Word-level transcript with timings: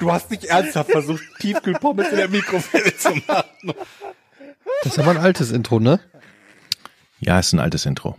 Du 0.00 0.10
hast 0.12 0.30
nicht 0.30 0.44
ernsthaft 0.44 0.90
versucht, 0.90 1.22
Tiefkühlpommes 1.40 2.08
in 2.10 2.16
der 2.16 2.28
Mikrowelle 2.28 2.96
zu 2.96 3.10
machen. 3.26 3.74
Das 4.82 4.92
ist 4.92 4.98
aber 4.98 5.12
ein 5.12 5.16
altes 5.18 5.50
Intro, 5.50 5.80
ne? 5.80 6.00
Ja, 7.20 7.38
ist 7.38 7.52
ein 7.52 7.60
altes 7.60 7.86
Intro. 7.86 8.18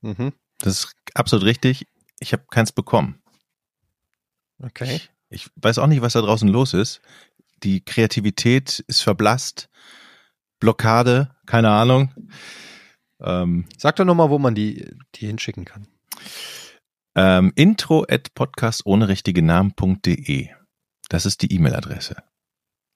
Mhm. 0.00 0.32
Das 0.60 0.84
ist 0.84 0.94
absolut 1.14 1.44
richtig. 1.44 1.86
Ich 2.20 2.32
habe 2.32 2.44
keins 2.50 2.72
bekommen. 2.72 3.20
Okay. 4.62 4.94
Ich, 4.96 5.10
ich 5.28 5.50
weiß 5.56 5.78
auch 5.78 5.86
nicht, 5.86 6.02
was 6.02 6.12
da 6.12 6.20
draußen 6.20 6.48
los 6.48 6.72
ist. 6.74 7.00
Die 7.62 7.84
Kreativität 7.84 8.80
ist 8.86 9.00
verblasst. 9.02 9.68
Blockade, 10.60 11.34
keine 11.46 11.70
Ahnung. 11.70 12.14
Ähm, 13.20 13.66
Sag 13.76 13.96
doch 13.96 14.04
nochmal, 14.04 14.30
wo 14.30 14.38
man 14.38 14.54
die, 14.54 14.88
die 15.16 15.26
hinschicken 15.26 15.64
kann. 15.64 15.88
ähm, 17.14 17.52
intro 17.56 18.04
at 18.08 18.34
podcast 18.34 18.86
ohne 18.86 19.08
richtige 19.08 19.42
Namen.de. 19.42 20.48
Das 21.12 21.26
ist 21.26 21.42
die 21.42 21.52
E-Mail-Adresse. 21.52 22.22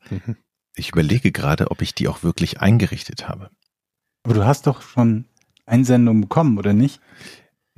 Mhm. 0.08 0.38
Ich 0.74 0.88
überlege 0.88 1.32
gerade, 1.32 1.70
ob 1.70 1.82
ich 1.82 1.94
die 1.94 2.08
auch 2.08 2.22
wirklich 2.22 2.60
eingerichtet 2.62 3.28
habe. 3.28 3.50
Aber 4.22 4.32
du 4.32 4.46
hast 4.46 4.66
doch 4.66 4.80
schon 4.80 5.26
Einsendungen 5.66 6.22
bekommen, 6.22 6.56
oder 6.56 6.72
nicht? 6.72 7.02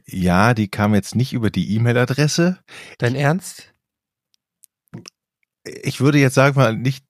Ja, 0.06 0.54
die 0.54 0.68
kam 0.68 0.94
jetzt 0.94 1.16
nicht 1.16 1.32
über 1.32 1.50
die 1.50 1.74
E-Mail-Adresse. 1.74 2.60
Dein 2.98 3.16
Ernst? 3.16 3.74
Ich 5.64 6.00
würde 6.00 6.18
jetzt 6.18 6.34
sagen, 6.34 6.54
mal 6.54 6.76
nicht 6.76 7.04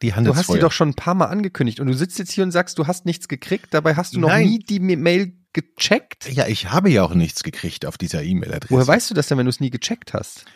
die 0.00 0.08
Du 0.08 0.16
Handelsfeuer. 0.16 0.44
hast 0.48 0.54
die 0.54 0.60
doch 0.60 0.72
schon 0.72 0.88
ein 0.88 0.94
paar 0.94 1.14
Mal 1.14 1.26
angekündigt 1.26 1.78
und 1.78 1.88
du 1.88 1.94
sitzt 1.94 2.18
jetzt 2.18 2.32
hier 2.32 2.44
und 2.44 2.52
sagst, 2.52 2.78
du 2.78 2.86
hast 2.86 3.04
nichts 3.04 3.28
gekriegt. 3.28 3.66
Dabei 3.72 3.96
hast 3.96 4.16
du 4.16 4.20
noch 4.20 4.28
Nein. 4.28 4.48
nie 4.48 4.58
die 4.60 4.80
Mail 4.80 5.36
gecheckt. 5.52 6.26
Ja, 6.32 6.46
ich 6.46 6.70
habe 6.70 6.88
ja 6.88 7.02
auch 7.04 7.12
nichts 7.12 7.42
gekriegt 7.42 7.84
auf 7.84 7.98
dieser 7.98 8.22
E-Mail-Adresse. 8.22 8.72
Woher 8.72 8.86
weißt 8.86 9.10
du 9.10 9.14
das 9.14 9.28
denn, 9.28 9.36
wenn 9.36 9.44
du 9.44 9.50
es 9.50 9.60
nie 9.60 9.70
gecheckt 9.70 10.14
hast? 10.14 10.46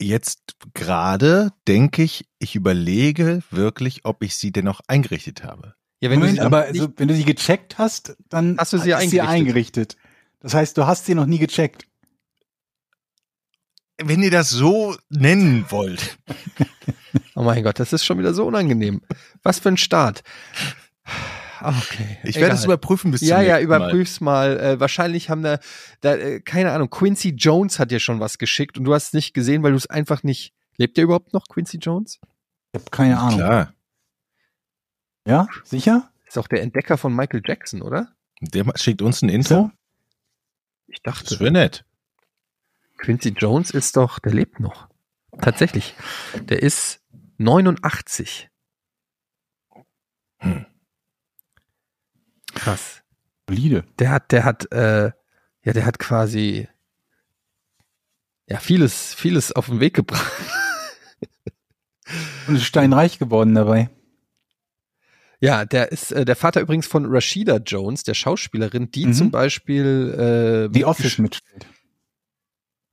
Jetzt 0.00 0.56
gerade 0.74 1.52
denke 1.68 2.02
ich, 2.02 2.26
ich 2.38 2.56
überlege 2.56 3.42
wirklich, 3.50 4.04
ob 4.04 4.22
ich 4.22 4.36
sie 4.36 4.50
denn 4.52 4.64
noch 4.64 4.80
eingerichtet 4.88 5.44
habe. 5.44 5.74
Ja, 6.00 6.10
wenn 6.10 6.18
Moment, 6.18 6.38
du 6.38 6.42
sie 6.42 6.46
aber 6.46 6.70
nicht, 6.70 6.80
also, 6.80 6.92
wenn 6.96 7.08
du 7.08 7.14
sie 7.14 7.24
gecheckt 7.24 7.78
hast, 7.78 8.16
dann 8.28 8.58
Hast 8.58 8.72
du 8.72 8.78
sie 8.78 8.90
ist 8.90 9.10
sie 9.10 9.20
eingerichtet? 9.20 9.28
eingerichtet. 9.28 9.96
Das 10.40 10.54
heißt, 10.54 10.76
du 10.76 10.86
hast 10.86 11.06
sie 11.06 11.14
noch 11.14 11.26
nie 11.26 11.38
gecheckt. 11.38 11.86
Wenn 14.02 14.22
ihr 14.22 14.30
das 14.30 14.50
so 14.50 14.96
nennen 15.08 15.64
wollt. 15.70 16.18
oh 17.36 17.42
mein 17.42 17.62
Gott, 17.62 17.78
das 17.78 17.92
ist 17.92 18.04
schon 18.04 18.18
wieder 18.18 18.34
so 18.34 18.44
unangenehm. 18.46 19.00
Was 19.42 19.60
für 19.60 19.68
ein 19.68 19.76
Start. 19.76 20.22
Okay. 21.66 22.18
Ich 22.24 22.36
werde 22.36 22.54
es 22.54 22.64
überprüfen 22.64 23.10
bis 23.10 23.20
Ja, 23.22 23.36
zum 23.38 23.46
ja, 23.46 23.54
nächsten 23.56 23.68
Mal. 23.68 23.76
überprüf's 23.80 24.20
mal. 24.20 24.58
Äh, 24.60 24.80
wahrscheinlich 24.80 25.30
haben 25.30 25.42
da, 25.42 25.58
da 26.00 26.14
äh, 26.16 26.40
keine 26.40 26.72
Ahnung, 26.72 26.90
Quincy 26.90 27.30
Jones 27.30 27.78
hat 27.78 27.90
dir 27.90 28.00
schon 28.00 28.20
was 28.20 28.38
geschickt 28.38 28.76
und 28.78 28.84
du 28.84 28.92
hast 28.94 29.08
es 29.08 29.12
nicht 29.12 29.34
gesehen, 29.34 29.62
weil 29.62 29.70
du 29.72 29.76
es 29.76 29.86
einfach 29.88 30.22
nicht. 30.22 30.52
Lebt 30.76 30.96
der 30.96 31.04
überhaupt 31.04 31.32
noch, 31.32 31.46
Quincy 31.48 31.78
Jones? 31.78 32.18
Ich 32.72 32.80
habe 32.80 32.90
keine 32.90 33.18
Ahnung. 33.18 33.38
Klar, 33.38 33.72
Ja, 35.26 35.48
sicher? 35.64 36.10
Ist 36.26 36.36
auch 36.38 36.48
der 36.48 36.62
Entdecker 36.62 36.98
von 36.98 37.14
Michael 37.14 37.42
Jackson, 37.44 37.80
oder? 37.82 38.08
der 38.40 38.64
schickt 38.76 39.00
uns 39.00 39.22
ein 39.22 39.28
Info. 39.28 39.54
So? 39.54 39.70
Ich 40.88 41.00
Das 41.02 41.18
dachte, 41.22 41.40
wäre 41.40 41.52
nett. 41.52 41.84
Quincy 42.98 43.30
Jones 43.30 43.70
ist 43.70 43.96
doch, 43.96 44.18
der 44.18 44.32
lebt 44.32 44.60
noch. 44.60 44.88
Tatsächlich. 45.40 45.94
Der 46.42 46.62
ist 46.62 47.00
89. 47.38 48.50
Hm. 50.38 50.66
Krass. 52.54 53.02
Solide. 53.48 53.84
Der 53.98 54.10
hat, 54.10 54.32
der 54.32 54.44
hat, 54.44 54.70
äh, 54.72 55.10
ja, 55.64 55.72
der 55.72 55.86
hat 55.86 55.98
quasi, 55.98 56.68
ja, 58.48 58.58
vieles, 58.58 59.14
vieles 59.14 59.52
auf 59.52 59.66
den 59.66 59.80
Weg 59.80 59.94
gebracht. 59.94 60.32
Und 62.46 62.56
ist 62.56 62.64
steinreich 62.64 63.18
geworden 63.18 63.54
dabei. 63.54 63.90
Ja, 65.40 65.64
der 65.64 65.92
ist 65.92 66.12
äh, 66.12 66.24
der 66.24 66.36
Vater 66.36 66.60
übrigens 66.60 66.86
von 66.86 67.06
Rashida 67.06 67.56
Jones, 67.56 68.02
der 68.04 68.14
Schauspielerin, 68.14 68.90
die 68.90 69.06
Mhm. 69.06 69.14
zum 69.14 69.30
Beispiel 69.30 70.68
äh, 70.68 70.72
Die 70.72 70.84
Office 70.84 71.18
mitspielt. 71.18 71.66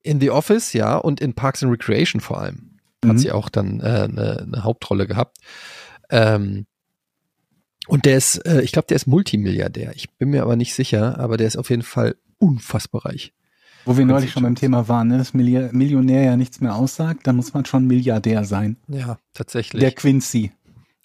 in 0.03 0.19
The 0.19 0.31
Office, 0.31 0.73
ja, 0.73 0.97
und 0.97 1.21
in 1.21 1.33
Parks 1.35 1.61
and 1.63 1.71
Recreation 1.71 2.21
vor 2.21 2.41
allem 2.41 2.79
Mhm. 3.03 3.09
hat 3.09 3.19
sie 3.19 3.31
auch 3.31 3.49
dann 3.49 3.79
äh, 3.79 3.83
eine, 3.83 4.39
eine 4.41 4.63
Hauptrolle 4.63 5.07
gehabt. 5.07 5.37
Ähm, 6.09 6.65
und 7.91 8.05
der 8.05 8.15
ist, 8.15 8.37
äh, 8.45 8.61
ich 8.61 8.71
glaube, 8.71 8.87
der 8.87 8.95
ist 8.95 9.05
Multimilliardär. 9.05 9.91
Ich 9.95 10.09
bin 10.11 10.29
mir 10.29 10.43
aber 10.43 10.55
nicht 10.55 10.73
sicher, 10.73 11.19
aber 11.19 11.35
der 11.35 11.47
ist 11.47 11.57
auf 11.57 11.69
jeden 11.69 11.81
Fall 11.81 12.15
unfassbar 12.37 13.05
reich. 13.05 13.33
Wo 13.83 13.97
wir 13.97 14.05
neulich 14.05 14.31
schon 14.31 14.43
beim. 14.43 14.55
Thema 14.55 14.87
waren, 14.87 15.09
ne? 15.09 15.17
dass 15.17 15.33
Milli- 15.33 15.73
Millionär 15.73 16.23
ja 16.23 16.37
nichts 16.37 16.61
mehr 16.61 16.73
aussagt, 16.73 17.27
dann 17.27 17.35
muss 17.35 17.53
man 17.53 17.65
schon 17.65 17.85
Milliardär 17.87 18.45
sein. 18.45 18.77
Ja, 18.87 19.17
tatsächlich. 19.33 19.81
Der 19.81 19.91
Quincy. 19.91 20.53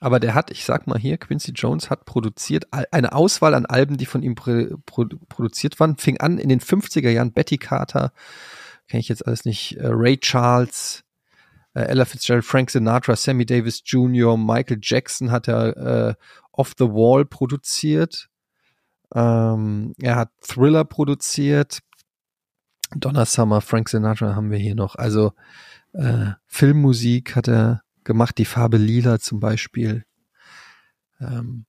Aber 0.01 0.21
der 0.21 0.35
hat, 0.35 0.53
ich 0.53 0.65
sag 0.65 0.87
mal 0.87 0.97
hier, 0.97 1.19
Quincy 1.19 1.51
Jones 1.57 1.91
hat 1.91 2.05
produziert 2.05 2.69
eine 2.71 3.15
Auswahl 3.15 3.55
an 3.55 3.67
Alben, 3.67 3.97
die 3.97 4.07
von 4.07 4.23
ihm 4.23 4.37
pro, 4.37 4.77
pro, 4.87 5.07
produziert 5.29 5.81
waren. 5.81 5.97
Fing 5.97 6.21
an 6.21 6.39
in 6.39 6.51
den 6.51 6.61
50er 6.61 7.11
Jahren 7.11 7.33
Betty 7.33 7.59
Carter, 7.59 8.13
kenne 8.87 9.01
ich 9.01 9.09
jetzt 9.09 9.27
alles 9.27 9.45
nicht, 9.45 9.77
äh, 9.79 9.89
Ray 9.89 10.19
Charles, 10.19 11.03
äh, 11.75 11.81
Ella 11.81 12.05
Fitzgerald, 12.05 12.45
Frank 12.45 12.71
Sinatra, 12.71 13.17
Sammy 13.17 13.45
Davis 13.45 13.83
Jr., 13.85 14.37
Michael 14.39 14.79
Jackson 14.81 15.31
hat 15.31 15.49
er 15.49 15.77
äh, 15.77 16.15
Off 16.57 16.73
the 16.79 16.87
Wall 16.87 17.25
produziert. 17.25 18.29
Ähm, 19.15 19.95
er 20.01 20.17
hat 20.17 20.31
Thriller 20.41 20.85
produziert. 20.85 21.81
Donna 22.95 23.25
Summer, 23.25 23.61
Frank 23.61 23.89
Sinatra 23.89 24.35
haben 24.35 24.51
wir 24.51 24.59
hier 24.59 24.75
noch. 24.75 24.97
Also 24.97 25.33
äh, 25.93 26.33
Filmmusik 26.47 27.37
hat 27.37 27.49
er 27.49 27.83
gemacht, 28.05 28.39
die 28.39 28.45
Farbe 28.45 28.77
Lila 28.77 29.19
zum 29.19 29.41
Beispiel. 29.41 30.05
Ähm, 31.21 31.67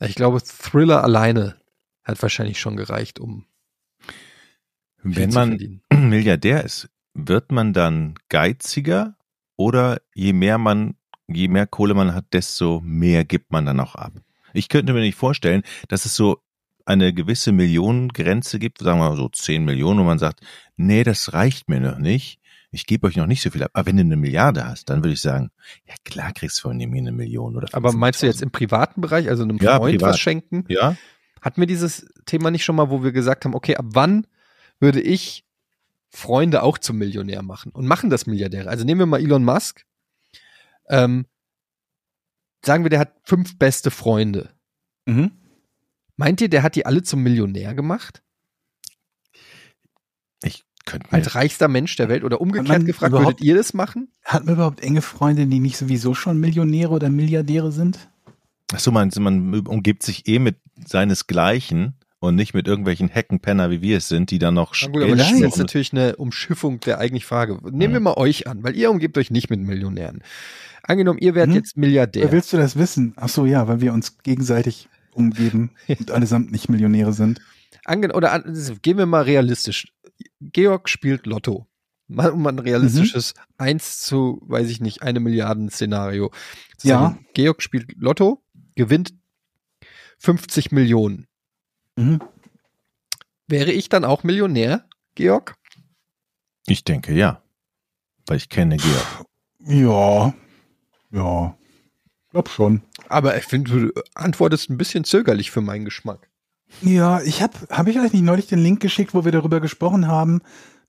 ich 0.00 0.14
glaube, 0.14 0.40
Thriller 0.42 1.02
alleine 1.02 1.56
hat 2.04 2.22
wahrscheinlich 2.22 2.60
schon 2.60 2.76
gereicht, 2.76 3.18
um 3.20 3.46
Wenn 5.02 5.30
man. 5.30 5.80
Milliardär 5.92 6.64
ist, 6.64 6.88
wird 7.14 7.52
man 7.52 7.72
dann 7.72 8.14
geiziger 8.28 9.16
oder 9.56 10.00
je 10.14 10.32
mehr 10.32 10.58
man, 10.58 10.96
je 11.28 11.48
mehr 11.48 11.66
Kohle 11.66 11.94
man 11.94 12.14
hat, 12.14 12.26
desto 12.32 12.80
mehr 12.84 13.24
gibt 13.24 13.52
man 13.52 13.66
dann 13.66 13.80
auch 13.80 13.94
ab? 13.94 14.12
Ich 14.54 14.68
könnte 14.68 14.92
mir 14.92 15.00
nicht 15.00 15.16
vorstellen, 15.16 15.62
dass 15.88 16.04
es 16.04 16.14
so 16.14 16.38
eine 16.86 17.12
gewisse 17.12 17.52
Millionengrenze 17.52 18.58
gibt, 18.58 18.78
sagen 18.78 18.98
wir 18.98 19.10
mal 19.10 19.16
so 19.16 19.28
10 19.28 19.64
Millionen, 19.64 20.00
und 20.00 20.06
man 20.06 20.18
sagt, 20.18 20.40
nee, 20.76 21.04
das 21.04 21.32
reicht 21.34 21.68
mir 21.68 21.80
noch 21.80 21.98
nicht. 21.98 22.40
Ich 22.70 22.86
gebe 22.86 23.06
euch 23.06 23.16
noch 23.16 23.26
nicht 23.26 23.42
so 23.42 23.50
viel 23.50 23.62
ab. 23.62 23.70
Aber 23.74 23.86
wenn 23.86 23.96
du 23.96 24.02
eine 24.02 24.16
Milliarde 24.16 24.66
hast, 24.66 24.90
dann 24.90 24.98
würde 25.04 25.12
ich 25.14 25.20
sagen, 25.20 25.50
ja 25.86 25.94
klar 26.04 26.32
kriegst 26.32 26.58
du 26.58 26.62
von 26.68 26.76
mir 26.76 26.86
eine 26.86 27.12
Million 27.12 27.56
oder 27.56 27.68
Aber 27.72 27.92
meinst 27.92 28.22
du 28.22 28.26
jetzt 28.26 28.40
500.000. 28.40 28.42
im 28.42 28.50
privaten 28.50 29.00
Bereich, 29.00 29.28
also 29.28 29.42
einem 29.42 29.58
Ja, 29.58 29.76
Freund 29.76 29.98
privat. 29.98 30.10
was 30.14 30.18
schenken? 30.20 30.64
Ja, 30.68 30.96
Hatten 31.40 31.60
wir 31.60 31.66
dieses 31.66 32.06
Thema 32.26 32.50
nicht 32.50 32.64
schon 32.64 32.76
mal, 32.76 32.90
wo 32.90 33.02
wir 33.04 33.12
gesagt 33.12 33.44
haben, 33.44 33.54
okay, 33.54 33.76
ab 33.76 33.84
wann 33.90 34.26
würde 34.80 35.00
ich 35.00 35.44
Freunde 36.10 36.62
auch 36.62 36.78
zum 36.78 36.96
Millionär 36.98 37.42
machen 37.42 37.70
und 37.72 37.86
machen 37.86 38.10
das 38.10 38.26
Milliardäre? 38.26 38.68
Also 38.68 38.84
nehmen 38.84 38.98
wir 39.00 39.06
mal 39.06 39.20
Elon 39.20 39.44
Musk. 39.44 39.84
Ähm, 40.88 41.26
sagen 42.64 42.84
wir, 42.84 42.90
der 42.90 43.00
hat 43.00 43.14
fünf 43.24 43.58
beste 43.58 43.90
Freunde. 43.90 44.50
Mhm. 45.06 45.32
Meint 46.16 46.40
ihr, 46.40 46.48
der 46.48 46.62
hat 46.62 46.74
die 46.74 46.86
alle 46.86 47.02
zum 47.02 47.22
Millionär 47.22 47.74
gemacht? 47.74 48.22
ich 50.42 50.64
könnte 50.84 51.12
Als 51.12 51.34
reichster 51.34 51.68
Mensch 51.68 51.96
der 51.96 52.08
Welt? 52.08 52.24
Oder 52.24 52.40
umgekehrt 52.40 52.68
man 52.68 52.86
gefragt, 52.86 53.12
würdet 53.12 53.40
ihr 53.40 53.54
das 53.54 53.74
machen? 53.74 54.12
Hat 54.24 54.44
man 54.44 54.54
überhaupt 54.54 54.80
enge 54.80 55.02
Freunde, 55.02 55.46
die 55.46 55.60
nicht 55.60 55.76
sowieso 55.76 56.14
schon 56.14 56.38
Millionäre 56.38 56.90
oder 56.90 57.10
Milliardäre 57.10 57.72
sind? 57.72 58.08
Ach 58.72 58.80
so, 58.80 58.90
man, 58.90 59.10
man 59.18 59.66
umgibt 59.66 60.02
sich 60.02 60.26
eh 60.28 60.38
mit 60.38 60.56
seinesgleichen 60.84 61.97
und 62.20 62.34
nicht 62.34 62.52
mit 62.54 62.66
irgendwelchen 62.66 63.08
Heckenpenner, 63.08 63.70
wie 63.70 63.80
wir 63.80 63.98
es 63.98 64.08
sind, 64.08 64.30
die 64.30 64.38
dann 64.38 64.54
noch 64.54 64.74
Na 64.82 64.88
gut, 64.88 65.02
aber 65.04 65.16
das 65.16 65.30
ist 65.32 65.40
jetzt 65.40 65.58
natürlich 65.58 65.92
eine 65.92 66.16
Umschiffung 66.16 66.80
der 66.80 66.98
eigentlichen 66.98 67.26
Frage. 67.28 67.58
Nehmen 67.70 67.92
wir 67.94 68.00
mal 68.00 68.14
euch 68.16 68.46
an, 68.46 68.62
weil 68.64 68.76
ihr 68.76 68.90
umgebt 68.90 69.16
euch 69.18 69.30
nicht 69.30 69.50
mit 69.50 69.60
Millionären. 69.60 70.22
Angenommen, 70.82 71.18
ihr 71.20 71.34
werdet 71.34 71.50
Mhm. 71.50 71.56
jetzt 71.56 71.76
Milliardär. 71.76 72.32
Willst 72.32 72.52
du 72.52 72.56
das 72.56 72.76
wissen? 72.76 73.12
Ach 73.16 73.28
so, 73.28 73.46
ja, 73.46 73.68
weil 73.68 73.80
wir 73.80 73.92
uns 73.92 74.18
gegenseitig 74.18 74.88
umgeben 75.12 75.70
und 75.98 76.10
allesamt 76.10 76.50
nicht 76.50 76.68
Millionäre 76.68 77.12
sind. 77.12 77.40
Ange 77.84 78.12
oder 78.12 78.32
an, 78.32 78.56
gehen 78.82 78.98
wir 78.98 79.06
mal 79.06 79.22
realistisch. 79.22 79.92
Georg 80.40 80.88
spielt 80.88 81.26
Lotto. 81.26 81.66
Mal 82.10 82.30
um 82.30 82.46
ein 82.46 82.58
realistisches 82.58 83.34
Mhm. 83.36 83.42
eins 83.58 84.00
zu, 84.00 84.40
weiß 84.46 84.70
ich 84.70 84.80
nicht, 84.80 85.02
eine 85.02 85.20
Milliarden 85.20 85.70
Szenario. 85.70 86.32
Ja. 86.82 87.18
Georg 87.34 87.62
spielt 87.62 87.92
Lotto 87.98 88.42
gewinnt 88.74 89.12
50 90.18 90.72
Millionen. 90.72 91.26
Mhm. 91.98 92.20
Wäre 93.48 93.72
ich 93.72 93.88
dann 93.88 94.04
auch 94.04 94.22
Millionär, 94.22 94.84
Georg? 95.16 95.56
Ich 96.66 96.84
denke 96.84 97.12
ja. 97.12 97.42
Weil 98.26 98.36
ich 98.36 98.48
kenne 98.48 98.76
Georg. 98.76 99.26
Ja. 99.60 100.34
Ja. 101.10 101.56
Glaub 102.30 102.48
schon. 102.50 102.82
Aber 103.08 103.36
ich 103.36 103.44
finde, 103.44 103.70
du 103.70 104.02
antwortest 104.14 104.70
ein 104.70 104.78
bisschen 104.78 105.02
zögerlich 105.04 105.50
für 105.50 105.60
meinen 105.60 105.84
Geschmack. 105.84 106.30
Ja, 106.82 107.20
ich 107.22 107.42
habe, 107.42 107.54
habe 107.70 107.90
ich 107.90 107.98
euch 107.98 108.12
nicht 108.12 108.22
neulich 108.22 108.46
den 108.46 108.58
Link 108.60 108.80
geschickt, 108.80 109.14
wo 109.14 109.24
wir 109.24 109.32
darüber 109.32 109.60
gesprochen 109.60 110.06
haben, 110.06 110.42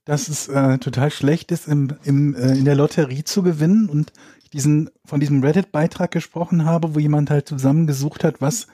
dass 0.04 0.28
es 0.28 0.48
äh, 0.50 0.78
total 0.78 1.10
schlecht 1.10 1.52
ist, 1.52 1.68
im, 1.68 1.96
im, 2.04 2.36
äh, 2.36 2.58
in 2.58 2.66
der 2.66 2.76
Lotterie 2.76 3.24
zu 3.24 3.42
gewinnen 3.42 3.90
und 3.90 4.12
ich 4.44 4.50
diesen 4.50 4.90
von 5.06 5.20
diesem 5.20 5.42
Reddit-Beitrag 5.42 6.12
gesprochen 6.12 6.66
habe, 6.66 6.94
wo 6.94 7.00
jemand 7.00 7.30
halt 7.30 7.48
zusammengesucht 7.48 8.24
hat, 8.24 8.42
was 8.42 8.68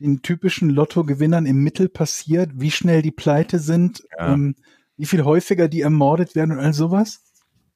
den 0.00 0.22
typischen 0.22 0.70
Lottogewinnern 0.70 1.46
im 1.46 1.62
Mittel 1.62 1.88
passiert, 1.88 2.50
wie 2.54 2.70
schnell 2.70 3.02
die 3.02 3.10
pleite 3.12 3.58
sind, 3.58 4.02
Ja. 4.18 4.32
ähm, 4.32 4.56
wie 4.96 5.06
viel 5.06 5.24
häufiger 5.24 5.68
die 5.68 5.80
ermordet 5.82 6.34
werden 6.34 6.52
und 6.52 6.58
all 6.58 6.72
sowas. 6.74 7.22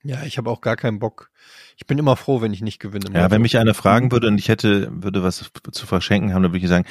Ja, 0.03 0.23
ich 0.25 0.37
habe 0.37 0.51
auch 0.51 0.61
gar 0.61 0.77
keinen 0.77 0.99
Bock. 0.99 1.31
Ich 1.77 1.87
bin 1.87 1.99
immer 1.99 2.17
froh, 2.17 2.43
wenn 2.43 2.53
ich 2.53 2.61
nicht 2.61 2.79
gewinne. 2.79 3.07
Ja, 3.15 3.31
wenn 3.31 3.41
mich 3.41 3.57
einer 3.57 3.73
fragen 3.73 4.13
würde 4.13 4.29
und 4.29 4.39
ich 4.39 4.49
hätte, 4.49 4.91
würde 4.93 5.23
was 5.23 5.51
zu 5.73 5.87
verschenken 5.87 6.35
haben, 6.35 6.43
dann 6.43 6.53
würde 6.53 6.63
ich 6.63 6.69
sagen, 6.69 6.85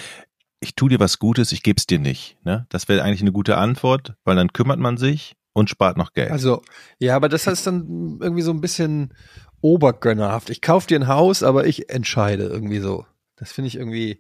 ich 0.60 0.76
tu 0.76 0.88
dir 0.88 1.00
was 1.00 1.20
Gutes, 1.20 1.52
ich 1.52 1.62
geb's 1.62 1.86
dir 1.86 2.00
nicht. 2.00 2.38
Ne? 2.44 2.66
Das 2.70 2.88
wäre 2.88 3.04
eigentlich 3.04 3.22
eine 3.22 3.32
gute 3.32 3.58
Antwort, 3.58 4.16
weil 4.24 4.36
dann 4.36 4.52
kümmert 4.54 4.80
man 4.80 4.98
sich 4.98 5.36
und 5.54 5.70
spart 5.70 5.98
noch 5.98 6.14
Geld. 6.14 6.32
Also, 6.32 6.64
ja, 6.98 7.16
aber 7.16 7.30
das 7.30 7.46
heißt 7.46 7.68
dann 7.68 8.18
irgendwie 8.20 8.42
so 8.42 8.52
ein 8.52 8.62
bisschen 8.62 9.14
obergönnerhaft. 9.62 10.50
Ich 10.50 10.62
kaufe 10.62 10.88
dir 10.88 11.00
ein 11.00 11.08
Haus, 11.08 11.44
aber 11.44 11.68
ich 11.68 11.90
entscheide 11.90 12.46
irgendwie 12.46 12.80
so. 12.80 13.06
Das 13.36 13.52
finde 13.52 13.68
ich 13.68 13.76
irgendwie. 13.76 14.20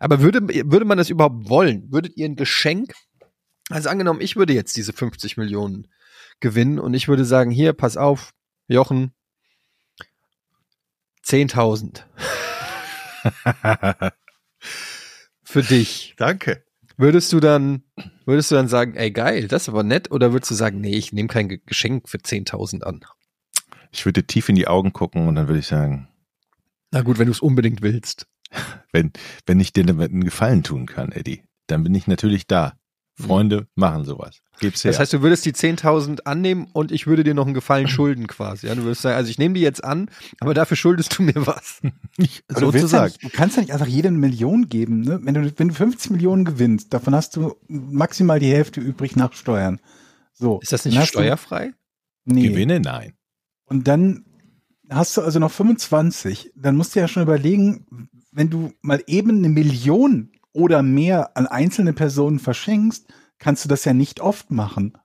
Aber 0.00 0.20
würde, 0.20 0.40
würde 0.70 0.84
man 0.84 0.98
das 0.98 1.10
überhaupt 1.10 1.48
wollen? 1.48 1.90
Würdet 1.92 2.16
ihr 2.16 2.26
ein 2.26 2.36
Geschenk? 2.36 2.92
Also 3.70 3.88
angenommen, 3.88 4.20
ich 4.20 4.36
würde 4.36 4.52
jetzt 4.52 4.76
diese 4.76 4.92
50 4.92 5.36
Millionen 5.36 5.88
gewinnen 6.40 6.78
und 6.78 6.94
ich 6.94 7.08
würde 7.08 7.24
sagen, 7.24 7.50
hier, 7.50 7.72
pass 7.72 7.96
auf, 7.96 8.32
Jochen, 8.68 9.12
10.000 11.24 12.04
für 15.42 15.62
dich. 15.62 16.14
Danke. 16.16 16.64
Würdest 16.96 17.32
du 17.32 17.40
dann, 17.40 17.82
würdest 18.24 18.50
du 18.50 18.54
dann 18.54 18.68
sagen, 18.68 18.94
ey 18.94 19.10
geil, 19.10 19.48
das 19.48 19.62
ist 19.64 19.68
aber 19.68 19.82
nett, 19.82 20.10
oder 20.10 20.32
würdest 20.32 20.50
du 20.50 20.54
sagen, 20.54 20.80
nee, 20.80 20.96
ich 20.96 21.12
nehme 21.12 21.28
kein 21.28 21.48
Ge- 21.48 21.60
Geschenk 21.66 22.08
für 22.08 22.18
10.000 22.18 22.82
an? 22.84 23.04
Ich 23.90 24.04
würde 24.06 24.24
tief 24.24 24.48
in 24.48 24.54
die 24.54 24.66
Augen 24.68 24.92
gucken 24.92 25.28
und 25.28 25.34
dann 25.34 25.48
würde 25.48 25.58
ich 25.60 25.66
sagen, 25.66 26.08
Na 26.92 27.02
gut, 27.02 27.18
wenn 27.18 27.26
du 27.26 27.32
es 27.32 27.40
unbedingt 27.40 27.82
willst. 27.82 28.26
wenn, 28.92 29.12
wenn 29.46 29.60
ich 29.60 29.72
dir 29.72 29.84
damit 29.84 30.12
einen 30.12 30.24
Gefallen 30.24 30.62
tun 30.62 30.86
kann, 30.86 31.12
Eddie, 31.12 31.42
dann 31.66 31.82
bin 31.82 31.94
ich 31.94 32.06
natürlich 32.06 32.46
da. 32.46 32.74
Freunde 33.18 33.66
machen 33.74 34.04
sowas. 34.04 34.42
Gib's 34.60 34.84
her. 34.84 34.90
Das 34.90 35.00
heißt, 35.00 35.14
du 35.14 35.22
würdest 35.22 35.46
die 35.46 35.52
10.000 35.52 36.24
annehmen 36.26 36.68
und 36.74 36.92
ich 36.92 37.06
würde 37.06 37.24
dir 37.24 37.32
noch 37.32 37.46
einen 37.46 37.54
Gefallen 37.54 37.88
schulden 37.88 38.26
quasi. 38.26 38.66
Ja, 38.66 38.74
du 38.74 38.82
würdest 38.82 39.00
sagen, 39.02 39.16
also 39.16 39.30
ich 39.30 39.38
nehme 39.38 39.54
die 39.54 39.62
jetzt 39.62 39.82
an, 39.82 40.10
aber 40.38 40.52
dafür 40.52 40.76
schuldest 40.76 41.18
du 41.18 41.22
mir 41.22 41.46
was. 41.46 41.80
Aber 42.48 42.60
du, 42.60 42.72
willst 42.74 42.92
ja 42.92 43.00
sozusagen. 43.00 43.04
nicht, 43.06 43.24
du 43.24 43.28
kannst 43.30 43.56
ja 43.56 43.62
nicht 43.62 43.72
einfach 43.72 43.86
jede 43.86 44.08
eine 44.08 44.18
Million 44.18 44.68
geben. 44.68 45.00
Ne? 45.00 45.18
Wenn, 45.22 45.34
du, 45.34 45.52
wenn 45.58 45.68
du 45.68 45.74
50 45.74 46.10
Millionen 46.10 46.44
gewinnst, 46.44 46.92
davon 46.92 47.14
hast 47.14 47.36
du 47.36 47.56
maximal 47.68 48.38
die 48.38 48.50
Hälfte 48.50 48.80
übrig 48.80 49.16
nach 49.16 49.32
Steuern. 49.32 49.80
So. 50.34 50.60
Ist 50.60 50.72
das 50.72 50.84
nicht 50.84 50.98
hast 50.98 51.14
du- 51.14 51.18
steuerfrei? 51.18 51.72
Nee. 52.24 52.48
Gewinne? 52.48 52.80
Nein. 52.80 53.14
Und 53.64 53.88
dann 53.88 54.24
hast 54.90 55.16
du 55.16 55.22
also 55.22 55.38
noch 55.38 55.50
25. 55.50 56.52
Dann 56.54 56.76
musst 56.76 56.94
du 56.94 57.00
ja 57.00 57.08
schon 57.08 57.22
überlegen, 57.22 58.08
wenn 58.36 58.50
du 58.50 58.72
mal 58.82 59.02
eben 59.06 59.38
eine 59.38 59.48
Million 59.48 60.30
oder 60.52 60.82
mehr 60.82 61.36
an 61.36 61.46
einzelne 61.46 61.92
Personen 61.92 62.38
verschenkst, 62.38 63.06
kannst 63.38 63.64
du 63.64 63.68
das 63.68 63.84
ja 63.84 63.92
nicht 63.92 64.20
oft 64.20 64.50
machen. 64.50 64.96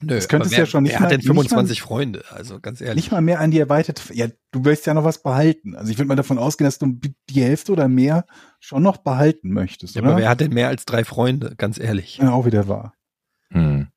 Nö, 0.00 0.14
Das 0.16 0.28
könntest 0.28 0.52
aber 0.52 0.58
wer, 0.58 0.64
ja 0.64 0.66
schon 0.66 0.82
nicht 0.82 0.92
wer 0.92 1.00
mal- 1.00 1.04
hat 1.04 1.10
denn 1.12 1.18
nicht 1.20 1.28
mal- 1.28 1.34
25 1.34 1.80
Freunde? 1.82 2.24
Also 2.30 2.60
ganz 2.60 2.80
ehrlich. 2.80 2.96
Nicht 2.96 3.12
mal 3.12 3.20
mehr 3.20 3.40
an 3.40 3.50
die 3.52 3.58
erweiterte. 3.60 4.12
Ja, 4.12 4.26
du 4.50 4.64
willst 4.64 4.86
ja 4.86 4.92
noch 4.94 5.04
was 5.04 5.22
behalten. 5.22 5.74
Also 5.76 5.90
ich 5.90 5.98
würde 5.98 6.08
mal 6.08 6.16
davon 6.16 6.36
ausgehen, 6.38 6.66
dass 6.66 6.78
du 6.78 6.98
die 7.30 7.42
Hälfte 7.42 7.72
oder 7.72 7.88
mehr 7.88 8.26
schon 8.60 8.82
noch 8.82 8.98
behalten 8.98 9.50
möchtest, 9.52 9.94
ja, 9.94 10.02
oder? 10.02 10.10
aber 10.12 10.20
wer 10.20 10.28
hat 10.28 10.40
denn 10.40 10.52
mehr 10.52 10.68
als 10.68 10.84
drei 10.84 11.04
Freunde? 11.04 11.54
Ganz 11.56 11.78
ehrlich. 11.78 12.18
ja, 12.18 12.32
auch 12.32 12.44
wieder 12.44 12.68
wahr. 12.68 12.94
Hm. 13.50 13.88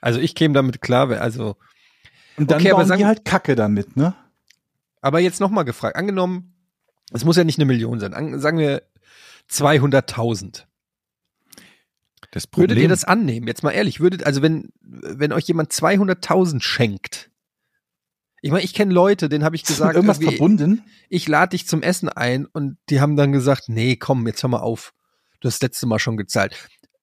Also 0.00 0.20
ich 0.20 0.34
käme 0.34 0.54
damit 0.54 0.80
klar, 0.82 1.10
also, 1.10 1.56
Und 2.36 2.50
dann 2.50 2.60
Okay, 2.60 2.70
aber 2.70 2.80
bauen 2.80 2.88
sagen- 2.88 2.98
die 3.00 3.06
halt 3.06 3.24
Kacke 3.24 3.54
damit, 3.56 3.96
ne? 3.96 4.14
aber 5.00 5.20
jetzt 5.20 5.40
nochmal 5.40 5.64
gefragt. 5.64 5.96
Angenommen, 5.96 6.51
es 7.12 7.24
muss 7.24 7.36
ja 7.36 7.44
nicht 7.44 7.58
eine 7.58 7.66
Million 7.66 8.00
sein. 8.00 8.40
Sagen 8.40 8.58
wir 8.58 8.82
200.000. 9.50 10.64
Das 12.30 12.46
Problem, 12.46 12.70
Würdet 12.70 12.82
ihr 12.82 12.88
das 12.88 13.04
annehmen? 13.04 13.46
Jetzt 13.46 13.62
mal 13.62 13.72
ehrlich, 13.72 14.00
würdet, 14.00 14.24
also 14.24 14.40
wenn, 14.40 14.70
wenn 14.80 15.32
euch 15.32 15.44
jemand 15.44 15.70
200.000 15.72 16.62
schenkt, 16.62 17.30
ich 18.40 18.50
meine, 18.50 18.64
ich 18.64 18.74
kenne 18.74 18.92
Leute, 18.92 19.28
denen 19.28 19.44
habe 19.44 19.54
ich 19.54 19.62
gesagt, 19.66 19.94
irgendwas 19.94 20.18
verbunden? 20.18 20.82
ich 21.10 21.28
lade 21.28 21.50
dich 21.50 21.66
zum 21.68 21.82
Essen 21.82 22.08
ein 22.08 22.46
und 22.46 22.78
die 22.88 23.00
haben 23.00 23.16
dann 23.16 23.32
gesagt, 23.32 23.64
nee, 23.68 23.96
komm, 23.96 24.26
jetzt 24.26 24.42
hör 24.42 24.48
mal 24.50 24.60
auf. 24.60 24.94
Du 25.40 25.48
hast 25.48 25.56
das 25.62 25.68
letzte 25.68 25.86
Mal 25.86 25.98
schon 25.98 26.16
gezahlt. 26.16 26.56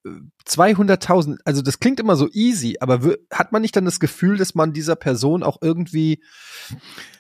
Äh, 0.03 0.09
200.000, 0.47 1.37
also 1.45 1.61
das 1.61 1.79
klingt 1.79 1.99
immer 1.99 2.15
so 2.15 2.27
easy, 2.31 2.77
aber 2.79 3.15
hat 3.31 3.51
man 3.51 3.61
nicht 3.61 3.75
dann 3.75 3.85
das 3.85 3.99
Gefühl, 3.99 4.37
dass 4.37 4.55
man 4.55 4.73
dieser 4.73 4.95
Person 4.95 5.43
auch 5.43 5.59
irgendwie, 5.61 6.23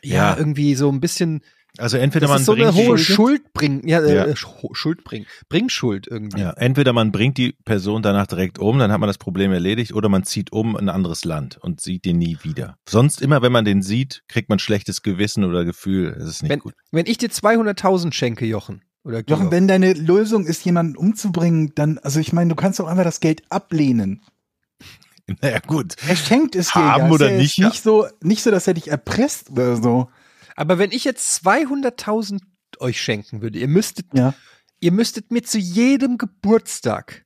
ja, 0.01 0.31
Ja. 0.31 0.37
irgendwie 0.37 0.73
so 0.75 0.91
ein 0.91 0.99
bisschen, 0.99 1.41
also 1.77 1.97
entweder 1.97 2.25
das 2.27 2.29
man 2.31 2.39
ist 2.39 2.45
so 2.45 2.53
eine 2.53 2.71
bringt 2.71 2.87
hohe 2.87 2.97
die, 2.97 3.03
Schuld 3.03 3.53
bringen, 3.53 3.87
ja, 3.87 4.01
Ja. 4.05 4.25
Äh, 4.25 4.31
Sch- 4.33 4.75
Schuld 4.75 5.03
bringen, 5.03 5.25
Bringschuld 5.49 6.07
irgendwie. 6.07 6.41
ja, 6.41 6.51
entweder 6.51 6.93
man 6.93 7.11
bringt 7.11 7.37
die 7.37 7.53
Person 7.65 8.01
danach 8.01 8.27
direkt 8.27 8.59
um, 8.59 8.79
dann 8.79 8.91
hat 8.91 8.99
man 8.99 9.07
das 9.07 9.17
Problem 9.17 9.51
erledigt, 9.51 9.93
oder 9.93 10.09
man 10.09 10.23
zieht 10.23 10.51
um 10.51 10.71
in 10.75 10.85
ein 10.85 10.89
anderes 10.89 11.25
Land 11.25 11.57
und 11.61 11.79
sieht 11.81 12.05
den 12.05 12.17
nie 12.17 12.37
wieder. 12.41 12.75
Sonst 12.87 13.21
immer, 13.21 13.41
wenn 13.41 13.51
man 13.51 13.65
den 13.65 13.81
sieht, 13.81 14.23
kriegt 14.27 14.49
man 14.49 14.59
schlechtes 14.59 15.01
Gewissen 15.03 15.43
oder 15.43 15.63
Gefühl, 15.65 16.15
es 16.19 16.27
ist 16.27 16.43
nicht 16.43 16.51
Wenn, 16.51 16.59
gut. 16.59 16.73
wenn 16.91 17.05
ich 17.05 17.17
dir 17.17 17.29
200.000 17.29 18.13
schenke, 18.13 18.45
Jochen, 18.45 18.81
oder 19.03 19.23
Jochen, 19.27 19.49
wenn 19.51 19.67
deine 19.67 19.93
Lösung 19.93 20.45
ist, 20.45 20.65
jemanden 20.65 20.97
umzubringen, 20.97 21.71
dann, 21.75 21.97
also 21.99 22.19
ich 22.19 22.33
meine, 22.33 22.49
du 22.49 22.55
kannst 22.55 22.79
doch 22.79 22.87
einfach 22.87 23.03
das 23.05 23.19
Geld 23.19 23.43
ablehnen. 23.49 24.21
Naja, 25.41 25.59
gut. 25.59 25.95
Er 26.07 26.15
schenkt 26.15 26.55
es 26.55 26.69
dir 26.71 26.79
Haben 26.83 27.05
ja. 27.05 27.11
Oder 27.11 27.27
ja 27.27 27.31
jetzt 27.33 27.41
nicht, 27.41 27.57
ja. 27.59 27.67
Nicht 27.69 27.83
so, 27.83 28.07
nicht 28.23 28.41
so, 28.41 28.49
dass 28.49 28.65
er 28.67 28.73
dich 28.73 28.89
erpresst 28.89 29.51
oder 29.51 29.75
so. 29.75 30.09
Aber 30.59 30.77
wenn 30.77 30.91
ich 30.91 31.03
jetzt 31.05 31.43
200.000 31.45 32.41
euch 32.79 33.01
schenken 33.01 33.41
würde, 33.41 33.57
ihr 33.59 33.67
müsstet 33.67 34.07
Ja. 34.13 34.33
ihr 34.79 34.91
müsstet 34.91 35.31
mir 35.31 35.41
zu 35.43 35.57
jedem 35.57 36.17
Geburtstag 36.17 37.25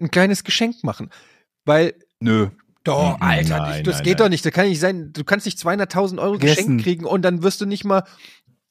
ein 0.00 0.10
kleines 0.10 0.44
Geschenk 0.44 0.82
machen. 0.84 1.10
Weil, 1.64 1.94
Nö. 2.20 2.48
doch, 2.84 3.16
Mhm, 3.18 3.22
Alter, 3.22 3.58
nein, 3.58 3.84
das 3.84 3.96
nein, 3.96 4.04
geht 4.04 4.18
nein. 4.18 4.24
doch 4.24 4.28
nicht. 4.30 4.46
Das 4.46 4.52
kann 4.52 4.68
nicht 4.68 4.80
sein. 4.80 5.12
Du 5.12 5.24
kannst 5.24 5.46
nicht 5.46 5.58
200.000 5.58 6.18
Euro 6.20 6.38
geschenkt 6.38 6.82
kriegen 6.82 7.04
und 7.04 7.22
dann 7.22 7.42
wirst 7.42 7.60
du 7.60 7.66
nicht 7.66 7.84
mal, 7.84 8.04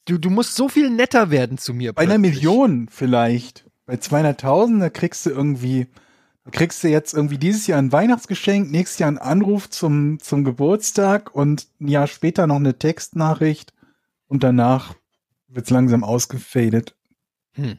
du, 0.06 0.18
du 0.18 0.30
musst 0.30 0.56
so 0.56 0.68
viel 0.68 0.90
netter 0.90 1.30
werden 1.30 1.58
zu 1.58 1.72
mir. 1.74 1.92
Bei 1.92 2.02
einer 2.02 2.18
plötzlich. 2.18 2.42
Million 2.42 2.88
vielleicht. 2.90 3.64
Bei 3.86 3.94
200.000, 3.94 4.80
da 4.80 4.90
kriegst 4.90 5.26
du 5.26 5.30
irgendwie, 5.30 5.86
kriegst 6.50 6.82
du 6.82 6.88
jetzt 6.88 7.14
irgendwie 7.14 7.38
dieses 7.38 7.66
Jahr 7.66 7.78
ein 7.78 7.92
Weihnachtsgeschenk, 7.92 8.70
nächstes 8.70 8.98
Jahr 8.98 9.08
einen 9.08 9.18
Anruf 9.18 9.68
zum, 9.68 10.18
zum 10.20 10.44
Geburtstag 10.44 11.34
und 11.34 11.68
ein 11.80 11.88
Jahr 11.88 12.06
später 12.06 12.46
noch 12.46 12.56
eine 12.56 12.78
Textnachricht 12.78 13.72
und 14.26 14.42
danach 14.42 14.94
wird's 15.48 15.70
langsam 15.70 16.04
ausgefadet. 16.04 16.94
Hm. 17.54 17.78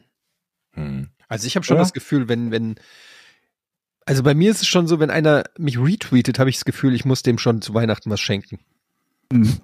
Hm. 0.74 1.08
Also 1.28 1.46
ich 1.46 1.56
habe 1.56 1.64
schon 1.64 1.76
Oder? 1.76 1.84
das 1.84 1.92
Gefühl, 1.92 2.28
wenn, 2.28 2.50
wenn, 2.50 2.76
also 4.04 4.22
bei 4.22 4.34
mir 4.34 4.50
ist 4.50 4.62
es 4.62 4.68
schon 4.68 4.86
so, 4.86 5.00
wenn 5.00 5.10
einer 5.10 5.44
mich 5.58 5.78
retweetet, 5.78 6.38
habe 6.38 6.50
ich 6.50 6.56
das 6.56 6.64
Gefühl, 6.64 6.94
ich 6.94 7.04
muss 7.04 7.22
dem 7.22 7.38
schon 7.38 7.62
zu 7.62 7.74
Weihnachten 7.74 8.10
was 8.10 8.20
schenken. 8.20 8.58
Hm. 9.32 9.58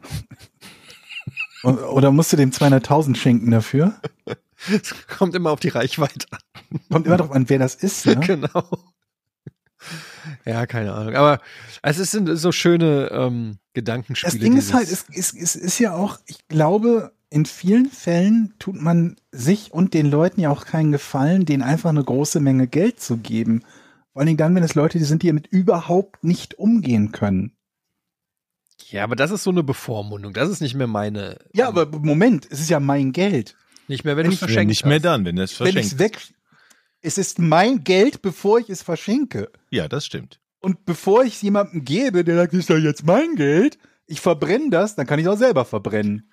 Oder 1.63 2.13
musst 2.13 2.33
du 2.33 2.37
dem 2.37 2.51
200.000 2.51 3.17
schenken 3.17 3.51
dafür? 3.51 4.01
Es 4.73 5.07
kommt 5.07 5.37
immer 5.37 5.53
auf 5.53 5.61
die 5.61 5.69
Reichweite 5.69 6.27
an. 6.33 6.81
Kommt 6.91 7.07
immer 7.07 7.17
drauf 7.17 7.31
an, 7.31 7.49
wer 7.49 7.61
das 7.61 7.77
ist. 7.77 8.07
Ne? 8.07 8.17
genau. 8.27 8.65
Ja, 10.45 10.67
keine 10.67 10.93
Ahnung. 10.95 11.15
Aber 11.15 11.41
also 11.83 12.03
es 12.03 12.11
sind 12.11 12.29
so 12.37 12.53
schöne 12.53 13.09
ähm, 13.13 13.59
Gedankenspiele. 13.75 14.33
Das 14.33 14.41
Ding 14.41 14.57
ist 14.57 14.73
halt, 14.75 14.89
es 14.91 15.03
ist, 15.11 15.35
ist, 15.35 15.55
ist 15.57 15.79
ja 15.79 15.95
auch, 15.95 16.19
ich 16.27 16.47
glaube, 16.49 17.13
in 17.31 17.45
vielen 17.47 17.91
Fällen 17.91 18.55
tut 18.59 18.81
man 18.81 19.17
sich 19.33 19.73
und 19.73 19.93
den 19.95 20.11
Leuten 20.11 20.41
ja 20.41 20.51
auch 20.51 20.65
keinen 20.65 20.93
Gefallen, 20.93 21.45
denen 21.45 21.63
einfach 21.63 21.91
eine 21.91 22.03
große 22.05 22.41
Menge 22.41 22.67
Geld 22.67 23.01
zu 23.01 23.19
geben. 23.19 23.63
Vor 24.13 24.21
allen 24.21 24.27
Dingen 24.27 24.39
dann, 24.39 24.55
wenn 24.55 24.63
es 24.63 24.75
Leute 24.75 24.99
die 24.99 25.05
sind, 25.05 25.23
die 25.23 25.29
damit 25.29 25.47
überhaupt 25.49 26.25
nicht 26.25 26.59
umgehen 26.59 27.13
können. 27.13 27.53
Ja, 28.91 29.05
aber 29.05 29.17
das 29.17 29.31
ist 29.31 29.43
so 29.45 29.51
eine 29.51 29.63
Bevormundung. 29.63 30.33
Das 30.33 30.49
ist 30.49 30.61
nicht 30.61 30.75
mehr 30.75 30.87
meine. 30.87 31.39
Ja, 31.53 31.69
ähm, 31.69 31.77
aber 31.77 31.99
Moment, 31.99 32.47
es 32.51 32.61
ist 32.61 32.71
ja 32.71 32.81
mein 32.81 33.13
Geld. 33.13 33.57
nicht 33.89 34.05
mehr, 34.05 34.17
wenn 34.17 34.25
du 34.25 34.31
ich- 34.31 34.37
es 34.37 34.41
Ja, 34.41 34.47
verschenkt 34.47 34.69
nicht 34.71 34.87
mehr 34.87 35.01
dann, 35.01 35.25
wenn 35.25 35.37
das 35.37 35.59
Wenn 35.61 35.77
ich 35.77 35.87
es 35.87 35.99
weg, 35.99 36.19
es 37.01 37.19
ist 37.19 37.39
mein 37.39 37.85
Geld, 37.85 38.23
bevor 38.23 38.59
ich 38.59 38.71
es 38.71 38.83
verschenke. 38.83 39.51
Ja, 39.71 39.89
das 39.89 40.05
stimmt. 40.07 40.41
Und 40.61 40.85
bevor 40.85 41.25
ich 41.25 41.35
es 41.37 41.43
jemandem 41.43 41.85
gebe, 41.85 42.25
der 42.25 42.37
sagt, 42.37 42.55
ist 42.55 42.71
doch 42.71 42.77
jetzt 42.77 43.07
mein 43.07 43.37
Geld, 43.37 43.79
ich 44.07 44.21
verbrenne 44.21 44.71
das, 44.71 44.97
dann 44.97 45.07
kann 45.07 45.19
ich 45.19 45.27
es 45.27 45.33
auch 45.33 45.39
selber 45.39 45.65
verbrennen. 45.65 46.33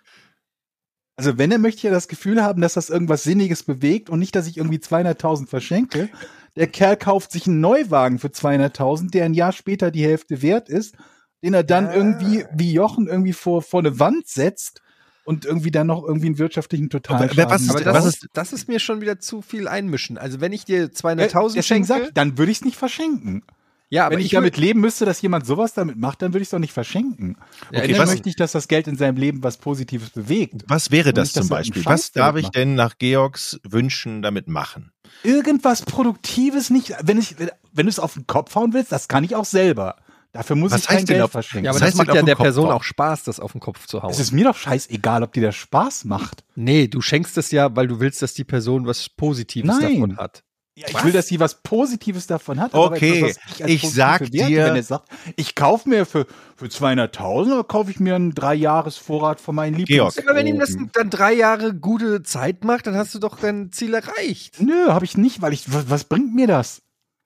Also 1.17 1.37
wenn, 1.37 1.49
dann 1.49 1.61
möchte 1.61 1.87
ja 1.87 1.93
das 1.93 2.07
Gefühl 2.07 2.43
haben, 2.43 2.61
dass 2.61 2.73
das 2.73 2.89
irgendwas 2.89 3.23
Sinniges 3.23 3.63
bewegt 3.63 4.09
und 4.09 4.19
nicht, 4.19 4.35
dass 4.35 4.47
ich 4.47 4.57
irgendwie 4.57 4.79
200.000 4.79 5.47
verschenke. 5.47 6.09
Der 6.55 6.67
Kerl 6.67 6.97
kauft 6.97 7.31
sich 7.31 7.47
einen 7.47 7.61
Neuwagen 7.61 8.19
für 8.19 8.27
200.000, 8.27 9.11
der 9.11 9.25
ein 9.25 9.33
Jahr 9.33 9.51
später 9.51 9.91
die 9.91 10.03
Hälfte 10.03 10.41
wert 10.41 10.67
ist, 10.67 10.95
den 11.43 11.53
er 11.53 11.63
dann 11.63 11.91
irgendwie 11.91 12.45
wie 12.53 12.73
Jochen 12.73 13.07
irgendwie 13.07 13.33
vor, 13.33 13.61
vor 13.61 13.81
eine 13.81 13.99
Wand 13.99 14.27
setzt 14.27 14.81
und 15.25 15.43
irgendwie 15.43 15.71
dann 15.71 15.87
noch 15.87 16.03
irgendwie 16.03 16.27
einen 16.27 16.37
wirtschaftlichen 16.37 16.89
Totalschaden. 16.89 17.39
Aber 17.41 17.51
was 17.51 17.61
ist- 17.63 17.69
Aber 17.71 17.81
das, 17.81 17.93
was 17.95 18.05
ist, 18.05 18.27
das 18.33 18.53
ist 18.53 18.67
mir 18.69 18.79
schon 18.79 19.01
wieder 19.01 19.19
zu 19.19 19.41
viel 19.41 19.67
einmischen. 19.67 20.17
Also 20.17 20.39
wenn 20.39 20.53
ich 20.53 20.63
dir 20.65 20.83
Äh, 20.83 20.89
200.000 20.93 21.55
deswegen 21.57 21.63
schenke, 21.63 21.87
sag 21.87 22.03
ich, 22.03 22.13
dann 22.13 22.37
würde 22.37 22.51
ich 22.51 22.59
es 22.59 22.65
nicht 22.65 22.77
verschenken. 22.77 23.43
ja, 23.89 24.05
aber 24.05 24.13
Wenn 24.13 24.19
ich, 24.19 24.27
ich 24.27 24.31
damit 24.31 24.55
leben 24.57 24.79
müsste, 24.81 25.05
dass 25.05 25.21
jemand 25.21 25.45
sowas 25.45 25.73
damit 25.73 25.97
macht, 25.97 26.21
dann 26.21 26.31
würde 26.33 26.41
ich 26.43 26.47
es 26.47 26.51
doch 26.51 26.59
nicht 26.59 26.73
verschenken. 26.73 27.37
Ja, 27.71 27.79
Okay, 27.79 27.91
ich 27.91 27.97
dann 27.97 28.07
möchte 28.07 28.29
ich, 28.29 28.35
dass 28.35 28.51
das 28.53 28.67
Geld 28.67 28.87
in 28.87 28.97
seinem 28.97 29.17
Leben 29.17 29.43
was 29.43 29.57
Positives 29.57 30.09
bewegt. 30.11 30.63
Was 30.67 30.91
wäre 30.91 31.11
das 31.13 31.29
nicht, 31.29 31.35
zum 31.35 31.49
Beispiel? 31.49 31.83
Was 31.85 32.11
darf 32.11 32.35
ich 32.37 32.49
denn 32.49 32.75
nach 32.75 32.97
Georgs 32.97 33.59
Wünschen 33.63 34.21
damit 34.21 34.47
machen? 34.47 34.91
Irgendwas 35.23 35.81
Produktives 35.83 36.69
nicht, 36.69 36.93
wenn 37.03 37.17
ich, 37.17 37.35
wenn 37.73 37.85
du 37.85 37.89
es 37.89 37.99
auf 37.99 38.13
den 38.13 38.27
Kopf 38.27 38.53
hauen 38.55 38.73
willst, 38.73 38.91
das 38.91 39.07
kann 39.07 39.23
ich 39.23 39.35
auch 39.35 39.45
selber. 39.45 39.95
Dafür 40.35 40.55
muss 40.55 40.71
Was 40.71 40.81
ich 40.81 40.87
kein 40.87 40.97
heißt 40.97 41.09
denn 41.09 41.13
Geld 41.15 41.23
auf- 41.23 41.31
verschenken. 41.31 41.65
ja, 41.65 41.71
aber 41.71 41.79
Das 41.79 41.89
das, 41.91 41.99
heißt, 41.99 42.07
macht 42.07 42.15
ja 42.15 42.21
der 42.21 42.35
Kopf 42.35 42.43
Person 42.43 42.69
auch 42.71 42.83
Spaß, 42.83 43.23
das 43.23 43.39
auf 43.39 43.51
den 43.53 43.61
Kopf 43.61 43.87
zu 43.87 44.03
hauen. 44.03 44.11
es 44.11 44.19
ist 44.19 44.31
mir 44.31 44.43
doch 44.45 44.55
scheißegal, 44.57 45.23
ob 45.23 45.33
dir 45.33 45.41
das 45.43 45.55
Spaß 45.55 46.05
macht. 46.05 46.43
nee, 46.55 46.87
du 46.87 47.01
schenkst 47.01 47.37
es 47.37 47.51
ja, 47.51 47.75
weil 47.75 47.87
du 47.87 47.99
willst, 47.99 48.21
dass 48.21 48.33
die 48.33 48.43
Person 48.43 48.85
was 48.85 49.09
Positives 49.09 49.79
Nein. 49.79 49.93
davon 49.93 50.17
hat. 50.17 50.43
Ja, 50.77 50.87
ich 50.89 51.03
will, 51.05 51.13
dass 51.13 51.27
sie 51.27 51.39
was 51.39 51.61
Positives 51.63 52.27
davon 52.27 52.59
hat. 52.59 52.73
Okay, 52.73 53.27
ich 53.29 53.81
positiv 53.81 53.89
sag 53.93 54.29
dir- 54.29 54.47
wenn 54.49 54.75
er 54.75 54.83
sagt, 54.83 55.07
ich 55.37 55.55
kaufe 55.55 55.87
mir 55.87 56.05
für, 56.05 56.27
für 56.57 56.65
200.000 56.65 57.53
oder 57.53 57.63
kaufe 57.63 57.91
ich 57.91 58.01
mir 58.01 58.15
einen 58.15 58.33
Drei-Jahres-Vorrat 58.35 59.39
von 59.39 59.55
meinen 59.55 59.75
Lieblings. 59.75 60.15
Georg. 60.15 60.27
Aber 60.27 60.35
wenn 60.37 60.47
ihm 60.47 60.59
das 60.59 60.75
dann 60.91 61.09
drei 61.09 61.31
Jahre 61.33 61.73
gute 61.73 62.23
Zeit 62.23 62.65
macht, 62.65 62.87
dann 62.87 62.95
hast 62.95 63.15
du 63.15 63.19
doch 63.19 63.39
dein 63.39 63.71
Ziel 63.71 63.93
erreicht. 63.93 64.59
Nö, 64.59 64.87
habe 64.89 65.05
ich 65.05 65.15
nicht, 65.15 65.41
weil 65.41 65.53
ich, 65.53 65.71
was, 65.73 65.89
was 65.89 66.03
bringt 66.03 66.35
mir 66.35 66.47
das? 66.47 66.81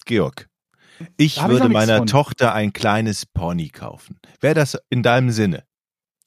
Georg, 0.05 0.47
ich 1.17 1.37
ich 1.37 1.41
würde 1.43 1.69
nichts 1.69 1.73
meiner 1.73 1.97
von. 1.99 2.07
Tochter 2.07 2.53
ein 2.53 2.73
kleines 2.73 3.25
Pony 3.25 3.69
kaufen. 3.69 4.19
Wäre 4.41 4.53
das 4.55 4.77
in 4.89 5.03
deinem 5.03 5.31
Sinne? 5.31 5.63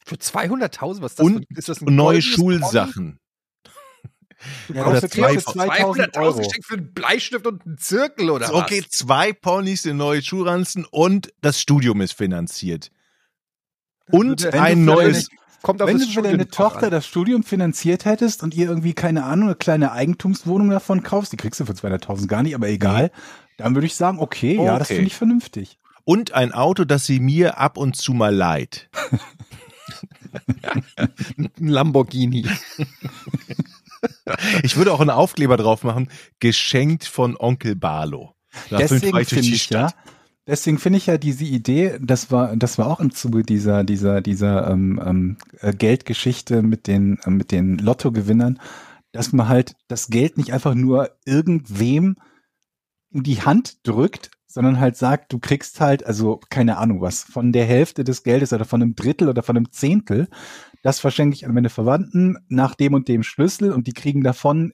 Für 0.04 0.16
200.000, 0.16 1.00
was 1.02 1.12
ist 1.12 1.18
das 1.18 1.26
Und 1.26 1.46
für, 1.50 1.58
ist 1.58 1.68
das 1.68 1.80
ein 1.82 1.94
neue 1.94 2.22
Schulsachen. 2.22 3.18
Du 4.68 4.74
Ja, 4.74 4.82
brauchst 4.84 5.02
für 5.02 5.08
zwei- 5.10 5.36
2000 5.36 6.16
Euro. 6.16 6.38
geschenkt 6.38 6.66
für 6.66 6.74
einen 6.74 6.92
Bleistift 6.92 7.46
und 7.46 7.64
einen 7.64 7.78
Zirkel 7.78 8.28
oder 8.30 8.52
Okay, 8.52 8.84
zwei 8.90 9.32
Ponys, 9.32 9.84
eine 9.84 9.94
neue 9.94 10.20
Schulranzen 10.22 10.84
und 10.90 11.32
das 11.42 11.60
Studium 11.60 12.00
ist 12.00 12.12
finanziert. 12.12 12.90
Und 14.10 14.42
Wenn 14.42 14.54
ein 14.60 14.84
neues. 14.84 15.28
Kommt 15.62 15.80
auf 15.80 15.86
Wenn 15.88 15.98
das 15.98 16.08
du 16.08 16.14
für 16.14 16.22
deine 16.22 16.48
Tochter 16.48 16.86
an. 16.86 16.90
das 16.90 17.06
Studium 17.06 17.44
finanziert 17.44 18.04
hättest 18.04 18.42
und 18.42 18.52
ihr 18.52 18.66
irgendwie, 18.66 18.94
keine 18.94 19.22
Ahnung, 19.22 19.46
eine 19.50 19.54
kleine 19.54 19.92
Eigentumswohnung 19.92 20.70
davon 20.70 21.04
kaufst, 21.04 21.30
die 21.32 21.36
kriegst 21.36 21.60
du 21.60 21.64
für 21.66 21.74
200.000 21.74 22.26
gar 22.26 22.42
nicht, 22.42 22.56
aber 22.56 22.68
egal, 22.68 23.12
dann 23.56 23.74
würde 23.74 23.86
ich 23.86 23.94
sagen, 23.94 24.18
okay, 24.18 24.56
ja, 24.56 24.78
das 24.78 24.88
Okay. 24.88 24.96
finde 24.96 25.08
ich 25.08 25.16
vernünftig. 25.16 25.78
Und 26.04 26.32
ein 26.32 26.52
Auto, 26.52 26.84
das 26.84 27.06
sie 27.06 27.20
mir 27.20 27.58
ab 27.58 27.76
und 27.76 27.96
zu 27.96 28.12
mal 28.12 28.34
leiht. 28.34 28.90
ein 30.96 31.68
Lamborghini. 31.68 32.46
Ich 34.62 34.76
würde 34.76 34.92
auch 34.92 35.00
einen 35.00 35.10
Aufkleber 35.10 35.56
drauf 35.56 35.84
machen, 35.84 36.08
geschenkt 36.40 37.04
von 37.04 37.36
Onkel 37.36 37.76
Barlo. 37.76 38.34
Dafür 38.68 38.98
Deswegen 38.98 39.24
finde 39.24 39.48
ich 39.48 39.70
ja, 39.70 39.92
deswegen 40.46 40.78
finde 40.78 40.98
ich 40.98 41.06
ja 41.06 41.18
diese 41.18 41.44
Idee, 41.44 41.98
das 42.00 42.30
war, 42.30 42.56
das 42.56 42.78
war 42.78 42.88
auch 42.88 43.00
im 43.00 43.12
Zuge 43.12 43.42
dieser, 43.42 43.84
dieser, 43.84 44.20
dieser 44.20 44.70
ähm, 44.70 45.00
ähm, 45.04 45.36
äh, 45.60 45.72
Geldgeschichte 45.72 46.62
mit 46.62 46.86
den, 46.86 47.18
äh, 47.24 47.30
mit 47.30 47.52
den 47.52 47.78
Lottogewinnern, 47.78 48.60
dass 49.12 49.32
man 49.32 49.48
halt 49.48 49.76
das 49.88 50.08
Geld 50.08 50.36
nicht 50.36 50.52
einfach 50.52 50.74
nur 50.74 51.10
irgendwem 51.24 52.16
in 53.12 53.22
die 53.22 53.42
Hand 53.42 53.86
drückt, 53.86 54.30
sondern 54.46 54.80
halt 54.80 54.96
sagt, 54.96 55.32
du 55.32 55.38
kriegst 55.38 55.80
halt, 55.80 56.04
also 56.04 56.40
keine 56.50 56.76
Ahnung 56.76 57.00
was, 57.00 57.22
von 57.22 57.52
der 57.52 57.64
Hälfte 57.64 58.04
des 58.04 58.22
Geldes 58.22 58.52
oder 58.52 58.64
von 58.64 58.82
einem 58.82 58.94
Drittel 58.94 59.28
oder 59.28 59.42
von 59.42 59.56
einem 59.56 59.72
Zehntel, 59.72 60.28
das 60.82 61.00
verschenke 61.00 61.34
ich 61.34 61.46
an 61.46 61.54
meine 61.54 61.70
Verwandten 61.70 62.38
nach 62.48 62.74
dem 62.74 62.94
und 62.94 63.08
dem 63.08 63.22
Schlüssel 63.22 63.72
und 63.72 63.86
die 63.86 63.94
kriegen 63.94 64.22
davon 64.22 64.72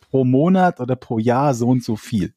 pro 0.00 0.24
Monat 0.24 0.80
oder 0.80 0.96
pro 0.96 1.18
Jahr 1.18 1.54
so 1.54 1.68
und 1.68 1.84
so 1.84 1.96
viel. 1.96 2.34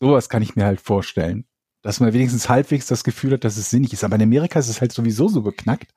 Sowas 0.00 0.28
kann 0.28 0.42
ich 0.42 0.54
mir 0.54 0.64
halt 0.64 0.80
vorstellen. 0.80 1.46
Dass 1.82 2.00
man 2.00 2.12
wenigstens 2.12 2.48
halbwegs 2.48 2.86
das 2.86 3.04
Gefühl 3.04 3.32
hat, 3.32 3.44
dass 3.44 3.56
es 3.56 3.70
sinnig 3.70 3.92
ist. 3.92 4.04
Aber 4.04 4.16
in 4.16 4.22
Amerika 4.22 4.58
ist 4.58 4.68
es 4.68 4.80
halt 4.80 4.92
sowieso 4.92 5.28
so 5.28 5.42
geknackt, 5.42 5.94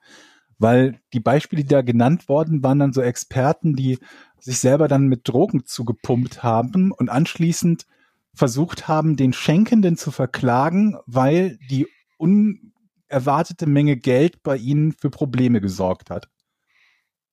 weil 0.58 1.00
die 1.12 1.20
Beispiele, 1.20 1.62
die 1.62 1.68
da 1.68 1.82
genannt 1.82 2.28
worden, 2.28 2.62
waren 2.62 2.78
dann 2.78 2.92
so 2.92 3.02
Experten, 3.02 3.74
die 3.74 3.98
sich 4.38 4.58
selber 4.58 4.88
dann 4.88 5.06
mit 5.06 5.28
Drogen 5.28 5.64
zugepumpt 5.66 6.42
haben 6.42 6.92
und 6.92 7.08
anschließend 7.08 7.86
versucht 8.34 8.88
haben, 8.88 9.16
den 9.16 9.32
Schenkenden 9.32 9.96
zu 9.96 10.10
verklagen, 10.10 10.96
weil 11.06 11.58
die 11.70 11.86
unerwartete 12.18 13.66
Menge 13.66 13.96
Geld 13.96 14.42
bei 14.42 14.56
ihnen 14.56 14.92
für 14.92 15.10
Probleme 15.10 15.60
gesorgt 15.60 16.10
hat. 16.10 16.28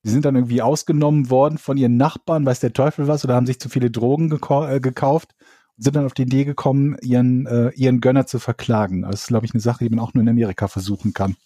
Sie 0.02 0.10
sind 0.10 0.24
dann 0.24 0.34
irgendwie 0.34 0.62
ausgenommen 0.62 1.28
worden 1.28 1.58
von 1.58 1.76
ihren 1.76 1.96
Nachbarn, 1.96 2.46
weiß 2.46 2.60
der 2.60 2.72
Teufel 2.72 3.06
was, 3.06 3.24
oder 3.24 3.34
haben 3.34 3.46
sich 3.46 3.60
zu 3.60 3.68
viele 3.68 3.90
Drogen 3.90 4.32
äh, 4.32 4.80
gekauft 4.80 5.34
und 5.76 5.84
sind 5.84 5.96
dann 5.96 6.06
auf 6.06 6.14
die 6.14 6.22
Idee 6.22 6.44
gekommen, 6.44 6.96
ihren, 7.02 7.46
äh, 7.46 7.70
ihren 7.70 8.00
Gönner 8.00 8.26
zu 8.26 8.38
verklagen. 8.38 9.02
Das 9.02 9.22
ist, 9.22 9.26
glaube 9.28 9.44
ich, 9.44 9.52
eine 9.52 9.60
Sache, 9.60 9.84
die 9.84 9.90
man 9.90 9.98
auch 9.98 10.14
nur 10.14 10.22
in 10.22 10.28
Amerika 10.28 10.68
versuchen 10.68 11.12
kann. 11.12 11.36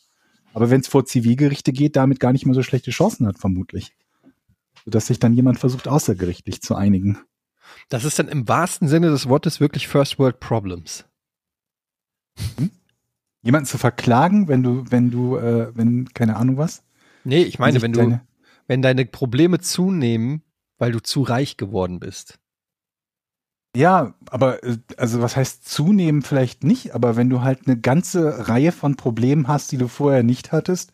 Aber 0.52 0.70
wenn 0.70 0.80
es 0.80 0.88
vor 0.88 1.04
Zivilgerichte 1.04 1.72
geht, 1.72 1.96
damit 1.96 2.20
gar 2.20 2.32
nicht 2.32 2.46
mehr 2.46 2.54
so 2.54 2.62
schlechte 2.62 2.92
Chancen 2.92 3.26
hat, 3.26 3.38
vermutlich. 3.38 3.92
Sodass 4.84 5.08
sich 5.08 5.18
dann 5.18 5.34
jemand 5.34 5.58
versucht, 5.58 5.88
außergerichtlich 5.88 6.62
zu 6.62 6.76
einigen. 6.76 7.18
Das 7.88 8.04
ist 8.04 8.18
dann 8.18 8.28
im 8.28 8.48
wahrsten 8.48 8.88
Sinne 8.88 9.10
des 9.10 9.28
Wortes 9.28 9.60
wirklich 9.60 9.88
First 9.88 10.18
World 10.18 10.40
Problems. 10.40 11.04
Jemanden 13.42 13.66
zu 13.66 13.78
verklagen, 13.78 14.48
wenn 14.48 14.62
du, 14.62 14.84
wenn 14.90 15.10
du, 15.10 15.36
äh, 15.36 15.76
wenn, 15.76 16.08
keine 16.14 16.36
Ahnung 16.36 16.56
was. 16.56 16.82
Nee, 17.24 17.42
ich 17.42 17.58
meine, 17.58 17.74
sich 17.74 17.82
wenn 17.82 17.92
du, 17.92 18.00
deine- 18.00 18.26
wenn 18.66 18.82
deine 18.82 19.04
Probleme 19.04 19.60
zunehmen, 19.60 20.42
weil 20.78 20.92
du 20.92 21.02
zu 21.02 21.22
reich 21.22 21.56
geworden 21.56 22.00
bist. 22.00 22.38
Ja, 23.76 24.14
aber 24.30 24.62
äh, 24.64 24.78
also 24.96 25.20
was 25.20 25.36
heißt 25.36 25.68
zunehmen 25.68 26.22
vielleicht 26.22 26.64
nicht, 26.64 26.94
aber 26.94 27.16
wenn 27.16 27.28
du 27.28 27.42
halt 27.42 27.66
eine 27.66 27.78
ganze 27.78 28.48
Reihe 28.48 28.72
von 28.72 28.96
Problemen 28.96 29.48
hast, 29.48 29.72
die 29.72 29.78
du 29.78 29.88
vorher 29.88 30.22
nicht 30.22 30.52
hattest, 30.52 30.92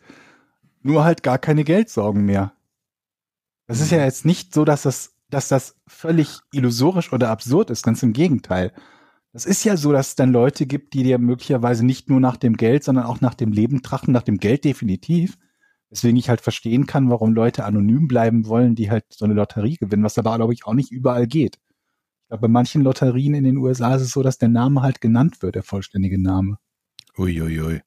nur 0.81 1.03
halt 1.03 1.23
gar 1.23 1.37
keine 1.37 1.63
Geldsorgen 1.63 2.25
mehr. 2.25 2.53
Das 3.67 3.79
ist 3.79 3.91
ja 3.91 4.03
jetzt 4.03 4.25
nicht 4.25 4.53
so, 4.53 4.65
dass 4.65 4.81
das, 4.81 5.10
dass 5.33 5.47
das 5.47 5.75
völlig 5.87 6.39
illusorisch 6.51 7.11
oder 7.11 7.29
absurd 7.29 7.69
ist, 7.69 7.83
ganz 7.83 8.03
im 8.03 8.13
Gegenteil. 8.13 8.73
Das 9.33 9.45
ist 9.45 9.63
ja 9.63 9.77
so, 9.77 9.91
dass 9.91 10.09
es 10.09 10.15
dann 10.15 10.31
Leute 10.31 10.65
gibt, 10.65 10.93
die 10.93 11.03
dir 11.03 11.17
möglicherweise 11.17 11.85
nicht 11.85 12.09
nur 12.09 12.19
nach 12.19 12.37
dem 12.37 12.57
Geld, 12.57 12.83
sondern 12.83 13.05
auch 13.05 13.21
nach 13.21 13.33
dem 13.33 13.51
Leben 13.51 13.81
trachten, 13.81 14.13
nach 14.13 14.23
dem 14.23 14.37
Geld 14.37 14.65
definitiv. 14.65 15.37
Deswegen 15.89 16.17
ich 16.17 16.29
halt 16.29 16.41
verstehen 16.41 16.85
kann, 16.85 17.09
warum 17.09 17.33
Leute 17.33 17.65
anonym 17.65 18.07
bleiben 18.07 18.45
wollen, 18.45 18.75
die 18.75 18.91
halt 18.91 19.05
so 19.09 19.25
eine 19.25 19.33
Lotterie 19.33 19.77
gewinnen, 19.77 20.03
was 20.03 20.17
aber, 20.17 20.35
glaube 20.35 20.53
ich, 20.53 20.65
auch 20.65 20.73
nicht 20.73 20.91
überall 20.91 21.27
geht. 21.27 21.57
Ich 21.57 22.27
glaube, 22.27 22.41
bei 22.41 22.47
manchen 22.47 22.81
Lotterien 22.81 23.33
in 23.33 23.43
den 23.43 23.57
USA 23.57 23.95
ist 23.95 24.03
es 24.03 24.11
so, 24.11 24.23
dass 24.23 24.37
der 24.37 24.49
Name 24.49 24.81
halt 24.81 25.01
genannt 25.01 25.41
wird, 25.41 25.55
der 25.55 25.63
vollständige 25.63 26.21
Name. 26.21 26.57
Uiuiui. 27.17 27.81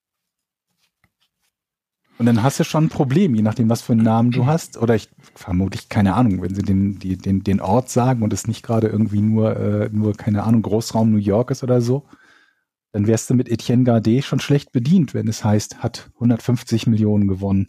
Und 2.17 2.27
dann 2.27 2.43
hast 2.43 2.61
du 2.61 2.65
schon 2.65 2.85
ein 2.85 2.89
Problem, 2.91 3.35
je 3.35 3.43
nachdem, 3.43 3.69
was 3.69 3.83
für 3.83 3.93
einen 3.93 4.05
Namen 4.05 4.31
du 4.31 4.47
hast. 4.47 4.77
Oder 4.79 4.95
ich 4.95 5.09
vermutlich, 5.35 5.89
keine 5.89 6.15
Ahnung, 6.15 6.43
wenn 6.43 6.55
sie 6.55 6.63
den, 6.63 6.99
die, 6.99 7.17
den, 7.17 7.43
den 7.43 7.61
Ort 7.61 7.91
sagen 7.91 8.23
und 8.23 8.33
es 8.33 8.47
nicht 8.47 8.63
gerade 8.63 8.87
irgendwie 8.87 9.21
nur, 9.21 9.57
äh, 9.57 9.89
nur, 9.93 10.15
keine 10.15 10.45
Ahnung, 10.45 10.63
Großraum 10.63 11.11
New 11.11 11.19
York 11.19 11.51
ist 11.51 11.65
oder 11.65 11.81
so, 11.81 12.05
dann 12.93 13.09
wärst 13.09 13.29
du 13.29 13.35
mit 13.35 13.49
Etienne 13.49 13.83
Gardet 13.83 14.25
schon 14.25 14.39
schlecht 14.39 14.71
bedient, 14.71 15.15
wenn 15.15 15.27
es 15.27 15.45
heißt, 15.45 15.83
hat 15.83 16.11
150 16.15 16.87
Millionen 16.87 17.27
gewonnen. 17.27 17.67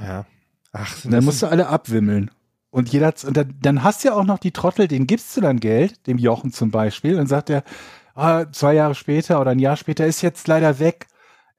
Ja. 0.00 0.24
Ach, 0.72 1.04
Und 1.04 1.10
dann 1.10 1.24
musst 1.24 1.42
du 1.42 1.46
alle 1.46 1.66
abwimmeln. 1.66 2.30
Und 2.70 2.90
jeder, 2.90 3.12
und 3.26 3.36
dann, 3.36 3.54
dann 3.60 3.82
hast 3.82 4.02
du 4.02 4.08
ja 4.08 4.14
auch 4.14 4.24
noch 4.24 4.38
die 4.38 4.52
Trottel, 4.52 4.88
denen 4.88 5.06
gibst 5.06 5.36
du 5.36 5.42
dann 5.42 5.60
Geld, 5.60 6.06
dem 6.06 6.16
Jochen 6.16 6.52
zum 6.52 6.70
Beispiel, 6.70 7.18
und 7.18 7.26
sagt 7.26 7.50
er, 7.50 7.64
ah, 8.14 8.46
zwei 8.52 8.74
Jahre 8.74 8.94
später 8.94 9.40
oder 9.40 9.50
ein 9.50 9.58
Jahr 9.58 9.76
später 9.76 10.06
ist 10.06 10.22
jetzt 10.22 10.48
leider 10.48 10.78
weg. 10.78 11.08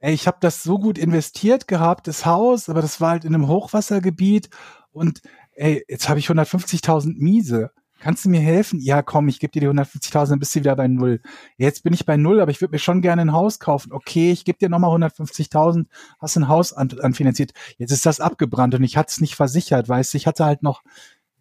Ey, 0.01 0.13
ich 0.13 0.25
habe 0.25 0.37
das 0.41 0.63
so 0.63 0.79
gut 0.79 0.97
investiert 0.97 1.67
gehabt, 1.67 2.07
das 2.07 2.25
Haus, 2.25 2.69
aber 2.69 2.81
das 2.81 2.99
war 2.99 3.11
halt 3.11 3.23
in 3.23 3.35
einem 3.35 3.47
Hochwassergebiet 3.47 4.49
und 4.91 5.21
ey, 5.53 5.85
jetzt 5.87 6.09
habe 6.09 6.19
ich 6.19 6.27
150.000 6.27 7.17
Miese. 7.19 7.71
Kannst 7.99 8.25
du 8.25 8.29
mir 8.29 8.39
helfen? 8.39 8.79
Ja, 8.79 9.03
komm, 9.03 9.27
ich 9.27 9.39
gebe 9.39 9.51
dir 9.51 9.59
die 9.59 9.67
150.000, 9.67 10.31
dann 10.31 10.39
bist 10.39 10.55
du 10.55 10.61
wieder 10.61 10.75
bei 10.75 10.87
Null. 10.87 11.21
Jetzt 11.57 11.83
bin 11.83 11.93
ich 11.93 12.03
bei 12.03 12.17
Null, 12.17 12.41
aber 12.41 12.49
ich 12.49 12.59
würde 12.59 12.71
mir 12.71 12.79
schon 12.79 13.03
gerne 13.03 13.21
ein 13.21 13.31
Haus 13.31 13.59
kaufen. 13.59 13.91
Okay, 13.91 14.31
ich 14.31 14.43
gebe 14.43 14.57
dir 14.57 14.69
nochmal 14.69 14.89
150.000, 14.89 15.85
hast 16.19 16.35
ein 16.35 16.47
Haus 16.47 16.73
an, 16.73 16.89
anfinanziert. 16.99 17.51
Jetzt 17.77 17.91
ist 17.91 18.07
das 18.07 18.19
abgebrannt 18.19 18.73
und 18.73 18.83
ich 18.83 18.97
hatte 18.97 19.11
es 19.11 19.21
nicht 19.21 19.35
versichert, 19.35 19.87
weißt 19.87 20.13
du, 20.13 20.17
ich 20.17 20.25
hatte 20.25 20.45
halt 20.45 20.63
noch, 20.63 20.81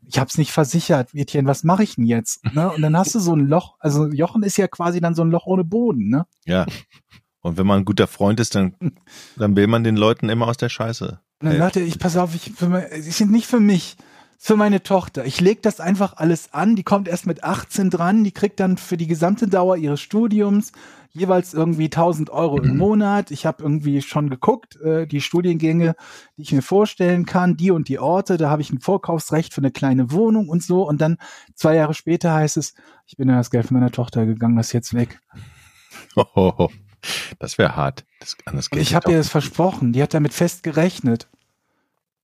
ich 0.07 0.19
habe 0.19 0.29
es 0.29 0.37
nicht 0.37 0.53
versichert. 0.53 1.15
Etienne, 1.15 1.49
was 1.49 1.65
mache 1.65 1.83
ich 1.83 1.95
denn 1.95 2.05
jetzt? 2.05 2.45
Ne? 2.53 2.71
Und 2.71 2.83
dann 2.83 2.95
hast 2.95 3.15
du 3.15 3.21
so 3.21 3.35
ein 3.35 3.49
Loch, 3.49 3.77
also 3.79 4.09
Jochen 4.09 4.43
ist 4.43 4.59
ja 4.59 4.69
quasi 4.69 5.01
dann 5.01 5.15
so 5.15 5.23
ein 5.23 5.31
Loch 5.31 5.47
ohne 5.47 5.65
Boden, 5.65 6.11
ne? 6.11 6.27
Ja. 6.45 6.67
Und 7.43 7.57
wenn 7.57 7.67
man 7.67 7.79
ein 7.81 7.85
guter 7.85 8.07
Freund 8.07 8.41
ist, 8.41 8.55
dann, 8.55 8.75
dann 9.37 9.57
will 9.57 9.67
man 9.67 9.85
den 9.85 9.97
Leuten 9.97 10.29
immer 10.29 10.49
aus 10.49 10.57
der 10.57 10.69
Scheiße 10.69 11.21
Und 11.41 11.47
dann 11.47 11.55
Ja. 11.55 11.59
sagte 11.61 11.81
ich 11.81 11.99
pass 11.99 12.17
auf, 12.17 12.35
ich, 12.35 12.53
sie 12.57 13.11
sind 13.11 13.31
nicht 13.31 13.47
für 13.47 13.61
mich, 13.61 13.97
für 14.43 14.57
meine 14.57 14.83
Tochter. 14.83 15.27
Ich 15.27 15.41
leg 15.41 15.63
das 15.63 15.81
einfach 15.81 16.15
alles 16.17 16.55
an. 16.55 16.75
Die 16.75 16.83
kommt 16.83 17.09
erst 17.09 17.27
mit 17.27 17.45
18 17.45 17.91
dran. 17.91 18.25
Die 18.25 18.33
kriegt 18.33 18.59
dann 18.59 18.79
für 18.79 18.97
die 18.97 19.07
gesamte 19.07 19.49
Dauer 19.49 19.77
ihres 19.77 20.01
Studiums 20.01 20.73
jeweils 21.13 21.53
irgendwie 21.55 21.87
1000 21.87 22.31
Euro 22.31 22.63
im 22.63 22.77
Monat. 22.77 23.33
Ich 23.33 23.45
habe 23.45 23.63
irgendwie 23.63 24.01
schon 24.01 24.31
geguckt, 24.31 24.77
äh, 24.81 25.07
die 25.07 25.21
Studiengänge, 25.21 25.95
die 26.37 26.43
ich 26.43 26.53
mir 26.53 26.63
vorstellen 26.63 27.27
kann, 27.27 27.57
die 27.57 27.71
und 27.71 27.89
die 27.89 27.99
Orte. 27.99 28.37
Da 28.39 28.49
habe 28.49 28.63
ich 28.63 28.73
ein 28.73 28.81
Vorkaufsrecht 28.81 29.53
für 29.53 29.61
eine 29.61 29.73
kleine 29.73 30.11
Wohnung 30.13 30.49
und 30.49 30.63
so. 30.63 30.89
Und 30.89 31.01
dann 31.01 31.19
zwei 31.55 31.75
Jahre 31.75 31.95
später 31.95 32.33
heißt 32.33 32.57
es, 32.57 32.75
ich 33.07 33.17
bin 33.17 33.29
in 33.29 33.35
das 33.35 33.51
Geld 33.51 33.67
von 33.67 33.77
meiner 33.79 33.91
Tochter 33.91 34.25
gegangen, 34.25 34.57
das 34.57 34.69
ist 34.69 34.73
jetzt 34.73 34.95
weg. 34.95 35.21
Hohoho. 36.17 36.71
Das 37.39 37.59
wäre 37.59 37.77
hart. 37.77 38.05
Das, 38.21 38.37
anders 38.45 38.67
Und 38.67 38.73
geht 38.79 38.83
ich 38.83 38.95
habe 38.95 39.11
ihr 39.11 39.19
das 39.19 39.29
versprochen. 39.29 39.93
Die 39.93 40.03
hat 40.03 40.13
damit 40.15 40.35
fest 40.35 40.63
gerechnet. 40.63 41.29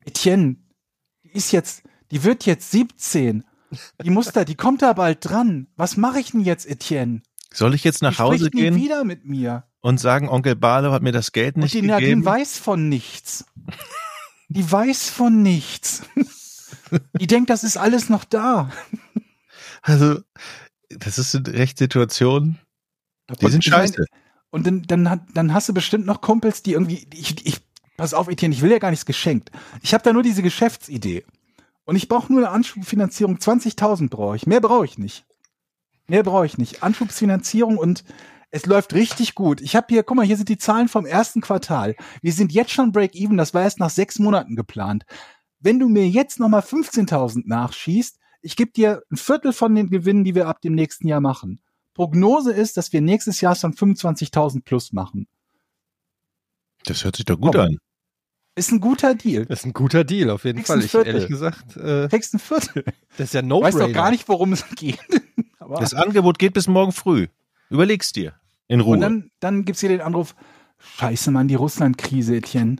Etienne, 0.04 0.56
die 1.25 1.30
ist 1.37 1.52
jetzt, 1.52 1.83
die 2.11 2.23
wird 2.25 2.47
jetzt 2.47 2.71
17. 2.71 3.45
Die 4.02 4.11
muss 4.11 4.33
da, 4.33 4.45
die 4.45 4.54
kommt 4.54 4.83
da 4.83 4.92
bald 4.92 5.18
dran. 5.28 5.66
Was 5.76 5.97
mache 5.97 6.21
ich 6.21 6.30
denn 6.33 6.40
jetzt, 6.40 6.66
Etienne? 6.66 7.23
Soll 7.52 7.75
ich 7.75 7.85
jetzt 7.85 8.00
Die 8.00 8.04
nach 8.04 8.18
Hause 8.18 8.47
spricht 8.47 8.54
nie 8.54 8.61
gehen 8.62 8.76
wieder 8.76 9.04
mit 9.04 9.25
mir. 9.25 9.64
und 9.80 9.99
sagen, 9.99 10.28
Onkel 10.28 10.54
Barlow 10.56 10.92
hat 10.92 11.02
mir 11.02 11.12
das 11.12 11.33
Geld 11.33 11.56
Und 11.56 11.62
nicht 11.62 11.75
die 11.75 11.83
Nadine 11.83 12.00
gegeben? 12.09 12.25
weiß 12.25 12.59
von 12.59 12.88
nichts. 12.88 13.45
Die 14.49 14.71
weiß 14.71 15.11
von 15.11 15.42
nichts. 15.42 16.02
Die 17.18 17.26
denkt, 17.26 17.50
das 17.50 17.64
ist 17.64 17.76
alles 17.76 18.09
noch 18.09 18.25
da. 18.25 18.71
Also, 19.83 20.21
das 20.88 21.18
ist 21.18 21.35
eine 21.35 21.52
Rechtsituation. 21.52 22.59
Die 23.40 23.45
Und 23.45 23.50
sind 23.50 23.64
ich 23.64 23.71
meine, 23.73 23.88
scheiße. 23.88 24.04
Und 24.57 24.67
dann, 24.67 24.85
dann, 24.85 25.21
dann 25.35 25.53
hast 25.53 25.69
du 25.69 25.75
bestimmt 25.75 26.07
noch 26.07 26.23
Kumpels, 26.23 26.63
die 26.63 26.73
irgendwie, 26.73 27.07
ich, 27.13 27.47
ich, 27.47 27.61
pass 27.99 28.15
auf, 28.15 28.27
Etienne, 28.27 28.55
ich 28.55 28.63
will 28.63 28.71
ja 28.71 28.79
gar 28.79 28.89
nichts 28.89 29.05
geschenkt. 29.05 29.51
Ich 29.83 29.93
habe 29.93 30.03
da 30.03 30.15
nur 30.15 30.23
diese 30.23 30.41
Geschäftsidee. 30.41 31.27
Und 31.85 31.97
ich 31.97 32.09
brauche 32.09 32.33
nur 32.33 32.41
eine 32.41 32.49
Anschubfinanzierung. 32.49 33.37
20.000 33.37 34.09
brauche 34.09 34.35
ich. 34.35 34.47
Mehr 34.47 34.63
brauche 34.63 34.87
ich 34.87 34.97
nicht. 34.97 35.27
Mehr 36.07 36.23
brauche 36.23 36.47
ich 36.47 36.57
nicht. 36.57 36.83
Anschubsfinanzierung 36.83 37.77
und 37.77 38.03
es 38.51 38.65
läuft 38.65 38.95
richtig 38.95 39.35
gut. 39.35 39.61
Ich 39.61 39.77
habe 39.77 39.89
hier, 39.91 40.03
guck 40.03 40.17
mal, 40.17 40.25
hier 40.25 40.39
sind 40.39 40.49
die 40.49 40.57
Zahlen 40.57 40.89
vom 40.89 41.05
ersten 41.05 41.43
Quartal. 41.43 41.95
Wir 42.23 42.33
sind 42.33 42.51
jetzt 42.51 42.71
schon 42.71 42.93
Break-Even. 42.93 43.37
Das 43.37 43.53
war 43.53 43.61
erst 43.61 43.79
nach 43.79 43.91
sechs 43.91 44.19
Monaten 44.19 44.57
geplant. 44.57 45.05
Wenn 45.61 45.79
du 45.79 45.91
mir 45.91 46.09
jetzt 46.09 46.41
nochmal 46.41 46.63
15.000 46.63 47.43
nachschießt, 47.45 48.19
ich 48.41 48.57
gebe 48.57 48.73
dir 48.73 49.03
ein 49.13 49.19
Viertel 49.19 49.53
von 49.53 49.75
den 49.75 49.91
Gewinnen, 49.91 50.25
die 50.25 50.35
wir 50.35 50.49
ab 50.49 50.63
dem 50.63 50.75
nächsten 50.75 51.09
Jahr 51.09 51.21
machen. 51.21 51.61
Prognose 51.97 52.53
ist, 52.53 52.76
dass 52.76 52.93
wir 52.93 53.00
nächstes 53.00 53.41
Jahr 53.41 53.55
schon 53.55 53.73
25.000 53.73 54.62
plus 54.65 54.93
machen. 54.93 55.26
Das 56.85 57.05
hört 57.05 57.17
sich 57.17 57.25
doch 57.25 57.41
gut 57.41 57.53
Komm. 57.53 57.61
an. 57.62 57.79
Ist 58.55 58.71
ein 58.71 58.81
guter 58.81 59.15
Deal. 59.15 59.47
Das 59.47 59.61
ist 59.61 59.65
ein 59.65 59.73
guter 59.73 60.05
Deal, 60.05 60.29
auf 60.29 60.45
jeden 60.45 60.62
Fall. 60.62 60.85
Ich, 60.85 60.91
Viertel. 60.91 61.15
ehrlich 61.15 61.29
gesagt, 61.29 61.75
äh, 61.79 62.07
Kriegst 62.09 62.35
ein 62.35 62.38
Viertel. 62.38 62.85
das 63.17 63.29
ist 63.29 63.35
ja 63.35 63.41
Ich 63.41 63.47
no 63.47 63.62
weiß 63.62 63.76
doch 63.76 63.91
gar 63.95 64.11
nicht, 64.11 64.29
worum 64.29 64.53
es 64.53 64.67
geht. 64.76 64.99
Aber 65.59 65.76
Das 65.76 65.95
Angebot 65.95 66.38
geht 66.38 66.53
bis 66.53 66.69
morgen 66.69 66.93
früh. 66.93 67.29
Überleg's 67.71 68.12
dir. 68.12 68.35
In 68.69 68.81
Ruhe. 68.81 68.95
und 68.97 69.00
dann, 69.00 69.31
dann 69.41 69.65
gibt's 69.65 69.81
hier 69.81 69.88
den 69.88 70.00
Anruf, 70.03 70.35
scheiße, 70.79 71.31
Mann, 71.31 71.49
die 71.49 71.55
Russland-Krise, 71.55 72.37
Etienne. 72.37 72.76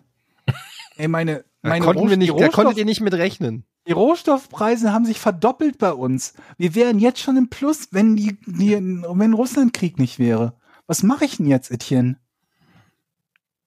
Ey, 0.97 1.09
meine, 1.09 1.45
Da 1.63 1.71
meine 1.71 1.85
konnten 1.85 2.03
wir 2.03 2.17
Rohst- 2.17 2.19
nicht, 2.19 2.35
die, 2.35 2.39
da 2.41 2.49
konntet 2.49 2.77
ihr 2.77 2.85
nicht 2.85 3.01
mit 3.01 3.15
rechnen. 3.15 3.65
Die 3.87 3.93
Rohstoffpreise 3.93 4.93
haben 4.93 5.05
sich 5.05 5.21
verdoppelt 5.21 5.79
bei 5.79 5.93
uns. 5.93 6.35
Wir 6.59 6.75
wären 6.75 6.99
jetzt 6.99 7.21
schon 7.21 7.37
im 7.37 7.49
Plus, 7.49 7.89
wenn 7.93 8.17
die, 8.17 8.39
die 8.47 8.75
wenn 8.75 9.33
Russland-Krieg 9.33 9.99
nicht 9.99 10.19
wäre. 10.19 10.55
Was 10.87 11.03
mache 11.03 11.25
ich 11.25 11.37
denn 11.37 11.47
jetzt, 11.47 11.71
Etienne? 11.71 12.19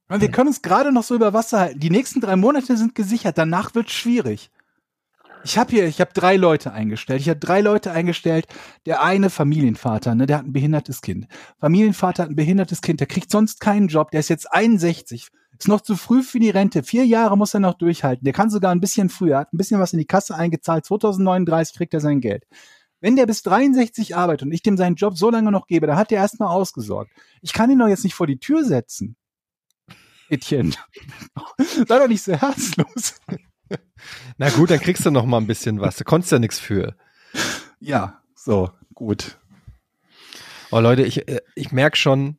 Wir 0.10 0.32
können 0.32 0.48
uns 0.48 0.64
gerade 0.64 0.92
noch 0.92 1.04
so 1.04 1.14
über 1.14 1.34
Wasser 1.34 1.60
halten. 1.60 1.80
Die 1.80 1.92
nächsten 1.92 2.20
drei 2.20 2.36
Monate 2.36 2.76
sind 2.76 2.96
gesichert. 2.96 3.38
Danach 3.38 3.76
wird's 3.76 3.92
schwierig. 3.92 4.50
Ich 5.44 5.58
habe 5.58 5.70
hier, 5.72 5.88
ich 5.88 6.02
habe 6.02 6.12
drei 6.14 6.36
Leute 6.36 6.74
eingestellt. 6.74 7.22
Ich 7.22 7.30
habe 7.30 7.40
drei 7.40 7.62
Leute 7.62 7.92
eingestellt. 7.92 8.48
Der 8.88 9.04
eine 9.04 9.30
Familienvater, 9.30 10.16
ne, 10.16 10.26
der 10.26 10.40
hat 10.40 10.46
ein 10.46 10.54
behindertes 10.54 11.02
Kind. 11.02 11.28
Familienvater 11.60 12.24
hat 12.24 12.30
ein 12.32 12.36
behindertes 12.36 12.82
Kind, 12.82 13.00
der 13.00 13.08
kriegt 13.08 13.32
sonst 13.32 13.62
keinen 13.62 13.88
Job. 13.88 14.12
Der 14.12 14.20
ist 14.20 14.30
jetzt 14.30 14.52
61, 14.52 15.30
ist 15.60 15.68
noch 15.68 15.82
zu 15.82 15.98
früh 15.98 16.24
für 16.24 16.40
die 16.40 16.50
Rente. 16.50 16.84
Vier 16.84 17.06
Jahre 17.06 17.38
muss 17.38 17.54
er 17.54 17.60
noch 17.60 17.74
durchhalten. 17.74 18.24
Der 18.24 18.34
kann 18.34 18.50
sogar 18.50 18.72
ein 18.72 18.80
bisschen 18.80 19.10
früher, 19.10 19.40
hat 19.40 19.54
ein 19.54 19.58
bisschen 19.58 19.80
was 19.80 19.92
in 19.92 20.00
die 20.00 20.06
Kasse 20.06 20.36
eingezahlt. 20.36 20.86
2039 20.86 21.76
kriegt 21.76 21.94
er 21.94 22.00
sein 22.00 22.22
Geld. 22.22 22.48
Wenn 23.02 23.16
der 23.16 23.26
bis 23.26 23.44
63 23.44 24.16
arbeitet 24.16 24.44
und 24.44 24.52
ich 24.54 24.64
dem 24.64 24.78
seinen 24.78 24.96
Job 24.96 25.18
so 25.18 25.30
lange 25.30 25.52
noch 25.52 25.68
gebe, 25.68 25.88
dann 25.88 25.98
hat 25.98 26.12
er 26.12 26.20
erstmal 26.20 26.50
ausgesorgt. 26.50 27.12
Ich 27.42 27.54
kann 27.54 27.70
ihn 27.70 27.80
doch 27.80 27.88
jetzt 27.88 28.04
nicht 28.04 28.16
vor 28.16 28.28
die 28.28 28.40
Tür 28.40 28.64
setzen. 28.64 29.16
Etienne. 30.30 30.72
Sei 31.58 32.00
doch 32.00 32.08
nicht 32.08 32.24
so 32.24 32.34
herzlos. 32.34 33.20
Na 34.38 34.50
gut, 34.50 34.72
dann 34.72 34.80
kriegst 34.80 35.06
du 35.06 35.12
noch 35.12 35.26
mal 35.26 35.38
ein 35.38 35.48
bisschen 35.48 35.80
was. 35.82 35.98
Da 35.98 36.04
konntest 36.04 36.32
ja 36.32 36.40
nichts 36.40 36.60
für. 36.60 36.96
Ja, 37.80 38.22
so, 38.34 38.72
gut. 38.94 39.38
Oh 40.72 40.80
Leute, 40.80 41.04
ich, 41.04 41.28
äh, 41.28 41.42
ich 41.56 41.72
merke 41.72 41.98
schon, 41.98 42.39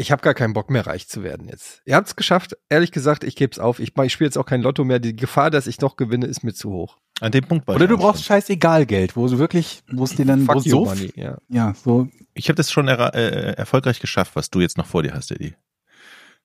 ich 0.00 0.12
habe 0.12 0.22
gar 0.22 0.32
keinen 0.32 0.52
Bock 0.52 0.70
mehr 0.70 0.86
reich 0.86 1.08
zu 1.08 1.24
werden 1.24 1.48
jetzt. 1.48 1.82
Ihr 1.84 1.96
habt 1.96 2.06
es 2.06 2.14
geschafft. 2.14 2.56
Ehrlich 2.68 2.92
gesagt, 2.92 3.24
ich 3.24 3.34
gebe 3.34 3.50
es 3.50 3.58
auf. 3.58 3.80
Ich, 3.80 3.92
ich 3.98 4.12
spiele 4.12 4.28
jetzt 4.28 4.38
auch 4.38 4.46
kein 4.46 4.62
Lotto 4.62 4.84
mehr. 4.84 5.00
Die 5.00 5.16
Gefahr, 5.16 5.50
dass 5.50 5.66
ich 5.66 5.80
noch 5.80 5.96
gewinne, 5.96 6.26
ist 6.26 6.44
mir 6.44 6.54
zu 6.54 6.70
hoch. 6.70 6.98
An 7.20 7.32
dem 7.32 7.44
Punkt 7.44 7.66
war 7.66 7.74
Oder 7.74 7.84
ich 7.84 7.90
du 7.90 7.96
auch 7.96 8.00
brauchst 8.00 8.24
schon. 8.24 8.36
scheißegal 8.36 8.86
Geld, 8.86 9.16
wo 9.16 9.26
du 9.26 9.38
wirklich, 9.40 9.82
wo 9.90 10.04
es 10.04 10.14
dir 10.14 10.24
dann 10.24 10.46
wo 10.46 10.52
Fuck 10.52 10.66
you, 10.66 10.70
so, 10.70 10.84
money. 10.84 11.12
Ja. 11.16 11.38
ja, 11.48 11.74
so, 11.74 12.08
Ich 12.34 12.48
habe 12.48 12.54
das 12.54 12.70
schon 12.70 12.88
erra- 12.88 13.12
äh, 13.12 13.54
erfolgreich 13.54 13.98
geschafft, 13.98 14.36
was 14.36 14.50
du 14.50 14.60
jetzt 14.60 14.78
noch 14.78 14.86
vor 14.86 15.02
dir 15.02 15.14
hast, 15.14 15.32
Eddie. 15.32 15.54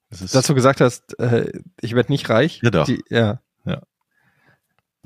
Das 0.09 0.21
ist, 0.23 0.33
Dass 0.33 0.47
du 0.47 0.55
gesagt 0.55 0.81
hast, 0.81 1.17
äh, 1.19 1.51
ich 1.79 1.93
werde 1.93 2.11
nicht 2.11 2.27
reich. 2.29 2.59
Ja, 2.63 2.71
doch. 2.71 2.85
Die, 2.85 3.03
ja. 3.09 3.39
Ja. 3.65 3.83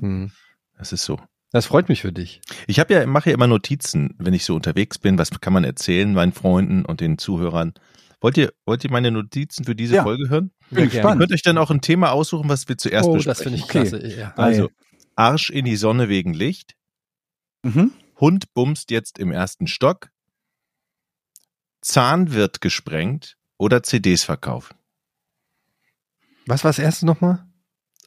Hm. 0.00 0.30
das 0.78 0.92
ist 0.92 1.04
so. 1.04 1.18
Das 1.50 1.66
freut 1.66 1.88
mich 1.90 2.02
für 2.02 2.12
dich. 2.12 2.40
Ich 2.66 2.78
habe 2.80 2.92
ja, 2.94 3.06
mache 3.06 3.30
ja 3.30 3.34
immer 3.34 3.46
Notizen, 3.46 4.14
wenn 4.18 4.34
ich 4.34 4.44
so 4.44 4.54
unterwegs 4.54 4.98
bin. 4.98 5.18
Was 5.18 5.30
kann 5.40 5.52
man 5.52 5.64
erzählen 5.64 6.12
meinen 6.12 6.32
Freunden 6.32 6.84
und 6.84 7.00
den 7.00 7.18
Zuhörern? 7.18 7.74
Wollt 8.20 8.36
ihr, 8.36 8.52
wollt 8.66 8.82
ihr 8.84 8.90
meine 8.90 9.10
Notizen 9.10 9.64
für 9.64 9.74
diese 9.76 9.96
Ja. 9.96 10.02
Folge 10.02 10.28
hören? 10.28 10.50
Bin 10.70 10.78
Ja, 10.78 10.84
Ihr 10.84 10.90
gespannt. 10.90 11.20
könnt 11.20 11.32
euch 11.32 11.42
dann 11.42 11.56
auch 11.58 11.70
ein 11.70 11.80
Thema 11.80 12.10
aussuchen, 12.10 12.48
was 12.48 12.68
wir 12.68 12.76
zuerst 12.76 13.08
Oh, 13.08 13.12
besprechen. 13.14 13.30
das 13.30 13.42
finde 13.42 13.58
ich 13.58 13.64
Okay. 13.64 13.88
klasse. 13.88 14.06
Ja. 14.18 14.32
Also, 14.36 14.70
Arsch 15.14 15.50
in 15.50 15.64
die 15.64 15.76
Sonne 15.76 16.08
wegen 16.08 16.34
Licht. 16.34 16.74
mhm. 17.62 17.92
Hund 18.20 18.52
bumst 18.54 18.90
jetzt 18.90 19.18
im 19.20 19.30
ersten 19.30 19.68
Stock. 19.68 20.10
Zahn 21.80 22.32
wird 22.32 22.60
gesprengt 22.60 23.36
oder 23.58 23.82
CDs 23.84 24.24
verkaufen. 24.24 24.74
Was 26.46 26.64
war 26.64 26.70
das 26.70 26.80
erste 26.80 27.06
nochmal? 27.06 27.46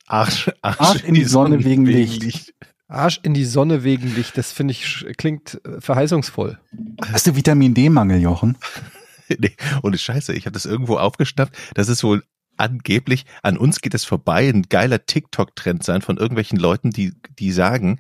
Arsch, 0.08 0.52
Arsch, 0.62 0.80
Arsch 0.82 1.04
in 1.06 1.14
die 1.14 1.24
Sonne 1.24 1.64
wegen 1.64 1.86
Licht. 1.86 2.54
Arsch 2.90 3.22
in 3.24 3.34
die 3.34 3.46
Sonne 3.46 3.84
wegen 3.86 4.14
Licht. 4.14 4.38
Das 4.38 4.52
finde 4.52 4.74
ich, 4.74 5.06
klingt 5.18 5.62
äh, 5.66 5.80
verheißungsvoll. 5.80 6.60
Hast 7.10 7.28
du 7.28 7.36
Vitamin 7.38 7.74
D-Mangel, 7.74 8.20
Jochen? 8.20 8.58
Nee, 9.40 9.56
ohne 9.84 9.98
Scheiße, 9.98 10.34
ich 10.34 10.46
habe 10.46 10.54
das 10.54 10.66
irgendwo 10.66 10.98
aufgeschnappt. 10.98 11.58
Das 11.74 11.90
ist 11.90 12.04
wohl 12.04 12.24
angeblich, 12.58 13.26
an 13.42 13.58
uns 13.58 13.82
geht 13.82 13.94
es 13.94 14.06
vorbei, 14.06 14.48
ein 14.48 14.64
geiler 14.64 15.06
TikTok-Trend 15.06 15.84
sein 15.84 16.02
von 16.02 16.18
irgendwelchen 16.18 16.60
Leuten, 16.60 16.92
die, 16.92 17.14
die 17.40 17.52
sagen, 17.52 18.00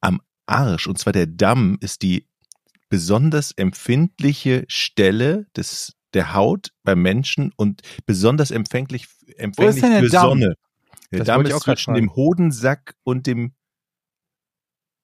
am 0.00 0.20
Arsch, 0.46 0.86
und 0.86 0.98
zwar 0.98 1.12
der 1.12 1.26
Damm, 1.26 1.78
ist 1.80 2.02
die 2.02 2.26
besonders 2.88 3.52
empfindliche 3.52 4.64
Stelle 4.68 5.46
des, 5.56 5.96
der 6.14 6.34
Haut 6.34 6.72
beim 6.82 7.02
Menschen 7.02 7.52
und 7.56 7.82
besonders 8.06 8.50
empfänglich, 8.50 9.06
empfänglich 9.36 9.84
für 9.84 10.08
Damm? 10.08 10.28
Sonne. 10.28 10.54
Der 11.10 11.20
Das 11.20 11.26
Damm 11.26 11.44
ist 11.44 11.60
zwischen 11.60 11.94
dem 11.94 12.14
Hodensack 12.14 12.94
und 13.02 13.26
dem, 13.26 13.54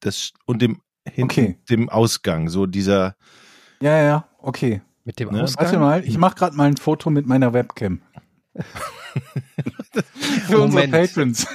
das, 0.01 0.33
und 0.45 0.62
dem, 0.62 0.81
hinten, 1.05 1.23
Okay. 1.23 1.59
dem 1.69 1.88
Ausgang, 1.88 2.49
so 2.49 2.66
dieser, 2.66 3.16
Ja, 3.81 4.01
ja, 4.03 4.29
okay. 4.38 4.83
Mit 5.07 5.19
dem 5.21 5.31
Ne? 5.31 5.42
Ausgang? 5.45 5.64
Warte 5.66 5.79
mal, 5.79 6.05
ich 6.05 6.19
mache 6.19 6.35
gerade 6.35 6.55
mal 6.57 6.64
ein 6.69 6.77
Foto 6.77 7.09
mit 7.11 7.27
meiner 7.27 7.53
Webcam. 7.55 8.03
Für 10.49 10.61
unsere. 10.61 10.88
Patrons. 10.88 11.47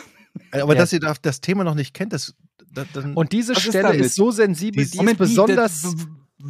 aber 0.52 0.74
Ja. 0.74 0.80
dass 0.80 0.94
ihr 0.94 1.00
da 1.02 1.14
das 1.22 1.42
Thema 1.42 1.64
noch 1.64 1.76
nicht 1.76 1.94
kennt, 1.94 2.14
das, 2.14 2.34
das 2.74 2.88
dann, 2.94 3.14
Und 3.14 3.34
diese 3.34 3.52
ist 3.54 3.62
Stelle 3.62 3.90
damit? 3.90 4.02
ist 4.02 4.16
so 4.16 4.32
sensibel, 4.32 4.84
Die- 4.86 4.92
die, 4.92 4.98
Moment, 4.98 5.20
ist 5.20 5.28
die- 5.30 5.36
besonders 5.36 5.82
das- 5.82 5.96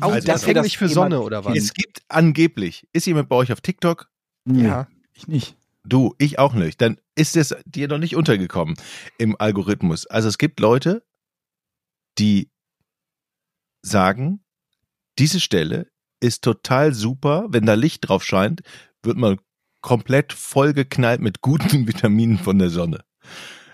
au- 0.01 0.11
Also, 0.11 0.27
das 0.53 0.73
für 0.75 0.87
Sonne 0.89 1.21
oder 1.21 1.43
was? 1.43 1.57
Es 1.57 1.73
gibt 1.73 2.01
angeblich, 2.07 2.87
ist 2.93 3.07
jemand 3.07 3.29
bei 3.29 3.35
euch 3.35 3.51
auf 3.51 3.61
TikTok? 3.61 4.09
Nee, 4.45 4.65
Ja. 4.65 4.87
ich 5.13 5.27
nicht. 5.27 5.57
Du, 5.83 6.13
ich 6.19 6.37
auch 6.37 6.53
nicht. 6.53 6.79
Dann 6.81 6.99
ist 7.15 7.35
es 7.35 7.55
dir 7.65 7.87
noch 7.87 7.97
nicht 7.97 8.15
untergekommen 8.15 8.75
im 9.17 9.35
Algorithmus. 9.39 10.05
Also 10.05 10.27
es 10.29 10.37
gibt 10.37 10.59
Leute, 10.59 11.03
die 12.19 12.51
sagen, 13.81 14.43
diese 15.17 15.39
Stelle 15.39 15.90
ist 16.21 16.43
total 16.43 16.93
super. 16.93 17.47
Wenn 17.49 17.65
da 17.65 17.73
Licht 17.73 18.07
drauf 18.07 18.23
scheint, 18.23 18.61
wird 19.03 19.17
man 19.17 19.37
komplett 19.81 20.31
vollgeknallt 20.31 21.19
mit 21.21 21.41
guten 21.41 21.87
Vitaminen 21.87 22.37
von 22.37 22.57
der 22.59 22.69
Sonne. 22.69 23.03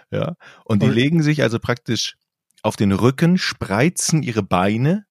Ja. 0.09 0.35
Und 0.65 0.81
die 0.81 0.87
Und- 0.87 0.93
legen 0.95 1.21
sich 1.23 1.43
also 1.43 1.59
praktisch 1.59 2.15
auf 2.63 2.75
den 2.75 2.91
Rücken, 2.91 3.37
spreizen 3.37 4.23
ihre 4.23 4.41
Beine 4.43 5.05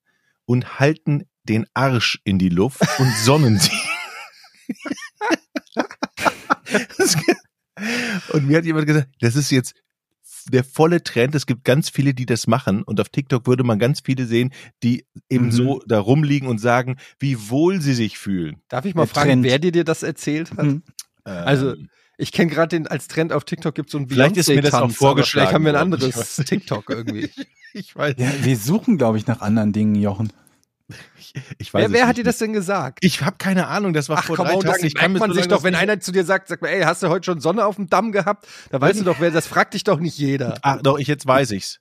und 0.46 0.79
halten 0.81 1.25
den 1.44 1.66
Arsch 1.75 2.18
in 2.25 2.38
die 2.38 2.49
Luft 2.49 2.81
und 2.99 3.14
sonnen 3.22 3.59
sich. 3.59 3.79
Das- 6.99 7.16
Und 8.33 8.46
mir 8.46 8.57
hat 8.57 8.64
jemand 8.64 8.87
gesagt, 8.87 9.09
das 9.20 9.37
ist 9.37 9.51
jetzt 9.51 9.75
der 10.52 10.64
volle 10.64 11.02
Trend. 11.02 11.35
Es 11.35 11.46
gibt 11.46 11.64
ganz 11.64 11.88
viele, 11.90 12.14
die 12.14 12.26
das 12.26 12.46
machen. 12.46 12.82
Und 12.82 13.00
auf 13.00 13.09
TikTok 13.09 13.46
würde 13.46 13.64
man 13.64 13.78
ganz 13.78 14.00
viele 14.04 14.26
sehen, 14.26 14.52
die 14.82 15.04
eben 15.28 15.46
Mhm. 15.46 15.50
so 15.52 15.82
da 15.87 15.98
rumliegen 15.98 16.48
und 16.48 16.59
sagen, 16.59 16.96
wie 17.18 17.50
wohl 17.50 17.80
sie 17.80 17.94
sich 17.94 18.18
fühlen. 18.18 18.56
Darf 18.68 18.85
ich 18.85 18.94
mal 18.94 19.02
Der 19.06 19.14
fragen, 19.14 19.30
Trend. 19.30 19.44
wer 19.44 19.59
dir 19.59 19.72
dir 19.72 19.85
das 19.85 20.02
erzählt 20.02 20.52
hat? 20.52 20.64
Mhm. 20.66 20.82
Also, 21.24 21.72
Ähm, 21.74 21.88
Ich 22.18 22.32
kenne 22.32 22.50
gerade 22.50 22.68
den 22.76 22.87
als 22.87 23.09
Trend 23.09 23.30
auf 23.32 23.44
TikTok 23.44 23.74
gibt 23.74 23.90
so 23.90 23.98
ein 23.98 24.09
Vielleicht 24.09 24.38
ist 24.38 24.48
mir 24.48 24.62
das 24.62 24.72
auch 24.72 24.90
vorgeschlagen 24.90 25.48
Vielleicht 25.48 25.54
haben 25.54 25.64
wir 25.66 25.72
ein 25.74 25.92
anderes 25.92 26.37
TikTok 26.37 26.88
irgendwie. 26.88 27.28
ich 27.74 27.94
weiß, 27.94 28.14
Ja, 28.16 28.32
wir 28.42 28.56
suchen, 28.56 28.96
glaube 28.96 29.18
ich, 29.18 29.26
nach 29.26 29.40
anderen 29.42 29.72
Dingen, 29.74 29.96
Jochen. 29.96 30.32
Ich, 31.18 31.33
ich 31.59 31.75
weiß 31.75 31.83
Wer, 31.85 31.92
wer 31.92 32.07
hat 32.07 32.16
dir 32.16 32.25
das 32.25 32.38
denn 32.38 32.53
gesagt? 32.53 32.99
Ich 33.03 33.22
habe 33.22 33.37
keine 33.38 33.66
Ahnung, 33.66 33.92
das 33.92 34.09
war 34.09 34.18
Ach 34.18 34.25
vor 34.25 34.37
komm, 34.37 34.46
drei 34.46 34.55
das 34.55 34.62
Tagen. 34.64 34.87
Ich 34.87 34.94
mir 34.94 35.18
man 35.18 35.33
sich 35.33 35.49
doch, 35.49 35.62
wenn 35.64 35.75
einer 35.75 35.99
zu 36.01 36.12
dir 36.12 36.25
sagt, 36.25 36.49
sag 36.49 36.62
mal, 36.62 36.68
ey, 36.68 36.83
hast 36.83 37.03
du 37.03 37.09
heute 37.09 37.25
schon 37.25 37.40
Sonne 37.40 37.64
auf 37.66 37.77
dem 37.77 37.88
Damm 37.88 38.12
gehabt? 38.12 38.46
Da 38.70 38.81
weißt 38.81 39.01
du 39.01 39.05
doch, 39.05 39.20
wer 39.20 39.31
das 39.31 39.46
fragt 39.46 39.75
dich 39.75 39.85
doch 39.85 39.99
nicht 39.99 40.18
jeder. 40.18 40.59
Ach 40.62 40.81
doch, 40.83 40.99
ich 40.99 41.09
jetzt 41.09 41.27
weiß 41.27 41.51
ich's. 41.53 41.81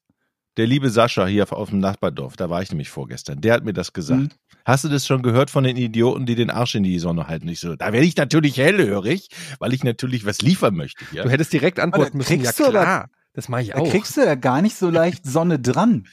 Der 0.57 0.65
liebe 0.67 0.89
Sascha 0.89 1.25
hier 1.27 1.43
auf, 1.43 1.51
auf 1.51 1.69
dem 1.69 1.79
Nachbardorf, 1.79 2.37
da 2.37 2.49
war 2.49 2.61
ich 2.61 2.69
nämlich 2.71 2.89
vorgestern. 2.89 3.41
Der 3.41 3.53
hat 3.53 3.65
mir 3.65 3.73
das 3.73 3.91
gesagt. 3.91 4.21
Mhm. 4.21 4.29
Hast 4.63 4.85
du 4.85 4.89
das 4.89 5.05
schon 5.05 5.21
gehört 5.21 5.49
von 5.51 5.65
den 5.65 5.75
Idioten, 5.75 6.25
die 6.25 6.35
den 6.35 6.49
Arsch 6.49 6.75
in 6.75 6.83
die 6.83 6.97
Sonne 6.97 7.27
halten? 7.27 7.47
Ich 7.49 7.59
so, 7.59 7.75
da 7.75 7.91
werde 7.91 8.05
ich 8.07 8.15
natürlich 8.15 8.57
hellhörig, 8.57 9.27
weil 9.59 9.73
ich 9.73 9.83
natürlich 9.83 10.25
was 10.25 10.41
liefern 10.41 10.75
möchte. 10.75 11.03
Ja? 11.11 11.23
Du 11.23 11.29
hättest 11.29 11.51
direkt 11.51 11.79
antworten 11.79 12.17
müssen, 12.17 12.39
ja 12.39 12.51
kriegst 12.51 12.59
du 12.59 12.63
aber- 12.65 12.71
klar, 12.71 13.09
das 13.33 13.49
mache 13.49 13.63
ich 13.63 13.69
Da 13.71 13.79
auch. 13.79 13.91
kriegst 13.91 14.15
du 14.15 14.21
ja 14.21 14.35
gar 14.35 14.61
nicht 14.61 14.77
so 14.77 14.89
leicht 14.89 15.25
Sonne 15.25 15.59
dran. 15.59 16.07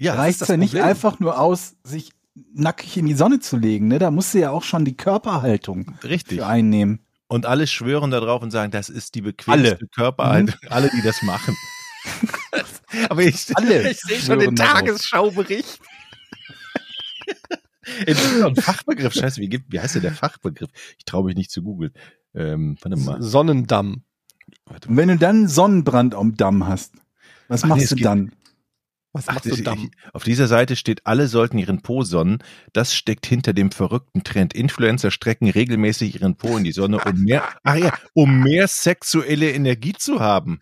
Ja, 0.00 0.14
Reicht 0.14 0.40
das 0.40 0.48
ja 0.48 0.56
nicht 0.56 0.76
einfach 0.76 1.20
nur 1.20 1.38
aus, 1.38 1.76
sich 1.84 2.10
nackig 2.54 2.96
in 2.96 3.06
die 3.06 3.14
Sonne 3.14 3.40
zu 3.40 3.56
legen. 3.58 3.88
Ne? 3.88 3.98
Da 3.98 4.10
musst 4.10 4.32
du 4.32 4.38
ja 4.38 4.50
auch 4.50 4.62
schon 4.62 4.84
die 4.84 4.96
Körperhaltung 4.96 5.94
richtig. 6.04 6.38
für 6.38 6.46
einnehmen. 6.46 7.00
Und 7.28 7.44
alle 7.46 7.66
schwören 7.66 8.10
da 8.10 8.18
drauf 8.18 8.42
und 8.42 8.50
sagen, 8.50 8.72
das 8.72 8.88
ist 8.88 9.14
die 9.14 9.20
bequemste 9.20 9.76
Alle. 9.76 9.88
Körperhaltung. 9.94 10.54
Alle, 10.70 10.90
die 10.90 11.02
das 11.02 11.22
machen. 11.22 11.54
Aber 13.10 13.22
ich, 13.22 13.54
Alle. 13.56 13.90
Ich 13.90 14.00
sehe 14.00 14.18
schon 14.20 14.38
den 14.38 14.56
darauf. 14.56 14.72
Tagesschaubericht. 14.80 15.78
Es 18.06 18.42
einen 18.42 18.56
Fachbegriff. 18.56 19.14
Scheiße, 19.14 19.40
wie, 19.40 19.48
gibt, 19.48 19.72
wie 19.72 19.80
heißt 19.80 19.96
denn 19.96 20.02
der 20.02 20.12
Fachbegriff? 20.12 20.70
Ich 20.98 21.04
traue 21.04 21.24
mich 21.24 21.36
nicht 21.36 21.50
zu 21.50 21.62
googeln. 21.62 21.92
Ähm, 22.34 22.76
warte 22.82 22.96
mal. 22.98 23.22
Sonnendamm. 23.22 24.02
Und 24.64 24.96
wenn 24.96 25.08
du 25.08 25.16
dann 25.18 25.48
Sonnenbrand 25.48 26.14
am 26.14 26.36
Damm 26.36 26.66
hast, 26.66 26.94
was 27.48 27.62
Ach 27.62 27.66
nee, 27.66 27.68
machst 27.70 27.84
es 27.84 27.90
du 27.90 27.96
geht- 27.96 28.04
dann? 28.06 28.32
Was 29.12 29.26
Ach, 29.26 29.40
das, 29.40 29.62
Damm? 29.64 29.90
auf 30.12 30.22
dieser 30.22 30.46
Seite 30.46 30.76
steht, 30.76 31.04
alle 31.04 31.26
sollten 31.26 31.58
ihren 31.58 31.82
Po 31.82 32.04
sonnen. 32.04 32.38
Das 32.72 32.94
steckt 32.94 33.26
hinter 33.26 33.52
dem 33.52 33.72
verrückten 33.72 34.22
Trend. 34.22 34.54
Influencer 34.54 35.10
strecken 35.10 35.50
regelmäßig 35.50 36.14
ihren 36.14 36.36
Po 36.36 36.56
in 36.56 36.62
die 36.62 36.72
Sonne, 36.72 36.98
um 36.98 37.20
mehr, 37.20 37.42
ach 37.64 37.74
ja, 37.74 37.92
um 38.14 38.40
mehr 38.40 38.68
sexuelle 38.68 39.50
Energie 39.50 39.94
zu 39.94 40.20
haben. 40.20 40.60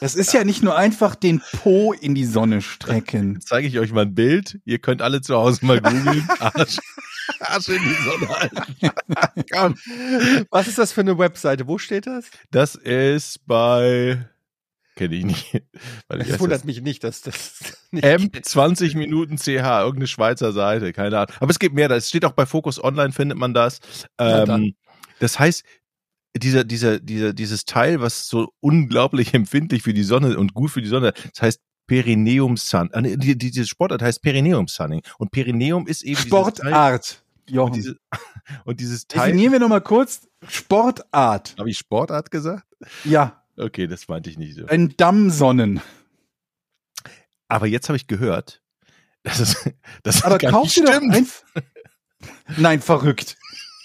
Das 0.00 0.16
ist 0.16 0.32
ja 0.32 0.42
nicht 0.42 0.62
nur 0.62 0.76
einfach 0.76 1.14
den 1.14 1.40
Po 1.60 1.92
in 1.92 2.14
die 2.14 2.24
Sonne 2.24 2.62
strecken. 2.62 3.34
Jetzt 3.34 3.48
zeige 3.48 3.68
ich 3.68 3.78
euch 3.78 3.92
mal 3.92 4.02
ein 4.02 4.14
Bild. 4.14 4.58
Ihr 4.64 4.78
könnt 4.80 5.00
alle 5.02 5.20
zu 5.20 5.36
Hause 5.36 5.64
mal 5.64 5.80
googeln. 5.80 6.28
Arsch, 6.40 6.78
Arsch 7.40 7.68
in 7.68 7.82
die 7.82 8.02
Sonne 8.02 8.28
halten. 8.28 9.44
Komm. 9.52 9.74
Was 10.50 10.66
ist 10.66 10.78
das 10.78 10.92
für 10.92 11.02
eine 11.02 11.16
Webseite? 11.18 11.68
Wo 11.68 11.78
steht 11.78 12.06
das? 12.08 12.26
Das 12.50 12.74
ist 12.74 13.46
bei, 13.46 14.28
kenne 14.98 15.14
ich 15.14 15.24
nicht. 15.24 15.62
Erst 16.10 16.40
wundert 16.40 16.60
das- 16.60 16.64
mich 16.64 16.82
nicht, 16.82 17.04
dass 17.04 17.22
das 17.22 17.78
nicht 17.90 18.04
M 18.04 18.30
20 18.42 18.94
Minuten 18.96 19.36
CH, 19.38 19.46
irgendeine 19.80 20.06
Schweizer 20.08 20.52
Seite, 20.52 20.92
keine 20.92 21.18
Ahnung. 21.18 21.34
Aber 21.40 21.50
es 21.50 21.58
gibt 21.58 21.74
mehr, 21.74 21.88
das 21.88 22.08
steht 22.08 22.24
auch 22.24 22.32
bei 22.32 22.44
Focus 22.44 22.82
Online, 22.82 23.12
findet 23.12 23.38
man 23.38 23.54
das. 23.54 23.78
Ähm, 24.18 24.74
das 25.20 25.38
heißt, 25.38 25.64
dieser, 26.36 26.64
dieser, 26.64 27.00
dieser, 27.00 27.32
dieses 27.32 27.64
Teil, 27.64 28.00
was 28.00 28.28
so 28.28 28.52
unglaublich 28.60 29.32
empfindlich 29.34 29.82
für 29.82 29.94
die 29.94 30.02
Sonne 30.04 30.36
und 30.36 30.52
gut 30.52 30.70
für 30.70 30.82
die 30.82 30.88
Sonne, 30.88 31.12
das 31.12 31.42
heißt 31.42 31.60
Perineum 31.86 32.56
Sun. 32.56 32.90
Äh, 32.92 33.00
nee, 33.00 33.16
die, 33.16 33.38
diese 33.38 33.66
Sportart 33.66 34.02
heißt 34.02 34.20
Perineum 34.20 34.68
Sunning. 34.68 35.00
Und 35.18 35.30
Perineum 35.30 35.86
ist 35.86 36.02
eben 36.02 36.20
Sportart. 36.20 37.22
und, 37.46 37.54
Jochen. 37.54 37.72
diese, 37.72 37.96
und 38.64 38.78
dieses 38.78 39.06
Teil. 39.06 39.28
Definieren 39.28 39.52
wir 39.52 39.60
noch 39.60 39.68
mal 39.70 39.80
kurz 39.80 40.28
Sportart. 40.46 41.54
Habe 41.58 41.70
ich 41.70 41.78
Sportart 41.78 42.30
gesagt? 42.30 42.64
Ja, 43.04 43.37
Okay, 43.58 43.86
das 43.86 44.08
meinte 44.08 44.30
ich 44.30 44.38
nicht 44.38 44.54
so. 44.56 44.66
ein 44.66 44.94
Dammsonnen. 44.96 45.80
Aber 47.48 47.66
jetzt 47.66 47.88
habe 47.88 47.96
ich 47.96 48.06
gehört, 48.06 48.62
dass 49.22 49.40
es, 49.40 49.68
dass 50.02 50.22
Aber 50.22 50.36
es 50.36 50.42
gar 50.42 50.50
kauf 50.52 50.64
nicht 50.64 50.72
stimmt. 50.72 51.14
ein. 51.14 51.26
Nein, 52.56 52.80
verrückt. 52.80 53.36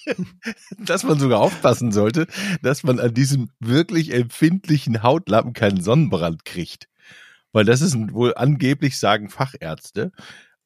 dass 0.80 1.04
man 1.04 1.18
sogar 1.18 1.40
aufpassen 1.40 1.92
sollte, 1.94 2.28
dass 2.62 2.84
man 2.84 3.00
an 3.00 3.14
diesem 3.14 3.50
wirklich 3.60 4.14
empfindlichen 4.14 5.02
Hautlappen 5.02 5.54
keinen 5.54 5.82
Sonnenbrand 5.82 6.44
kriegt. 6.44 6.90
Weil 7.54 7.66
das 7.66 7.82
ist 7.82 7.96
wohl 8.14 8.34
angeblich, 8.36 9.00
sagen 9.00 9.30
Fachärzte, 9.30 10.12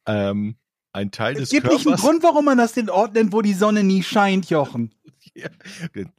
ähm, 0.08 0.58
ein 0.94 1.12
Teil 1.12 1.34
Es 1.34 1.42
des 1.42 1.50
gibt 1.52 1.64
Körpers. 1.68 1.86
nicht 1.86 1.88
einen 1.94 1.98
Grund, 1.98 2.24
warum 2.24 2.46
man 2.46 2.58
das 2.58 2.74
den 2.74 2.90
Ort 2.90 3.14
nennt, 3.14 3.32
wo 3.32 3.42
die 3.44 3.54
Sonne 3.54 3.84
nie 3.84 4.02
scheint, 4.02 4.50
Jochen. 4.50 4.96
Ja. 5.36 5.50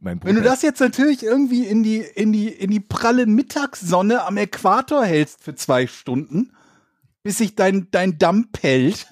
Mein 0.00 0.22
Wenn 0.22 0.36
du 0.36 0.42
das 0.42 0.62
jetzt 0.62 0.80
natürlich 0.80 1.22
irgendwie 1.22 1.64
in 1.66 1.82
die, 1.82 1.98
in 1.98 2.32
die, 2.32 2.48
in 2.48 2.70
die 2.70 2.80
pralle 2.80 3.26
Mittagssonne 3.26 4.24
am 4.24 4.36
Äquator 4.36 5.04
hältst 5.04 5.42
für 5.42 5.54
zwei 5.54 5.86
Stunden, 5.86 6.52
bis 7.22 7.38
sich 7.38 7.54
dein, 7.54 7.88
dein 7.90 8.18
Damm 8.18 8.50
pellt. 8.52 9.06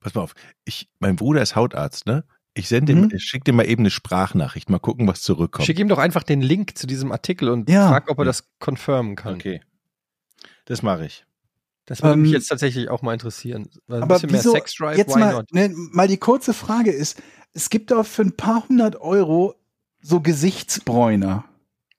Pass 0.00 0.14
mal 0.14 0.22
auf, 0.22 0.34
ich, 0.64 0.88
mein 1.00 1.16
Bruder 1.16 1.42
ist 1.42 1.56
Hautarzt, 1.56 2.06
ne? 2.06 2.24
Ich 2.54 2.68
sende 2.68 2.92
ihm, 2.92 3.00
Mhm. 3.02 3.10
ich 3.14 3.22
schick 3.24 3.44
dir 3.44 3.52
mal 3.52 3.66
eben 3.66 3.82
eine 3.82 3.90
Sprachnachricht, 3.90 4.70
mal 4.70 4.78
gucken, 4.78 5.06
was 5.06 5.20
zurückkommt. 5.20 5.66
Schick 5.66 5.78
ihm 5.78 5.88
doch 5.88 5.98
einfach 5.98 6.22
den 6.22 6.40
Link 6.40 6.78
zu 6.78 6.86
diesem 6.86 7.12
Artikel 7.12 7.50
und 7.50 7.68
Ja. 7.68 7.88
frag, 7.88 8.08
ob 8.10 8.18
er 8.20 8.24
das 8.24 8.48
confirmen 8.60 9.14
kann. 9.14 9.34
Okay. 9.34 9.60
Das 10.64 10.82
mache 10.82 11.04
ich. 11.04 11.25
Das 11.86 12.02
würde 12.02 12.14
Ähm, 12.14 12.22
mich 12.22 12.32
jetzt 12.32 12.48
tatsächlich 12.48 12.90
auch 12.90 13.02
mal 13.02 13.12
interessieren. 13.14 13.68
Weil 13.86 13.98
Ein 13.98 14.02
Aber 14.04 14.14
bisschen 14.16 14.30
wieso, 14.32 14.52
mehr 14.52 14.60
Sex 14.60 14.74
Drive, 14.74 14.98
jetzt 14.98 15.14
why 15.14 15.20
mal, 15.20 15.32
not? 15.34 15.52
ne, 15.52 15.70
mal 15.72 16.08
die 16.08 16.16
kurze 16.18 16.52
Frage 16.52 16.90
ist, 16.90 17.22
es 17.52 17.70
gibt 17.70 17.90
doch 17.90 18.04
für 18.04 18.22
ein 18.22 18.36
paar 18.36 18.68
hundert 18.68 18.96
Euro 18.96 19.54
so 20.02 20.20
Gesichtsbräuner 20.20 21.44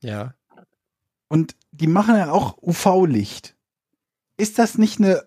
Ja. 0.02 0.34
und 1.30 1.56
die 1.71 1.88
machen 1.88 2.15
ja 2.15 2.32
auch 2.32 2.58
UV-Licht. 2.62 3.56
Ist 4.38 4.60
das 4.60 4.78
nicht 4.78 5.00
eine 5.00 5.23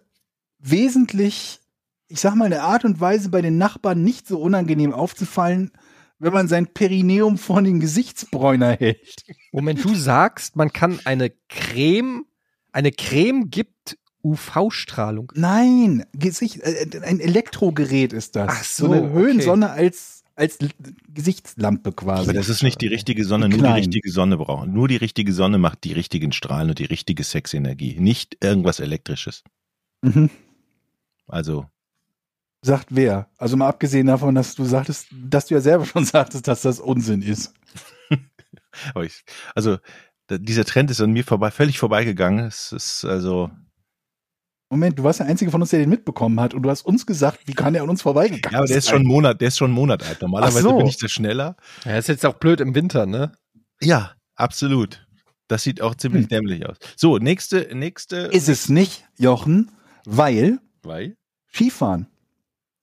wesentlich, 0.59 1.61
ich 2.09 2.21
sag 2.21 2.35
mal, 2.35 2.45
eine 2.47 2.63
Art 2.63 2.85
und 2.85 3.01
Weise 3.01 3.29
bei 3.31 3.43
den 3.43 3.59
Nachbarn 3.59 4.03
nicht 4.05 4.27
so 4.29 4.41
unangenehm 4.41 4.93
aufzufallen, 4.93 5.73
wenn 6.19 6.33
man 6.33 6.49
sein 6.49 6.67
Perineum 6.67 7.39
vor 7.39 7.63
den 7.63 7.81
Gesichtsbräuner 7.81 8.73
hält? 8.79 9.25
Moment, 9.53 9.83
du 9.85 9.95
sagst, 9.95 10.55
man 10.57 10.73
kann 10.73 11.01
eine 11.05 11.31
Creme, 11.49 12.27
eine 12.73 12.93
Creme 12.93 13.51
gibt 13.51 13.97
UV-Strahlung. 14.23 15.33
Nein, 15.35 16.05
Gesicht, 16.13 16.61
äh, 16.61 17.01
ein 17.03 17.21
Elektrogerät 17.21 18.13
ist 18.13 18.37
das. 18.37 18.49
Ach 18.51 18.65
so, 18.65 18.93
eine 18.93 19.03
okay. 19.03 19.13
Höhensonne 19.13 19.71
als, 19.71 20.25
als 20.35 20.57
L- 20.61 20.71
Gesichtslampe 21.09 21.93
quasi. 21.93 22.23
Aber 22.23 22.33
das 22.33 22.49
ist 22.49 22.63
nicht 22.63 22.81
die 22.81 22.87
richtige 22.89 23.25
Sonne, 23.25 23.49
nur 23.49 23.59
die 23.63 23.73
richtige 23.73 24.11
Sonne 24.11 24.37
brauchen. 24.37 24.73
Nur 24.73 24.89
die 24.89 24.97
richtige 24.97 25.33
Sonne 25.33 25.59
macht 25.59 25.85
die 25.85 25.93
richtigen 25.93 26.33
Strahlen 26.33 26.71
und 26.71 26.79
die 26.79 26.85
richtige 26.85 27.25
Sexenergie. 27.25 27.99
Nicht 27.99 28.37
irgendwas 28.43 28.81
Elektrisches. 28.81 29.43
Mhm. 30.03 30.31
Also, 31.27 31.67
Sagt 32.63 32.89
wer? 32.91 33.29
Also 33.39 33.57
mal 33.57 33.69
abgesehen 33.69 34.07
davon, 34.07 34.35
dass 34.35 34.55
du 34.55 34.65
sagtest, 34.65 35.07
dass 35.13 35.47
du 35.47 35.55
ja 35.55 35.61
selber 35.61 35.87
schon 35.87 36.05
sagtest, 36.05 36.47
dass 36.47 36.63
das 36.63 36.79
Unsinn 36.79 37.23
ist. 37.23 37.55
ich, 39.03 39.25
also, 39.55 39.79
dieser 40.31 40.65
Trend 40.65 40.91
ist 40.91 41.01
an 41.01 41.13
mir 41.13 41.25
vorbei, 41.25 41.51
völlig 41.51 41.79
vorbeigegangen. 41.79 42.45
Es 42.47 42.73
ist 42.73 43.05
also, 43.05 43.51
Moment, 44.71 44.97
du 44.99 45.03
warst 45.03 45.19
der 45.19 45.27
Einzige 45.27 45.51
von 45.51 45.61
uns, 45.61 45.71
der 45.71 45.81
den 45.81 45.91
mitbekommen 45.91 46.39
hat 46.41 46.55
und 46.55 46.63
du 46.63 46.71
hast 46.71 46.83
uns 46.87 47.05
gesagt, 47.05 47.41
wie 47.47 47.55
kann 47.55 47.73
der 47.73 47.83
an 47.83 47.91
uns 47.91 48.03
vorbeigegangen 48.03 48.53
ja, 48.53 48.59
aber 48.61 48.69
der 48.69 48.77
ist 48.79 48.85
sein? 48.85 48.93
schon 48.93 49.01
einen 49.01 49.09
Monat, 49.09 49.41
der 49.41 49.49
ist 49.49 49.59
schon 49.59 49.67
einen 49.67 49.75
Monat 49.75 50.05
alt. 50.07 50.23
Normalerweise 50.23 50.61
so. 50.63 50.77
bin 50.79 50.87
ich 50.87 50.97
da 50.97 51.09
schneller. 51.09 51.57
Ja, 51.85 51.99
ist 51.99 52.09
jetzt 52.09 52.25
auch 52.25 52.35
blöd 52.35 52.61
im 52.61 52.75
Winter, 52.77 53.05
ne? 53.05 53.33
Ja, 53.81 54.13
absolut. 54.37 55.05
Das 55.49 55.65
sieht 55.65 55.81
auch 55.81 55.97
ziemlich 55.97 56.23
Hm. 56.23 56.29
dämlich 56.29 56.67
aus. 56.69 56.77
So, 56.97 57.19
nächste, 57.19 57.69
nächste, 57.75 58.17
Ist 58.19 58.49
es 58.49 58.69
nicht, 58.69 59.05
Jochen, 59.19 59.73
weil 60.07 60.61
weil, 60.83 61.17
Skifahren 61.53 62.07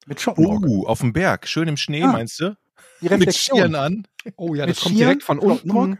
mit 0.05 0.19
Schottenrock. 0.19 0.65
oh, 0.67 0.85
auf 0.85 0.99
dem 0.99 1.13
Berg, 1.13 1.47
schön 1.47 1.69
im 1.69 1.77
Schnee, 1.77 2.03
Ah, 2.03 2.11
meinst 2.11 2.39
du? 2.41 2.55
die 2.99 3.05
Mit 3.05 3.13
Reflexion. 3.13 3.57
Skiern 3.59 3.75
an. 3.75 4.07
Oh 4.35 4.53
ja, 4.55 4.65
Mit 4.65 4.75
das 4.75 4.83
kommt 4.83 4.95
Skiern, 4.95 5.07
direkt 5.07 5.23
von 5.23 5.39
unten. 5.39 5.99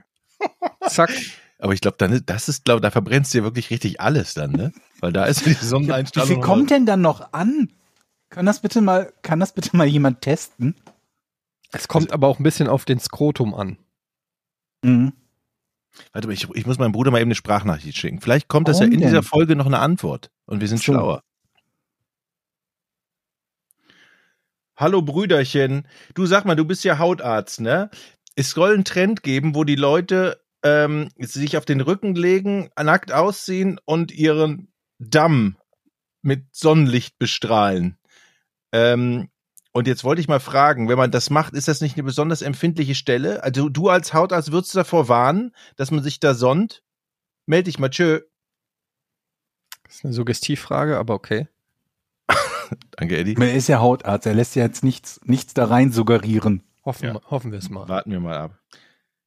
Zack. 0.90 1.12
Aber 1.60 1.74
ich 1.74 1.82
glaube, 1.82 1.98
dann, 1.98 2.22
das 2.26 2.50
ist, 2.50 2.66
glaube, 2.66 2.82
da 2.82 2.92
verbrennst 2.92 3.34
du 3.34 3.40
ja 3.40 3.44
wirklich 3.44 3.70
richtig 3.72 4.00
alles 4.00 4.34
dann, 4.36 4.52
ne? 4.52 4.72
Weil 5.00 5.12
da 5.14 5.26
ist 5.26 5.46
die 5.46 5.50
Wie 5.52 5.66
Sonneneinstrahlung. 5.66 6.28
viel 6.30 6.40
kommt 6.40 6.70
denn 6.72 6.86
dann 6.86 7.02
noch 7.02 7.34
an? 7.34 7.72
Kann 8.30 8.46
das 8.46 8.62
bitte 8.62 8.82
mal, 8.82 9.12
kann 9.22 9.40
das 9.40 9.54
bitte 9.54 9.76
mal 9.76 9.88
jemand 9.88 10.22
testen? 10.22 10.76
Es 11.72 11.88
kommt 11.88 12.12
aber 12.12 12.28
auch 12.28 12.40
ein 12.40 12.44
bisschen 12.44 12.68
auf 12.68 12.86
den 12.86 13.00
Skrotum 13.00 13.54
an. 13.54 13.78
Mhm. 14.84 15.14
Warte 16.14 16.28
mal, 16.28 16.34
ich, 16.34 16.48
ich 16.54 16.66
muss 16.68 16.78
meinem 16.78 16.92
Bruder 16.92 17.10
mal 17.12 17.20
eben 17.20 17.28
eine 17.30 17.36
Sprachnachricht 17.36 17.98
schicken. 17.98 18.22
Vielleicht 18.22 18.48
kommt 18.48 18.68
das 18.68 18.78
ja 18.78 18.82
Warum 18.86 18.94
in 18.94 19.00
dieser 19.02 19.14
denn? 19.22 19.24
Folge 19.24 19.56
noch 19.56 19.66
eine 19.66 19.80
Antwort 19.80 20.30
und 20.46 20.62
wir 20.62 20.68
sind 20.68 20.78
So. 20.78 20.84
schlauer. 20.94 21.24
Hallo 24.76 25.02
Brüderchen, 25.02 25.88
du 26.14 26.28
sag 26.28 26.46
mal, 26.46 26.56
du 26.56 26.64
bist 26.64 26.84
ja 26.84 27.00
Hautarzt, 27.00 27.62
ne? 27.62 27.90
es 28.36 28.52
soll 28.52 28.76
einen 28.76 28.86
Trend 28.86 29.24
geben, 29.24 29.56
wo 29.56 29.64
die 29.64 29.76
Leute 29.76 30.40
ähm, 30.64 31.10
sich 31.18 31.58
auf 31.58 31.66
den 31.66 31.82
Rücken 31.82 32.16
legen, 32.16 32.70
nackt 32.82 33.12
ausziehen 33.12 33.80
und 33.86 34.12
ihren 34.12 34.68
Damm 35.00 35.58
mit 36.22 36.46
Sonnenlicht 36.52 37.18
bestrahlen. 37.20 37.98
Ähm, 38.72 39.30
und 39.72 39.88
jetzt 39.88 40.04
wollte 40.04 40.22
ich 40.22 40.28
mal 40.28 40.40
fragen, 40.40 40.90
wenn 40.90 40.98
man 40.98 41.12
das 41.12 41.30
macht, 41.30 41.54
ist 41.54 41.68
das 41.68 41.82
nicht 41.82 41.96
eine 41.96 42.04
besonders 42.04 42.42
empfindliche 42.42 42.96
Stelle? 42.96 43.44
Also 43.44 43.70
du 43.70 43.90
als 43.90 44.14
Hautarzt 44.14 44.52
würdest 44.52 44.74
du 44.74 44.80
davor 44.80 45.08
warnen, 45.08 45.54
dass 45.76 45.92
man 45.92 46.02
sich 46.04 46.20
da 46.20 46.34
sonnt? 46.34 46.84
Meld 47.46 47.68
dich 47.68 47.78
mal, 47.80 47.90
tschö. 47.90 48.22
Das 49.84 49.96
ist 49.98 50.06
eine 50.06 50.14
Suggestivfrage, 50.14 50.98
aber 50.98 51.14
okay. 51.14 51.48
Danke, 52.98 53.18
Eddie. 53.18 53.36
Er 53.40 53.54
ist 53.54 53.68
ja 53.70 53.80
Hautarzt, 53.80 54.26
er 54.26 54.34
lässt 54.34 54.56
ja 54.56 54.64
jetzt 54.64 54.84
nichts, 54.84 55.22
nichts 55.24 55.54
da 55.54 55.66
rein 55.66 55.92
suggerieren. 55.92 56.64
Hoffen, 56.84 57.06
Ja. 57.06 57.22
hoffen 57.30 57.52
wir 57.52 57.60
es 57.60 57.70
mal. 57.70 57.88
Warten 57.88 58.12
wir 58.12 58.20
mal 58.20 58.38
ab. 58.38 58.60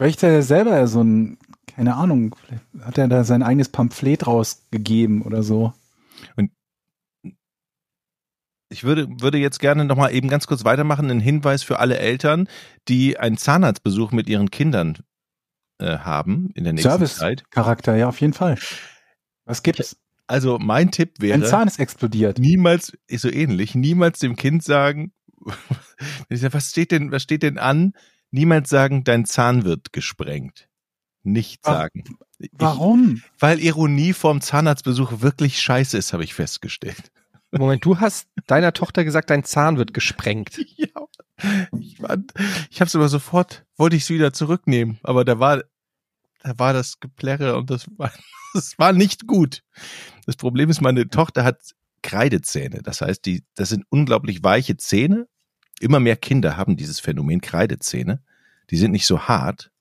Vielleicht 0.00 0.22
hat 0.22 0.30
er 0.30 0.42
selber 0.42 0.86
so 0.86 1.02
ein, 1.02 1.36
keine 1.66 1.94
Ahnung, 1.94 2.34
hat 2.80 2.96
er 2.96 3.06
da 3.06 3.22
sein 3.22 3.42
eigenes 3.42 3.68
Pamphlet 3.68 4.26
rausgegeben 4.26 5.20
oder 5.20 5.42
so. 5.42 5.74
Ich 8.70 8.82
würde, 8.82 9.08
würde 9.20 9.36
jetzt 9.36 9.60
gerne 9.60 9.84
noch 9.84 9.96
mal 9.96 10.08
eben 10.08 10.28
ganz 10.28 10.46
kurz 10.46 10.64
weitermachen. 10.64 11.10
Ein 11.10 11.20
Hinweis 11.20 11.62
für 11.62 11.80
alle 11.80 11.98
Eltern, 11.98 12.48
die 12.88 13.18
einen 13.18 13.36
Zahnarztbesuch 13.36 14.10
mit 14.10 14.26
ihren 14.26 14.50
Kindern 14.50 14.96
äh, 15.76 15.98
haben 15.98 16.48
in 16.54 16.64
der 16.64 16.72
nächsten 16.72 16.88
Zeit. 16.88 17.10
Service-Charakter, 17.10 17.94
ja, 17.94 18.08
auf 18.08 18.22
jeden 18.22 18.32
Fall. 18.32 18.56
Was 19.44 19.62
gibt's? 19.62 19.98
Also 20.26 20.58
mein 20.58 20.92
Tipp 20.92 21.16
Ein 21.18 21.22
wäre, 21.22 21.44
Zahn 21.44 21.68
ist 21.68 21.78
explodiert. 21.78 22.38
niemals, 22.38 22.96
ist 23.06 23.20
so 23.20 23.30
ähnlich, 23.30 23.74
niemals 23.74 24.18
dem 24.18 24.36
Kind 24.36 24.64
sagen, 24.64 25.12
was 26.30 26.70
steht 26.70 26.90
denn, 26.90 27.12
was 27.12 27.22
steht 27.22 27.42
denn 27.42 27.58
an? 27.58 27.92
Niemals 28.30 28.68
sagen, 28.68 29.04
dein 29.04 29.24
Zahn 29.24 29.64
wird 29.64 29.92
gesprengt. 29.92 30.68
Nicht 31.22 31.60
Ach, 31.64 31.72
sagen. 31.72 32.04
Ich, 32.38 32.50
Warum? 32.52 33.22
weil 33.38 33.60
Ironie 33.60 34.12
vorm 34.12 34.40
Zahnarztbesuch 34.40 35.20
wirklich 35.20 35.60
scheiße 35.60 35.98
ist, 35.98 36.12
habe 36.12 36.24
ich 36.24 36.32
festgestellt. 36.34 37.10
Moment, 37.52 37.84
du 37.84 37.98
hast 37.98 38.28
deiner 38.46 38.72
Tochter 38.72 39.04
gesagt, 39.04 39.28
dein 39.30 39.44
Zahn 39.44 39.76
wird 39.76 39.94
gesprengt. 39.94 40.60
Ja. 40.76 41.68
Ich, 41.78 41.96
fand- 41.96 42.34
ich 42.70 42.80
habe 42.82 42.88
es 42.88 42.94
aber 42.94 43.08
sofort, 43.08 43.64
wollte 43.76 43.96
ich 43.96 44.02
es 44.02 44.10
wieder 44.10 44.32
zurücknehmen, 44.34 44.98
aber 45.02 45.24
da 45.24 45.38
war, 45.38 45.62
da 46.42 46.58
war 46.58 46.74
das 46.74 47.00
Geplärre 47.00 47.56
und 47.56 47.70
das 47.70 47.86
war, 47.96 48.12
das 48.54 48.78
war 48.78 48.92
nicht 48.92 49.26
gut. 49.26 49.62
Das 50.26 50.36
Problem 50.36 50.68
ist, 50.68 50.82
meine 50.82 51.08
Tochter 51.08 51.42
hat 51.44 51.58
Kreidezähne. 52.02 52.82
Das 52.82 53.00
heißt, 53.00 53.24
die, 53.24 53.42
das 53.54 53.70
sind 53.70 53.84
unglaublich 53.88 54.42
weiche 54.44 54.76
Zähne. 54.76 55.28
Immer 55.80 55.98
mehr 55.98 56.16
Kinder 56.16 56.56
haben 56.56 56.76
dieses 56.76 57.00
Phänomen 57.00 57.40
Kreidezähne. 57.40 58.22
Die 58.70 58.76
sind 58.76 58.92
nicht 58.92 59.06
so 59.06 59.22
hart. 59.22 59.72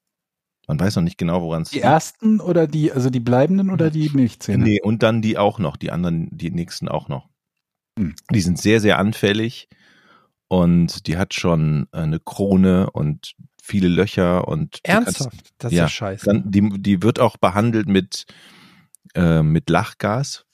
Man 0.67 0.79
weiß 0.79 0.95
noch 0.95 1.03
nicht 1.03 1.17
genau, 1.17 1.41
woran 1.41 1.63
es 1.63 1.71
Die 1.71 1.81
ersten 1.81 2.39
oder 2.39 2.67
die, 2.67 2.91
also 2.91 3.09
die 3.09 3.19
bleibenden 3.19 3.69
oder 3.69 3.89
die 3.91 4.09
Milchzähne? 4.09 4.63
Nee, 4.63 4.81
und 4.81 5.03
dann 5.03 5.21
die 5.21 5.37
auch 5.37 5.59
noch, 5.59 5.77
die 5.77 5.91
anderen, 5.91 6.29
die 6.31 6.51
nächsten 6.51 6.87
auch 6.87 7.07
noch. 7.09 7.27
Hm. 7.97 8.15
Die 8.31 8.41
sind 8.41 8.59
sehr, 8.59 8.79
sehr 8.79 8.97
anfällig 8.99 9.67
und 10.47 11.07
die 11.07 11.17
hat 11.17 11.33
schon 11.33 11.87
äh, 11.91 11.97
eine 11.97 12.19
Krone 12.19 12.89
und 12.91 13.35
viele 13.61 13.87
Löcher 13.87 14.47
und 14.47 14.75
du 14.75 14.79
kannst- 14.83 15.07
Ernsthaft? 15.21 15.53
Das 15.57 15.71
ist 15.71 15.77
Ja, 15.77 15.89
scheiße. 15.89 16.25
Dann, 16.25 16.49
die, 16.49 16.69
die 16.81 17.01
wird 17.01 17.19
auch 17.19 17.37
behandelt 17.37 17.87
mit, 17.87 18.25
äh, 19.15 19.41
mit 19.43 19.69
Lachgas. 19.69 20.45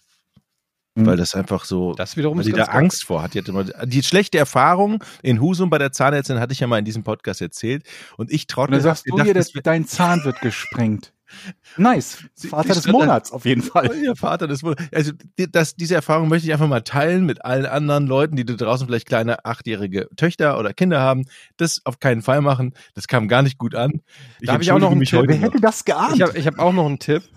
Weil 0.95 1.17
das 1.17 1.36
einfach 1.36 1.65
so, 1.65 1.93
das 1.93 2.15
wiederum 2.15 2.38
weil 2.38 2.45
ist 2.45 2.53
die 2.53 2.58
da. 2.58 2.65
Angst 2.65 3.03
vor 3.05 3.21
hat. 3.21 3.34
Die, 3.34 3.39
hat 3.39 3.49
immer, 3.49 3.63
die 3.63 4.01
schlechte 4.01 4.38
Erfahrung 4.38 5.03
in 5.21 5.41
Husum 5.41 5.69
bei 5.69 5.77
der 5.77 5.91
Zahnärztin 5.91 6.39
hatte 6.39 6.53
ich 6.53 6.62
ja 6.62 6.67
mal 6.67 6.79
in 6.79 6.86
diesem 6.86 7.03
Podcast 7.03 7.41
erzählt 7.41 7.84
und 8.17 8.31
ich 8.31 8.43
Und 8.43 8.49
trottel 8.49 8.71
dann 8.73 8.81
sagst 8.81 9.05
du 9.08 9.15
gedacht, 9.15 9.36
dass 9.36 9.51
dein 9.63 9.86
Zahn 9.86 10.23
wird 10.23 10.39
gesprengt. 10.41 11.12
Nice. 11.77 12.23
Vater 12.49 12.73
des 12.73 12.88
Monats, 12.88 13.31
auf 13.31 13.45
jeden 13.45 13.62
Fall. 13.62 13.93
Ihr 13.95 14.15
Vater, 14.15 14.47
das 14.47 14.63
wurde, 14.63 14.88
also 14.93 15.12
das, 15.38 15.75
diese 15.75 15.95
Erfahrung 15.95 16.29
möchte 16.29 16.47
ich 16.47 16.53
einfach 16.53 16.67
mal 16.67 16.81
teilen 16.81 17.25
mit 17.25 17.43
allen 17.43 17.65
anderen 17.65 18.08
Leuten, 18.08 18.36
die 18.36 18.45
da 18.45 18.53
draußen 18.53 18.88
vielleicht 18.88 19.08
kleine 19.08 19.43
achtjährige 19.45 20.08
Töchter 20.15 20.60
oder 20.60 20.73
Kinder 20.73 21.01
haben. 21.01 21.25
Das 21.58 21.81
auf 21.84 21.99
keinen 21.99 22.21
Fall 22.21 22.41
machen. 22.41 22.73
Das 22.93 23.08
kam 23.08 23.27
gar 23.27 23.41
nicht 23.41 23.58
gut 23.58 23.75
an. 23.75 24.01
Da 24.41 24.53
hab 24.53 24.62
ich 24.62 24.71
auch 24.71 24.79
noch 24.79 24.91
einen 24.91 25.03
Tipp. 25.03 25.23
Wer 25.25 25.38
hätte 25.38 25.60
das 25.60 25.84
geahnt? 25.84 26.15
Ich 26.15 26.21
habe 26.21 26.38
ich 26.38 26.47
hab 26.47 26.60
auch 26.60 26.73
noch 26.73 26.86
einen 26.86 26.99
Tipp. 26.99 27.23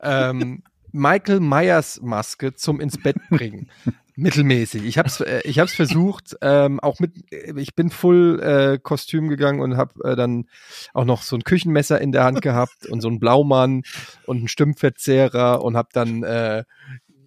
Ähm, 0.00 0.62
Michael 0.92 1.40
Myers 1.40 2.00
Maske 2.02 2.54
zum 2.54 2.80
ins 2.80 2.98
Bett 2.98 3.16
bringen. 3.30 3.70
Mittelmäßig. 4.14 4.84
Ich 4.84 4.98
habe 4.98 5.08
es 5.08 5.20
äh, 5.20 5.40
ich 5.44 5.58
hab's 5.58 5.72
versucht, 5.72 6.36
ähm, 6.42 6.80
auch 6.80 7.00
mit, 7.00 7.12
ich 7.32 7.74
bin 7.74 7.88
full 7.90 8.40
äh, 8.42 8.78
Kostüm 8.78 9.28
gegangen 9.28 9.60
und 9.60 9.78
habe 9.78 10.04
äh, 10.04 10.16
dann 10.16 10.48
auch 10.92 11.06
noch 11.06 11.22
so 11.22 11.34
ein 11.34 11.44
Küchenmesser 11.44 11.98
in 12.00 12.12
der 12.12 12.24
Hand 12.24 12.42
gehabt 12.42 12.86
und 12.86 13.00
so 13.00 13.08
ein 13.08 13.20
Blaumann 13.20 13.82
und 14.26 14.36
einen 14.38 14.48
Stimmverzehrer 14.48 15.64
und 15.64 15.78
habe 15.78 15.88
dann 15.94 16.22
äh, 16.24 16.64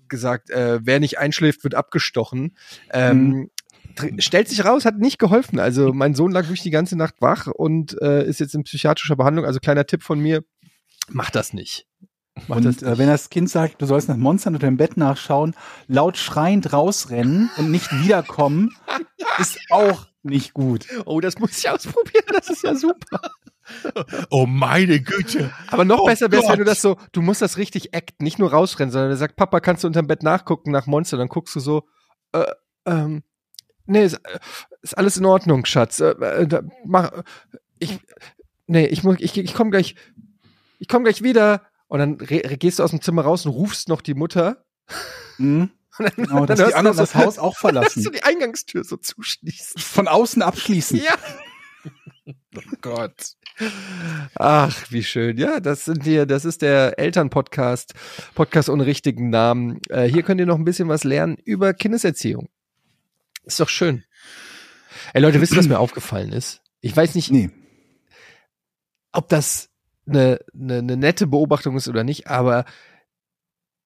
gesagt, 0.08 0.52
äh, 0.52 0.80
wer 0.84 1.00
nicht 1.00 1.18
einschläft, 1.18 1.64
wird 1.64 1.74
abgestochen. 1.74 2.56
Ähm, 2.92 3.50
tr- 3.96 4.22
Stellt 4.22 4.48
sich 4.48 4.64
raus, 4.64 4.86
hat 4.86 5.00
nicht 5.00 5.18
geholfen. 5.18 5.60
Also 5.60 5.92
mein 5.92 6.14
Sohn 6.14 6.32
lag 6.32 6.44
wirklich 6.44 6.62
die 6.62 6.70
ganze 6.70 6.96
Nacht 6.96 7.16
wach 7.20 7.48
und 7.48 8.00
äh, 8.00 8.24
ist 8.28 8.40
jetzt 8.40 8.54
in 8.54 8.64
psychiatrischer 8.64 9.16
Behandlung. 9.16 9.46
Also 9.46 9.60
kleiner 9.60 9.88
Tipp 9.88 10.04
von 10.04 10.20
mir, 10.20 10.44
mach 11.10 11.32
das 11.32 11.52
nicht. 11.54 11.88
Und 12.48 12.84
äh, 12.84 12.98
wenn 12.98 13.08
das 13.08 13.30
Kind 13.30 13.50
sagt, 13.50 13.82
du 13.82 13.86
sollst 13.86 14.10
nach 14.10 14.18
Monstern 14.18 14.56
unter 14.56 14.68
dem 14.68 14.78
Bett 14.78 14.98
nachschauen, 14.98 15.56
laut 15.88 16.18
schreiend 16.18 16.74
rausrennen 16.74 17.50
und 17.58 17.72
nicht 17.72 17.92
wiederkommen, 18.04 18.76
ist 19.40 19.58
auch 19.70 20.08
nicht 20.22 20.54
gut. 20.54 20.86
Oh, 21.06 21.22
das 21.22 21.40
muss 21.40 21.58
ich 21.58 21.70
ausprobieren, 21.70 22.26
das 22.34 22.50
ist 22.50 22.64
ja 22.64 22.76
super. 22.76 23.22
Oh 24.30 24.46
meine 24.46 25.00
Güte. 25.02 25.52
Aber 25.68 25.86
noch 25.86 26.02
Oh 26.02 26.06
besser 26.06 26.32
wäre 26.32 26.44
es, 26.44 26.50
wenn 26.50 26.60
du 26.60 26.66
das 26.66 26.82
so, 26.82 26.98
du 27.14 27.22
musst 27.22 27.42
das 27.42 27.58
richtig 27.58 27.96
acten, 27.96 28.24
nicht 28.24 28.38
nur 28.38 28.52
rausrennen, 28.52 28.92
sondern 28.92 29.12
er 29.12 29.18
sagt, 29.18 29.38
Papa, 29.38 29.60
kannst 29.60 29.84
du 29.84 29.88
unterm 29.88 30.08
Bett 30.08 30.22
nachgucken 30.22 30.72
nach 30.72 30.86
Monster? 30.86 31.18
Dann 31.18 31.30
guckst 31.30 31.56
du 31.56 31.60
so, 31.60 31.84
äh, 32.34 32.46
ähm, 32.86 33.24
nee, 33.86 34.06
ist, 34.06 34.16
äh, 34.16 34.40
ist 34.82 34.98
alles 34.98 35.18
in 35.18 35.26
Ordnung, 35.26 35.66
Schatz. 35.66 36.00
Äh, 36.00 36.12
äh, 36.12 36.48
da, 36.48 36.62
mach, 36.86 37.12
ich, 37.80 38.00
nee, 38.68 38.86
ich 38.86 39.04
muss, 39.04 39.18
ich, 39.20 39.38
ich 39.38 39.54
komm 39.54 39.72
gleich, 39.72 39.96
ich 40.80 40.88
komm 40.88 41.04
gleich 41.04 41.24
wieder. 41.24 41.62
Und 41.88 42.00
dann 42.00 42.18
gehst 42.18 42.80
du 42.80 42.84
aus 42.84 42.92
dem 42.92 43.02
Zimmer 43.02 43.22
raus 43.24 43.46
und 43.46 43.52
rufst 43.52 43.90
noch 43.90 44.02
die 44.02 44.14
Mutter. 44.16 44.66
Mhm. 45.38 45.70
Und 45.98 46.06
dann, 46.06 46.26
Genau, 46.26 46.46
dass 46.46 46.58
dann 46.58 46.58
die 46.58 46.62
hörst 46.64 46.74
du 46.74 46.78
anderen 46.78 46.98
noch 46.98 47.04
das 47.04 47.12
so, 47.14 47.20
Haus 47.20 47.38
auch 47.40 47.52
dass 47.54 47.60
verlassen. 47.62 48.04
du 48.04 48.10
die 48.10 48.24
Eingangstür 48.24 48.84
so 48.84 48.98
zuschließt. 48.98 49.80
Von 49.82 50.10
außen 50.10 50.42
abschließen. 50.42 51.00
Ja. 51.02 51.14
Gott. 52.82 53.36
Ach, 54.36 54.92
wie 54.92 55.04
schön. 55.04 55.38
Ja, 55.38 55.62
das 55.62 55.86
sind 55.86 56.04
wir, 56.06 56.26
das 56.26 56.44
ist 56.44 56.62
der 56.62 57.00
Elternpodcast, 57.00 57.94
Podcast 58.34 58.68
ohne 58.70 58.86
richtigen 58.86 59.30
Namen. 59.30 59.80
Äh, 59.90 60.04
hier 60.10 60.24
könnt 60.24 60.42
ihr 60.42 60.46
noch 60.48 60.58
ein 60.58 60.66
bisschen 60.66 60.90
was 60.90 61.04
lernen 61.06 61.38
über 61.46 61.74
Kindeserziehung. 61.74 62.50
Ist 63.44 63.60
doch 63.62 63.70
schön. 63.70 64.04
Ey 65.14 65.22
Leute, 65.22 65.40
wisst 65.40 65.54
ihr, 65.54 65.60
was 65.60 65.68
mir 65.70 65.80
aufgefallen 65.80 66.34
ist? 66.34 66.62
Ich 66.82 66.96
weiß 66.98 67.16
nicht, 67.16 67.32
Nee. 67.32 67.52
ob 69.14 69.30
das 69.30 69.70
eine, 70.08 70.40
eine, 70.54 70.78
eine 70.80 70.98
nette 70.98 71.28
Beobachtung 71.28 71.76
ist 71.76 71.88
oder 71.88 72.04
nicht, 72.04 72.28
aber 72.28 72.66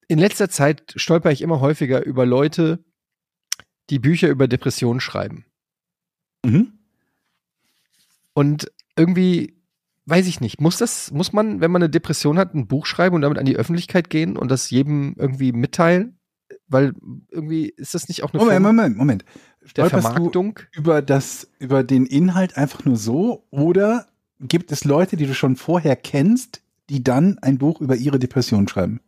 in 0.07 0.19
letzter 0.19 0.49
Zeit 0.49 0.93
stolper 0.95 1.31
ich 1.31 1.41
immer 1.41 1.61
häufiger 1.61 2.03
über 2.03 2.25
Leute, 2.25 2.83
die 3.89 3.99
Bücher 3.99 4.27
über 4.29 4.47
Depressionen 4.47 4.99
schreiben. 4.99 5.45
Mhm. 6.45 6.79
Und 8.33 8.71
irgendwie, 8.95 9.61
weiß 10.05 10.27
ich 10.27 10.41
nicht, 10.41 10.61
muss 10.61 10.77
das, 10.77 11.11
muss 11.11 11.33
man, 11.33 11.61
wenn 11.61 11.71
man 11.71 11.83
eine 11.83 11.89
Depression 11.89 12.37
hat, 12.37 12.53
ein 12.53 12.67
Buch 12.67 12.85
schreiben 12.85 13.15
und 13.15 13.21
damit 13.21 13.37
an 13.37 13.45
die 13.45 13.55
Öffentlichkeit 13.55 14.09
gehen 14.09 14.37
und 14.37 14.49
das 14.49 14.69
jedem 14.69 15.15
irgendwie 15.17 15.51
mitteilen? 15.51 16.19
Weil 16.67 16.93
irgendwie 17.29 17.69
ist 17.69 17.93
das 17.93 18.07
nicht 18.07 18.23
auch 18.23 18.33
eine 18.33 18.39
Moment, 18.39 18.63
Form 18.63 18.75
Moment, 18.75 18.97
Moment. 18.97 19.25
der 19.61 19.67
Stolperst 19.69 20.07
du 20.07 20.11
Vermarktung? 20.11 20.59
über 20.73 21.01
das, 21.01 21.51
über 21.59 21.83
den 21.83 22.05
Inhalt 22.05 22.57
einfach 22.57 22.85
nur 22.85 22.95
so 22.95 23.47
oder 23.51 24.07
gibt 24.39 24.71
es 24.71 24.83
Leute, 24.85 25.17
die 25.17 25.25
du 25.25 25.33
schon 25.33 25.55
vorher 25.55 25.95
kennst, 25.95 26.61
die 26.89 27.03
dann 27.03 27.37
ein 27.39 27.57
Buch 27.57 27.81
über 27.81 27.95
ihre 27.95 28.19
Depression 28.19 28.67
schreiben? 28.67 29.01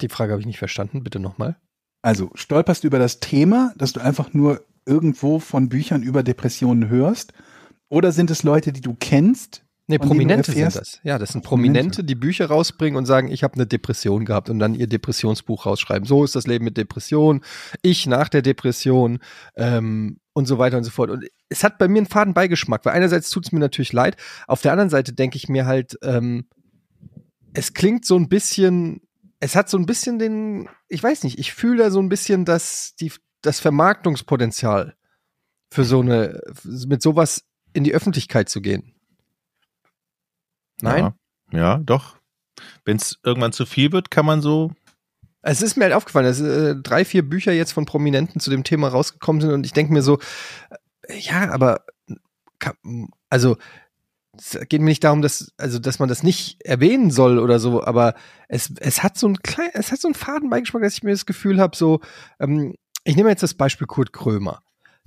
Die 0.00 0.08
Frage 0.08 0.32
habe 0.32 0.40
ich 0.40 0.46
nicht 0.46 0.58
verstanden, 0.58 1.04
bitte 1.04 1.20
nochmal. 1.20 1.56
Also 2.02 2.30
stolperst 2.34 2.82
du 2.82 2.88
über 2.88 2.98
das 2.98 3.20
Thema, 3.20 3.72
dass 3.76 3.92
du 3.92 4.00
einfach 4.00 4.32
nur 4.32 4.64
irgendwo 4.84 5.38
von 5.38 5.68
Büchern 5.68 6.02
über 6.02 6.22
Depressionen 6.22 6.88
hörst? 6.88 7.32
Oder 7.88 8.10
sind 8.10 8.30
es 8.30 8.42
Leute, 8.42 8.72
die 8.72 8.80
du 8.80 8.96
kennst? 8.98 9.64
Nee, 9.88 9.98
Prominente 9.98 10.52
sind 10.52 10.74
das. 10.76 11.00
Ja, 11.02 11.18
das 11.18 11.30
sind 11.30 11.42
Prominente. 11.42 11.80
Prominente, 11.80 12.04
die 12.04 12.14
Bücher 12.14 12.46
rausbringen 12.46 12.96
und 12.96 13.06
sagen, 13.06 13.28
ich 13.28 13.42
habe 13.42 13.54
eine 13.54 13.66
Depression 13.66 14.24
gehabt 14.24 14.48
und 14.48 14.58
dann 14.58 14.74
ihr 14.74 14.86
Depressionsbuch 14.86 15.66
rausschreiben. 15.66 16.06
So 16.06 16.24
ist 16.24 16.36
das 16.36 16.46
Leben 16.46 16.64
mit 16.64 16.76
Depression, 16.76 17.42
ich 17.82 18.06
nach 18.06 18.28
der 18.28 18.42
Depression 18.42 19.18
ähm, 19.56 20.20
und 20.32 20.46
so 20.46 20.58
weiter 20.58 20.78
und 20.78 20.84
so 20.84 20.90
fort. 20.90 21.10
Und 21.10 21.26
es 21.48 21.64
hat 21.64 21.78
bei 21.78 21.88
mir 21.88 21.98
einen 21.98 22.06
faden 22.06 22.32
Beigeschmack, 22.32 22.84
weil 22.84 22.94
einerseits 22.94 23.28
tut 23.30 23.46
es 23.46 23.52
mir 23.52 23.58
natürlich 23.58 23.92
leid, 23.92 24.16
auf 24.46 24.62
der 24.62 24.72
anderen 24.72 24.90
Seite 24.90 25.12
denke 25.12 25.36
ich 25.36 25.48
mir 25.48 25.66
halt, 25.66 25.98
ähm, 26.02 26.46
es 27.52 27.74
klingt 27.74 28.04
so 28.04 28.16
ein 28.16 28.28
bisschen, 28.28 29.02
es 29.40 29.56
hat 29.56 29.68
so 29.68 29.76
ein 29.76 29.86
bisschen 29.86 30.18
den, 30.18 30.68
ich 30.88 31.02
weiß 31.02 31.24
nicht, 31.24 31.38
ich 31.38 31.52
fühle 31.52 31.84
da 31.84 31.90
so 31.90 32.00
ein 32.00 32.08
bisschen 32.08 32.44
das, 32.44 32.94
die, 33.00 33.12
das 33.42 33.58
Vermarktungspotenzial 33.58 34.94
für 35.70 35.84
so 35.84 36.00
eine, 36.00 36.40
mit 36.64 37.02
sowas 37.02 37.44
in 37.72 37.84
die 37.84 37.94
Öffentlichkeit 37.94 38.48
zu 38.48 38.60
gehen. 38.60 38.94
Nein? 40.82 41.14
Ja, 41.52 41.58
ja 41.58 41.76
doch. 41.78 42.16
Wenn 42.84 42.96
es 42.96 43.18
irgendwann 43.24 43.52
zu 43.52 43.64
viel 43.64 43.92
wird, 43.92 44.10
kann 44.10 44.26
man 44.26 44.42
so. 44.42 44.72
Es 45.40 45.62
ist 45.62 45.76
mir 45.76 45.84
halt 45.84 45.94
aufgefallen, 45.94 46.26
dass 46.26 46.40
äh, 46.40 46.76
drei, 46.76 47.04
vier 47.04 47.28
Bücher 47.28 47.52
jetzt 47.52 47.72
von 47.72 47.86
Prominenten 47.86 48.40
zu 48.40 48.50
dem 48.50 48.62
Thema 48.62 48.88
rausgekommen 48.88 49.40
sind 49.40 49.52
und 49.52 49.66
ich 49.66 49.72
denke 49.72 49.92
mir 49.92 50.02
so, 50.02 50.18
äh, 51.08 51.18
ja, 51.18 51.50
aber 51.50 51.84
also 53.28 53.56
es 54.36 54.58
geht 54.68 54.80
mir 54.80 54.88
nicht 54.88 55.04
darum, 55.04 55.20
dass 55.20 55.52
also 55.56 55.78
dass 55.78 55.98
man 55.98 56.08
das 56.08 56.22
nicht 56.22 56.62
erwähnen 56.62 57.10
soll 57.10 57.38
oder 57.38 57.58
so, 57.58 57.82
aber 57.82 58.14
es 58.48 58.72
es 58.78 59.02
hat 59.02 59.18
so 59.18 59.26
ein 59.26 59.42
klein, 59.42 59.70
es 59.74 59.90
hat 59.90 60.00
so 60.00 60.08
einen 60.08 60.14
Fadenbeigeschmack, 60.14 60.82
dass 60.82 60.94
ich 60.94 61.02
mir 61.02 61.10
das 61.10 61.26
Gefühl 61.26 61.60
habe, 61.60 61.76
so 61.76 62.00
ähm, 62.38 62.74
ich 63.04 63.16
nehme 63.16 63.30
jetzt 63.30 63.42
das 63.42 63.54
Beispiel 63.54 63.86
Kurt 63.86 64.12
Krömer, 64.12 64.62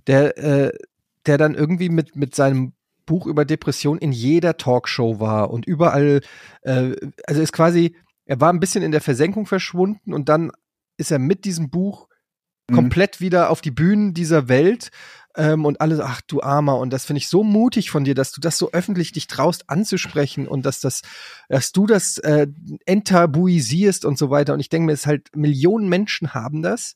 der 0.05 0.37
äh, 0.37 0.71
der 1.25 1.37
dann 1.37 1.55
irgendwie 1.55 1.89
mit 1.89 2.15
mit 2.15 2.35
seinem 2.35 2.73
Buch 3.05 3.27
über 3.27 3.45
Depression 3.45 3.97
in 3.97 4.11
jeder 4.11 4.57
Talkshow 4.57 5.19
war 5.19 5.51
und 5.51 5.65
überall, 5.65 6.21
äh, 6.61 6.95
also 7.25 7.41
ist 7.41 7.53
quasi, 7.53 7.95
er 8.25 8.41
war 8.41 8.51
ein 8.51 8.59
bisschen 8.59 8.83
in 8.83 8.91
der 8.91 9.01
Versenkung 9.01 9.45
verschwunden 9.45 10.13
und 10.13 10.29
dann 10.29 10.51
ist 10.97 11.11
er 11.11 11.19
mit 11.19 11.45
diesem 11.45 11.69
Buch 11.69 12.07
Mhm. 12.69 12.75
komplett 12.75 13.21
wieder 13.21 13.49
auf 13.49 13.61
die 13.61 13.71
Bühnen 13.71 14.13
dieser 14.13 14.47
Welt 14.47 14.89
ähm, 15.35 15.65
und 15.65 15.81
alle, 15.81 15.97
so, 15.97 16.03
ach 16.03 16.21
du 16.21 16.41
Armer, 16.41 16.79
und 16.79 16.91
das 16.91 17.05
finde 17.05 17.19
ich 17.19 17.27
so 17.27 17.43
mutig 17.43 17.91
von 17.91 18.05
dir, 18.05 18.15
dass 18.15 18.31
du 18.31 18.41
das 18.41 18.57
so 18.57 18.71
öffentlich 18.71 19.11
dich 19.11 19.27
traust 19.27 19.69
anzusprechen 19.69 20.47
und 20.47 20.65
dass 20.65 20.79
das, 20.79 21.01
dass 21.47 21.71
du 21.71 21.85
das 21.85 22.17
äh, 22.19 22.47
enttabuisierst 22.85 24.05
und 24.05 24.17
so 24.17 24.29
weiter. 24.29 24.53
Und 24.53 24.61
ich 24.61 24.69
denke 24.69 24.87
mir, 24.87 24.93
es 24.93 25.01
ist 25.01 25.07
halt, 25.07 25.35
Millionen 25.35 25.89
Menschen 25.89 26.33
haben 26.33 26.63
das 26.63 26.95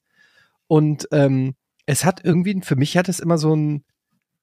und 0.67 1.08
ähm, 1.12 1.56
es 1.86 2.06
hat 2.06 2.24
irgendwie, 2.24 2.62
für 2.62 2.76
mich 2.76 2.98
hat 2.98 3.10
es 3.10 3.19
immer 3.19 3.38
so 3.38 3.56
ein, 3.56 3.84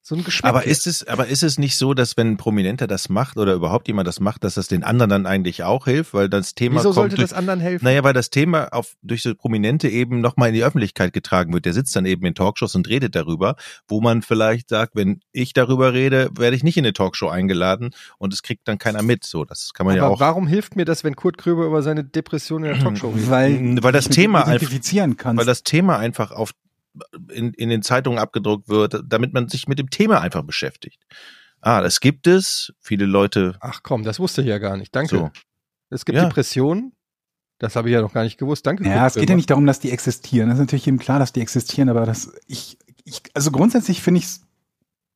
so 0.07 0.15
ein 0.15 0.23
Geschmack. 0.23 0.49
Aber 0.49 0.65
ist 0.67 0.87
es, 0.87 1.05
aber 1.09 1.27
ist 1.27 1.43
es 1.43 1.59
nicht 1.59 1.77
so, 1.77 1.93
dass 1.93 2.17
wenn 2.17 2.33
ein 2.33 2.37
Prominenter 2.37 2.87
das 2.87 3.09
macht 3.09 3.39
oder 3.39 3.55
überhaupt 3.55 3.89
jemand 3.89 4.07
das 4.07 4.21
macht, 4.21 4.45
dass 4.45 4.55
das 4.55 4.69
den 4.69 4.85
anderen 4.85 5.11
dann 5.11 5.27
eigentlich 5.27 5.65
auch 5.65 5.87
hilft, 5.87 6.15
weil 6.15 6.29
das 6.29 6.55
Thema 6.55 6.77
Wieso 6.77 6.91
kommt 6.91 6.95
sollte 6.95 7.17
durch, 7.17 7.31
das 7.31 7.37
anderen 7.37 7.59
helfen? 7.59 7.85
Naja, 7.85 8.05
weil 8.05 8.13
das 8.13 8.31
Thema 8.31 8.69
auf, 8.73 8.95
durch 9.03 9.23
so 9.23 9.35
Prominente 9.35 9.89
eben 9.89 10.21
nochmal 10.21 10.51
in 10.51 10.55
die 10.55 10.63
Öffentlichkeit 10.63 11.13
getragen 11.13 11.53
wird. 11.53 11.65
Der 11.65 11.73
sitzt 11.73 11.97
dann 11.97 12.07
eben 12.07 12.25
in 12.25 12.37
Talkshows 12.37 12.77
und 12.77 12.89
redet 12.89 13.17
darüber, 13.17 13.57
wo 13.89 14.01
man 14.01 14.23
vielleicht 14.23 14.69
sagt, 14.69 14.95
wenn 14.95 15.21
ich 15.33 15.55
darüber 15.55 15.93
rede, 15.93 16.31
werde 16.37 16.55
ich 16.55 16.63
nicht 16.63 16.77
in 16.77 16.85
eine 16.85 16.93
Talkshow 16.93 17.29
eingeladen 17.29 17.91
und 18.19 18.33
es 18.33 18.43
kriegt 18.43 18.69
dann 18.69 18.79
keiner 18.79 19.03
mit. 19.03 19.25
So, 19.25 19.45
das 19.45 19.73
kann 19.75 19.87
man 19.87 19.97
Aber 19.99 20.07
ja 20.07 20.13
auch. 20.13 20.21
warum 20.21 20.47
hilft 20.47 20.77
mir 20.77 20.85
das, 20.85 21.03
wenn 21.03 21.17
Kurt 21.17 21.37
Kröber 21.37 21.67
über 21.67 21.83
seine 21.83 22.05
Depression 22.05 22.63
in 22.63 22.75
der 22.75 22.81
Talkshow 22.81 23.09
redet? 23.17 23.29
Weil, 23.29 23.79
Weil 23.83 23.93
das 23.93 24.09
Thema 24.09 24.41
einfach- 24.43 24.53
identifizieren 24.53 25.17
kannst. 25.17 25.39
Weil 25.41 25.47
das 25.47 25.65
Thema 25.65 25.99
einfach 25.99 26.31
auf 26.31 26.53
in, 27.31 27.53
in 27.55 27.69
den 27.69 27.83
Zeitungen 27.83 28.19
abgedruckt 28.19 28.69
wird, 28.69 29.03
damit 29.07 29.33
man 29.33 29.49
sich 29.49 29.69
mit 29.69 29.79
dem 29.79 29.91
Thema 29.91 30.21
einfach 30.21 30.43
beschäftigt. 30.43 31.03
Ah, 31.61 31.81
das 31.81 32.01
gibt 32.01 32.27
es. 32.27 32.73
Viele 32.81 33.07
Leute. 33.07 33.57
Ach 33.61 33.81
komm, 33.83 34.05
das 34.05 34.21
wusste 34.21 34.43
ich 34.43 34.49
ja 34.49 34.59
gar 34.59 34.77
nicht. 34.77 34.95
Danke. 34.95 35.17
So. 35.17 35.31
Es 35.91 36.05
gibt 36.05 36.17
Ja. 36.17 36.25
Depressionen. 36.25 36.93
Das 37.59 37.75
habe 37.75 37.89
ich 37.89 37.95
ja 37.95 38.03
noch 38.03 38.13
gar 38.13 38.23
nicht 38.23 38.39
gewusst. 38.39 38.67
Danke. 38.67 38.87
Ja, 38.87 39.07
es 39.07 39.15
geht 39.15 39.31
ja 39.31 39.37
nicht 39.37 39.51
darum, 39.51 39.65
dass 39.65 39.81
die 39.81 39.91
existieren. 39.91 40.49
Das 40.49 40.59
ist 40.59 40.65
natürlich 40.65 40.85
jedem 40.85 40.99
klar, 40.99 41.19
dass 41.19 41.33
die 41.33 41.41
existieren, 41.41 41.89
aber 41.89 42.05
das, 42.05 42.33
ich, 42.47 42.79
ich, 43.05 43.23
also 43.33 43.51
grundsätzlich 43.51 44.03
finde 44.03 44.19
ich 44.19 44.27
es, 44.27 44.47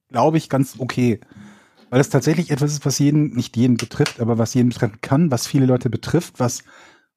glaube 0.09 0.38
ich, 0.38 0.49
ganz 0.49 0.77
okay. 0.79 1.21
Weil 1.90 2.01
es 2.01 2.09
tatsächlich 2.09 2.51
etwas 2.51 2.73
ist, 2.73 2.87
was 2.87 2.99
jeden, 2.99 3.35
nicht 3.35 3.57
jeden 3.57 3.77
betrifft, 3.77 4.21
aber 4.21 4.38
was 4.38 4.55
jeden 4.55 4.71
betreffen 4.71 5.01
kann, 5.03 5.31
was 5.31 5.47
viele 5.47 5.66
Leute 5.66 5.90
betrifft, 5.90 6.38
was 6.38 6.62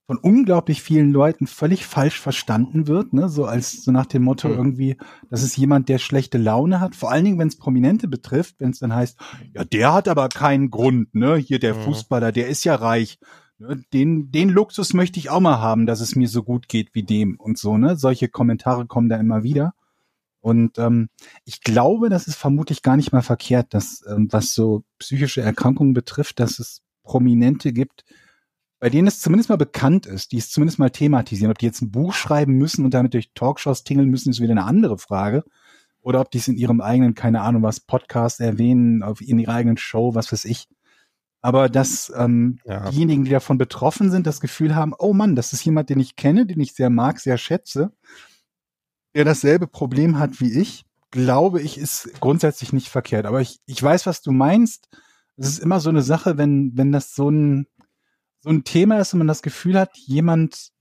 von 0.06 0.18
unglaublich 0.18 0.82
vielen 0.82 1.12
Leuten 1.12 1.48
völlig 1.48 1.86
falsch 1.86 2.20
verstanden 2.20 2.88
wird, 2.88 3.14
ne? 3.14 3.30
so 3.30 3.46
als 3.46 3.84
so 3.84 3.92
nach 3.92 4.06
dem 4.06 4.24
Motto 4.24 4.50
Hm. 4.50 4.58
irgendwie, 4.58 4.98
das 5.30 5.44
ist 5.44 5.56
jemand, 5.56 5.88
der 5.88 5.98
schlechte 5.98 6.38
Laune 6.38 6.82
hat. 6.82 6.96
Vor 6.96 7.12
allen 7.12 7.24
Dingen, 7.26 7.40
wenn 7.40 7.48
es 7.48 7.58
Prominente 7.58 8.08
betrifft, 8.08 8.56
wenn 8.60 8.72
es 8.72 8.80
dann 8.80 8.94
heißt, 8.94 9.18
ja, 9.54 9.64
der 9.64 9.94
hat 9.94 10.08
aber 10.10 10.28
keinen 10.30 10.70
Grund, 10.70 11.16
ne? 11.16 11.38
Hier 11.38 11.60
der 11.60 11.76
Mhm. 11.76 11.82
Fußballer, 11.84 12.32
der 12.34 12.48
ist 12.48 12.64
ja 12.66 12.76
reich. 12.76 13.18
Ne, 13.60 13.82
Den, 13.94 14.30
den 14.32 14.50
Luxus 14.50 14.94
möchte 14.94 15.20
ich 15.20 15.30
auch 15.30 15.40
mal 15.40 15.60
haben, 15.60 15.86
dass 15.86 16.02
es 16.02 16.16
mir 16.16 16.28
so 16.28 16.44
gut 16.44 16.68
geht 16.68 16.94
wie 16.94 17.04
dem 17.04 17.40
und 17.40 17.58
so, 17.58 17.78
ne? 17.78 17.96
Solche 17.96 18.28
Kommentare 18.28 18.86
kommen 18.88 19.08
da 19.10 19.18
immer 19.18 19.44
wieder. 19.44 19.74
Und 20.42 20.78
ähm, 20.78 21.08
ich 21.46 21.62
glaube, 21.62 22.10
das 22.10 22.28
ist 22.28 22.36
vermutlich 22.36 22.82
gar 22.82 22.98
nicht 22.98 23.14
mal 23.14 23.22
verkehrt, 23.22 23.74
dass 23.74 24.04
ähm, 24.10 24.28
was 24.32 24.54
so 24.54 24.84
psychische 25.00 25.42
Erkrankungen 25.42 25.94
betrifft, 25.94 26.40
dass 26.42 26.60
es 26.60 26.82
Prominente 27.04 27.72
gibt, 27.72 28.04
bei 28.84 28.90
denen 28.90 29.08
es 29.08 29.22
zumindest 29.22 29.48
mal 29.48 29.56
bekannt 29.56 30.06
ist, 30.06 30.34
die 30.34 30.38
es 30.38 30.50
zumindest 30.52 30.78
mal 30.78 30.90
thematisieren. 30.90 31.52
Ob 31.52 31.58
die 31.58 31.68
jetzt 31.68 31.82
ein 31.82 31.90
Buch 31.90 32.14
schreiben 32.14 32.56
müssen 32.56 32.84
und 32.84 32.94
damit 32.94 33.14
durch 33.14 33.32
Talkshows 33.34 33.86
tingeln 33.86 34.10
müssen, 34.10 34.30
ist 34.32 34.42
wieder 34.42 34.52
eine 34.52 34.66
andere 34.66 34.98
Frage. 34.98 35.46
Oder 36.02 36.20
ob 36.20 36.32
die 36.32 36.40
es 36.40 36.50
in 36.50 36.58
ihrem 36.58 36.82
eigenen, 36.82 37.16
keine 37.16 37.40
Ahnung 37.44 37.64
was, 37.64 37.80
Podcast 37.80 38.42
erwähnen, 38.42 39.02
auf 39.02 39.22
in 39.22 39.40
ihrer 39.40 39.54
eigenen 39.54 39.78
Show, 39.78 40.16
was 40.16 40.34
weiß 40.34 40.44
ich. 40.44 40.68
Aber 41.40 41.70
dass 41.70 42.12
ähm, 42.18 42.60
Ja. 42.66 42.90
diejenigen, 42.90 43.24
die 43.24 43.32
davon 43.32 43.58
betroffen 43.58 44.12
sind, 44.12 44.28
das 44.28 44.42
Gefühl 44.42 44.76
haben, 44.76 44.94
oh 45.00 45.14
Mann, 45.14 45.38
das 45.38 45.54
ist 45.54 45.64
jemand, 45.64 45.90
den 45.90 46.02
ich 46.02 46.18
kenne, 46.18 46.46
den 46.46 46.60
ich 46.60 46.74
sehr 46.74 46.90
mag, 46.90 47.22
sehr 47.22 47.38
schätze, 47.38 47.94
der 49.16 49.24
dasselbe 49.24 49.68
Problem 49.68 50.20
hat 50.20 50.42
wie 50.42 50.60
ich, 50.60 50.84
glaube 51.10 51.62
ich, 51.62 51.78
ist 51.78 52.10
grundsätzlich 52.20 52.74
nicht 52.74 52.90
verkehrt. 52.90 53.28
Aber 53.28 53.40
ich, 53.40 53.62
ich 53.66 53.82
weiß, 53.82 54.06
was 54.08 54.22
du 54.22 54.34
meinst. 54.34 54.90
Es 55.36 55.48
ist 55.48 55.60
immer 55.60 55.80
so 55.80 55.90
eine 55.90 56.04
Sache, 56.04 56.38
wenn, 56.38 56.74
wenn 56.76 56.92
das 56.92 57.16
so 57.16 57.30
ein, 57.32 57.66
so 58.44 58.50
ein 58.50 58.66
Thema 58.66 59.00
ist 59.00 59.14
und 59.14 59.20
man 59.20 59.28
das 59.28 59.42
Gefühl 59.42 59.80
hat, 59.80 59.98
jemand 59.98 60.72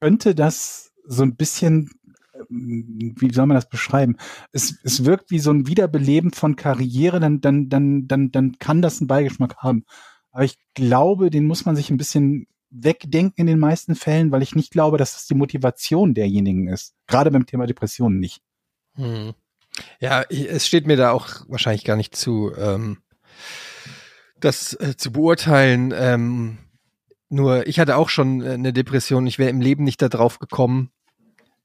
könnte 0.00 0.34
das 0.34 0.92
so 1.06 1.22
ein 1.22 1.36
bisschen, 1.36 1.90
ähm, 2.34 3.14
wie 3.18 3.32
soll 3.32 3.46
man 3.46 3.54
das 3.54 3.68
beschreiben? 3.68 4.16
Es, 4.52 4.78
es 4.82 5.04
wirkt 5.04 5.30
wie 5.30 5.40
so 5.40 5.50
ein 5.50 5.66
Wiederbeleben 5.66 6.32
von 6.32 6.56
Karriere, 6.56 7.20
dann, 7.20 7.42
dann, 7.42 7.68
dann, 7.68 8.08
dann, 8.08 8.30
dann 8.32 8.58
kann 8.58 8.80
das 8.80 9.00
einen 9.00 9.08
Beigeschmack 9.08 9.58
haben. 9.58 9.84
Aber 10.32 10.44
ich 10.44 10.56
glaube, 10.74 11.28
den 11.28 11.46
muss 11.46 11.66
man 11.66 11.76
sich 11.76 11.90
ein 11.90 11.98
bisschen 11.98 12.46
wegdenken 12.70 13.42
in 13.42 13.46
den 13.46 13.58
meisten 13.58 13.94
Fällen, 13.94 14.32
weil 14.32 14.42
ich 14.42 14.54
nicht 14.54 14.72
glaube, 14.72 14.96
dass 14.96 15.12
das 15.12 15.26
die 15.26 15.34
Motivation 15.34 16.14
derjenigen 16.14 16.68
ist. 16.68 16.94
Gerade 17.06 17.30
beim 17.30 17.44
Thema 17.44 17.66
Depressionen 17.66 18.20
nicht. 18.20 18.40
Hm. 18.94 19.34
Ja, 19.98 20.22
es 20.22 20.66
steht 20.66 20.86
mir 20.86 20.96
da 20.96 21.10
auch 21.10 21.28
wahrscheinlich 21.48 21.84
gar 21.84 21.96
nicht 21.96 22.16
zu, 22.16 22.52
ähm, 22.56 22.98
das 24.38 24.72
äh, 24.74 24.96
zu 24.96 25.12
beurteilen. 25.12 25.92
Ähm, 25.94 26.58
nur 27.30 27.66
ich 27.66 27.80
hatte 27.80 27.96
auch 27.96 28.08
schon 28.08 28.42
äh, 28.42 28.50
eine 28.50 28.72
Depression. 28.72 29.26
Ich 29.26 29.38
wäre 29.38 29.50
im 29.50 29.60
Leben 29.60 29.84
nicht 29.84 30.02
darauf 30.02 30.38
gekommen, 30.38 30.90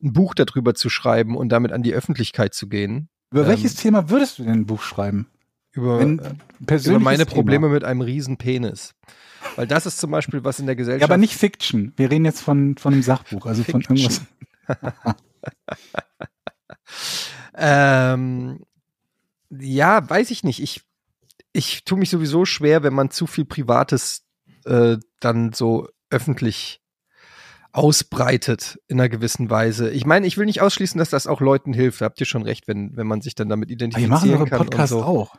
ein 0.02 0.14
Buch 0.14 0.34
darüber 0.34 0.74
zu 0.74 0.90
schreiben 0.90 1.36
und 1.36 1.50
damit 1.50 1.72
an 1.72 1.84
die 1.84 1.94
Öffentlichkeit 1.94 2.54
zu 2.54 2.68
gehen. 2.68 3.10
Über 3.32 3.42
Ähm, 3.42 3.48
welches 3.48 3.76
Thema 3.76 4.10
würdest 4.10 4.40
du 4.40 4.44
denn 4.44 4.54
ein 4.54 4.66
Buch 4.66 4.82
schreiben? 4.82 5.28
Über, 5.72 6.00
äh, 6.00 6.18
über 6.60 7.00
meine 7.00 7.26
Thema. 7.26 7.36
Probleme 7.36 7.68
mit 7.68 7.84
einem 7.84 8.02
riesen 8.02 8.38
Penis. 8.38 8.96
Weil 9.58 9.68
das 9.68 9.86
ist 9.86 10.00
zum 10.00 10.12
Beispiel 10.12 10.44
was 10.44 10.60
in 10.60 10.66
der 10.66 10.76
Gesellschaft. 10.76 11.02
Ja, 11.02 11.08
aber 11.08 11.18
nicht 11.18 11.36
Fiction. 11.36 11.94
Wir 11.98 12.10
reden 12.10 12.26
jetzt 12.26 12.42
von, 12.42 12.78
von 12.78 12.94
einem 12.94 13.04
Sachbuch, 13.04 13.46
also 13.46 13.64
von 13.64 13.82
Fiction. 13.82 13.98
irgendwas. 13.98 14.22
Ähm, 17.58 18.60
ja, 19.50 20.08
weiß 20.10 20.32
ich 20.32 20.44
nicht. 20.44 20.62
Ich, 20.62 20.82
ich 21.54 21.86
tue 21.86 21.98
mich 21.98 22.10
sowieso 22.10 22.46
schwer, 22.46 22.84
wenn 22.84 22.94
man 22.94 23.12
zu 23.12 23.28
viel 23.28 23.46
Privates 23.46 24.26
äh, 24.66 24.98
dann 25.26 25.52
so 25.54 25.88
öffentlich 26.10 26.82
ausbreitet 27.72 28.80
in 28.88 29.00
einer 29.00 29.10
gewissen 29.10 29.50
Weise. 29.50 29.90
Ich 29.92 30.06
meine, 30.06 30.26
ich 30.28 30.38
will 30.38 30.46
nicht 30.46 30.62
ausschließen, 30.62 30.98
dass 30.98 31.10
das 31.10 31.28
auch 31.28 31.42
Leuten 31.42 31.74
hilft. 31.74 32.00
Da 32.00 32.06
habt 32.06 32.20
ihr 32.22 32.26
schon 32.26 32.44
recht, 32.44 32.68
wenn, 32.70 32.96
wenn 32.96 33.06
man 33.08 33.22
sich 33.22 33.36
dann 33.36 33.50
damit 33.50 33.68
Aber 33.68 33.74
identifizieren 33.74 34.22
wir 34.22 34.38
machen 34.38 34.50
kann. 34.50 34.60
und 34.62 34.70
Podcast 34.70 34.92
so. 34.92 35.04
auch. 35.04 35.36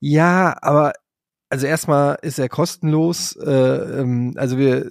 Ja, 0.00 0.56
aber 0.60 0.92
also 1.50 1.66
erstmal 1.66 2.18
ist 2.22 2.38
er 2.40 2.48
kostenlos. 2.48 3.36
Äh, 3.36 3.50
ähm, 3.50 4.34
also 4.36 4.58
wir, 4.58 4.90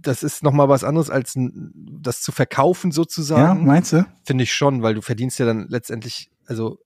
das 0.00 0.24
ist 0.24 0.42
noch 0.42 0.52
mal 0.52 0.68
was 0.68 0.82
anderes 0.82 1.10
als 1.10 1.34
das 1.36 2.22
zu 2.22 2.32
verkaufen 2.32 2.90
Ja, 2.90 2.94
sozusagen. 2.94 3.64
meinst 3.66 3.92
du? 3.92 4.04
Finde 4.24 4.42
ich 4.44 4.52
schon, 4.52 4.82
weil 4.82 4.94
du 4.94 5.02
verdienst 5.02 5.38
ja 5.38 5.46
dann 5.46 5.68
letztendlich 5.68 6.30
also 6.46 6.78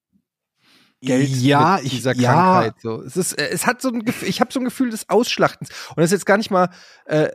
Geld 1.05 1.29
ja, 1.29 1.77
mit 1.77 1.85
ich, 1.87 1.91
dieser 1.93 2.15
ja, 2.15 2.33
Krankheit. 2.33 2.75
So, 2.81 3.03
es 3.03 3.17
ist, 3.17 3.33
äh, 3.35 3.49
es 3.49 3.67
hat 3.67 3.81
so 3.83 3.89
ein, 3.89 4.05
Gefühl, 4.05 4.29
ich 4.29 4.41
habe 4.41 4.53
so 4.53 4.61
ein 4.61 4.65
Gefühl 4.65 4.91
des 4.91 5.09
Ausschlachtens. 5.09 5.71
Und 5.91 5.99
das 5.99 6.07
ist 6.07 6.13
jetzt 6.13 6.27
gar 6.27 6.37
nicht 6.37 6.51
mal. 6.51 6.71
Äh, 7.07 7.29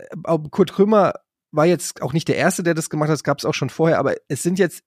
Kurt 0.52 0.74
Krömer 0.74 1.14
war 1.52 1.66
jetzt 1.66 2.02
auch 2.02 2.14
nicht 2.14 2.28
der 2.28 2.38
erste, 2.38 2.64
der 2.64 2.74
das 2.74 2.90
gemacht 2.90 3.10
hat. 3.10 3.16
Das 3.16 3.24
gab 3.24 3.40
es 3.40 3.46
auch 3.46 3.54
schon 3.54 3.70
vorher. 3.70 4.00
Aber 4.00 4.16
es 4.28 4.44
sind 4.44 4.60
jetzt 4.60 4.84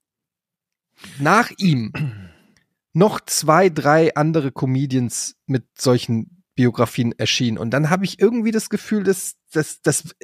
nach 1.18 1.50
ihm 1.58 1.92
noch 2.92 3.20
zwei, 3.20 3.68
drei 3.68 4.14
andere 4.14 4.52
Comedians 4.52 5.36
mit 5.46 5.64
solchen 5.78 6.42
Biografien 6.54 7.12
erschienen. 7.12 7.58
Und 7.58 7.70
dann 7.70 7.90
habe 7.90 8.04
ich 8.04 8.20
irgendwie 8.20 8.50
das 8.50 8.68
Gefühl, 8.68 9.04
dass 9.04 9.36
das, 9.52 9.80
das, 9.82 10.14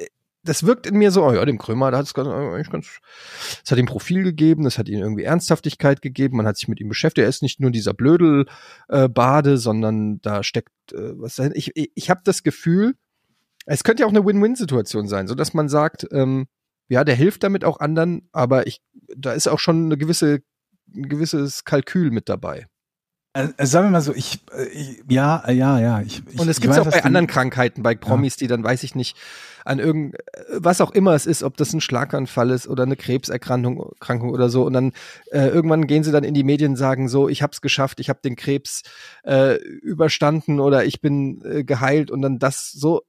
das 0.43 0.65
wirkt 0.65 0.87
in 0.87 0.95
mir 0.95 1.11
so, 1.11 1.25
oh 1.25 1.33
ja, 1.33 1.43
dem 1.45 1.57
Krömer, 1.57 1.91
da 1.91 1.97
hat 1.97 2.05
es 2.05 2.13
ganz, 2.13 2.29
eigentlich 2.29 2.69
ganz, 2.69 2.99
es 3.63 3.71
hat 3.71 3.77
ihm 3.77 3.85
Profil 3.85 4.23
gegeben, 4.23 4.65
es 4.65 4.77
hat 4.77 4.87
ihm 4.87 4.99
irgendwie 4.99 5.23
Ernsthaftigkeit 5.23 6.01
gegeben, 6.01 6.37
man 6.37 6.47
hat 6.47 6.57
sich 6.57 6.67
mit 6.67 6.79
ihm 6.79 6.89
beschäftigt. 6.89 7.23
Er 7.23 7.29
ist 7.29 7.43
nicht 7.43 7.59
nur 7.59 7.71
dieser 7.71 7.93
Blödel 7.93 8.45
äh, 8.87 9.09
Bade, 9.09 9.57
sondern 9.57 10.21
da 10.21 10.43
steckt 10.43 10.71
äh, 10.93 11.19
was 11.19 11.35
dahin. 11.35 11.51
Ich, 11.55 11.71
ich, 11.75 11.91
ich 11.93 12.09
habe 12.09 12.21
das 12.23 12.43
Gefühl, 12.43 12.95
es 13.65 13.83
könnte 13.83 14.01
ja 14.01 14.07
auch 14.07 14.13
eine 14.13 14.25
Win-Win-Situation 14.25 15.07
sein, 15.07 15.27
so 15.27 15.35
dass 15.35 15.53
man 15.53 15.69
sagt, 15.69 16.07
ähm, 16.11 16.47
ja, 16.87 17.03
der 17.03 17.15
hilft 17.15 17.43
damit 17.43 17.63
auch 17.63 17.79
anderen, 17.79 18.27
aber 18.31 18.65
ich, 18.65 18.81
da 19.15 19.33
ist 19.33 19.47
auch 19.47 19.59
schon 19.59 19.85
eine 19.85 19.97
gewisse, 19.97 20.39
ein 20.95 21.07
gewisses 21.07 21.63
Kalkül 21.65 22.11
mit 22.11 22.29
dabei. 22.29 22.65
äh, 23.33 23.49
äh, 23.57 23.65
sagen 23.65 23.87
wir 23.87 23.91
mal 23.91 24.01
so, 24.01 24.15
ich, 24.15 24.39
äh, 24.57 24.65
ich 24.69 25.03
ja, 25.07 25.43
äh, 25.45 25.53
ja, 25.53 25.79
ja. 25.79 26.01
Ich, 26.01 26.23
ich, 26.27 26.39
Und 26.39 26.49
es 26.49 26.61
gibt 26.61 26.73
weiß, 26.73 26.79
auch 26.79 26.91
bei 26.91 27.03
anderen 27.03 27.27
Krankheiten, 27.27 27.83
bei 27.83 27.93
Promis, 27.93 28.37
die 28.37 28.47
dann, 28.47 28.63
weiß 28.63 28.83
ich 28.83 28.95
nicht, 28.95 29.15
an 29.65 29.79
irgend, 29.79 30.15
was 30.49 30.81
auch 30.81 30.91
immer 30.91 31.13
es 31.13 31.25
ist, 31.25 31.43
ob 31.43 31.57
das 31.57 31.73
ein 31.73 31.81
Schlaganfall 31.81 32.51
ist 32.51 32.67
oder 32.67 32.83
eine 32.83 32.95
Krebserkrankung 32.95 33.91
Erkrankung 33.99 34.31
oder 34.31 34.49
so. 34.49 34.65
Und 34.65 34.73
dann 34.73 34.93
äh, 35.31 35.47
irgendwann 35.47 35.87
gehen 35.87 36.03
sie 36.03 36.11
dann 36.11 36.23
in 36.23 36.33
die 36.33 36.43
Medien 36.43 36.75
sagen 36.75 37.09
so, 37.09 37.29
ich 37.29 37.41
hab's 37.41 37.61
geschafft, 37.61 37.99
ich 37.99 38.09
habe 38.09 38.19
den 38.23 38.35
Krebs 38.35 38.83
äh, 39.23 39.55
überstanden 39.55 40.59
oder 40.59 40.85
ich 40.85 41.01
bin 41.01 41.41
äh, 41.43 41.63
geheilt 41.63 42.11
und 42.11 42.21
dann 42.21 42.39
das 42.39 42.71
so 42.71 43.01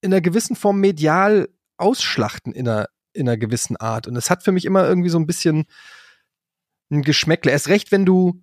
in 0.00 0.12
einer 0.12 0.20
gewissen 0.20 0.56
Form 0.56 0.80
medial 0.80 1.48
ausschlachten 1.76 2.52
in 2.52 2.68
einer, 2.68 2.88
in 3.12 3.28
einer 3.28 3.36
gewissen 3.36 3.76
Art. 3.76 4.06
Und 4.06 4.16
es 4.16 4.30
hat 4.30 4.42
für 4.42 4.52
mich 4.52 4.64
immer 4.64 4.86
irgendwie 4.86 5.10
so 5.10 5.18
ein 5.18 5.26
bisschen 5.26 5.64
ein 6.90 7.02
Geschmäckle. 7.02 7.50
Erst 7.50 7.68
recht, 7.68 7.92
wenn 7.92 8.06
du 8.06 8.42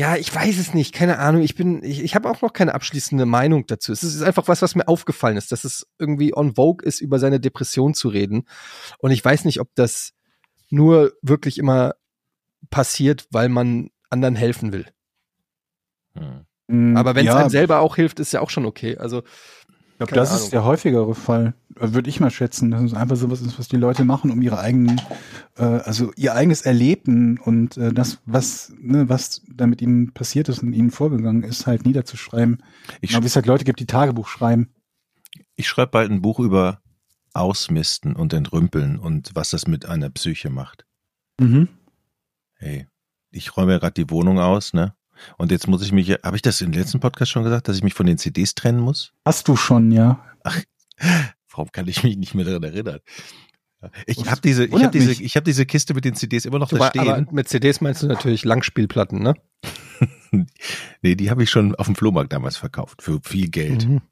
ja, 0.00 0.16
ich 0.16 0.34
weiß 0.34 0.56
es 0.56 0.72
nicht, 0.72 0.94
keine 0.94 1.18
Ahnung. 1.18 1.42
Ich 1.42 1.54
bin, 1.54 1.84
ich, 1.84 2.02
ich 2.02 2.14
habe 2.14 2.30
auch 2.30 2.40
noch 2.40 2.54
keine 2.54 2.72
abschließende 2.72 3.26
Meinung 3.26 3.66
dazu. 3.66 3.92
Es 3.92 4.02
ist 4.02 4.22
einfach 4.22 4.48
was, 4.48 4.62
was 4.62 4.74
mir 4.74 4.88
aufgefallen 4.88 5.36
ist, 5.36 5.52
dass 5.52 5.64
es 5.64 5.86
irgendwie 5.98 6.34
on 6.34 6.54
vogue 6.54 6.82
ist, 6.82 7.02
über 7.02 7.18
seine 7.18 7.38
Depression 7.38 7.92
zu 7.92 8.08
reden. 8.08 8.44
Und 8.96 9.10
ich 9.10 9.22
weiß 9.22 9.44
nicht, 9.44 9.60
ob 9.60 9.68
das 9.74 10.14
nur 10.70 11.12
wirklich 11.20 11.58
immer 11.58 11.96
passiert, 12.70 13.26
weil 13.30 13.50
man 13.50 13.90
anderen 14.08 14.36
helfen 14.36 14.72
will. 14.72 14.86
Hm. 16.14 16.46
Mm, 16.68 16.96
Aber 16.96 17.14
wenn 17.14 17.26
es 17.26 17.34
ja, 17.34 17.36
einem 17.38 17.50
selber 17.50 17.80
auch 17.80 17.96
hilft, 17.96 18.20
ist 18.20 18.32
ja 18.32 18.40
auch 18.40 18.48
schon 18.48 18.64
okay. 18.64 18.96
Also 18.96 19.22
glaube, 20.06 20.14
das 20.14 20.30
Ahnung. 20.30 20.44
ist 20.44 20.52
der 20.52 20.64
häufigere 20.64 21.14
Fall, 21.14 21.54
würde 21.74 22.08
ich 22.08 22.20
mal 22.20 22.30
schätzen. 22.30 22.70
dass 22.70 22.82
es 22.82 22.94
einfach 22.94 23.16
so 23.16 23.30
was 23.30 23.42
ist, 23.42 23.58
was 23.58 23.68
die 23.68 23.76
Leute 23.76 24.04
machen, 24.04 24.30
um 24.30 24.40
ihre 24.40 24.58
eigenen, 24.58 25.00
äh, 25.56 25.62
also 25.62 26.12
ihr 26.16 26.34
eigenes 26.34 26.62
Erleben 26.62 27.38
und 27.38 27.76
äh, 27.76 27.92
das, 27.92 28.18
was, 28.24 28.72
ne, 28.80 29.08
was 29.08 29.42
da 29.52 29.66
mit 29.66 29.82
ihnen 29.82 30.12
passiert 30.12 30.48
ist 30.48 30.62
und 30.62 30.72
ihnen 30.72 30.90
vorgegangen 30.90 31.42
ist, 31.42 31.66
halt 31.66 31.84
niederzuschreiben. 31.84 32.62
Ich, 33.00 33.20
wie 33.20 33.26
es 33.26 33.36
halt 33.36 33.46
Leute 33.46 33.64
gibt, 33.64 33.80
die 33.80 33.86
Tagebuch 33.86 34.28
schreiben. 34.28 34.70
ich 35.54 35.68
schreibe 35.68 35.92
bald 35.92 36.10
ein 36.10 36.22
Buch 36.22 36.40
über 36.40 36.80
Ausmisten 37.34 38.16
und 38.16 38.32
Entrümpeln 38.32 38.98
und 38.98 39.30
was 39.34 39.50
das 39.50 39.66
mit 39.66 39.86
einer 39.86 40.10
Psyche 40.10 40.50
macht. 40.50 40.86
Mhm. 41.38 41.68
Hey, 42.54 42.86
ich 43.30 43.56
räume 43.56 43.72
ja 43.72 43.78
gerade 43.78 43.94
die 43.94 44.10
Wohnung 44.10 44.38
aus, 44.38 44.72
ne? 44.72 44.94
Und 45.38 45.50
jetzt 45.50 45.66
muss 45.68 45.82
ich 45.82 45.92
mich, 45.92 46.10
habe 46.10 46.36
ich 46.36 46.42
das 46.42 46.60
im 46.60 46.72
letzten 46.72 47.00
Podcast 47.00 47.30
schon 47.30 47.44
gesagt, 47.44 47.68
dass 47.68 47.76
ich 47.76 47.82
mich 47.82 47.94
von 47.94 48.06
den 48.06 48.18
CDs 48.18 48.54
trennen 48.54 48.80
muss? 48.80 49.12
Hast 49.24 49.48
du 49.48 49.56
schon, 49.56 49.90
ja. 49.92 50.24
Warum 51.50 51.70
kann 51.72 51.88
ich 51.88 52.02
mich 52.02 52.16
nicht 52.16 52.34
mehr 52.34 52.44
daran 52.44 52.62
erinnern? 52.62 53.00
Ich 54.06 54.30
habe 54.30 54.40
diese, 54.42 54.66
ich 54.66 54.74
habe 54.74 54.90
diese, 54.90 55.22
ich 55.22 55.36
habe 55.36 55.44
diese 55.44 55.64
Kiste 55.64 55.94
mit 55.94 56.04
den 56.04 56.14
CDs 56.14 56.44
immer 56.44 56.58
noch 56.58 56.68
du, 56.68 56.76
da 56.76 56.86
aber 56.86 57.14
stehen. 57.14 57.28
mit 57.32 57.48
CDs 57.48 57.80
meinst 57.80 58.02
du 58.02 58.06
natürlich 58.06 58.44
Langspielplatten, 58.44 59.22
ne? 59.22 59.34
nee, 61.02 61.14
die 61.14 61.30
habe 61.30 61.42
ich 61.42 61.50
schon 61.50 61.74
auf 61.74 61.86
dem 61.86 61.96
Flohmarkt 61.96 62.32
damals 62.32 62.56
verkauft 62.58 63.02
für 63.02 63.20
viel 63.22 63.48
Geld. 63.48 63.88
Mhm. 63.88 64.02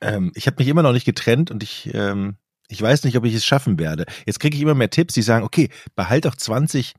Ähm, 0.00 0.32
ich 0.34 0.46
habe 0.46 0.56
mich 0.58 0.68
immer 0.68 0.82
noch 0.82 0.92
nicht 0.92 1.04
getrennt 1.04 1.50
und 1.50 1.62
ich, 1.62 1.90
ähm, 1.92 2.36
ich 2.68 2.80
weiß 2.80 3.04
nicht, 3.04 3.16
ob 3.16 3.24
ich 3.24 3.34
es 3.34 3.44
schaffen 3.44 3.78
werde. 3.78 4.06
Jetzt 4.24 4.40
kriege 4.40 4.56
ich 4.56 4.62
immer 4.62 4.74
mehr 4.74 4.90
Tipps, 4.90 5.14
die 5.14 5.22
sagen, 5.22 5.44
okay, 5.44 5.68
behalt 5.96 6.24
doch 6.24 6.36
20 6.36 6.94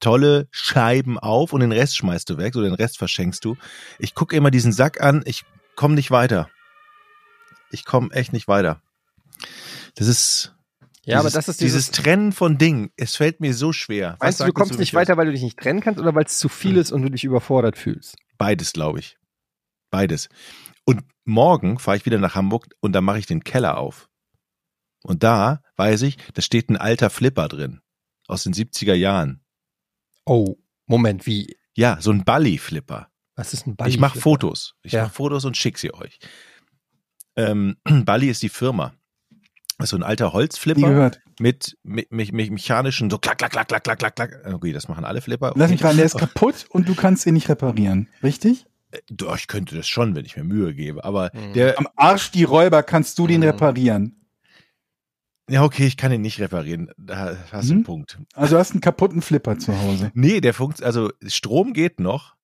tolle 0.00 0.48
Scheiben 0.50 1.18
auf 1.18 1.52
und 1.52 1.60
den 1.60 1.72
Rest 1.72 1.96
schmeißt 1.96 2.28
du 2.28 2.38
weg 2.38 2.56
oder 2.56 2.68
den 2.68 2.74
Rest 2.74 2.98
verschenkst 2.98 3.44
du. 3.44 3.56
Ich 3.98 4.14
gucke 4.14 4.36
immer 4.36 4.50
diesen 4.50 4.72
Sack 4.72 5.00
an, 5.00 5.22
ich 5.24 5.44
komme 5.74 5.94
nicht 5.94 6.10
weiter. 6.10 6.50
Ich 7.70 7.84
komme 7.84 8.12
echt 8.12 8.32
nicht 8.32 8.48
weiter. 8.48 8.82
Das 9.94 10.06
ist 10.06 10.54
Ja, 11.04 11.18
aber 11.18 11.28
dieses, 11.28 11.34
das 11.34 11.48
ist 11.48 11.60
dieses 11.60 11.90
dieses, 11.90 12.04
Trennen 12.04 12.32
von 12.32 12.58
Dingen. 12.58 12.90
Es 12.96 13.16
fällt 13.16 13.40
mir 13.40 13.54
so 13.54 13.72
schwer. 13.72 14.16
Weißt 14.20 14.40
du, 14.40 14.44
du 14.44 14.52
kommst 14.52 14.78
nicht 14.78 14.94
weiter, 14.94 15.16
weil 15.16 15.26
du 15.26 15.32
dich 15.32 15.42
nicht 15.42 15.58
trennen 15.58 15.80
kannst 15.80 16.00
oder 16.00 16.14
weil 16.14 16.24
es 16.24 16.38
zu 16.38 16.48
viel 16.48 16.76
ist 16.76 16.92
und 16.92 17.02
du 17.02 17.10
dich 17.10 17.24
überfordert 17.24 17.76
fühlst? 17.76 18.16
Beides, 18.38 18.72
glaube 18.72 19.00
ich. 19.00 19.16
Beides. 19.90 20.28
Und 20.84 21.02
morgen 21.24 21.78
fahre 21.78 21.96
ich 21.96 22.06
wieder 22.06 22.18
nach 22.18 22.34
Hamburg 22.34 22.68
und 22.80 22.92
da 22.92 23.00
mache 23.00 23.18
ich 23.18 23.26
den 23.26 23.44
Keller 23.44 23.78
auf. 23.78 24.08
Und 25.02 25.22
da 25.22 25.62
weiß 25.76 26.02
ich, 26.02 26.16
da 26.34 26.42
steht 26.42 26.68
ein 26.68 26.76
alter 26.76 27.10
Flipper 27.10 27.48
drin. 27.48 27.80
Aus 28.28 28.42
den 28.42 28.52
70er 28.52 28.94
Jahren. 28.94 29.40
Oh, 30.26 30.56
Moment, 30.86 31.26
wie? 31.26 31.56
Ja, 31.74 31.98
so 32.00 32.10
ein 32.10 32.24
Balli-Flipper. 32.24 33.08
Was 33.36 33.52
ist 33.52 33.66
ein 33.66 33.76
Ball? 33.76 33.88
Ich 33.88 33.98
mache 33.98 34.18
Fotos. 34.18 34.74
Ich 34.82 34.92
Ja. 34.92 35.04
mache 35.04 35.14
Fotos 35.14 35.44
und 35.44 35.56
schick 35.56 35.78
sie 35.78 35.92
euch. 35.94 36.18
Ähm, 37.36 37.76
Balli 38.04 38.28
ist 38.28 38.42
die 38.42 38.48
Firma. 38.48 38.94
Das 39.78 39.86
ist 39.86 39.90
so 39.90 39.96
ein 39.96 40.02
alter 40.02 40.32
Holzflipper 40.32 40.88
gehört. 40.88 41.20
mit, 41.38 41.76
mit, 41.82 42.10
mit, 42.10 42.32
mit 42.32 42.50
mechanischen, 42.50 43.10
so 43.10 43.18
klack, 43.18 43.36
klack, 43.36 43.52
klack, 43.52 43.68
klack, 43.68 43.84
klack, 43.84 43.98
klack, 43.98 44.16
klack. 44.16 44.54
Okay, 44.54 44.72
das 44.72 44.88
machen 44.88 45.04
alle 45.04 45.20
Flipper. 45.20 45.52
Lass 45.54 45.70
mich 45.70 45.84
rein, 45.84 45.96
der 45.96 46.06
ist 46.06 46.16
kaputt 46.18 46.64
und 46.70 46.88
du 46.88 46.94
kannst 46.94 47.26
ihn 47.26 47.34
nicht 47.34 47.48
reparieren. 47.50 48.08
Richtig? 48.22 48.64
Doch, 49.10 49.36
ich 49.36 49.46
könnte 49.48 49.76
das 49.76 49.86
schon, 49.86 50.16
wenn 50.16 50.24
ich 50.24 50.36
mir 50.36 50.44
Mühe 50.44 50.72
gebe. 50.74 51.04
Aber 51.04 51.30
Mhm. 51.34 51.52
der, 51.52 51.78
Am 51.78 51.88
Arsch 51.96 52.30
die 52.30 52.44
Räuber 52.44 52.82
kannst 52.82 53.18
du 53.18 53.26
den 53.26 53.40
Mhm. 53.42 53.48
reparieren. 53.48 54.25
Ja, 55.48 55.62
okay, 55.62 55.86
ich 55.86 55.96
kann 55.96 56.12
ihn 56.12 56.22
nicht 56.22 56.40
reparieren. 56.40 56.90
Da 56.96 57.36
hast 57.52 57.68
du 57.68 57.72
Mhm. 57.72 57.78
einen 57.78 57.84
Punkt. 57.84 58.18
Also 58.34 58.54
du 58.56 58.58
hast 58.60 58.72
einen 58.72 58.80
kaputten 58.80 59.22
Flipper 59.22 59.58
zu 59.58 59.78
Hause. 59.78 60.10
Nee, 60.14 60.40
der 60.40 60.54
funktioniert, 60.54 60.86
also 60.86 61.10
Strom 61.26 61.72
geht 61.72 62.00
noch. 62.00 62.34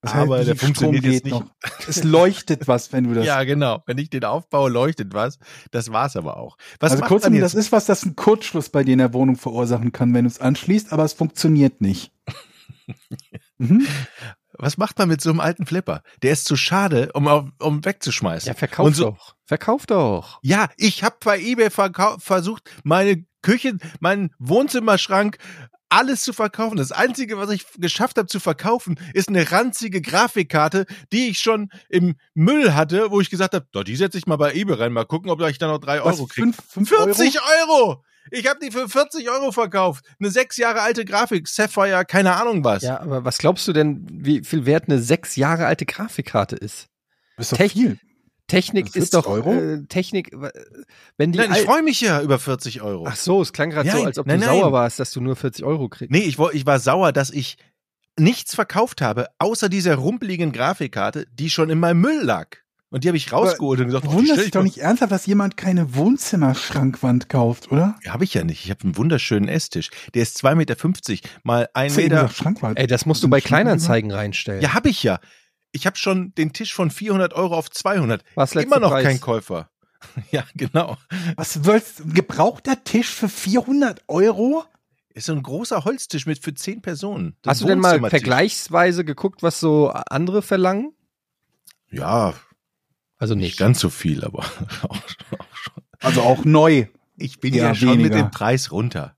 Das 0.00 0.14
Aber 0.14 0.40
wie 0.40 0.44
der 0.44 0.54
Strom 0.54 0.66
funktioniert 0.66 1.04
jetzt 1.04 1.24
nicht. 1.24 1.32
noch. 1.32 1.46
Es 1.88 2.04
leuchtet 2.04 2.68
was, 2.68 2.92
wenn 2.92 3.04
du 3.04 3.14
das. 3.14 3.26
Ja, 3.26 3.42
genau. 3.42 3.82
Wenn 3.86 3.98
ich 3.98 4.10
den 4.10 4.24
aufbaue, 4.24 4.70
leuchtet 4.70 5.12
was. 5.12 5.40
Das 5.72 5.90
war's 5.90 6.14
aber 6.14 6.36
auch. 6.36 6.56
Was 6.78 6.92
also 6.92 7.04
kurz, 7.04 7.24
das 7.28 7.54
ist 7.54 7.72
was, 7.72 7.86
das 7.86 8.04
einen 8.04 8.14
Kurzschluss 8.14 8.68
bei 8.68 8.84
dir 8.84 8.92
in 8.92 8.98
der 9.00 9.12
Wohnung 9.12 9.34
verursachen 9.34 9.90
kann, 9.90 10.14
wenn 10.14 10.24
du 10.24 10.30
es 10.30 10.40
anschließt, 10.40 10.92
aber 10.92 11.04
es 11.04 11.14
funktioniert 11.14 11.80
nicht. 11.80 12.12
mhm. 13.58 13.84
Was 14.58 14.76
macht 14.76 14.98
man 14.98 15.08
mit 15.08 15.20
so 15.20 15.30
einem 15.30 15.40
alten 15.40 15.66
Flipper? 15.66 16.02
Der 16.22 16.32
ist 16.32 16.44
zu 16.44 16.56
schade, 16.56 17.10
um, 17.14 17.28
auf, 17.28 17.46
um 17.60 17.84
wegzuschmeißen. 17.84 18.48
Ja, 18.48 18.54
verkauf 18.54 18.94
so- 18.94 19.10
doch. 19.10 19.34
Verkauf 19.44 19.86
doch. 19.86 20.40
Ja, 20.42 20.68
ich 20.76 21.02
habe 21.04 21.16
bei 21.24 21.40
eBay 21.40 21.70
versucht, 21.70 22.70
meine 22.84 23.24
Küche, 23.40 23.76
meinen 24.00 24.34
Wohnzimmerschrank, 24.38 25.38
alles 25.88 26.22
zu 26.22 26.32
verkaufen. 26.32 26.76
Das 26.76 26.92
Einzige, 26.92 27.38
was 27.38 27.50
ich 27.50 27.64
geschafft 27.78 28.18
habe 28.18 28.28
zu 28.28 28.40
verkaufen, 28.40 29.00
ist 29.14 29.28
eine 29.28 29.50
ranzige 29.50 30.02
Grafikkarte, 30.02 30.84
die 31.12 31.28
ich 31.28 31.38
schon 31.40 31.70
im 31.88 32.16
Müll 32.34 32.74
hatte, 32.74 33.10
wo 33.10 33.20
ich 33.20 33.30
gesagt 33.30 33.54
habe, 33.54 33.66
doch, 33.72 33.84
die 33.84 33.96
setze 33.96 34.18
ich 34.18 34.26
mal 34.26 34.36
bei 34.36 34.52
eBay 34.54 34.76
rein, 34.76 34.92
mal 34.92 35.06
gucken, 35.06 35.30
ob 35.30 35.40
ich 35.40 35.58
da 35.58 35.68
noch 35.68 35.78
drei 35.78 36.04
Was, 36.04 36.16
Euro 36.18 36.26
kriege. 36.26 36.42
fünf, 36.52 36.56
fünf 36.68 36.88
40 36.90 37.38
Euro? 37.40 37.72
Euro! 37.86 38.04
Ich 38.30 38.48
habe 38.48 38.58
die 38.60 38.70
für 38.70 38.88
40 38.88 39.28
Euro 39.30 39.52
verkauft. 39.52 40.04
Eine 40.20 40.30
sechs 40.30 40.56
Jahre 40.56 40.82
alte 40.82 41.04
Grafik, 41.04 41.48
Sapphire, 41.48 42.04
keine 42.04 42.36
Ahnung 42.36 42.64
was. 42.64 42.82
Ja, 42.82 43.00
aber 43.00 43.24
was 43.24 43.38
glaubst 43.38 43.66
du 43.68 43.72
denn, 43.72 44.06
wie 44.10 44.42
viel 44.44 44.66
wert 44.66 44.84
eine 44.88 44.98
sechs 45.00 45.36
Jahre 45.36 45.66
alte 45.66 45.86
Grafikkarte 45.86 46.56
ist? 46.56 46.86
Das 47.36 47.46
ist 47.46 47.52
doch 47.52 47.56
Technik- 47.58 47.86
viel. 47.98 47.98
Technik 48.48 48.86
40 48.86 49.02
ist 49.02 49.14
doch 49.14 49.26
Euro? 49.26 49.52
Äh, 49.52 49.84
Technik, 49.88 50.34
wenn 51.18 51.32
die 51.32 51.38
Nein, 51.38 51.52
ich 51.52 51.58
freue 51.60 51.82
mich 51.82 52.00
ja 52.00 52.22
über 52.22 52.38
40 52.38 52.80
Euro. 52.80 53.04
Ach 53.06 53.14
so, 53.14 53.42
es 53.42 53.52
klang 53.52 53.68
gerade 53.68 53.90
so, 53.90 54.02
als 54.04 54.18
ob 54.18 54.26
nein, 54.26 54.40
du 54.40 54.46
nein. 54.46 54.58
sauer 54.58 54.72
warst, 54.72 54.98
dass 54.98 55.10
du 55.10 55.20
nur 55.20 55.36
40 55.36 55.64
Euro 55.66 55.90
kriegst. 55.90 56.10
Nee, 56.10 56.20
ich, 56.20 56.38
ich 56.38 56.64
war 56.64 56.78
sauer, 56.80 57.12
dass 57.12 57.28
ich 57.30 57.58
nichts 58.18 58.54
verkauft 58.54 59.02
habe, 59.02 59.26
außer 59.38 59.68
dieser 59.68 59.96
rumpeligen 59.96 60.52
Grafikkarte, 60.52 61.26
die 61.30 61.50
schon 61.50 61.68
in 61.68 61.78
meinem 61.78 62.00
Müll 62.00 62.22
lag. 62.22 62.56
Und 62.90 63.04
die 63.04 63.08
habe 63.08 63.18
ich 63.18 63.32
rausgeholt 63.32 63.80
und 63.80 63.86
gesagt, 63.86 64.06
Du 64.06 64.10
oh, 64.10 64.22
stell 64.22 64.36
dich 64.36 64.46
ich 64.46 64.50
doch 64.52 64.62
nicht 64.62 64.78
ernsthaft, 64.78 65.12
dass 65.12 65.26
jemand 65.26 65.58
keine 65.58 65.94
Wohnzimmerschrankwand 65.94 67.28
kauft, 67.28 67.70
oder? 67.70 67.96
Habe 68.06 68.24
ich 68.24 68.32
ja 68.32 68.44
nicht. 68.44 68.64
Ich 68.64 68.70
habe 68.70 68.84
einen 68.84 68.96
wunderschönen 68.96 69.46
Esstisch. 69.46 69.90
Der 70.14 70.22
ist 70.22 70.42
2,50 70.42 70.54
Meter 70.54 71.28
mal 71.42 71.68
1 71.74 71.92
Hast 71.92 71.96
du 71.98 72.02
eben 72.02 72.14
Meter. 72.14 72.28
Schrankwand? 72.30 72.78
Ey, 72.78 72.86
das 72.86 73.04
musst 73.04 73.22
du 73.22 73.28
bei 73.28 73.42
Kleinanzeigen 73.42 74.10
reinstellen. 74.10 74.62
Ja, 74.62 74.72
habe 74.72 74.88
ich 74.88 75.02
ja. 75.02 75.20
Ich 75.72 75.86
habe 75.86 75.96
schon 75.96 76.34
den 76.36 76.54
Tisch 76.54 76.72
von 76.72 76.90
400 76.90 77.34
Euro 77.34 77.56
auf 77.56 77.70
200. 77.70 78.24
Was 78.34 78.54
Immer 78.54 78.80
noch 78.80 78.90
Preis? 78.90 79.04
kein 79.04 79.20
Käufer. 79.20 79.70
Ja, 80.30 80.44
genau. 80.54 80.96
Was 81.36 81.64
willst 81.64 82.14
gebrauchter 82.14 82.84
Tisch 82.84 83.08
für 83.08 83.28
400 83.28 84.04
Euro? 84.06 84.64
Ist 85.12 85.26
so 85.26 85.32
ein 85.32 85.42
großer 85.42 85.84
Holztisch 85.84 86.24
mit 86.24 86.38
für 86.38 86.54
10 86.54 86.82
Personen. 86.82 87.36
Das 87.42 87.54
Hast 87.54 87.62
du 87.62 87.66
denn 87.66 87.80
mal 87.80 87.98
vergleichsweise 88.08 89.04
geguckt, 89.04 89.42
was 89.42 89.58
so 89.58 89.88
andere 89.90 90.40
verlangen? 90.42 90.92
Ja, 91.90 92.34
Also 93.18 93.34
nicht 93.34 93.44
nicht. 93.44 93.58
ganz 93.58 93.80
so 93.80 93.90
viel, 93.90 94.24
aber 94.24 94.38
auch, 94.82 94.90
auch 94.90 95.54
schon. 95.56 95.74
Also 96.00 96.22
auch 96.22 96.44
neu. 96.44 96.86
Ich 97.16 97.40
bin 97.40 97.52
Ja, 97.54 97.68
ja, 97.68 97.74
schon 97.74 97.88
mit 97.96 97.98
weniger. 98.12 98.16
dem 98.16 98.30
Preis 98.30 98.70
runter. 98.70 99.16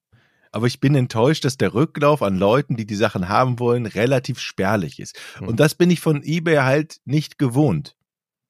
Aber 0.52 0.66
ich 0.66 0.80
bin 0.80 0.94
enttäuscht, 0.96 1.44
dass 1.44 1.58
der 1.58 1.74
Rücklauf 1.74 2.22
an 2.22 2.36
Leuten, 2.38 2.76
die 2.76 2.86
die 2.86 2.96
Sachen 2.96 3.28
haben 3.28 3.58
wollen, 3.60 3.86
relativ 3.86 4.40
spärlich 4.40 4.98
ist. 4.98 5.16
Hm. 5.38 5.48
Und 5.48 5.60
das 5.60 5.74
bin 5.74 5.90
ich 5.90 6.00
von 6.00 6.22
eBay 6.24 6.56
halt 6.58 7.00
nicht 7.04 7.38
gewohnt. 7.38 7.94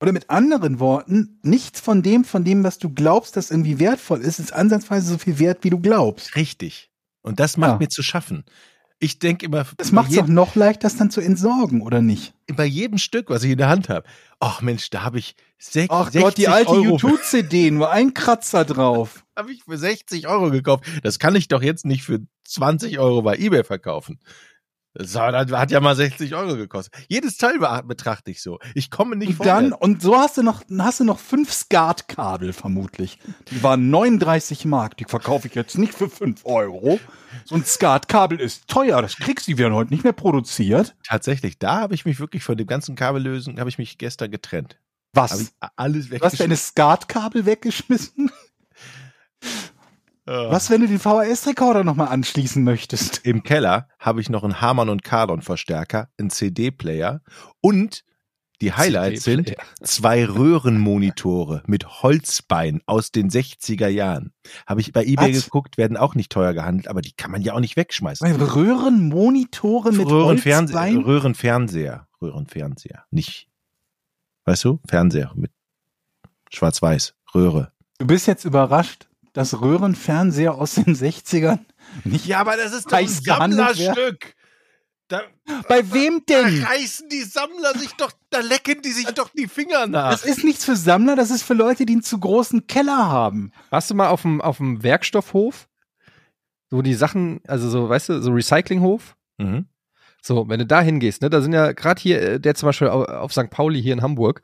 Oder 0.00 0.12
mit 0.12 0.30
anderen 0.30 0.80
Worten, 0.80 1.38
nichts 1.42 1.78
von 1.80 2.00
dem, 2.02 2.24
von 2.24 2.42
dem, 2.42 2.64
was 2.64 2.78
du 2.78 2.88
glaubst, 2.88 3.36
das 3.36 3.50
irgendwie 3.50 3.78
wertvoll 3.78 4.20
ist, 4.22 4.38
ist 4.38 4.52
ansatzweise 4.54 5.10
so 5.10 5.18
viel 5.18 5.38
wert, 5.38 5.58
wie 5.62 5.68
du 5.68 5.78
glaubst. 5.78 6.36
Richtig. 6.36 6.90
Und 7.20 7.38
das 7.38 7.58
macht 7.58 7.72
Ja. 7.72 7.78
mir 7.80 7.88
zu 7.88 8.02
schaffen. 8.02 8.44
Ich 9.02 9.18
denke 9.18 9.46
immer, 9.46 9.64
Das 9.78 9.92
macht 9.92 10.10
es 10.10 10.16
doch 10.16 10.26
noch 10.26 10.54
leicht, 10.54 10.84
das 10.84 10.96
dann 10.96 11.10
zu 11.10 11.22
entsorgen, 11.22 11.80
oder 11.80 12.02
nicht? 12.02 12.34
bei 12.54 12.66
jedem 12.66 12.98
Stück, 12.98 13.30
was 13.30 13.42
ich 13.44 13.52
in 13.52 13.58
der 13.58 13.68
Hand 13.68 13.88
habe. 13.88 14.06
Ach 14.40 14.60
Mensch, 14.60 14.90
da 14.90 15.02
habe 15.02 15.18
ich 15.18 15.36
sech, 15.58 15.86
Ach 15.90 16.10
60 16.10 16.22
Gott, 16.22 16.36
die 16.36 16.48
alte 16.48 16.72
U2-CD, 16.72 17.70
nur 17.70 17.90
ein 17.90 18.12
Kratzer 18.12 18.64
drauf. 18.64 19.24
habe 19.36 19.52
ich 19.52 19.64
für 19.64 19.78
60 19.78 20.28
Euro 20.28 20.50
gekauft. 20.50 20.84
Das 21.02 21.18
kann 21.18 21.34
ich 21.34 21.48
doch 21.48 21.62
jetzt 21.62 21.86
nicht 21.86 22.02
für 22.02 22.20
20 22.44 22.98
Euro 22.98 23.22
bei 23.22 23.36
eBay 23.36 23.64
verkaufen. 23.64 24.18
Das 24.92 25.14
hat 25.14 25.70
ja 25.70 25.78
mal 25.80 25.94
60 25.94 26.34
Euro 26.34 26.56
gekostet. 26.56 26.92
Jedes 27.08 27.36
Teil 27.36 27.58
be- 27.60 27.82
betrachte 27.86 28.30
ich 28.32 28.42
so. 28.42 28.58
Ich 28.74 28.90
komme 28.90 29.14
nicht 29.14 29.38
Und 29.38 29.46
dann, 29.46 29.72
und 29.72 30.02
so 30.02 30.16
hast 30.18 30.36
du 30.36 30.42
noch, 30.42 30.62
hast 30.78 30.98
du 31.00 31.04
noch 31.04 31.20
fünf 31.20 31.52
Skatkabel 31.52 32.52
vermutlich. 32.52 33.18
Die 33.52 33.62
waren 33.62 33.88
39 33.90 34.64
Mark. 34.64 34.96
Die 34.96 35.04
verkaufe 35.04 35.46
ich 35.46 35.54
jetzt 35.54 35.78
nicht 35.78 35.94
für 35.94 36.08
5 36.10 36.44
Euro. 36.44 36.98
So 37.44 37.54
ein 37.54 37.64
Skatkabel 37.64 38.40
ist 38.40 38.66
teuer. 38.66 39.00
Das 39.00 39.16
kriegst 39.16 39.46
du, 39.46 39.52
die 39.52 39.58
werden 39.58 39.74
heute 39.74 39.92
nicht 39.92 40.02
mehr 40.02 40.12
produziert. 40.12 40.96
Tatsächlich, 41.06 41.58
da 41.60 41.76
habe 41.80 41.94
ich 41.94 42.04
mich 42.04 42.18
wirklich 42.18 42.42
von 42.42 42.56
dem 42.56 42.66
ganzen 42.66 42.96
Kabellösen, 42.96 43.60
habe 43.60 43.70
ich 43.70 43.78
mich 43.78 43.96
gestern 43.96 44.30
getrennt. 44.32 44.78
Was? 45.12 45.52
alles 45.76 46.08
Du 46.08 46.14
hast 46.20 46.38
deine 46.40 46.50
weggeschmissen. 46.50 46.56
Skatkabel 46.56 47.46
weggeschmissen? 47.46 48.30
Was, 50.30 50.70
wenn 50.70 50.80
du 50.80 50.86
den 50.86 51.00
VHS-Rekorder 51.00 51.82
nochmal 51.82 52.08
anschließen 52.08 52.62
möchtest? 52.62 53.26
Im 53.26 53.42
Keller 53.42 53.88
habe 53.98 54.20
ich 54.20 54.30
noch 54.30 54.44
einen 54.44 54.60
Harman 54.60 54.88
und 54.88 55.02
Kardon 55.02 55.42
Verstärker, 55.42 56.08
einen 56.18 56.30
CD-Player 56.30 57.20
und 57.60 58.04
die 58.60 58.72
Highlights 58.72 59.24
sind 59.24 59.54
zwei 59.82 60.24
Röhrenmonitore 60.24 61.62
mit 61.66 62.02
Holzbein 62.02 62.80
aus 62.86 63.10
den 63.10 63.30
60er 63.30 63.88
Jahren. 63.88 64.32
Habe 64.66 64.82
ich 64.82 64.92
bei 64.92 65.02
eBay 65.04 65.34
Was? 65.34 65.46
geguckt, 65.46 65.78
werden 65.78 65.96
auch 65.96 66.14
nicht 66.14 66.30
teuer 66.30 66.52
gehandelt, 66.52 66.86
aber 66.86 67.00
die 67.00 67.12
kann 67.12 67.30
man 67.30 67.40
ja 67.42 67.54
auch 67.54 67.60
nicht 67.60 67.76
wegschmeißen. 67.76 68.30
Röhrenmonitore 68.30 69.92
mit 69.92 70.06
Röhrenfernse 70.06 70.74
Holzbein? 70.74 70.98
Röhrenfernseher, 70.98 72.06
Röhrenfernseher, 72.20 73.04
nicht. 73.10 73.48
Weißt 74.44 74.62
du? 74.64 74.78
Fernseher 74.86 75.32
mit 75.34 75.50
schwarz-weiß, 76.50 77.14
Röhre. 77.34 77.72
Du 77.98 78.06
bist 78.06 78.26
jetzt 78.26 78.44
überrascht, 78.44 79.09
dass 79.32 79.60
Röhrenfernseher 79.60 80.54
aus 80.54 80.74
den 80.74 80.94
60ern 80.96 81.60
nicht 82.04 82.26
Ja, 82.26 82.40
aber 82.40 82.56
das 82.56 82.72
ist 82.72 82.86
doch 82.90 82.98
ein 82.98 83.08
Sammlerstück. 83.08 84.34
Da, 85.08 85.22
Bei 85.68 85.92
wem 85.92 86.22
da 86.26 86.42
denn? 86.44 86.62
reißen 86.62 87.08
die 87.08 87.22
Sammler 87.22 87.76
sich 87.76 87.90
doch, 87.94 88.12
da 88.30 88.38
lecken 88.40 88.80
die 88.82 88.92
sich 88.92 89.06
doch 89.06 89.28
die 89.30 89.48
Finger 89.48 89.88
nach. 89.88 90.12
Das 90.12 90.24
ist 90.24 90.44
nichts 90.44 90.64
für 90.64 90.76
Sammler, 90.76 91.16
das 91.16 91.30
ist 91.32 91.42
für 91.42 91.54
Leute, 91.54 91.84
die 91.84 91.94
einen 91.94 92.02
zu 92.04 92.20
großen 92.20 92.68
Keller 92.68 92.96
haben. 93.08 93.50
Warst 93.70 93.90
du 93.90 93.96
mal 93.96 94.08
auf 94.08 94.22
dem, 94.22 94.40
auf 94.40 94.58
dem 94.58 94.84
Werkstoffhof? 94.84 95.68
Wo 96.70 96.82
die 96.82 96.94
Sachen, 96.94 97.40
also 97.48 97.68
so, 97.68 97.88
weißt 97.88 98.08
du, 98.10 98.22
so 98.22 98.30
Recyclinghof? 98.30 99.16
Mhm. 99.38 99.66
So, 100.22 100.48
wenn 100.48 100.60
du 100.60 100.66
da 100.66 100.80
hingehst, 100.80 101.22
ne, 101.22 101.30
da 101.30 101.40
sind 101.40 101.52
ja 101.54 101.72
gerade 101.72 102.00
hier, 102.00 102.22
äh, 102.22 102.40
der 102.40 102.54
zum 102.54 102.68
Beispiel 102.68 102.88
au- 102.88 103.04
auf 103.04 103.32
St. 103.32 103.50
Pauli 103.50 103.82
hier 103.82 103.94
in 103.94 104.02
Hamburg, 104.02 104.42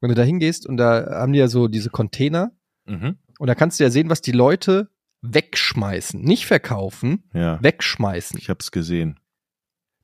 wenn 0.00 0.08
du 0.08 0.16
da 0.16 0.22
hingehst 0.22 0.66
und 0.66 0.76
da 0.78 1.06
haben 1.20 1.32
die 1.32 1.38
ja 1.38 1.46
so 1.48 1.68
diese 1.68 1.90
Container 1.90 2.50
Mhm. 2.86 3.18
Und 3.40 3.46
da 3.46 3.54
kannst 3.54 3.80
du 3.80 3.84
ja 3.84 3.90
sehen, 3.90 4.10
was 4.10 4.20
die 4.20 4.32
Leute 4.32 4.90
wegschmeißen. 5.22 6.20
Nicht 6.20 6.44
verkaufen, 6.44 7.24
Ja, 7.32 7.58
wegschmeißen. 7.62 8.38
ich 8.38 8.50
hab's 8.50 8.70
gesehen. 8.70 9.18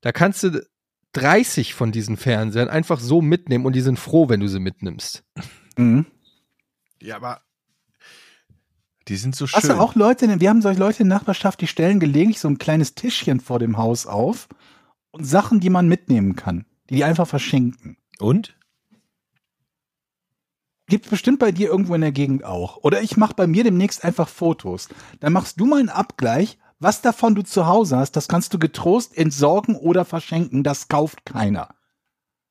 Da 0.00 0.10
kannst 0.10 0.42
du 0.42 0.66
30 1.12 1.74
von 1.74 1.92
diesen 1.92 2.16
Fernsehern 2.16 2.68
einfach 2.68 2.98
so 2.98 3.20
mitnehmen 3.20 3.66
und 3.66 3.74
die 3.74 3.82
sind 3.82 3.98
froh, 3.98 4.30
wenn 4.30 4.40
du 4.40 4.48
sie 4.48 4.58
mitnimmst. 4.58 5.22
Mhm. 5.76 6.06
Ja, 7.02 7.16
aber 7.16 7.42
die 9.08 9.16
sind 9.16 9.36
so 9.36 9.46
schön. 9.46 9.58
Hast 9.58 9.68
du 9.68 9.74
auch 9.78 9.94
Leute, 9.94 10.40
wir 10.40 10.48
haben 10.48 10.62
solche 10.62 10.80
Leute 10.80 11.02
in 11.02 11.10
der 11.10 11.18
Nachbarschaft, 11.18 11.60
die 11.60 11.66
stellen 11.66 12.00
gelegentlich 12.00 12.40
so 12.40 12.48
ein 12.48 12.56
kleines 12.58 12.94
Tischchen 12.94 13.40
vor 13.40 13.58
dem 13.58 13.76
Haus 13.76 14.06
auf 14.06 14.48
und 15.10 15.24
Sachen, 15.24 15.60
die 15.60 15.70
man 15.70 15.88
mitnehmen 15.88 16.36
kann, 16.36 16.64
die 16.88 16.96
die 16.96 17.04
einfach 17.04 17.28
verschenken. 17.28 17.98
Und? 18.18 18.56
Gibt's 20.88 21.08
bestimmt 21.08 21.40
bei 21.40 21.50
dir 21.50 21.68
irgendwo 21.68 21.94
in 21.94 22.00
der 22.00 22.12
Gegend 22.12 22.44
auch. 22.44 22.78
Oder 22.84 23.02
ich 23.02 23.16
mache 23.16 23.34
bei 23.34 23.46
mir 23.46 23.64
demnächst 23.64 24.04
einfach 24.04 24.28
Fotos. 24.28 24.88
Dann 25.20 25.32
machst 25.32 25.58
du 25.58 25.66
mal 25.66 25.80
einen 25.80 25.88
Abgleich, 25.88 26.58
was 26.78 27.00
davon 27.00 27.34
du 27.34 27.42
zu 27.42 27.66
Hause 27.66 27.96
hast, 27.96 28.12
das 28.12 28.28
kannst 28.28 28.52
du 28.52 28.58
getrost 28.58 29.16
entsorgen 29.16 29.76
oder 29.76 30.04
verschenken, 30.04 30.62
das 30.62 30.88
kauft 30.88 31.24
keiner. 31.24 31.74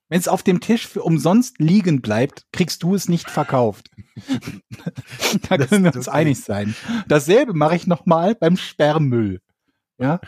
Wenn 0.09 0.19
es 0.19 0.27
auf 0.27 0.43
dem 0.43 0.59
Tisch 0.59 0.88
für 0.88 1.03
umsonst 1.03 1.59
liegen 1.59 2.01
bleibt, 2.01 2.45
kriegst 2.51 2.83
du 2.83 2.95
es 2.95 3.07
nicht 3.07 3.29
verkauft. 3.29 3.89
da 5.49 5.57
können 5.57 5.83
wir 5.83 5.95
uns 5.95 6.07
okay. 6.07 6.17
einig 6.17 6.41
sein. 6.41 6.75
Dasselbe 7.07 7.53
mache 7.53 7.75
ich 7.75 7.88
nochmal 7.88 8.36
beim 8.36 8.57
Sperrmüll. 8.57 9.41
Ja? 9.97 10.19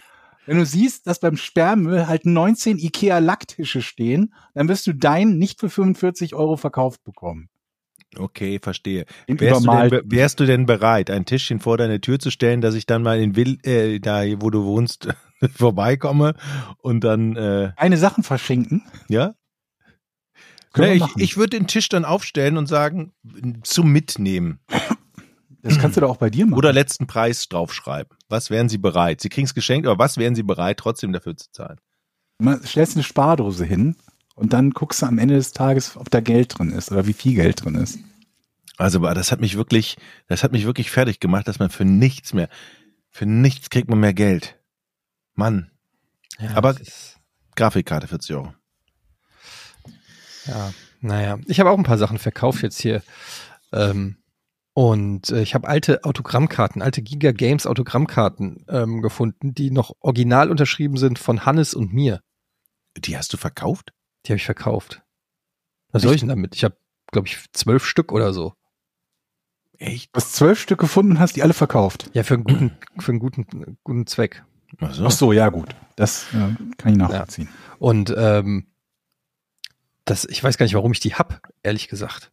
Wenn 0.45 0.58
du 0.58 0.66
siehst, 0.66 1.08
dass 1.08 1.20
beim 1.20 1.38
Sperrmüll 1.38 2.08
halt 2.08 2.26
19 2.26 2.78
Ikea 2.80 3.20
Lacktische 3.20 3.82
stehen, 3.82 4.34
dann 4.53 4.68
wirst 4.68 4.88
du 4.88 4.93
deinen 4.93 5.38
nicht 5.38 5.60
für 5.60 5.70
45 5.70 6.34
Euro 6.34 6.58
verkauft 6.58 7.03
bekommen. 7.03 7.49
Okay, 8.16 8.60
verstehe. 8.62 9.05
Wärst 9.28 9.66
du, 9.66 9.72
denn, 9.72 10.01
wärst 10.05 10.39
du 10.39 10.45
denn 10.45 10.66
bereit, 10.66 11.10
ein 11.10 11.26
Tischchen 11.26 11.60
vor 11.60 11.78
deine 11.78 11.99
Tür 11.99 12.20
zu 12.20 12.32
stellen, 12.32 12.62
dass 12.62 12.76
ich 12.76 12.86
dann 12.86 13.03
mal 13.03 13.20
in 13.20 13.36
Will, 13.36 13.60
äh, 13.64 13.99
da 13.99 14.24
wo 14.41 14.49
du 14.49 14.64
wohnst, 14.64 15.10
vorbeikomme 15.55 16.36
und 16.78 17.03
dann, 17.03 17.36
äh, 17.36 17.72
Eine 17.76 17.97
Sachen 17.97 18.24
verschenken. 18.24 18.84
ja? 19.10 19.36
Wir 20.74 20.88
Nee, 20.88 20.93
ich 20.95 21.24
ich 21.24 21.38
würde 21.38 21.58
den 21.58 21.68
Tisch 21.68 21.89
dann 21.89 22.05
aufstellen 22.05 22.58
und 22.58 22.68
sagen, 22.68 23.12
zum 23.64 23.91
Mitnehmen. 23.91 24.60
Das 25.64 25.80
kannst 25.80 25.97
du 25.97 26.01
doch 26.01 26.12
auch 26.12 26.18
bei 26.18 26.30
dir 26.30 26.45
machen. 26.45 26.58
Oder 26.58 26.72
letzten 26.72 27.08
Preis 27.08 27.49
draufschreiben. 27.49 28.16
Was 28.30 28.49
wären 28.49 28.70
Sie 28.70 28.78
bereit? 28.78 29.20
Sie 29.22 29.30
kriegen 29.30 29.45
es 29.45 29.53
geschenkt, 29.55 29.88
aber 29.88 29.97
was 29.97 30.18
wären 30.18 30.36
Sie 30.36 30.43
bereit, 30.43 30.78
trotzdem 30.78 31.12
dafür 31.14 31.36
zu 31.36 31.51
zahlen? 31.51 31.80
Mal 32.39 32.64
stellst 32.64 32.95
eine 32.95 33.03
Spardose 33.03 33.66
hin 33.66 33.95
und 34.38 34.54
dann 34.54 34.70
guckst 34.72 35.02
du 35.02 35.06
am 35.08 35.18
Ende 35.18 35.36
des 35.36 35.52
Tages, 35.52 35.98
ob 35.98 36.10
da 36.10 36.22
Geld 36.22 36.58
drin 36.58 36.72
ist 36.72 36.92
oder 36.92 37.06
wie 37.08 37.14
viel 37.14 37.34
Geld 37.36 37.64
drin 37.66 37.76
ist. 37.76 38.00
Also, 38.78 39.00
das 39.00 39.32
hat 39.32 39.42
mich 39.42 39.58
wirklich, 39.58 39.98
das 40.28 40.44
hat 40.44 40.52
mich 40.52 40.66
wirklich 40.66 40.92
fertig 40.92 41.20
gemacht, 41.20 41.48
dass 41.48 41.60
man 41.60 41.70
für 41.72 41.84
nichts 41.86 42.34
mehr, 42.34 42.48
für 43.10 43.26
nichts 43.26 43.70
kriegt 43.70 43.90
man 43.90 44.00
mehr 44.00 44.14
Geld. 44.14 44.58
Mann, 45.34 45.72
Ja, 46.40 46.52
Aber- 46.56 46.76
Grafikkarte 47.56 48.08
40 48.08 48.36
Euro. 48.36 48.54
Ja, 50.46 50.72
naja. 51.02 51.40
Ich 51.48 51.60
habe 51.60 51.72
auch 51.72 51.78
ein 51.78 51.84
paar 51.84 51.98
Sachen 51.98 52.20
verkauft 52.20 52.62
jetzt 52.62 52.80
hier. 52.80 53.02
Ähm, 53.74 54.18
und 54.74 55.32
äh, 55.32 55.42
ich 55.42 55.56
habe 55.56 55.68
alte 55.68 56.04
Autogrammkarten, 56.04 56.82
alte 56.84 57.02
Giga 57.02 57.32
Games 57.32 57.66
Autogrammkarten 57.66 58.66
ähm, 58.70 59.02
gefunden, 59.02 59.56
die 59.56 59.72
noch 59.72 59.94
original 60.02 60.52
unterschrieben 60.52 60.98
sind 60.98 61.18
von 61.18 61.46
Hannes 61.46 61.74
und 61.74 61.94
mir. 61.94 62.22
Die 62.98 63.18
hast 63.18 63.34
du 63.34 63.38
verkauft? 63.38 63.92
Die 64.26 64.32
habe 64.32 64.38
ich 64.38 64.45
verkauft. 64.45 65.03
Was 65.91 66.01
soll 66.01 66.13
ich 66.13 66.22
denn 66.22 66.30
damit? 66.30 66.55
Ich 66.55 66.63
habe, 66.63 66.78
glaube 67.11 67.28
ich, 67.28 67.38
zwölf 67.53 67.86
Stück 67.86 68.11
oder 68.11 68.34
so. 68.34 68.53
Echt? 69.78 70.13
Du 70.13 70.18
hast 70.18 70.34
zwölf 70.34 70.59
Stück 70.59 70.80
gefunden 70.80 71.13
und 71.13 71.20
hast 71.20 71.36
die 71.36 71.43
alle 71.43 71.53
verkauft. 71.53 72.09
Ja, 72.13 72.24
für 72.24 72.34
einen 72.34 72.43
guten, 72.43 72.78
für 72.99 73.11
einen 73.11 73.20
guten, 73.20 73.78
guten 73.84 74.07
Zweck. 74.07 74.43
Ach 74.80 74.93
so. 74.93 75.05
Ach 75.05 75.11
so, 75.11 75.32
ja 75.32 75.49
gut. 75.49 75.76
Das 75.95 76.26
äh, 76.34 76.55
kann 76.78 76.91
ich 76.91 76.97
nachvollziehen. 76.97 77.49
Und 77.80 78.13
ähm, 78.18 78.68
das, 80.05 80.26
ich 80.26 80.43
weiß 80.43 80.57
gar 80.57 80.65
nicht, 80.65 80.76
warum 80.76 80.91
ich 80.91 80.99
die 80.99 81.15
hab, 81.15 81.41
ehrlich 81.63 81.88
gesagt. 81.88 82.32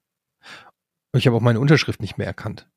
Und 1.12 1.18
ich 1.18 1.26
habe 1.26 1.36
auch 1.36 1.40
meine 1.40 1.60
Unterschrift 1.60 2.00
nicht 2.00 2.18
mehr 2.18 2.26
erkannt. 2.26 2.68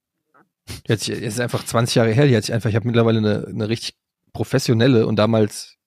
Es 0.83 1.07
ist 1.07 1.39
einfach 1.39 1.63
20 1.63 1.95
Jahre 1.95 2.11
her, 2.11 2.27
die 2.27 2.35
sich 2.35 2.53
einfach, 2.53 2.69
ich 2.69 2.75
habe 2.75 2.87
mittlerweile 2.87 3.19
eine, 3.19 3.47
eine 3.47 3.69
richtig 3.69 3.97
professionelle 4.33 5.07
und 5.07 5.15
damals, 5.15 5.77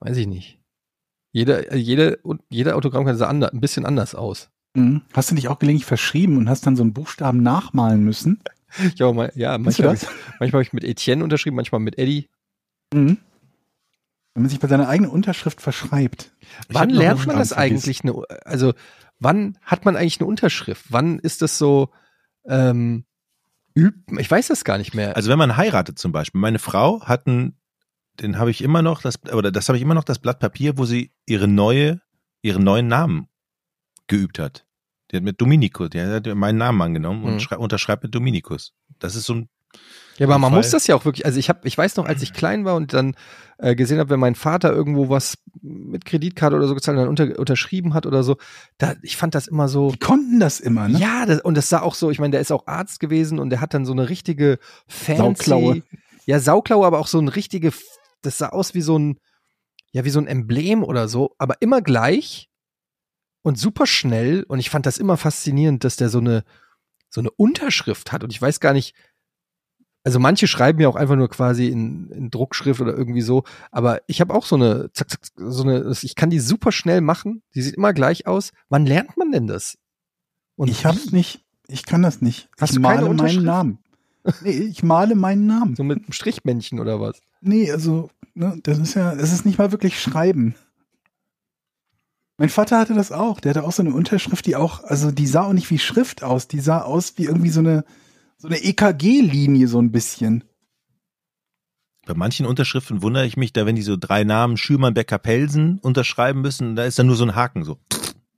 weiß 0.00 0.16
ich 0.16 0.26
nicht. 0.26 0.60
Jede, 1.34 1.76
jede, 1.76 2.20
jede 2.48 2.76
Autogrammkarte 2.76 3.18
sah 3.18 3.26
ander, 3.26 3.52
ein 3.52 3.60
bisschen 3.60 3.84
anders 3.84 4.14
aus. 4.14 4.50
Mhm. 4.74 5.02
Hast 5.12 5.32
du 5.32 5.34
dich 5.34 5.48
auch 5.48 5.58
gelegentlich 5.58 5.84
verschrieben 5.84 6.36
und 6.36 6.48
hast 6.48 6.64
dann 6.64 6.76
so 6.76 6.84
einen 6.84 6.92
Buchstaben 6.92 7.42
nachmalen 7.42 8.04
müssen? 8.04 8.40
Ich 8.94 9.02
auch 9.02 9.12
mal, 9.12 9.32
ja, 9.34 9.58
manchmal, 9.58 9.94
das? 9.94 10.06
manchmal 10.38 10.60
habe 10.60 10.62
ich 10.62 10.72
mit 10.72 10.84
Etienne 10.84 11.24
unterschrieben, 11.24 11.56
manchmal 11.56 11.80
mit 11.80 11.98
Eddie. 11.98 12.28
Mhm. 12.92 13.18
Wenn 14.34 14.42
man 14.44 14.48
sich 14.48 14.60
bei 14.60 14.68
seiner 14.68 14.88
eigenen 14.88 15.10
Unterschrift 15.10 15.60
verschreibt. 15.60 16.30
Ich 16.68 16.74
Wann 16.74 16.90
lernt 16.90 17.26
man 17.26 17.36
das 17.36 17.52
eigentlich? 17.52 18.04
Eine, 18.04 18.22
also, 18.44 18.72
wann 19.18 19.58
hat 19.62 19.84
man 19.84 19.96
eigentlich 19.96 20.20
eine 20.20 20.28
Unterschrift? 20.28 20.86
Wann 20.90 21.18
ist 21.18 21.42
das 21.42 21.58
so, 21.58 21.90
ähm, 22.46 23.06
üb, 23.76 23.96
ich 24.18 24.30
weiß 24.30 24.46
das 24.46 24.62
gar 24.62 24.78
nicht 24.78 24.94
mehr. 24.94 25.16
Also 25.16 25.30
wenn 25.30 25.38
man 25.38 25.56
heiratet 25.56 25.98
zum 25.98 26.12
Beispiel, 26.12 26.40
meine 26.40 26.60
Frau 26.60 27.00
hat 27.02 27.26
einen, 27.26 27.56
den 28.20 28.38
habe 28.38 28.50
ich 28.50 28.62
immer 28.62 28.82
noch, 28.82 29.02
das, 29.02 29.16
oder 29.32 29.50
das 29.50 29.68
habe 29.68 29.76
ich 29.76 29.82
immer 29.82 29.94
noch 29.94 30.04
das 30.04 30.18
Blatt 30.18 30.38
Papier, 30.38 30.78
wo 30.78 30.84
sie 30.84 31.12
ihre 31.26 31.48
neue, 31.48 32.00
ihren 32.42 32.62
neuen 32.64 32.86
Namen 32.88 33.28
geübt 34.06 34.38
hat. 34.38 34.66
Die 35.10 35.16
hat 35.16 35.22
mit 35.24 35.40
Dominikus, 35.40 35.90
die 35.90 36.00
hat 36.00 36.26
meinen 36.34 36.58
Namen 36.58 36.80
angenommen 36.82 37.20
Mhm. 37.20 37.26
und 37.26 37.42
schrei- 37.42 37.58
unterschreibt 37.58 38.02
mit 38.02 38.14
Dominikus. 38.14 38.72
Das 38.98 39.14
ist 39.16 39.24
so 39.26 39.34
ein, 39.34 39.48
Ja, 40.18 40.26
aber 40.26 40.38
man 40.38 40.50
Fall. 40.52 40.60
muss 40.60 40.70
das 40.70 40.86
ja 40.86 40.94
auch 40.94 41.04
wirklich, 41.04 41.26
also 41.26 41.38
ich 41.38 41.48
habe, 41.48 41.66
ich 41.66 41.76
weiß 41.76 41.96
noch, 41.96 42.06
als 42.06 42.22
ich 42.22 42.32
klein 42.32 42.64
war 42.64 42.76
und 42.76 42.92
dann 42.92 43.16
äh, 43.58 43.74
gesehen 43.74 43.98
habe, 43.98 44.10
wenn 44.10 44.20
mein 44.20 44.34
Vater 44.36 44.72
irgendwo 44.72 45.08
was 45.08 45.36
mit 45.62 46.04
Kreditkarte 46.04 46.54
oder 46.56 46.68
so 46.68 46.74
gezahlt 46.74 46.96
und 46.98 47.02
dann 47.02 47.08
unter, 47.30 47.38
unterschrieben 47.38 47.94
hat 47.94 48.06
oder 48.06 48.22
so, 48.22 48.36
da, 48.78 48.94
ich 49.02 49.16
fand 49.16 49.34
das 49.34 49.46
immer 49.48 49.68
so, 49.68 49.90
Die 49.90 49.98
konnten 49.98 50.38
das 50.40 50.60
immer, 50.60 50.86
ne? 50.88 50.98
ja, 50.98 51.26
das, 51.26 51.40
und 51.40 51.56
das 51.56 51.68
sah 51.68 51.80
auch 51.82 51.94
so, 51.94 52.10
ich 52.10 52.18
meine, 52.20 52.30
der 52.32 52.40
ist 52.40 52.52
auch 52.52 52.66
Arzt 52.66 53.00
gewesen 53.00 53.38
und 53.40 53.50
der 53.50 53.60
hat 53.60 53.74
dann 53.74 53.84
so 53.84 53.92
eine 53.92 54.08
richtige 54.08 54.58
fancy, 54.86 55.18
Sauklaue. 55.44 55.82
ja, 56.26 56.38
Sauklaue, 56.40 56.86
aber 56.86 56.98
auch 57.00 57.08
so 57.08 57.18
ein 57.18 57.28
richtige, 57.28 57.72
das 58.26 58.38
sah 58.38 58.48
aus 58.50 58.74
wie 58.74 58.82
so 58.82 58.98
ein, 58.98 59.18
ja, 59.92 60.04
wie 60.04 60.10
so 60.10 60.18
ein 60.20 60.26
Emblem 60.26 60.82
oder 60.84 61.08
so, 61.08 61.34
aber 61.38 61.60
immer 61.62 61.82
gleich 61.82 62.48
und 63.42 63.58
super 63.58 63.86
schnell 63.86 64.44
und 64.48 64.58
ich 64.58 64.70
fand 64.70 64.86
das 64.86 64.98
immer 64.98 65.16
faszinierend, 65.16 65.84
dass 65.84 65.96
der 65.96 66.08
so 66.08 66.18
eine, 66.18 66.44
so 67.10 67.20
eine 67.20 67.30
Unterschrift 67.30 68.12
hat 68.12 68.24
und 68.24 68.30
ich 68.30 68.40
weiß 68.42 68.60
gar 68.60 68.72
nicht, 68.72 68.94
Also 70.06 70.18
manche 70.18 70.46
schreiben 70.46 70.80
ja 70.80 70.88
auch 70.88 70.96
einfach 70.96 71.16
nur 71.16 71.30
quasi 71.30 71.68
in, 71.68 72.10
in 72.10 72.30
Druckschrift 72.30 72.80
oder 72.80 72.92
irgendwie 72.94 73.22
so. 73.22 73.44
Aber 73.70 74.00
ich 74.06 74.20
habe 74.20 74.34
auch 74.34 74.44
so 74.44 74.56
eine, 74.56 74.90
zack, 74.92 75.08
zack, 75.10 75.20
so 75.34 75.62
eine, 75.62 75.90
ich 76.02 76.14
kann 76.14 76.28
die 76.28 76.40
super 76.40 76.72
schnell 76.72 77.00
machen. 77.00 77.42
Die 77.54 77.62
sieht 77.62 77.74
immer 77.76 77.94
gleich 77.94 78.26
aus. 78.26 78.50
Wann 78.68 78.84
lernt 78.84 79.16
man 79.16 79.32
denn 79.32 79.46
das? 79.46 79.78
Und 80.56 80.68
ich 80.68 80.84
hab's 80.84 81.10
nicht. 81.12 81.42
Ich 81.68 81.84
kann 81.86 82.02
das 82.02 82.20
nicht. 82.20 82.50
Hast 82.60 82.70
ich 82.70 82.76
du 82.76 82.82
male 82.82 83.08
meinen? 83.14 83.44
Namen. 83.44 83.78
Nee, 84.42 84.50
ich 84.50 84.82
male 84.82 85.14
meinen 85.14 85.46
Namen. 85.46 85.74
so 85.74 85.84
mit 85.84 85.98
einem 85.98 86.12
Strichmännchen 86.12 86.80
oder 86.80 87.00
was? 87.00 87.20
Nee, 87.46 87.70
also, 87.70 88.10
ne, 88.34 88.58
das 88.62 88.78
ist 88.78 88.94
ja, 88.94 89.12
es 89.12 89.32
ist 89.32 89.44
nicht 89.44 89.58
mal 89.58 89.70
wirklich 89.70 90.00
Schreiben. 90.00 90.54
Mein 92.38 92.48
Vater 92.48 92.78
hatte 92.78 92.94
das 92.94 93.12
auch. 93.12 93.38
Der 93.38 93.50
hatte 93.50 93.64
auch 93.64 93.72
so 93.72 93.82
eine 93.82 93.94
Unterschrift, 93.94 94.46
die 94.46 94.56
auch, 94.56 94.82
also 94.82 95.10
die 95.10 95.26
sah 95.26 95.42
auch 95.42 95.52
nicht 95.52 95.70
wie 95.70 95.78
Schrift 95.78 96.22
aus. 96.22 96.48
Die 96.48 96.58
sah 96.58 96.80
aus 96.80 97.14
wie 97.16 97.24
irgendwie 97.24 97.50
so 97.50 97.60
eine, 97.60 97.84
so 98.38 98.48
eine 98.48 98.64
EKG-Linie 98.64 99.68
so 99.68 99.78
ein 99.78 99.92
bisschen. 99.92 100.42
Bei 102.06 102.14
manchen 102.14 102.46
Unterschriften 102.46 103.02
wundere 103.02 103.26
ich 103.26 103.36
mich, 103.36 103.52
da 103.52 103.66
wenn 103.66 103.76
die 103.76 103.82
so 103.82 103.96
drei 103.96 104.24
Namen 104.24 104.56
Schürmann, 104.56 104.94
Becker, 104.94 105.18
Pelsen 105.18 105.78
unterschreiben 105.78 106.40
müssen, 106.40 106.76
da 106.76 106.84
ist 106.84 106.98
dann 106.98 107.06
nur 107.06 107.16
so 107.16 107.24
ein 107.24 107.34
Haken 107.34 107.62
so. 107.62 107.78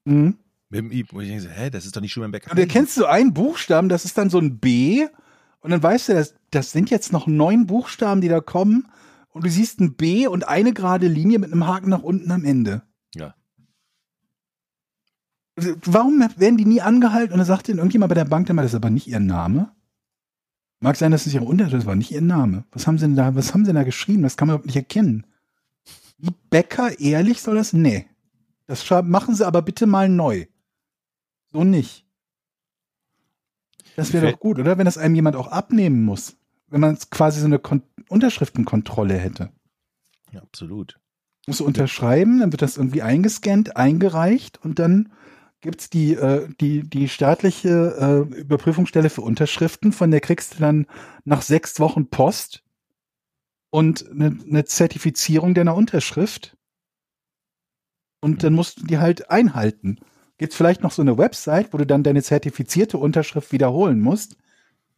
Mhm. 0.05 0.37
Mit 0.69 0.79
dem 0.79 0.93
I. 0.93 1.07
Wo 1.11 1.21
ich 1.21 1.29
denke, 1.29 1.45
so, 1.45 1.49
hä, 1.49 1.71
das 1.71 1.87
ist 1.87 1.97
doch 1.97 2.01
nicht 2.01 2.13
Schürmann, 2.13 2.33
Becker, 2.33 2.51
Und 2.51 2.59
du 2.59 2.67
kennst 2.67 2.97
so 2.97 3.07
einen 3.07 3.35
Buchstaben, 3.35 3.89
das 3.89 4.05
ist 4.05 4.19
dann 4.19 4.31
so 4.31 4.39
ein 4.39 4.59
B. 4.59 5.07
Und 5.61 5.71
dann 5.71 5.83
weißt 5.83 6.11
du, 6.11 6.15
das, 6.15 6.35
das 6.51 6.73
sind 6.73 6.91
jetzt 6.91 7.13
noch 7.13 7.27
neun 7.27 7.67
Buchstaben, 7.67 8.21
die 8.21 8.29
da 8.29 8.41
kommen. 8.41 8.89
Und 9.37 9.45
du 9.45 9.51
siehst 9.51 9.81
ein 9.81 9.97
B 9.97 10.27
und 10.27 10.49
eine 10.49 10.73
gerade 10.73 11.09
Linie 11.09 11.39
mit 11.39 11.53
einem 11.53 11.67
Haken 11.67 11.91
nach 11.91 12.03
unten 12.03 12.31
am 12.31 12.43
Ende. 12.43 12.81
Ja. 13.15 13.35
Also, 15.57 15.75
Warum 15.85 16.21
werden 16.37 16.57
die 16.57 16.65
nie 16.65 16.81
angehalten? 16.81 17.35
Und 17.35 17.39
dann 17.41 17.47
sagt 17.47 17.69
ihnen 17.69 17.77
irgendjemand 17.77 18.09
bei 18.09 18.15
der 18.15 18.25
Bank 18.25 18.47
dann 18.47 18.57
mal, 18.57 18.63
das 18.63 18.73
ist 18.73 18.77
aber 18.77 18.89
nicht 18.89 19.09
ihr 19.09 19.21
Name. 19.21 19.77
Mag 20.81 20.97
sein, 20.97 21.11
dass 21.11 21.27
es 21.27 21.35
ihre 21.35 21.45
Unterschrift 21.45 21.83
das 21.83 21.87
war 21.87 21.97
nicht 21.97 22.13
ihr 22.13 22.23
Name. 22.23 22.65
Was 22.73 22.87
haben 22.87 22.97
sie 22.97 23.05
denn 23.05 23.15
da, 23.15 23.35
was 23.35 23.53
haben 23.53 23.67
sie 23.67 23.69
denn 23.69 23.77
da 23.77 23.83
geschrieben? 23.83 24.23
Das 24.23 24.39
kann 24.39 24.49
man 24.49 24.55
überhaupt 24.55 24.69
nicht 24.69 24.77
erkennen. 24.77 25.27
Wie 26.17 26.33
Bäcker, 26.49 26.99
ehrlich 26.99 27.43
soll 27.43 27.57
das? 27.57 27.75
Nee. 27.75 28.07
Das 28.67 28.89
machen 29.05 29.35
sie 29.35 29.47
aber 29.47 29.61
bitte 29.61 29.87
mal 29.87 30.09
neu. 30.09 30.47
So 31.53 31.63
nicht. 31.63 32.07
Das 33.97 34.15
wäre 34.15 34.33
doch 34.33 34.41
gut, 34.41 34.59
oder? 34.59 34.79
Wenn 34.79 34.87
das 34.87 34.97
einem 34.97 35.15
jemand 35.15 35.37
auch 35.37 35.49
abnehmen 35.49 36.07
muss. 36.07 36.39
Wenn 36.69 36.81
man 36.81 36.99
quasi 37.11 37.41
so 37.41 37.47
eine 37.47 37.59
Kon 37.59 37.83
Unterschriftenkontrolle 38.09 39.15
hätte. 39.15 39.51
Ja, 40.33 40.43
absolut. 40.43 40.99
Musst 41.47 41.61
du 41.61 41.65
unterschreiben, 41.65 42.41
dann 42.41 42.53
wird 42.53 42.63
das 42.63 42.77
irgendwie 42.77 43.03
eingescannt, 43.03 43.77
eingereicht 43.77 44.59
und 44.65 44.79
dann 44.79 45.13
gibt's 45.61 45.91
die, 45.91 46.15
äh, 46.15 46.49
die, 46.61 46.89
die 46.89 47.09
staatliche 47.09 48.27
äh, 48.33 48.41
Überprüfungsstelle 48.41 49.11
für 49.11 49.23
Unterschriften, 49.23 49.93
von 49.93 50.11
der 50.11 50.21
kriegst 50.21 50.55
du 50.55 50.61
dann 50.61 50.87
nach 51.25 51.43
sechs 51.43 51.79
Wochen 51.81 52.09
Post 52.09 52.63
und 53.71 54.11
eine, 54.11 54.39
eine 54.49 54.65
Zertifizierung 54.65 55.55
deiner 55.55 55.75
Unterschrift. 55.75 56.57
Und 58.21 58.43
dann 58.43 58.55
musst 58.55 58.81
du 58.81 58.87
die 58.87 58.99
halt 58.99 59.31
einhalten. 59.31 59.99
Gibt's 60.39 60.57
vielleicht 60.57 60.83
noch 60.83 60.91
so 60.91 61.03
eine 61.03 61.17
Website, 61.17 61.73
wo 61.73 61.79
du 61.79 61.87
dann 61.87 62.03
deine 62.03 62.23
zertifizierte 62.23 62.99
Unterschrift 62.99 63.53
wiederholen 63.53 64.01
musst. 64.01 64.37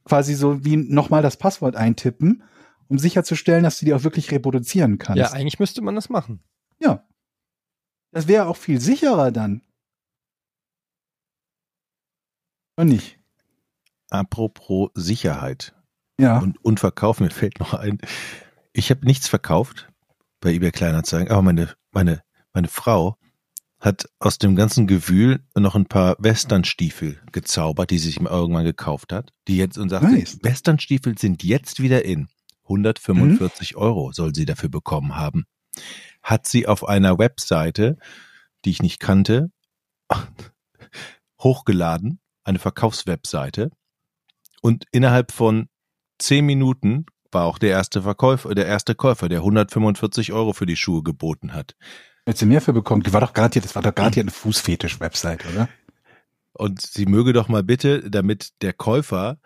Quasi 0.05 0.35
so 0.35 0.65
wie 0.65 0.77
nochmal 0.77 1.23
das 1.23 1.37
Passwort 1.37 1.77
eintippen, 1.77 2.43
um 2.89 2.99
sicherzustellen, 2.99 3.63
dass 3.63 3.79
du 3.79 3.85
die 3.87 3.95
auch 3.95 4.03
wirklich 4.05 4.31
reproduzieren 4.31 4.99
kannst. 4.99 5.19
Ja, 5.19 5.33
eigentlich 5.33 5.59
müsste 5.59 5.83
man 5.83 5.95
das 5.95 6.09
machen. 6.09 6.43
Ja. 6.81 7.07
Das 8.13 8.27
wäre 8.29 8.47
auch 8.47 8.57
viel 8.57 8.81
sicherer 8.81 9.31
dann. 9.31 9.63
Und 12.77 12.89
nicht. 12.89 13.19
Apropos 14.11 14.91
Sicherheit 14.95 15.75
Ja. 16.19 16.39
und, 16.39 16.63
und 16.65 16.81
Verkauf, 16.81 17.21
mir 17.21 17.31
fällt 17.31 17.61
noch 17.61 17.75
ein. 17.75 17.99
Ich 18.73 18.91
habe 18.91 19.05
nichts 19.05 19.29
verkauft 19.29 19.89
bei 20.41 20.53
eBay 20.53 20.71
Kleinanzeigen, 20.71 21.31
aber 21.31 21.43
meine, 21.43 21.75
meine, 21.91 22.23
meine 22.55 22.69
Frau 22.69 23.17
hat 23.81 24.09
aus 24.19 24.39
dem 24.39 24.57
ganzen 24.57 24.87
Gewühl 24.87 25.45
noch 25.57 25.75
ein 25.75 25.87
paar 25.87 26.17
Westernstiefel 26.19 27.21
gezaubert, 27.33 27.91
die 27.91 27.99
sie 27.99 28.07
sich 28.09 28.21
mal 28.21 28.31
irgendwann 28.31 28.65
gekauft 28.65 29.13
hat. 29.13 29.33
Die 29.47 29.57
jetzt 29.57 29.77
und 29.79 29.89
sagt, 29.91 30.05
Nice. 30.05 30.39
Westernstiefel 30.43 31.19
sind 31.19 31.43
jetzt 31.45 31.81
wieder 31.81 32.05
in. 32.05 32.29
145 32.69 33.77
Euro 33.77 34.13
soll 34.13 34.35
sie 34.35 34.45
dafür 34.45 34.69
bekommen 34.69 35.17
haben. 35.17 35.47
Hat 36.23 36.47
sie 36.47 36.67
auf 36.67 36.87
einer 36.87 37.19
Webseite, 37.19 37.97
die 38.65 38.71
ich 38.71 38.83
nicht 38.83 39.01
kannte, 39.01 39.51
hochgeladen, 41.41 42.21
eine 42.45 42.59
Verkaufswebseite. 42.59 43.71
Und 44.61 44.85
innerhalb 44.91 45.33
von 45.33 45.69
zehn 46.19 46.45
Minuten 46.45 47.07
war 47.31 47.45
auch 47.45 47.59
der 47.59 47.71
erste 47.71 48.03
Verkäufer, 48.03 48.55
der 48.55 48.67
erste 48.67 48.95
Käufer, 48.95 49.29
der 49.29 49.39
145 49.39 50.33
Euro 50.33 50.53
für 50.53 50.67
die 50.67 50.77
Schuhe 50.77 51.03
geboten 51.03 51.53
hat. 51.53 51.77
Hätte 52.27 52.41
sie 52.41 52.47
mehr 52.47 52.61
für 52.61 52.73
bekommen. 52.73 53.03
Die 53.03 53.13
war 53.13 53.21
doch 53.21 53.33
garantiert, 53.33 53.65
das 53.65 53.75
war 53.75 53.83
doch 53.83 53.95
garantiert 53.95 54.25
eine 54.25 54.33
Fußfetisch-Website, 54.33 55.47
oder? 55.47 55.69
Und 56.53 56.83
sie 56.83 57.07
möge 57.07 57.33
doch 57.33 57.49
mal 57.49 57.63
bitte, 57.63 58.11
damit 58.11 58.51
der 58.63 58.73
Käufer, 58.73 59.39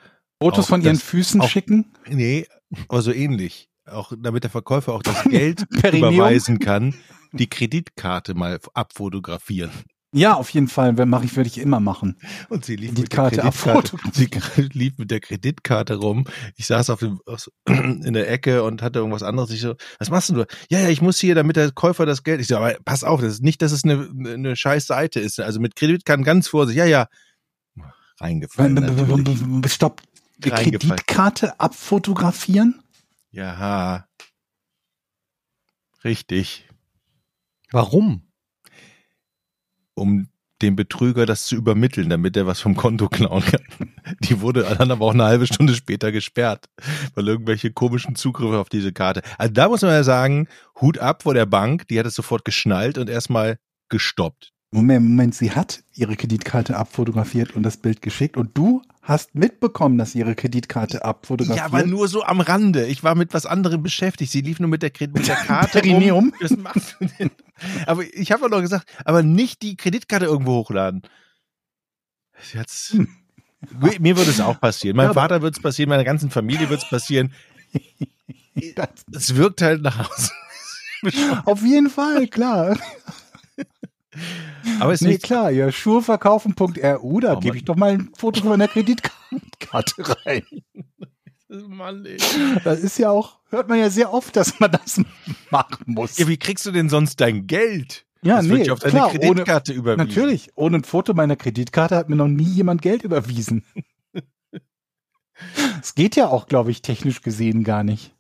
Fotos 0.43 0.67
von 0.67 0.83
ihren 0.83 0.97
Füßen 0.97 1.43
schicken. 1.43 1.93
nee, 2.09 2.47
aber 2.89 3.03
so 3.03 3.13
ähnlich, 3.13 3.69
auch 3.87 4.13
damit 4.17 4.45
der 4.45 4.51
Verkäufer 4.51 4.93
auch 4.95 5.03
das 5.03 5.25
Geld 5.31 5.67
überweisen 5.71 6.59
kann, 6.59 6.95
die 7.33 7.49
Kreditkarte 7.49 8.35
mal 8.35 8.61
abfotografieren. 8.75 9.71
Ja, 10.15 10.35
auf 10.35 10.51
jeden 10.51 10.69
Fall. 10.69 10.93
Mache 10.93 11.25
ich, 11.25 11.37
würde 11.37 11.49
ich 11.49 11.57
immer 11.57 11.81
machen. 11.81 12.19
Und 12.51 12.67
sie 12.67 12.77
lief 12.77 12.91
mit 12.91 13.09
Kreditkarte 13.09 13.37
der 13.37 13.45
Kreditkarte, 13.45 13.79
abfotografieren. 13.79 14.71
sie 14.73 14.79
lief 14.79 14.99
mit 14.99 15.11
der 15.11 15.21
Kreditkarte 15.21 15.95
rum. 15.95 16.27
Ich 16.57 16.67
saß 16.67 16.91
auf 16.91 17.01
dem, 17.01 17.21
in 17.67 18.13
der 18.13 18.31
Ecke 18.31 18.63
und 18.63 18.83
hatte 18.83 18.99
irgendwas 18.99 19.23
anderes. 19.23 19.51
Ich 19.51 19.63
so, 19.63 19.75
was 19.99 20.11
machst 20.11 20.29
denn 20.29 20.37
du? 20.37 20.47
Ja, 20.69 20.81
ja, 20.81 20.91
ich 20.91 21.01
muss 21.01 21.19
hier, 21.19 21.35
damit 21.35 21.57
der 21.57 21.73
Käufer 21.73 22.05
das 22.05 22.25
Geld. 22.25 22.43
Ich 22.43 22.49
so, 22.49 22.59
aber 22.59 22.77
pass 22.85 23.05
auf, 23.05 23.23
das 23.23 23.35
ist 23.35 23.43
nicht, 23.43 23.63
dass 23.63 23.73
es 23.73 23.85
eine, 23.85 24.11
eine 24.27 24.55
scheiß 24.55 24.87
Seite 24.87 25.19
ist. 25.19 25.41
Also 25.41 25.61
mit 25.61 25.77
Kreditkarten 25.77 26.25
ganz 26.25 26.47
vorsichtig. 26.47 26.81
Ja, 26.81 26.85
ja. 26.87 27.07
Reingefallen. 28.21 29.65
Stopp. 29.67 30.03
Die. 30.39 30.51
Kreditkarte 30.51 31.61
abfotografieren? 31.61 32.83
Ja. 33.31 34.07
Richtig. 36.05 36.69
Warum? 37.71 38.29
Um 39.95 40.29
dem 40.63 40.77
Betrüger 40.77 41.27
das 41.27 41.47
zu 41.47 41.57
übermitteln, 41.57 42.09
damit 42.09 42.37
er 42.37 42.47
was 42.47 42.61
vom 42.61 42.77
Konto 42.77 43.09
klauen 43.09 43.43
kann. 43.43 43.95
Die 44.21 44.41
wurde 44.41 44.63
dann 44.79 44.91
aber 44.91 45.07
auch 45.07 45.15
eine 45.15 45.25
halbe 45.25 45.47
Stunde 45.47 45.75
später 45.75 46.13
gesperrt, 46.13 46.67
weil 47.15 47.29
irgendwelche 47.29 47.73
komischen 47.73 48.15
Zugriffe 48.15 48.59
auf 48.59 48.69
diese 48.69 48.93
Karte. 48.93 49.23
Also 49.39 49.53
da 49.53 49.69
muss 49.69 49.83
man 49.83 49.91
ja 49.91 50.05
sagen, 50.05 50.49
Hut 50.81 50.99
ab 50.99 51.25
vor 51.25 51.35
der 51.35 51.47
Bank, 51.47 51.89
die 51.89 51.99
hat 51.99 52.07
es 52.07 52.15
sofort 52.15 52.45
geschnallt 52.45 52.97
und 52.99 53.11
erstmal 53.11 53.59
gestoppt. 53.89 54.53
Moment, 54.75 55.07
Moment, 55.07 55.35
sie 55.35 55.51
hat 55.53 55.85
ihre 55.93 56.17
Kreditkarte 56.17 56.77
abfotografiert 56.77 57.55
und 57.55 57.63
das 57.63 57.77
Bild 57.77 58.01
geschickt 58.01 58.39
und 58.39 58.57
du 58.57 58.81
hast 59.03 59.35
mitbekommen, 59.35 59.99
dass 59.99 60.13
sie 60.13 60.21
ihre 60.21 60.35
Kreditkarte 60.35 61.05
abfotografiert. 61.05 61.59
Ja, 61.59 61.65
aber 61.67 61.85
nur 61.87 62.09
so 62.09 62.23
am 62.23 62.41
Rande. 62.41 62.87
Ich 62.87 63.03
war 63.05 63.15
mit 63.15 63.35
was 63.35 63.45
anderem 63.45 63.83
beschäftigt. 63.83 64.33
Sie 64.33 64.41
lief 64.41 64.61
nur 64.61 64.71
mit 64.71 64.83
der, 64.83 64.91
Kred- 64.91 65.13
mit 65.13 65.29
der 65.29 65.37
Karte 65.47 65.81
Perineum. 65.81 66.33
rum. 66.49 66.67
Aber 67.87 68.03
ich 68.15 68.33
habe 68.33 68.49
doch 68.49 68.61
gesagt, 68.63 68.87
aber 69.05 69.23
nicht 69.23 69.61
die 69.61 69.77
Kreditkarte 69.77 70.25
irgendwo 70.25 70.53
hochladen. 70.55 71.03
Sie 72.41 72.59
hat's, 72.59 72.97
mir 73.79 74.17
würde 74.17 74.31
es 74.31 74.41
auch 74.41 74.59
passieren. 74.59 74.97
Meinem 74.97 75.09
Ja, 75.09 75.13
Vater 75.15 75.43
wird 75.43 75.55
es 75.57 75.63
passieren, 75.63 75.91
meiner 75.91 76.05
ganzen 76.05 76.31
Familie 76.31 76.71
wird 76.71 76.83
es 76.83 76.89
passieren. 76.89 77.33
Das- 78.77 78.89
Es 79.15 79.35
wirkt 79.37 79.61
halt 79.63 79.81
nach 79.83 80.11
außen. 80.11 80.31
Auf 81.47 81.63
jeden 81.63 81.89
Fall, 81.91 82.27
klar. 82.29 82.79
Aber 84.81 84.93
es 84.93 85.01
ist 85.01 85.07
Nee, 85.07 85.13
nicht, 85.15 85.23
klar, 85.25 85.51
ja, 85.51 85.73
schuheverkaufen.ru, 85.73 87.21
da 87.21 87.35
Oh, 87.37 87.41
gebe 87.41 87.57
ich 87.57 87.65
doch 87.65 87.77
mal 87.77 87.93
ein 87.93 88.11
Foto 88.17 88.41
von 88.41 88.51
meiner 88.51 88.69
Kreditkarte 88.69 89.15
rein. 90.27 90.43
Mann, 91.49 92.07
ey. 92.07 92.17
Das 92.65 92.81
ist 92.81 92.99
ja 92.99 93.11
auch, 93.11 93.39
hört 93.51 93.69
man 93.69 93.79
ja 93.79 93.91
sehr 93.91 94.13
oft, 94.13 94.37
dass 94.37 94.59
man 94.61 94.73
das 94.73 95.01
machen 95.51 95.85
muss. 95.87 96.19
Ja, 96.19 96.27
wie 96.29 96.39
kriegst 96.39 96.65
du 96.65 96.71
denn 96.71 96.89
sonst 96.89 97.21
dein 97.21 97.47
Geld? 97.47 98.07
Ja, 98.23 98.37
das 98.37 98.47
nee, 98.47 98.53
wird 98.59 98.67
ja 98.69 98.73
auf 98.73 98.79
deine 98.79 98.93
klar, 98.93 99.11
Kreditkarte 99.11 99.73
überwiesen. 99.73 100.07
Natürlich, 100.09 100.51
ohne 100.55 100.79
ein 100.79 100.85
Foto 100.85 101.13
meiner 101.13 101.37
Kreditkarte 101.37 101.97
hat 101.97 102.09
mir 102.09 102.17
noch 102.17 102.29
nie 102.29 102.45
jemand 102.45 102.81
Geld 102.83 103.03
überwiesen. 103.03 103.65
Es 105.81 105.97
geht 105.97 106.15
ja 106.15 106.29
auch, 106.29 106.47
glaube 106.47 106.71
ich, 106.71 106.83
technisch 106.83 107.21
gesehen 107.23 107.65
gar 107.65 107.83
nicht. 107.83 108.15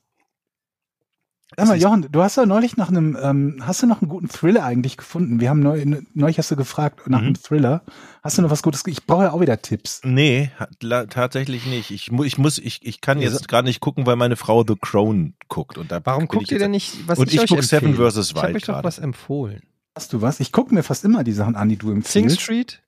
Sag 1.56 1.68
mal, 1.68 1.76
Jochen, 1.80 2.06
du 2.10 2.22
hast 2.22 2.36
ja 2.36 2.46
neulich 2.46 2.76
nach 2.76 2.88
einem, 2.88 3.16
ähm, 3.20 3.62
hast 3.66 3.82
du 3.82 3.86
noch 3.86 4.00
einen 4.00 4.08
guten 4.08 4.28
Thriller 4.28 4.64
eigentlich 4.64 4.96
gefunden? 4.96 5.38
Wir 5.40 5.50
haben 5.50 5.60
neu, 5.60 5.84
neulich 6.14 6.38
hast 6.38 6.50
du 6.50 6.56
gefragt 6.56 7.00
nach 7.08 7.20
Mhm. 7.20 7.26
einem 7.26 7.34
Thriller. 7.36 7.82
Hast 8.22 8.38
du 8.38 8.42
noch 8.42 8.50
was 8.50 8.62
Gutes? 8.62 8.82
Ich 8.86 9.04
brauche 9.06 9.24
ja 9.24 9.32
auch 9.32 9.40
wieder 9.40 9.60
Tipps. 9.60 10.00
Nee, 10.04 10.50
tatsächlich 10.80 11.66
nicht. 11.66 11.90
Ich, 11.90 12.10
mu- 12.10 12.24
ich 12.24 12.38
muss, 12.38 12.58
ich, 12.58 12.80
ich 12.84 13.00
kann 13.00 13.20
jetzt 13.20 13.48
gerade 13.48 13.68
nicht 13.68 13.80
gucken, 13.80 14.06
weil 14.06 14.16
meine 14.16 14.36
Frau 14.36 14.64
The 14.66 14.76
Crown 14.80 15.34
guckt. 15.48 15.76
Und 15.78 15.92
da 15.92 16.00
Warum 16.04 16.26
guckt 16.28 16.44
ich 16.44 16.52
ihr 16.52 16.58
denn 16.58 16.70
nicht, 16.70 17.06
was 17.08 17.18
Und 17.18 17.32
ich 17.32 17.40
euch 17.40 17.48
guck 17.50 17.62
Seven 17.62 17.90
empfehle? 17.90 18.10
vs. 18.10 18.30
Ich 18.30 18.36
habe 18.36 18.46
Wild 18.48 18.56
euch 18.56 18.62
doch 18.62 18.74
gerade. 18.74 18.84
was 18.86 18.98
empfohlen. 18.98 19.62
Hast 19.94 20.12
du 20.14 20.22
was? 20.22 20.40
Ich 20.40 20.52
gucke 20.52 20.74
mir 20.74 20.82
fast 20.82 21.04
immer 21.04 21.22
die 21.22 21.32
Sachen 21.32 21.54
an, 21.56 21.68
die 21.68 21.76
du 21.76 21.88
Sing 21.88 21.96
empfiehlst. 21.96 22.40
Street 22.40 22.82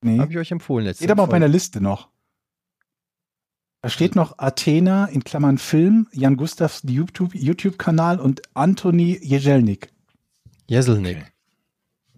Nee. 0.00 0.18
habe 0.20 0.30
ich 0.30 0.38
euch 0.38 0.52
empfohlen 0.52 0.84
letzte 0.86 1.02
Steht 1.02 1.10
aber 1.10 1.24
auf 1.24 1.30
meiner 1.30 1.48
Liste 1.48 1.80
noch. 1.80 2.08
Da 3.80 3.88
steht 3.88 4.16
noch 4.16 4.38
Athena 4.38 5.06
in 5.06 5.22
Klammern 5.22 5.56
Film, 5.58 6.08
Jan 6.12 6.36
Gustavs 6.36 6.82
YouTube- 6.84 7.34
YouTube-Kanal 7.34 8.18
und 8.18 8.42
Anthony 8.54 9.18
Jeselnik. 9.22 9.90
Jeselnik. 10.66 11.18
Okay. 11.18 11.26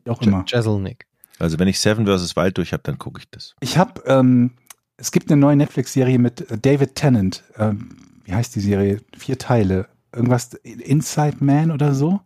Wie 0.05 0.11
auch 0.11 0.23
immer. 0.23 0.45
Jeselnik. 0.47 1.07
Also 1.39 1.59
wenn 1.59 1.69
ich 1.69 1.79
Seven 1.79 2.07
vs. 2.07 2.35
Wild 2.37 2.57
durch 2.59 2.73
habe, 2.73 2.83
dann 2.85 2.99
gucke 2.99 3.21
ich 3.21 3.31
das. 3.31 3.55
Ich 3.61 3.77
habe, 3.77 4.03
ähm, 4.07 4.53
es 4.97 5.13
gibt 5.13 5.31
eine 5.31 5.41
neue 5.41 5.57
Netflix-Serie 5.57 6.19
mit 6.19 6.51
äh, 6.51 6.59
David 6.59 6.95
Tennant. 6.95 7.43
Ähm, 7.59 7.91
wie 8.25 8.33
heißt 8.35 8.55
die 8.57 8.61
Serie? 8.61 9.01
Vier 9.17 9.39
Teile. 9.39 9.87
Irgendwas 10.15 10.55
Inside 10.55 11.37
Man 11.41 11.71
oder 11.71 11.95
so. 11.95 12.21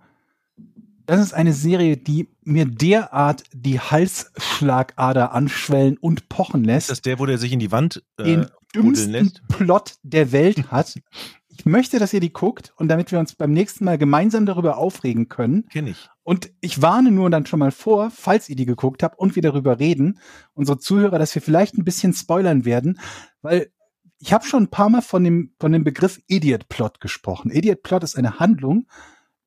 Das 1.07 1.20
ist 1.20 1.35
eine 1.35 1.53
Serie, 1.53 1.97
die 1.97 2.28
mir 2.45 2.64
derart 2.64 3.43
die 3.53 3.78
Halsschlagader 3.78 5.32
anschwellen 5.32 5.99
und 5.99 6.28
pochen 6.28 6.62
Ist 6.62 6.66
lässt. 6.66 6.91
das 6.91 7.03
der, 7.03 7.18
wo 7.18 7.26
der 7.26 7.37
sich 7.39 7.53
in 7.53 7.59
die 7.59 7.72
Wand 7.72 8.03
äh, 8.16 8.22
rudeln 8.22 8.51
dümmsten? 8.75 9.33
Plot 9.49 9.97
der 10.03 10.33
Welt 10.33 10.70
hat. 10.70 11.01
Ich 11.49 11.64
möchte, 11.66 11.99
dass 11.99 12.12
ihr 12.12 12.20
die 12.20 12.33
guckt 12.33 12.72
und 12.77 12.89
damit 12.89 13.12
wir 13.12 13.20
uns 13.20 13.35
beim 13.35 13.53
nächsten 13.53 13.85
Mal 13.85 13.97
gemeinsam 13.97 14.45
darüber 14.45 14.77
aufregen 14.77 15.29
können. 15.29 15.68
Kenn 15.68 15.87
ich. 15.87 16.09
Und 16.25 16.51
ich 16.61 16.83
warne 16.83 17.11
nur 17.11 17.31
dann 17.31 17.47
schon 17.47 17.61
mal 17.61 17.70
vor, 17.70 18.11
falls 18.11 18.49
ihr 18.49 18.57
die 18.57 18.66
geguckt 18.66 19.03
habt 19.03 19.18
und 19.18 19.37
wir 19.37 19.43
darüber 19.43 19.79
reden, 19.79 20.18
unsere 20.55 20.79
Zuhörer, 20.79 21.18
dass 21.18 21.35
wir 21.35 21.43
vielleicht 21.43 21.79
ein 21.79 21.85
bisschen 21.85 22.12
spoilern 22.12 22.64
werden, 22.64 22.99
weil 23.43 23.70
ich 24.18 24.33
habe 24.33 24.47
schon 24.47 24.64
ein 24.64 24.70
paar 24.70 24.89
Mal 24.89 25.03
von 25.03 25.22
dem, 25.22 25.55
von 25.61 25.70
dem 25.70 25.85
Begriff 25.85 26.20
Idiot 26.27 26.68
Plot 26.68 27.01
gesprochen. 27.01 27.51
Idiot 27.51 27.83
Plot 27.83 28.03
ist 28.05 28.16
eine 28.16 28.39
Handlung, 28.41 28.87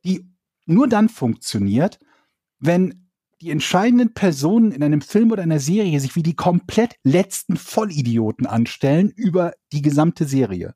die 0.05 0.29
nur 0.65 0.87
dann 0.87 1.09
funktioniert, 1.09 1.99
wenn 2.59 3.06
die 3.41 3.51
entscheidenden 3.51 4.13
Personen 4.13 4.71
in 4.71 4.83
einem 4.83 5.01
Film 5.01 5.31
oder 5.31 5.43
einer 5.43 5.59
Serie 5.59 5.99
sich 5.99 6.15
wie 6.15 6.23
die 6.23 6.35
komplett 6.35 6.95
letzten 7.03 7.55
Vollidioten 7.55 8.47
anstellen 8.47 9.11
über 9.15 9.53
die 9.71 9.81
gesamte 9.81 10.25
Serie. 10.25 10.73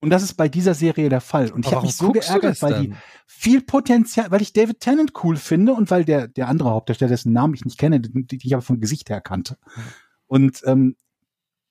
Und 0.00 0.10
das 0.10 0.24
ist 0.24 0.34
bei 0.34 0.48
dieser 0.48 0.74
Serie 0.74 1.08
der 1.08 1.20
Fall. 1.20 1.52
Und 1.52 1.64
ich 1.64 1.72
habe 1.72 1.86
mich 1.86 1.94
so 1.94 2.10
geärgert, 2.10 2.60
weil 2.60 2.82
die 2.82 2.94
viel 3.26 3.62
Potenzial, 3.62 4.30
weil 4.32 4.42
ich 4.42 4.52
David 4.52 4.80
Tennant 4.80 5.12
cool 5.22 5.36
finde 5.36 5.74
und 5.74 5.90
weil 5.92 6.04
der, 6.04 6.26
der 6.26 6.48
andere 6.48 6.70
Hauptdarsteller, 6.70 7.08
dessen 7.08 7.32
Namen 7.32 7.54
ich 7.54 7.64
nicht 7.64 7.78
kenne, 7.78 8.00
die, 8.00 8.26
die 8.26 8.46
ich 8.46 8.52
aber 8.52 8.62
vom 8.62 8.80
Gesicht 8.80 9.10
her 9.10 9.20
kannte. 9.20 9.56
Und 10.26 10.60
ähm, 10.66 10.96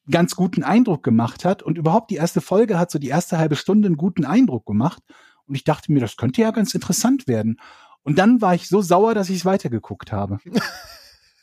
ganz 0.10 0.36
guten 0.36 0.64
Eindruck 0.64 1.04
gemacht 1.04 1.44
hat 1.44 1.62
und 1.62 1.78
überhaupt 1.78 2.10
die 2.10 2.16
erste 2.16 2.42
Folge 2.42 2.80
hat 2.80 2.90
so 2.90 3.00
die 3.00 3.10
erste 3.10 3.38
halbe 3.38 3.58
Stunde 3.58 3.88
einen 3.88 3.98
guten 3.98 4.26
Eindruck 4.26 4.66
gemacht 4.66 5.04
und 5.46 5.56
ich 5.56 5.66
dachte 5.66 5.92
mir, 5.92 6.00
das 6.00 6.16
könnte 6.16 6.42
ja 6.42 6.52
ganz 6.52 6.74
interessant 6.74 7.28
werden. 7.28 7.60
Und 8.04 8.18
dann 8.18 8.42
war 8.42 8.56
ich 8.56 8.68
so 8.68 8.82
sauer, 8.82 9.14
dass 9.14 9.30
ich 9.30 9.38
es 9.38 9.46
weitergeguckt 9.46 10.12
habe. 10.12 10.40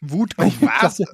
Wut 0.00 0.34
ich 0.46 0.60
dachte, 0.60 1.04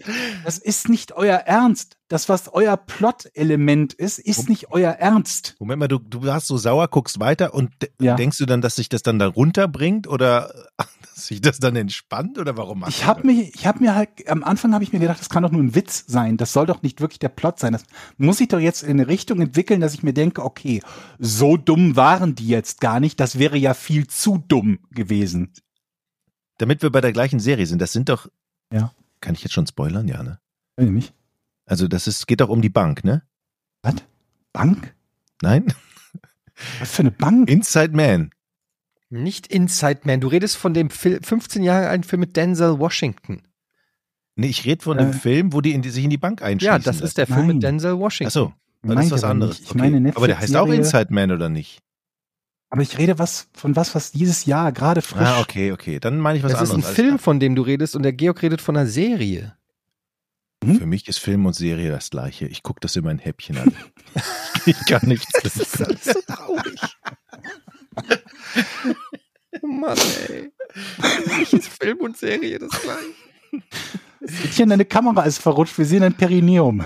das 0.44 0.58
ist 0.58 0.90
nicht 0.90 1.12
euer 1.12 1.36
Ernst. 1.38 1.96
Das, 2.08 2.28
was 2.28 2.48
euer 2.52 2.76
Plot-Element 2.76 3.94
ist, 3.94 4.18
ist 4.18 4.46
nicht 4.50 4.72
euer 4.72 4.90
Ernst. 4.92 5.56
Moment 5.58 5.80
mal, 5.80 5.88
du, 5.88 5.98
du 5.98 6.22
warst 6.22 6.48
so 6.48 6.58
sauer, 6.58 6.88
guckst 6.88 7.18
weiter 7.18 7.54
und 7.54 7.70
Ja. 7.98 8.14
denkst 8.14 8.36
du 8.36 8.44
dann, 8.44 8.60
dass 8.60 8.76
sich 8.76 8.90
das 8.90 9.02
dann 9.02 9.18
da 9.18 9.26
runterbringt 9.28 10.06
oder 10.06 10.52
sich 11.26 11.40
das 11.40 11.58
dann 11.58 11.76
entspannt 11.76 12.38
oder 12.38 12.56
warum 12.56 12.80
machst 12.80 12.98
Ich 13.00 13.04
das? 13.06 13.22
mir, 13.24 13.32
ich 13.42 13.66
habe 13.66 13.80
mir 13.80 13.94
halt, 13.94 14.28
am 14.28 14.44
Anfang 14.44 14.74
habe 14.74 14.84
ich 14.84 14.92
mir 14.92 14.98
gedacht, 14.98 15.20
das 15.20 15.28
kann 15.30 15.42
doch 15.42 15.50
nur 15.50 15.62
ein 15.62 15.74
Witz 15.74 16.04
sein. 16.06 16.36
Das 16.36 16.52
soll 16.52 16.66
doch 16.66 16.82
nicht 16.82 17.00
wirklich 17.00 17.18
der 17.18 17.28
Plot 17.28 17.58
sein. 17.58 17.72
Das 17.72 17.84
muss 18.16 18.38
sich 18.38 18.48
doch 18.48 18.58
jetzt 18.60 18.82
in 18.82 18.90
eine 19.00 19.08
Richtung 19.08 19.40
entwickeln, 19.40 19.80
dass 19.80 19.94
ich 19.94 20.02
mir 20.02 20.12
denke, 20.14 20.44
okay, 20.44 20.82
so 21.18 21.56
dumm 21.56 21.96
waren 21.96 22.34
die 22.34 22.48
jetzt 22.48 22.80
gar 22.80 23.00
nicht. 23.00 23.18
Das 23.20 23.38
wäre 23.38 23.56
ja 23.56 23.74
viel 23.74 24.06
zu 24.06 24.38
dumm 24.48 24.78
gewesen. 24.90 25.52
Damit 26.58 26.82
wir 26.82 26.90
bei 26.90 27.00
der 27.00 27.12
gleichen 27.12 27.40
Serie 27.40 27.66
sind, 27.66 27.80
das 27.82 27.92
sind 27.92 28.08
doch. 28.08 28.28
Ja. 28.72 28.92
Kann 29.20 29.34
ich 29.34 29.42
jetzt 29.42 29.52
schon 29.52 29.66
spoilern? 29.66 30.06
Ja, 30.08 30.22
ne? 30.22 30.38
Ich 30.76 30.88
nicht. 30.90 31.14
Also 31.66 31.88
das 31.88 32.06
ist, 32.06 32.26
geht 32.26 32.40
doch 32.40 32.48
um 32.48 32.62
die 32.62 32.68
Bank, 32.68 33.04
ne? 33.04 33.22
Was? 33.82 33.94
Bank? 34.52 34.94
Nein? 35.42 35.72
Was 36.78 36.92
für 36.92 37.00
eine 37.00 37.10
Bank? 37.10 37.48
Inside 37.50 37.96
Man. 37.96 38.30
Nicht 39.22 39.46
Inside 39.46 40.00
Man. 40.04 40.20
Du 40.20 40.28
redest 40.28 40.56
von 40.56 40.74
dem 40.74 40.90
Fil 40.90 41.20
15 41.22 41.62
Jahre 41.62 41.88
alten 41.88 42.04
Film 42.04 42.20
mit 42.20 42.36
Denzel 42.36 42.78
Washington. 42.78 43.42
Nee, 44.36 44.48
ich 44.48 44.64
rede 44.64 44.82
von 44.82 44.98
dem 44.98 45.10
Äh. 45.10 45.12
Film, 45.12 45.52
wo 45.52 45.60
die, 45.60 45.72
in 45.72 45.82
die 45.82 45.90
sich 45.90 46.02
in 46.04 46.10
die 46.10 46.18
Bank 46.18 46.42
einschließen. 46.42 46.72
Ja, 46.72 46.78
das 46.80 47.00
ist 47.00 47.16
der 47.18 47.26
Film 47.26 47.46
Nein. 47.46 47.56
mit 47.56 47.62
Denzel 47.62 47.96
Washington. 47.98 48.26
Achso, 48.28 48.52
dann 48.82 48.94
Meinte 48.94 49.06
ist 49.06 49.12
was 49.12 49.24
anderes. 49.24 49.60
Ich 49.60 49.74
meine 49.74 50.00
Netflix 50.00 50.16
Aber 50.16 50.26
der 50.26 50.38
heißt 50.40 50.56
auch 50.56 50.68
Inside 50.68 51.06
Man 51.14 51.30
oder 51.30 51.48
nicht? 51.48 51.78
Aber 52.70 52.82
ich 52.82 52.98
rede 52.98 53.18
was 53.20 53.46
von 53.54 53.76
was, 53.76 53.94
was 53.94 54.10
dieses 54.10 54.46
Jahr 54.46 54.72
gerade 54.72 55.00
frisch. 55.00 55.22
Ah, 55.28 55.40
okay, 55.40 55.70
okay. 55.70 56.00
Dann 56.00 56.18
meine 56.18 56.38
ich 56.38 56.44
was 56.44 56.50
Das 56.50 56.62
ist 56.62 56.70
anderes. 56.70 56.84
ein 56.84 56.86
Alles 56.88 56.96
Film, 56.96 57.08
klar. 57.10 57.18
von 57.20 57.38
dem 57.40 57.54
du 57.54 57.62
redest 57.62 57.94
und 57.94 58.02
der 58.02 58.12
Georg 58.12 58.42
redet 58.42 58.60
von 58.60 58.76
einer 58.76 58.86
Serie. 58.88 59.56
Für 60.64 60.86
mich 60.86 61.06
ist 61.06 61.18
Film 61.18 61.46
und 61.46 61.52
Serie 61.52 61.90
das 61.90 62.10
gleiche. 62.10 62.46
Ich 62.46 62.62
gucke 62.64 62.80
das 62.80 62.96
immer 62.96 63.10
in 63.12 63.18
Häppchen 63.18 63.58
an. 63.58 63.72
ich 64.66 64.78
kann 64.86 65.06
nichts. 65.06 65.30
Das 65.42 65.56
ist 65.56 65.80
alles 65.80 66.04
so 66.04 66.20
traurig. 66.26 66.80
Oh 69.64 69.66
Mann, 69.66 69.98
ey. 70.28 70.52
Ist 71.52 71.68
Film 71.68 71.98
und 71.98 72.16
Serie 72.16 72.58
das 72.58 72.70
gleiche. 72.70 73.62
Mädchen, 74.20 74.68
deine 74.70 74.84
Kamera 74.84 75.22
ist 75.24 75.38
verrutscht. 75.38 75.76
Wir 75.78 75.84
sehen 75.84 76.02
ein 76.02 76.14
Perineum. 76.14 76.84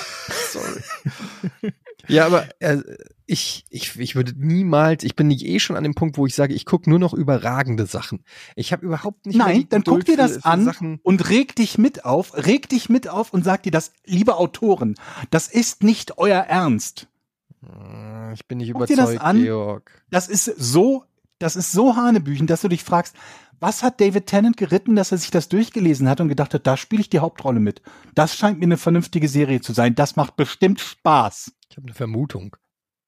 Sorry. 0.50 1.72
Ja, 2.08 2.26
aber 2.26 2.48
äh, 2.58 2.78
ich, 3.26 3.64
ich, 3.70 3.98
ich 3.98 4.16
würde 4.16 4.32
niemals, 4.36 5.04
ich 5.04 5.14
bin 5.14 5.28
nicht 5.28 5.44
eh 5.46 5.60
schon 5.60 5.76
an 5.76 5.84
dem 5.84 5.94
Punkt, 5.94 6.18
wo 6.18 6.26
ich 6.26 6.34
sage, 6.34 6.52
ich 6.52 6.66
gucke 6.66 6.90
nur 6.90 6.98
noch 6.98 7.14
überragende 7.14 7.86
Sachen. 7.86 8.24
Ich 8.56 8.72
habe 8.72 8.84
überhaupt 8.84 9.26
nicht 9.26 9.36
mehr 9.36 9.46
Nein, 9.46 9.60
die 9.60 9.68
dann 9.68 9.82
Geduld 9.82 10.06
guck 10.06 10.06
dir 10.06 10.16
das 10.16 10.32
für, 10.34 10.40
für 10.40 10.46
an 10.46 10.64
Sachen. 10.64 10.98
und 11.04 11.30
reg 11.30 11.54
dich 11.54 11.78
mit 11.78 12.04
auf, 12.04 12.34
reg 12.36 12.68
dich 12.68 12.88
mit 12.88 13.08
auf 13.08 13.32
und 13.32 13.44
sag 13.44 13.62
dir 13.62 13.70
das, 13.72 13.92
liebe 14.04 14.36
Autoren, 14.36 14.96
das 15.30 15.46
ist 15.46 15.84
nicht 15.84 16.18
euer 16.18 16.40
Ernst. 16.40 17.06
Äh, 17.62 18.32
Ich 18.34 18.46
bin 18.48 18.58
nicht 18.58 18.72
Guck 18.72 18.86
dir 18.86 18.96
das 18.96 19.10
überzeugt, 19.10 19.24
an. 19.24 19.42
Georg. 19.42 20.02
Das 20.10 20.26
ist 20.28 20.44
so, 20.46 21.04
das 21.40 21.56
ist 21.56 21.72
so 21.72 21.96
Hanebüchen, 21.96 22.46
dass 22.46 22.60
du 22.60 22.68
dich 22.68 22.84
fragst, 22.84 23.16
was 23.58 23.82
hat 23.82 24.00
David 24.00 24.26
Tennant 24.26 24.56
geritten, 24.56 24.94
dass 24.94 25.12
er 25.12 25.18
sich 25.18 25.30
das 25.30 25.48
durchgelesen 25.48 26.08
hat 26.08 26.20
und 26.20 26.28
gedacht 26.28 26.54
hat, 26.54 26.66
da 26.66 26.76
spiele 26.76 27.02
ich 27.02 27.10
die 27.10 27.18
Hauptrolle 27.18 27.60
mit. 27.60 27.82
Das 28.14 28.36
scheint 28.36 28.58
mir 28.58 28.64
eine 28.64 28.78
vernünftige 28.78 29.28
Serie 29.28 29.60
zu 29.60 29.72
sein. 29.72 29.94
Das 29.94 30.16
macht 30.16 30.36
bestimmt 30.36 30.80
Spaß. 30.80 31.52
Ich 31.68 31.76
habe 31.76 31.86
eine 31.86 31.94
Vermutung. 31.94 32.56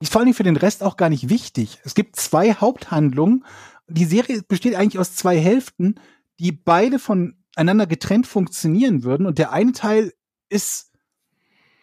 Ist 0.00 0.12
vor 0.12 0.20
allen 0.20 0.26
Dingen 0.26 0.36
für 0.36 0.42
den 0.42 0.56
Rest 0.56 0.82
auch 0.82 0.96
gar 0.96 1.08
nicht 1.08 1.28
wichtig. 1.28 1.78
Es 1.84 1.94
gibt 1.94 2.16
zwei 2.16 2.54
Haupthandlungen. 2.54 3.44
Die 3.88 4.04
Serie 4.04 4.42
besteht 4.42 4.74
eigentlich 4.74 4.98
aus 4.98 5.14
zwei 5.14 5.38
Hälften, 5.38 5.94
die 6.38 6.52
beide 6.52 6.98
voneinander 6.98 7.86
getrennt 7.86 8.26
funktionieren 8.26 9.04
würden. 9.04 9.26
Und 9.26 9.38
der 9.38 9.52
eine 9.52 9.72
Teil 9.72 10.12
ist 10.50 10.91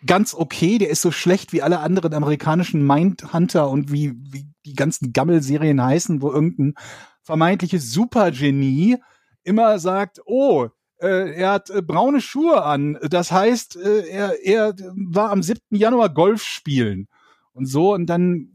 ganz 0.06 0.34
okay, 0.34 0.78
der 0.78 0.90
ist 0.90 1.02
so 1.02 1.12
schlecht 1.12 1.54
wie 1.54 1.62
alle 1.62 1.80
anderen 1.80 2.14
amerikanischen 2.14 2.86
Mindhunter 2.86 3.70
und 3.70 3.92
wie, 3.92 4.14
wie 4.16 4.48
die 4.66 4.76
ganzen 4.76 5.14
Gammel-Serien 5.14 5.84
heißen, 5.84 6.22
wo 6.22 6.32
irgendein 6.32 6.76
vermeintliches 7.24 7.92
Supergenie 7.92 8.98
immer 9.44 9.80
sagt, 9.80 10.22
oh, 10.26 10.70
äh, 11.02 11.34
er 11.34 11.52
hat 11.52 11.70
äh, 11.70 11.82
braune 11.82 12.22
Schuhe 12.22 12.64
an. 12.64 12.98
Das 13.10 13.32
heißt, 13.32 13.78
äh, 13.78 14.08
er, 14.08 14.46
er 14.46 14.76
war 14.94 15.32
am 15.32 15.44
7. 15.44 15.60
Januar 15.72 16.10
Golf 16.10 16.44
spielen 16.44 17.08
und 17.54 17.66
so 17.66 17.94
und 17.94 18.08
dann 18.08 18.54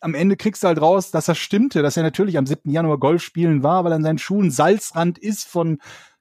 am 0.00 0.14
Ende 0.14 0.36
kriegst 0.36 0.62
du 0.62 0.66
halt 0.68 0.80
raus, 0.80 1.10
dass 1.10 1.26
das 1.26 1.38
stimmte, 1.38 1.82
dass 1.82 1.96
er 1.96 2.02
natürlich 2.02 2.38
am 2.38 2.46
7. 2.46 2.70
Januar 2.70 2.98
Golf 2.98 3.22
spielen 3.22 3.62
war, 3.62 3.84
weil 3.84 3.92
an 3.92 4.02
seinen 4.02 4.18
Schuhen 4.18 4.50
Salzrand 4.50 5.18
ist 5.18 5.46
von 5.46 5.78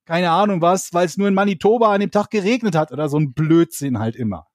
keine 0.10 0.32
Ahnung 0.32 0.60
was, 0.60 0.92
weil 0.92 1.06
es 1.06 1.18
nur 1.18 1.28
in 1.28 1.36
Manitoba 1.36 1.94
an 1.94 2.02
dem 2.02 2.10
Tag 2.10 2.32
geregnet 2.32 2.76
hat 2.76 2.92
oder 2.92 3.10
so 3.10 3.18
ein 3.18 3.32
Blödsinn 3.34 4.00
halt 4.00 4.16
immer. 4.16 4.48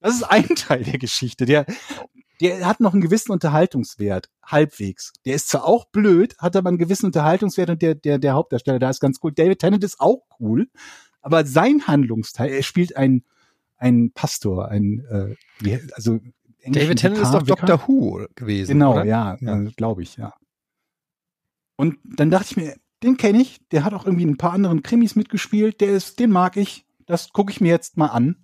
Das 0.00 0.14
ist 0.14 0.22
ein 0.22 0.46
Teil 0.56 0.82
der 0.82 0.98
Geschichte. 0.98 1.44
Der, 1.44 1.66
der 2.40 2.64
hat 2.64 2.80
noch 2.80 2.94
einen 2.94 3.02
gewissen 3.02 3.32
Unterhaltungswert, 3.32 4.30
halbwegs. 4.42 5.12
Der 5.26 5.34
ist 5.34 5.50
zwar 5.50 5.66
auch 5.66 5.84
blöd, 5.92 6.38
hat 6.38 6.56
aber 6.56 6.70
einen 6.70 6.78
gewissen 6.78 7.04
Unterhaltungswert 7.04 7.68
und 7.68 7.82
der, 7.82 7.94
der, 7.94 8.16
der 8.16 8.32
Hauptdarsteller 8.32 8.78
da 8.78 8.88
ist 8.88 9.00
ganz 9.00 9.18
cool. 9.22 9.32
David 9.32 9.58
Tennant 9.58 9.84
ist 9.84 10.00
auch 10.00 10.22
cool, 10.40 10.70
aber 11.20 11.44
sein 11.44 11.86
Handlungsteil, 11.86 12.50
er 12.50 12.62
spielt 12.62 12.96
ein, 12.96 13.24
ein 13.76 14.12
Pastor, 14.14 14.70
ein, 14.70 15.04
äh, 15.60 15.80
also 15.92 16.18
David 16.64 16.98
Tennant 16.98 17.20
ist 17.20 17.34
doch? 17.34 17.42
Dr. 17.42 17.86
Who 17.86 18.26
gewesen. 18.36 18.72
Genau, 18.72 18.94
oder? 18.94 19.04
ja, 19.04 19.36
Ja. 19.38 19.60
Äh, 19.60 19.70
glaube 19.76 20.02
ich, 20.02 20.16
ja. 20.16 20.32
Und 21.76 21.98
dann 22.04 22.30
dachte 22.30 22.46
ich 22.52 22.56
mir, 22.56 22.74
den 23.02 23.16
kenne 23.16 23.40
ich, 23.40 23.66
der 23.70 23.84
hat 23.84 23.94
auch 23.94 24.06
irgendwie 24.06 24.26
ein 24.26 24.36
paar 24.36 24.52
anderen 24.52 24.82
Krimis 24.82 25.16
mitgespielt, 25.16 25.80
der 25.80 25.90
ist, 25.90 26.18
den 26.18 26.30
mag 26.30 26.56
ich, 26.56 26.86
das 27.06 27.32
gucke 27.32 27.52
ich 27.52 27.60
mir 27.60 27.70
jetzt 27.70 27.96
mal 27.96 28.06
an. 28.06 28.36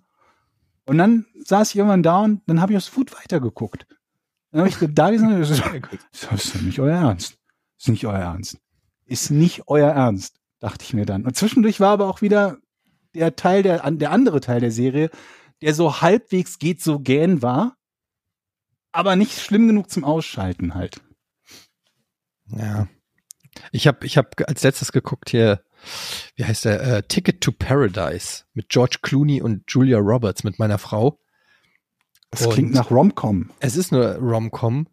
Und 0.85 0.97
dann 0.97 1.25
saß 1.43 1.69
ich 1.69 1.75
irgendwann 1.77 2.03
da 2.03 2.19
und 2.19 2.41
dann 2.47 2.61
habe 2.61 2.73
ich 2.73 2.77
aufs 2.77 2.87
Food 2.87 3.13
weitergeguckt. 3.13 3.85
Dann 4.51 4.61
habe 4.61 4.69
ich 4.69 4.77
da 4.93 5.11
gesagt, 5.11 5.89
das 6.11 6.45
ist 6.45 6.55
doch 6.55 6.61
nicht 6.61 6.79
euer 6.79 6.97
Ernst. 6.97 7.37
Das 7.77 7.85
ist 7.85 7.89
nicht 7.89 8.05
euer 8.05 8.19
Ernst. 8.19 8.57
Ist 9.05 9.29
nicht 9.31 9.67
euer 9.67 9.91
Ernst, 9.91 10.39
dachte 10.59 10.83
ich 10.83 10.93
mir 10.93 11.05
dann. 11.05 11.25
Und 11.25 11.35
zwischendurch 11.35 11.79
war 11.79 11.91
aber 11.91 12.07
auch 12.07 12.21
wieder 12.21 12.57
der 13.13 13.35
Teil, 13.35 13.63
der, 13.63 13.89
der 13.91 14.11
andere 14.11 14.39
Teil 14.41 14.59
der 14.59 14.71
Serie, 14.71 15.09
der 15.61 15.73
so 15.73 16.01
halbwegs 16.01 16.59
geht 16.59 16.81
so 16.81 16.99
gähn 16.99 17.41
war, 17.41 17.75
aber 18.91 19.15
nicht 19.15 19.39
schlimm 19.39 19.67
genug 19.67 19.89
zum 19.89 20.03
Ausschalten 20.03 20.75
halt. 20.75 21.01
Ja. 22.47 22.87
Ich 23.71 23.87
habe 23.87 24.05
ich 24.05 24.17
hab 24.17 24.35
als 24.47 24.63
letztes 24.63 24.91
geguckt 24.91 25.29
hier, 25.29 25.61
wie 26.35 26.45
heißt 26.45 26.65
der, 26.65 26.81
äh, 26.81 27.03
Ticket 27.03 27.41
to 27.41 27.51
Paradise 27.51 28.43
mit 28.53 28.69
George 28.69 28.97
Clooney 29.01 29.41
und 29.41 29.63
Julia 29.71 29.97
Roberts 29.97 30.43
mit 30.43 30.59
meiner 30.59 30.77
Frau. 30.77 31.19
Das 32.31 32.45
Und- 32.45 32.53
klingt 32.53 32.73
nach 32.73 32.91
Romcom. 32.91 33.49
Es 33.59 33.75
ist 33.75 33.91
eine 33.93 34.17
Rom-Com. 34.17 34.87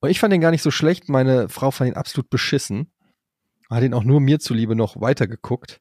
Und 0.00 0.10
ich 0.10 0.18
fand 0.20 0.32
den 0.32 0.40
gar 0.40 0.50
nicht 0.50 0.62
so 0.62 0.70
schlecht. 0.70 1.08
Meine 1.08 1.48
Frau 1.48 1.70
fand 1.70 1.88
ihn 1.90 1.96
absolut 1.96 2.28
beschissen. 2.28 2.90
Hat 3.70 3.82
ihn 3.82 3.94
auch 3.94 4.04
nur 4.04 4.20
mir 4.20 4.40
zuliebe 4.40 4.74
noch 4.76 5.00
weitergeguckt. 5.00 5.80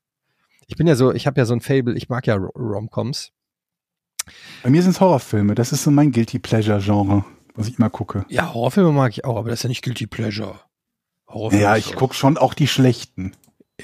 Ich 0.67 0.77
bin 0.77 0.87
ja 0.87 0.95
so, 0.95 1.11
ich 1.13 1.27
habe 1.27 1.39
ja 1.41 1.45
so 1.45 1.53
ein 1.53 1.59
Fable, 1.59 1.95
ich 1.97 2.07
mag 2.07 2.27
ja 2.27 2.35
Ro- 2.35 2.51
Rom-Coms. 2.55 3.31
Bei 4.63 4.69
mir 4.69 4.81
sind 4.83 4.91
es 4.91 5.01
Horrorfilme. 5.01 5.55
Das 5.55 5.71
ist 5.73 5.83
so 5.83 5.91
mein 5.91 6.11
Guilty 6.11 6.39
Pleasure-Genre, 6.39 7.25
was 7.55 7.67
ich 7.67 7.77
immer 7.79 7.89
gucke. 7.89 8.25
Ja, 8.29 8.53
Horrorfilme 8.53 8.91
mag 8.93 9.11
ich 9.11 9.25
auch, 9.25 9.35
aber 9.37 9.49
das 9.49 9.59
ist 9.59 9.63
ja 9.63 9.69
nicht 9.69 9.83
Guilty 9.83 10.07
Pleasure. 10.07 10.61
Horrorfilme 11.33 11.63
Ja, 11.63 11.77
ich 11.77 11.95
gucke 11.95 12.13
schon 12.13 12.37
auch 12.37 12.53
die 12.53 12.67
schlechten. 12.67 13.33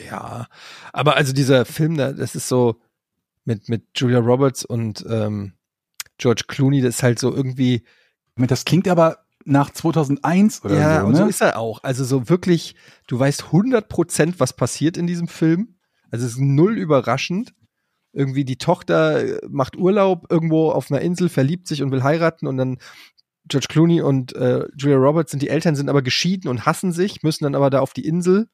Ja, 0.10 0.48
aber 0.94 1.16
also 1.16 1.34
dieser 1.34 1.66
Film, 1.66 1.98
da, 1.98 2.14
das 2.14 2.36
ist 2.36 2.48
so 2.48 2.80
mit, 3.46 3.70
mit 3.70 3.84
Julia 3.96 4.20
Roberts 4.20 4.66
und 4.66 5.06
ähm, 5.10 5.54
George 6.18 6.44
Clooney, 6.48 6.82
das 6.82 6.96
ist 6.96 7.04
halt 7.04 7.20
so 7.20 7.34
irgendwie, 7.34 7.84
Das 8.36 8.66
klingt 8.66 8.88
aber 8.88 9.20
nach 9.46 9.72
2001 9.72 10.66
oder 10.66 10.78
ja, 10.78 11.00
so, 11.00 11.06
und 11.08 11.12
ne? 11.14 11.18
so 11.20 11.26
ist 11.26 11.42
er 11.42 11.58
auch. 11.58 11.84
Also 11.84 12.04
so 12.04 12.30
wirklich, 12.30 12.76
du 13.08 13.18
weißt 13.18 13.46
100 13.46 13.88
Prozent, 13.88 14.40
was 14.40 14.54
passiert 14.54 14.98
in 14.98 15.08
diesem 15.08 15.28
Film. 15.28 15.76
Also 16.12 16.26
es 16.26 16.34
ist 16.34 16.40
null 16.40 16.78
überraschend. 16.78 17.54
Irgendwie 18.12 18.46
die 18.46 18.58
Tochter 18.58 19.24
äh, 19.24 19.40
macht 19.50 19.78
Urlaub 19.78 20.28
irgendwo 20.30 20.72
auf 20.72 20.92
einer 20.92 21.02
Insel, 21.02 21.30
verliebt 21.30 21.68
sich 21.68 21.82
und 21.82 21.92
will 21.92 22.04
heiraten 22.04 22.48
und 22.48 22.58
dann 22.58 22.78
George 23.48 23.68
Clooney 23.70 24.02
und 24.02 24.36
äh, 24.36 24.66
Julia 24.78 24.98
Roberts 24.98 25.32
sind 25.32 25.42
die 25.42 25.50
Eltern, 25.50 25.76
sind 25.76 25.90
aber 25.90 26.02
geschieden 26.02 26.50
und 26.50 26.66
hassen 26.66 26.92
sich, 26.92 27.24
müssen 27.24 27.44
dann 27.44 27.56
aber 27.56 27.70
da 27.70 27.80
auf 27.80 27.94
die 27.94 28.06
Insel 28.06 28.48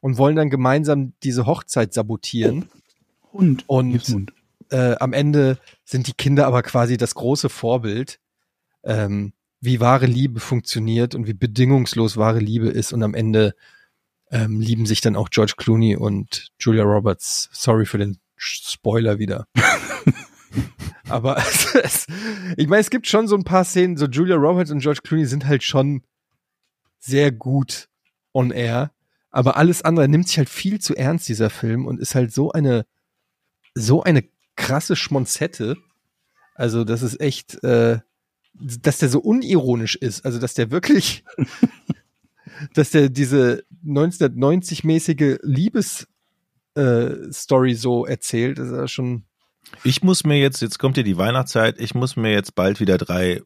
und 0.00 0.18
wollen 0.18 0.36
dann 0.36 0.50
gemeinsam 0.50 1.12
diese 1.22 1.46
Hochzeit 1.46 1.92
sabotieren. 1.94 2.68
Hund. 3.32 3.64
Und- 3.68 3.94
ein 3.94 4.14
Hund. 4.14 4.32
äh, 4.70 4.96
am 5.00 5.12
Ende 5.12 5.58
sind 5.84 6.06
die 6.06 6.12
Kinder 6.14 6.46
aber 6.46 6.62
quasi 6.62 6.96
das 6.96 7.14
große 7.14 7.48
Vorbild, 7.48 8.18
ähm, 8.84 9.32
wie 9.60 9.80
wahre 9.80 10.06
Liebe 10.06 10.40
funktioniert 10.40 11.14
und 11.14 11.26
wie 11.26 11.34
bedingungslos 11.34 12.16
wahre 12.16 12.38
Liebe 12.38 12.68
ist. 12.68 12.92
Und 12.92 13.02
am 13.02 13.14
Ende 13.14 13.54
ähm, 14.30 14.60
lieben 14.60 14.86
sich 14.86 15.00
dann 15.00 15.16
auch 15.16 15.28
George 15.28 15.54
Clooney 15.56 15.96
und 15.96 16.50
Julia 16.58 16.84
Roberts. 16.84 17.50
Sorry 17.52 17.84
für 17.84 17.98
den 17.98 18.18
Spoiler 18.36 19.18
wieder. 19.18 19.46
aber 21.08 21.36
es, 21.82 22.06
ich 22.56 22.68
meine, 22.68 22.80
es 22.80 22.90
gibt 22.90 23.06
schon 23.06 23.26
so 23.28 23.36
ein 23.36 23.44
paar 23.44 23.64
Szenen, 23.64 23.96
so 23.96 24.06
Julia 24.06 24.36
Roberts 24.36 24.70
und 24.70 24.80
George 24.80 25.00
Clooney 25.02 25.26
sind 25.26 25.46
halt 25.46 25.62
schon 25.62 26.02
sehr 26.98 27.32
gut 27.32 27.88
on 28.32 28.50
air. 28.50 28.92
Aber 29.30 29.56
alles 29.56 29.82
andere 29.82 30.08
nimmt 30.08 30.28
sich 30.28 30.38
halt 30.38 30.48
viel 30.48 30.80
zu 30.80 30.96
ernst, 30.96 31.28
dieser 31.28 31.50
Film, 31.50 31.86
und 31.86 32.00
ist 32.00 32.14
halt 32.14 32.32
so 32.32 32.52
eine, 32.52 32.84
so 33.74 34.02
eine 34.02 34.24
krasse 34.56 34.96
Schmonzette. 34.96 35.76
Also, 36.54 36.84
das 36.84 37.02
ist 37.02 37.20
echt, 37.20 37.62
äh, 37.62 38.00
dass 38.54 38.98
der 38.98 39.08
so 39.08 39.20
unironisch 39.20 39.96
ist. 39.96 40.24
Also, 40.24 40.38
dass 40.38 40.54
der 40.54 40.70
wirklich, 40.70 41.24
dass 42.74 42.90
der 42.90 43.08
diese 43.08 43.64
1990-mäßige 43.86 45.38
Liebes 45.42 46.08
äh, 46.74 47.14
so 47.30 48.06
erzählt, 48.06 48.58
ist 48.58 48.72
ja 48.72 48.88
schon. 48.88 49.24
Ich 49.84 50.02
muss 50.02 50.24
mir 50.24 50.38
jetzt, 50.38 50.60
jetzt 50.62 50.78
kommt 50.78 50.96
ja 50.96 51.02
die 51.02 51.16
Weihnachtszeit, 51.16 51.78
ich 51.80 51.94
muss 51.94 52.16
mir 52.16 52.32
jetzt 52.32 52.54
bald 52.54 52.80
wieder 52.80 52.98
drei 52.98 53.42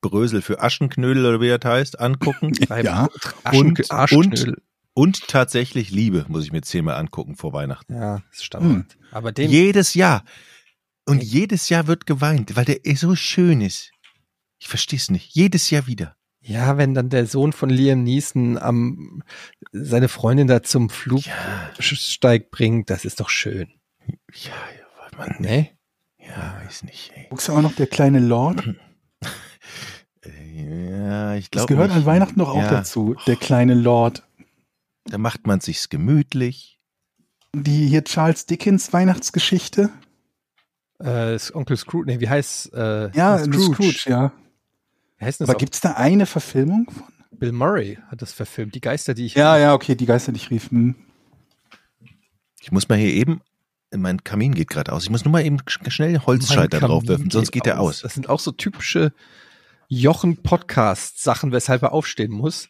Brösel 0.00 0.42
für 0.42 0.60
Aschenknödel 0.62 1.26
oder 1.26 1.40
wie 1.40 1.48
das 1.48 1.60
heißt, 1.64 2.00
angucken. 2.00 2.52
Ja. 2.82 3.08
Und- 3.52 3.90
Arschknödel. 3.90 4.56
Und 4.94 5.28
tatsächlich 5.28 5.90
Liebe 5.90 6.24
muss 6.28 6.42
ich 6.44 6.50
mir 6.50 6.62
zehnmal 6.62 6.96
angucken 6.96 7.36
vor 7.36 7.52
Weihnachten. 7.52 7.94
Ja, 7.94 8.22
ist 8.32 8.44
Standard. 8.44 8.96
Aber 9.12 9.30
den, 9.30 9.48
jedes 9.48 9.94
Jahr. 9.94 10.24
Und 11.06 11.22
jedes 11.22 11.68
Jahr 11.68 11.86
wird 11.86 12.04
geweint, 12.04 12.56
weil 12.56 12.64
der 12.64 12.80
so 12.96 13.14
schön 13.14 13.60
ist. 13.60 13.92
Ich 14.58 14.66
verstehe 14.66 14.98
es 14.98 15.08
nicht. 15.10 15.32
Jedes 15.36 15.70
Jahr 15.70 15.86
wieder. 15.86 16.16
ja, 16.40 16.76
wenn 16.78 16.94
dann 16.94 17.10
der 17.10 17.26
Sohn 17.26 17.52
von 17.52 17.70
Liam 17.70 18.02
Neeson 18.02 18.58
am, 18.58 19.22
seine 19.70 20.08
Freundin 20.08 20.48
da 20.48 20.64
zum 20.64 20.88
Ja, 20.88 20.92
Flugsteig 21.78 22.50
bringt, 22.50 22.90
das 22.90 23.04
ist 23.04 23.20
doch 23.20 23.30
schön. 23.30 23.68
ja, 24.34 24.50
ja, 24.50 24.77
Mann. 25.18 25.36
Ne? 25.38 25.68
Ja, 26.18 26.60
weiß 26.64 26.84
nicht. 26.84 27.12
Ey. 27.14 27.26
Guckst 27.30 27.48
du 27.48 27.52
auch 27.52 27.62
noch 27.62 27.74
der 27.74 27.86
kleine 27.86 28.20
Lord? 28.20 28.62
Äh, 30.24 31.00
Ja, 31.00 31.34
ich 31.34 31.50
Das 31.50 31.66
glaube. 31.66 31.74
gehört 31.74 31.90
an 31.92 32.06
Weihnachten 32.06 32.38
doch 32.38 32.50
auch 32.50 32.56
ja. 32.56 32.70
dazu. 32.70 33.14
Der 33.26 33.36
kleine 33.36 33.74
Lord. 33.74 34.22
Da 35.04 35.18
macht 35.18 35.46
man 35.46 35.60
sich's 35.60 35.88
gemütlich. 35.88 36.78
Die 37.54 37.86
hier 37.88 38.04
Charles 38.04 38.46
Dickens 38.46 38.92
Weihnachtsgeschichte. 38.92 39.90
Äh, 41.02 41.34
ist 41.36 41.54
Onkel 41.54 41.76
Scrooge, 41.76 42.06
nee, 42.06 42.20
wie 42.20 42.28
heißt, 42.28 42.72
äh, 42.74 43.10
Ja, 43.12 43.38
Scrooge, 43.38 43.74
Scrooge 43.74 44.02
ja. 44.06 44.32
Wie 45.18 45.24
heißt 45.24 45.40
das 45.40 45.48
Aber 45.48 45.56
auch? 45.56 45.60
gibt's 45.60 45.80
da 45.80 45.92
eine 45.92 46.26
Verfilmung 46.26 46.90
von? 46.90 47.04
Bill 47.30 47.52
Murray 47.52 47.98
hat 48.08 48.20
das 48.20 48.32
verfilmt. 48.32 48.74
Die 48.74 48.80
Geister, 48.80 49.14
die 49.14 49.26
ich. 49.26 49.34
Ja, 49.34 49.56
ja, 49.56 49.72
okay, 49.74 49.94
die 49.94 50.06
Geister, 50.06 50.32
die 50.32 50.38
ich 50.38 50.50
rief. 50.50 50.70
Hm. 50.72 50.96
Ich 52.60 52.72
muss 52.72 52.88
mal 52.88 52.98
hier 52.98 53.12
eben. 53.14 53.40
Mein 53.96 54.22
Kamin 54.22 54.54
geht 54.54 54.68
gerade 54.68 54.92
aus. 54.92 55.04
Ich 55.04 55.10
muss 55.10 55.24
nur 55.24 55.32
mal 55.32 55.44
eben 55.44 55.58
sch- 55.62 55.90
schnell 55.90 56.18
Holzscheiter 56.18 56.80
draufwerfen, 56.80 57.30
sonst 57.30 57.52
geht 57.52 57.64
der 57.66 57.80
aus. 57.80 58.00
Das 58.02 58.14
sind 58.14 58.28
auch 58.28 58.40
so 58.40 58.52
typische 58.52 59.12
Jochen-Podcast-Sachen, 59.88 61.52
weshalb 61.52 61.82
er 61.82 61.92
aufstehen 61.92 62.32
muss. 62.32 62.68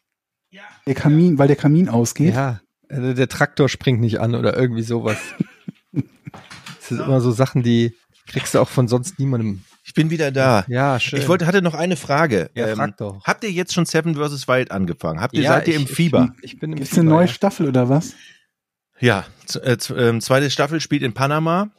Der 0.86 0.94
Kamin, 0.94 1.38
weil 1.38 1.48
der 1.48 1.56
Kamin 1.56 1.88
ausgeht. 1.88 2.34
Ja, 2.34 2.60
äh, 2.88 3.14
der 3.14 3.28
Traktor 3.28 3.68
springt 3.68 4.00
nicht 4.00 4.20
an 4.20 4.34
oder 4.34 4.56
irgendwie 4.56 4.82
sowas. 4.82 5.18
das 5.92 6.02
sind 6.88 7.00
immer 7.00 7.20
so 7.20 7.30
Sachen, 7.32 7.62
die 7.62 7.94
kriegst 8.26 8.54
du 8.54 8.60
auch 8.60 8.68
von 8.68 8.88
sonst 8.88 9.18
niemandem. 9.18 9.64
Ich 9.84 9.94
bin 9.94 10.10
wieder 10.10 10.30
da. 10.30 10.64
Ja, 10.68 11.00
schön. 11.00 11.18
Ich 11.18 11.28
wollte, 11.28 11.46
hatte 11.46 11.62
noch 11.62 11.74
eine 11.74 11.96
Frage. 11.96 12.50
Ja, 12.54 12.68
Ähm, 12.68 12.76
frag 12.76 12.96
doch. 12.98 13.24
Habt 13.24 13.42
ihr 13.44 13.50
jetzt 13.50 13.72
schon 13.74 13.86
Seven 13.86 14.14
vs. 14.14 14.46
Wild 14.48 14.70
angefangen? 14.70 15.20
Habt 15.20 15.34
ihr, 15.34 15.42
Ja, 15.42 15.54
seid 15.54 15.68
ihr 15.68 15.74
ich- 15.74 15.80
im 15.80 15.86
Fieber? 15.86 16.34
Ich, 16.42 16.54
ich 16.54 16.60
bin 16.60 16.72
im 16.72 16.76
Gibt's 16.76 16.90
Fieber, 16.90 17.00
eine 17.02 17.10
neue 17.10 17.26
ja. 17.26 17.32
Staffel 17.32 17.68
oder 17.68 17.88
was? 17.88 18.14
Ja, 19.00 19.26
äh, 19.54 19.76
ähm, 19.96 20.20
zweite 20.20 20.50
Staffel 20.50 20.80
spielt 20.80 21.02
in 21.02 21.14
Panama. 21.14 21.70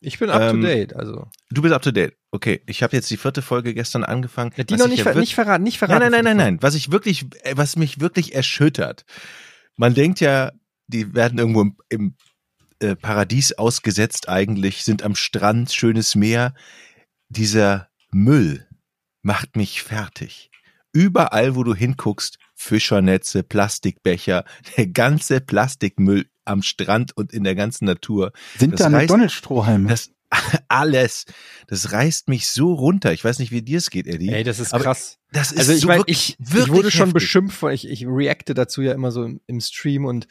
Ich 0.00 0.18
bin 0.18 0.28
up 0.28 0.42
Ähm, 0.42 0.60
to 0.60 0.66
date, 0.66 0.94
also. 0.94 1.28
Du 1.50 1.62
bist 1.62 1.72
up 1.72 1.80
to 1.82 1.90
date. 1.90 2.16
Okay, 2.30 2.60
ich 2.66 2.82
habe 2.82 2.94
jetzt 2.94 3.10
die 3.10 3.16
vierte 3.16 3.40
Folge 3.40 3.72
gestern 3.72 4.04
angefangen. 4.04 4.52
Ja, 4.56 4.64
die 4.64 4.74
noch 4.74 4.84
ich 4.86 4.90
nicht, 4.92 4.98
ja 5.04 5.12
ver 5.12 5.18
nicht 5.20 5.34
verraten, 5.34 5.64
nicht 5.64 5.80
Nein, 5.80 5.88
verraten. 5.88 6.10
nein, 6.12 6.24
nein, 6.24 6.36
nein, 6.36 6.54
nein. 6.54 6.62
Was 6.62 6.74
ich 6.74 6.90
wirklich, 6.90 7.24
äh, 7.44 7.56
was 7.56 7.76
mich 7.76 8.00
wirklich 8.00 8.34
erschüttert. 8.34 9.04
Man 9.76 9.94
denkt 9.94 10.20
ja, 10.20 10.52
die 10.88 11.14
werden 11.14 11.38
irgendwo 11.38 11.62
im, 11.62 11.76
im 11.88 12.16
äh, 12.80 12.96
Paradies 12.96 13.52
ausgesetzt 13.52 14.28
eigentlich, 14.28 14.84
sind 14.84 15.02
am 15.02 15.14
Strand, 15.14 15.72
schönes 15.72 16.14
Meer. 16.14 16.54
Dieser 17.30 17.88
Müll 18.12 18.68
macht 19.22 19.56
mich 19.56 19.82
fertig. 19.82 20.50
Überall, 20.92 21.56
wo 21.56 21.64
du 21.64 21.74
hinguckst, 21.74 22.38
Fischernetze, 22.54 23.42
Plastikbecher, 23.42 24.44
der 24.76 24.86
ganze 24.88 25.40
Plastikmüll 25.40 26.26
am 26.44 26.62
Strand 26.62 27.16
und 27.16 27.32
in 27.32 27.44
der 27.44 27.54
ganzen 27.54 27.86
Natur. 27.86 28.32
Sind 28.58 28.72
Das 28.74 28.80
da 28.80 28.88
McDonalds-Strohhalme? 28.90 29.88
Das 29.88 30.10
alles, 30.68 31.26
das 31.68 31.92
reißt 31.92 32.28
mich 32.28 32.48
so 32.48 32.72
runter. 32.74 33.12
Ich 33.12 33.24
weiß 33.24 33.38
nicht, 33.38 33.52
wie 33.52 33.62
dir 33.62 33.78
es 33.78 33.90
geht, 33.90 34.06
Eddie. 34.06 34.30
Ey, 34.30 34.44
das 34.44 34.58
ist 34.58 34.74
Aber 34.74 34.84
krass. 34.84 35.18
das 35.32 35.52
ist 35.52 35.58
Also 35.58 35.72
ich 35.72 35.80
so 35.82 35.86
meine, 35.86 36.00
wirklich, 36.00 36.30
ich, 36.30 36.36
ich 36.40 36.54
wirklich 36.54 36.74
wurde 36.74 36.90
schon 36.90 37.00
heftig. 37.06 37.14
beschimpft, 37.14 37.56
von, 37.56 37.72
ich, 37.72 37.88
ich 37.88 38.06
reacte 38.06 38.54
dazu 38.54 38.82
ja 38.82 38.92
immer 38.92 39.12
so 39.12 39.24
im, 39.24 39.40
im 39.46 39.60
Stream 39.60 40.04
und 40.04 40.26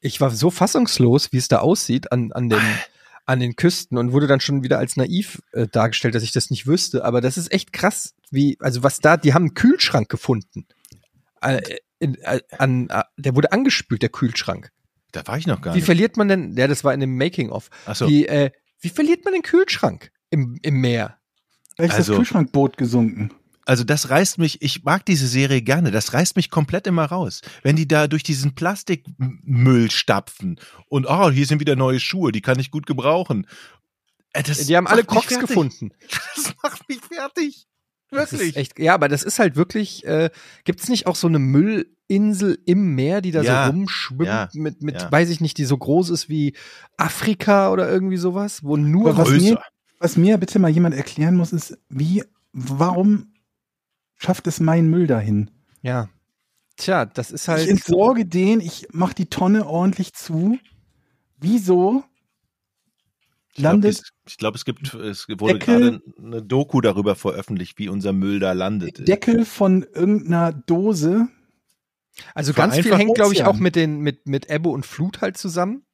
ich 0.00 0.20
war 0.20 0.30
so 0.30 0.50
fassungslos, 0.50 1.32
wie 1.32 1.38
es 1.38 1.48
da 1.48 1.58
aussieht 1.58 2.12
an, 2.12 2.32
an, 2.32 2.48
den, 2.48 2.60
an 3.24 3.40
den 3.40 3.56
Küsten 3.56 3.98
und 3.98 4.12
wurde 4.12 4.26
dann 4.26 4.40
schon 4.40 4.62
wieder 4.62 4.78
als 4.78 4.96
naiv 4.96 5.40
äh, 5.52 5.66
dargestellt, 5.66 6.14
dass 6.14 6.22
ich 6.22 6.32
das 6.32 6.50
nicht 6.50 6.66
wüsste. 6.66 7.04
Aber 7.04 7.20
das 7.20 7.38
ist 7.38 7.52
echt 7.52 7.72
krass, 7.72 8.14
wie, 8.30 8.56
also 8.60 8.82
was 8.82 8.98
da, 8.98 9.16
die 9.16 9.32
haben 9.34 9.44
einen 9.44 9.54
Kühlschrank 9.54 10.08
gefunden. 10.08 10.66
Äh, 11.40 11.60
in, 11.98 12.14
äh, 12.22 12.40
an, 12.58 12.88
äh, 12.90 13.02
der 13.16 13.34
wurde 13.34 13.52
angespült, 13.52 14.02
der 14.02 14.08
Kühlschrank. 14.10 14.70
Da 15.12 15.26
war 15.26 15.38
ich 15.38 15.46
noch 15.46 15.60
gar 15.62 15.72
Wie 15.74 15.78
nicht. 15.78 15.86
verliert 15.86 16.16
man 16.16 16.28
denn, 16.28 16.56
ja, 16.56 16.66
das 16.66 16.84
war 16.84 16.92
in 16.92 17.00
dem 17.00 17.16
Making-of. 17.16 17.70
Achso, 17.86 18.08
Wie, 18.08 18.26
äh, 18.26 18.50
wie 18.80 18.88
verliert 18.90 19.24
man 19.24 19.32
den 19.32 19.42
Kühlschrank 19.42 20.10
im, 20.30 20.58
im 20.62 20.80
Meer? 20.80 21.18
Vielleicht 21.76 21.92
ist 21.92 21.98
also- 22.00 22.12
das 22.12 22.18
Kühlschrankboot 22.18 22.76
gesunken. 22.76 23.32
also 23.64 23.82
das 23.84 24.10
reißt 24.10 24.38
mich, 24.38 24.60
ich 24.62 24.84
mag 24.84 25.06
diese 25.06 25.26
Serie 25.26 25.62
gerne, 25.62 25.90
das 25.90 26.12
reißt 26.12 26.36
mich 26.36 26.50
komplett 26.50 26.86
immer 26.86 27.04
raus. 27.06 27.40
Wenn 27.62 27.76
die 27.76 27.88
da 27.88 28.08
durch 28.08 28.22
diesen 28.22 28.54
Plastikmüll 28.54 29.90
stapfen 29.90 30.60
und 30.88 31.06
oh, 31.06 31.30
hier 31.30 31.46
sind 31.46 31.60
wieder 31.60 31.76
neue 31.76 32.00
Schuhe, 32.00 32.32
die 32.32 32.42
kann 32.42 32.58
ich 32.58 32.70
gut 32.70 32.86
gebrauchen. 32.86 33.46
Das 34.32 34.66
Die 34.66 34.76
haben 34.76 34.86
alle 34.86 35.04
fertig. 35.04 35.40
gefunden. 35.40 35.92
Das 36.36 36.54
macht 36.62 36.88
mich 36.88 37.00
fertig. 37.00 37.66
Wirklich. 38.10 38.56
echt, 38.56 38.78
ja, 38.78 38.94
aber 38.94 39.08
das 39.08 39.22
ist 39.22 39.38
halt 39.38 39.56
wirklich, 39.56 40.04
äh, 40.06 40.30
gibt 40.64 40.80
es 40.80 40.88
nicht 40.88 41.06
auch 41.06 41.16
so 41.16 41.26
eine 41.26 41.38
Müllinsel 41.38 42.58
im 42.64 42.94
Meer, 42.94 43.20
die 43.20 43.32
da 43.32 43.42
Ja, 43.42 43.66
so 43.66 43.72
rumschwimmt 43.72 44.26
ja, 44.26 44.48
mit, 44.54 44.82
mit 44.82 45.02
ja. 45.02 45.10
weiß 45.10 45.28
ich 45.30 45.40
nicht, 45.40 45.58
die 45.58 45.64
so 45.64 45.76
groß 45.76 46.10
ist 46.10 46.28
wie 46.28 46.54
Afrika 46.96 47.70
oder 47.70 47.88
irgendwie 47.90 48.16
sowas, 48.16 48.62
wo 48.62 48.76
nur 48.76 49.10
Aber 49.10 49.18
was 49.18 49.28
Größer. 49.28 49.50
mir, 49.54 49.58
was 49.98 50.16
mir 50.16 50.38
bitte 50.38 50.58
mal 50.58 50.70
jemand 50.70 50.94
erklären 50.94 51.36
muss, 51.36 51.52
ist, 51.52 51.78
wie, 51.88 52.22
warum 52.52 53.32
schafft 54.16 54.46
es 54.46 54.60
mein 54.60 54.88
Müll 54.88 55.06
dahin? 55.06 55.50
ja. 55.82 56.08
Tja, 56.78 57.06
das 57.06 57.30
ist 57.30 57.44
Ich 57.44 57.48
halt, 57.48 57.68
entsorge 57.68 58.26
den, 58.26 58.60
ich 58.60 58.88
mache 58.92 59.14
die 59.14 59.30
Tonne 59.30 59.66
ordentlich 59.66 60.12
zu. 60.12 60.58
Wieso 61.38 62.04
Ich 63.56 63.62
glaube, 63.62 63.72
landet 63.76 63.94
es, 63.94 64.10
ich 64.28 64.36
glaub, 64.36 64.54
es 64.54 64.66
gibt, 64.66 64.92
es 64.92 65.26
wurde 65.28 65.54
Deckel- 65.54 65.80
gerade 65.80 66.02
eine 66.22 66.42
Doku 66.42 66.82
darüber 66.82 67.14
veröffentlicht, 67.14 67.78
wie 67.78 67.88
unser 67.88 68.12
Müll 68.12 68.38
da 68.38 68.52
landet. 68.52 69.08
Deckel 69.08 69.46
von 69.46 69.82
irgendeiner 69.94 70.52
Dose. 70.52 71.28
Also 72.34 72.52
ganz 72.52 72.78
viel 72.78 72.94
hängt, 72.94 73.14
glaube 73.14 73.32
ich, 73.32 73.44
auch 73.44 73.56
mit 73.58 73.76
den 73.76 74.00
mit 74.00 74.26
mit 74.26 74.50
Ebbe 74.50 74.68
und 74.68 74.84
Flut 74.84 75.22
halt 75.22 75.38
zusammen, 75.38 75.85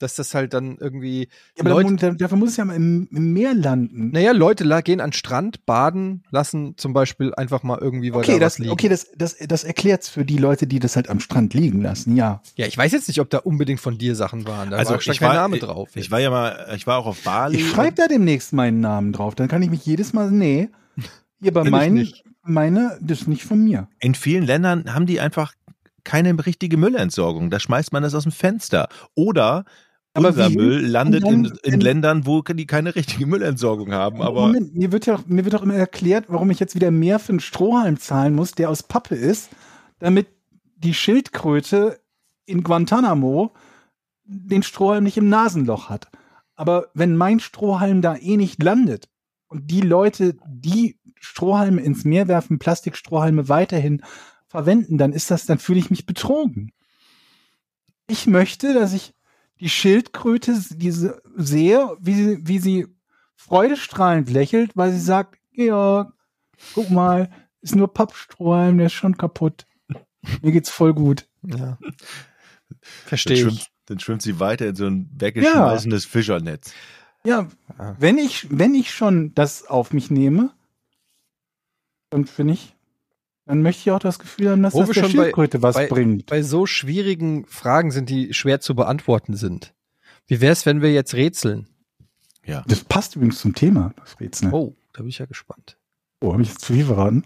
dass 0.00 0.16
das 0.16 0.34
halt 0.34 0.54
dann 0.54 0.76
irgendwie 0.80 1.28
Ja, 1.56 1.60
aber 1.60 1.70
Leute, 1.70 1.90
Leute, 2.06 2.16
dafür 2.16 2.36
muss 2.36 2.50
es 2.50 2.56
ja 2.56 2.64
mal 2.64 2.74
im, 2.74 3.08
im 3.12 3.32
Meer 3.32 3.54
landen. 3.54 4.10
naja, 4.10 4.32
Leute 4.32 4.64
gehen 4.82 5.00
an 5.00 5.10
den 5.10 5.12
Strand, 5.12 5.66
baden, 5.66 6.24
lassen 6.30 6.74
zum 6.76 6.92
Beispiel 6.92 7.34
einfach 7.34 7.62
mal 7.62 7.78
irgendwie 7.80 8.12
weil 8.12 8.20
Okay, 8.20 8.32
da 8.34 8.38
das, 8.40 8.54
was 8.54 8.58
liegen. 8.58 8.72
okay, 8.72 8.88
das, 8.88 9.08
das, 9.16 9.36
das 9.38 9.64
erklärt's 9.64 10.08
für 10.08 10.24
die 10.24 10.38
Leute, 10.38 10.66
die 10.66 10.78
das 10.80 10.96
halt 10.96 11.08
am 11.08 11.20
Strand 11.20 11.54
liegen 11.54 11.82
lassen, 11.82 12.16
ja. 12.16 12.42
Ja, 12.56 12.66
ich 12.66 12.76
weiß 12.76 12.92
jetzt 12.92 13.08
nicht, 13.08 13.20
ob 13.20 13.30
da 13.30 13.38
unbedingt 13.38 13.80
von 13.80 13.98
dir 13.98 14.16
Sachen 14.16 14.46
waren. 14.46 14.70
Da 14.70 14.78
also 14.78 14.92
war, 14.94 15.00
stand 15.00 15.14
ich 15.14 15.20
kein 15.20 15.28
war, 15.28 15.34
Name 15.36 15.56
ich, 15.56 15.62
drauf. 15.62 15.90
Ich 15.94 16.10
war 16.10 16.20
ja 16.20 16.30
mal, 16.30 16.72
ich 16.74 16.86
war 16.86 16.98
auch 16.98 17.06
auf 17.06 17.22
Bali. 17.22 17.58
Ich 17.58 17.68
schreibe 17.68 17.94
da 17.96 18.08
demnächst 18.08 18.52
meinen 18.52 18.80
Namen 18.80 19.12
drauf, 19.12 19.34
dann 19.34 19.48
kann 19.48 19.62
ich 19.62 19.70
mich 19.70 19.84
jedes 19.84 20.12
Mal, 20.12 20.30
nee, 20.30 20.68
hier 21.42 21.52
bei 21.52 21.62
ich 21.62 21.70
meinen, 21.70 22.12
meine, 22.42 22.98
das 23.02 23.22
ist 23.22 23.28
nicht 23.28 23.44
von 23.44 23.62
mir. 23.62 23.88
In 24.00 24.14
vielen 24.14 24.44
Ländern 24.44 24.94
haben 24.94 25.06
die 25.06 25.20
einfach 25.20 25.54
keine 26.04 26.34
richtige 26.46 26.76
Müllentsorgung. 26.76 27.50
Da 27.50 27.60
schmeißt 27.60 27.92
man 27.92 28.02
das 28.02 28.14
aus 28.14 28.22
dem 28.24 28.32
Fenster. 28.32 28.88
Oder 29.14 29.64
unser 30.16 30.50
wie? 30.50 30.56
Müll 30.56 30.86
landet 30.86 31.24
Und 31.24 31.32
in, 31.32 31.42
dann- 31.44 31.58
in 31.62 31.80
Ländern, 31.80 32.26
wo 32.26 32.42
die 32.42 32.66
keine 32.66 32.94
richtige 32.94 33.26
Müllentsorgung 33.26 33.92
haben. 33.92 34.22
Aber 34.22 34.46
Moment, 34.48 34.74
mir 34.74 34.92
wird 34.92 35.06
ja 35.06 35.20
mir 35.26 35.44
wird 35.44 35.54
auch 35.54 35.62
immer 35.62 35.74
erklärt, 35.74 36.26
warum 36.28 36.50
ich 36.50 36.58
jetzt 36.60 36.74
wieder 36.74 36.90
mehr 36.90 37.18
für 37.18 37.30
einen 37.30 37.40
Strohhalm 37.40 37.98
zahlen 37.98 38.34
muss, 38.34 38.52
der 38.52 38.70
aus 38.70 38.82
Pappe 38.82 39.14
ist, 39.14 39.50
damit 39.98 40.26
die 40.76 40.94
Schildkröte 40.94 42.00
in 42.44 42.62
Guantanamo 42.64 43.52
den 44.24 44.62
Strohhalm 44.62 45.04
nicht 45.04 45.16
im 45.16 45.28
Nasenloch 45.28 45.88
hat. 45.88 46.08
Aber 46.56 46.88
wenn 46.94 47.16
mein 47.16 47.40
Strohhalm 47.40 48.02
da 48.02 48.16
eh 48.16 48.36
nicht 48.36 48.62
landet 48.62 49.08
und 49.48 49.70
die 49.70 49.80
Leute, 49.80 50.36
die 50.46 50.98
Strohhalme 51.20 51.80
ins 51.82 52.04
Meer 52.04 52.28
werfen, 52.28 52.58
Plastikstrohhalme 52.58 53.48
weiterhin 53.48 54.02
verwenden, 54.46 54.98
dann 54.98 55.12
ist 55.12 55.30
das, 55.30 55.46
dann 55.46 55.58
fühle 55.58 55.78
ich 55.78 55.90
mich 55.90 56.06
betrogen. 56.06 56.72
Ich 58.08 58.26
möchte, 58.26 58.74
dass 58.74 58.92
ich 58.92 59.14
die 59.60 59.68
Schildkröte 59.68 60.58
diese 60.70 61.22
sehe, 61.36 61.96
wie 62.00 62.14
sie, 62.14 62.38
wie 62.46 62.58
sie 62.58 62.86
freudestrahlend 63.36 64.30
lächelt, 64.30 64.76
weil 64.76 64.92
sie 64.92 65.00
sagt, 65.00 65.38
ja, 65.52 66.12
guck 66.74 66.90
mal, 66.90 67.30
ist 67.60 67.76
nur 67.76 67.92
Pappstrohhalm, 67.92 68.78
der 68.78 68.86
ist 68.86 68.94
schon 68.94 69.16
kaputt. 69.16 69.66
Mir 70.42 70.52
geht's 70.52 70.70
voll 70.70 70.94
gut. 70.94 71.28
Ja. 71.42 71.78
dann 71.80 71.96
Verstehe 72.80 73.36
ich. 73.36 73.42
schwimmt, 73.42 73.70
dann 73.86 74.00
schwimmt 74.00 74.22
sie 74.22 74.40
weiter 74.40 74.68
in 74.68 74.76
so 74.76 74.86
ein 74.86 75.10
weggeschmeißenes 75.12 76.06
Fischernetz. 76.06 76.72
Ja, 77.24 77.48
wenn 77.98 78.16
ich, 78.16 78.46
wenn 78.50 78.74
ich 78.74 78.92
schon 78.92 79.34
das 79.34 79.66
auf 79.66 79.92
mich 79.92 80.10
nehme, 80.10 80.52
dann 82.08 82.26
finde 82.26 82.54
ich, 82.54 82.74
dann 83.50 83.62
möchte 83.62 83.80
ich 83.80 83.90
auch 83.90 83.98
das 83.98 84.20
Gefühl 84.20 84.48
haben, 84.50 84.62
dass 84.62 84.74
Wo 84.74 84.80
das 84.80 84.88
wir 84.90 84.94
der 84.94 85.02
schon 85.02 85.16
bei- 85.16 85.22
Schildkröte 85.24 85.60
was 85.62 85.74
bei- 85.74 85.88
bringt. 85.88 86.26
Bei 86.26 86.42
so 86.42 86.66
schwierigen 86.66 87.44
Fragen 87.46 87.90
sind, 87.90 88.08
die 88.08 88.32
schwer 88.32 88.60
zu 88.60 88.76
beantworten 88.76 89.34
sind. 89.34 89.74
Wie 90.28 90.40
wäre 90.40 90.52
es, 90.52 90.64
wenn 90.66 90.80
wir 90.82 90.92
jetzt 90.92 91.14
rätseln? 91.14 91.66
Ja. 92.46 92.62
Das 92.68 92.84
passt 92.84 93.16
übrigens 93.16 93.40
zum 93.40 93.54
Thema, 93.56 93.92
das 93.96 94.20
Rätsel. 94.20 94.50
Oh, 94.52 94.56
Oh, 94.56 94.76
da 94.92 95.00
bin 95.02 95.08
ich 95.08 95.18
ja 95.18 95.26
gespannt. 95.26 95.76
oh 96.20 96.32
habe 96.32 96.42
ich 96.42 96.48
jetzt 96.50 96.60
zu 96.60 96.72
viel 96.74 96.84
verraten? 96.84 97.24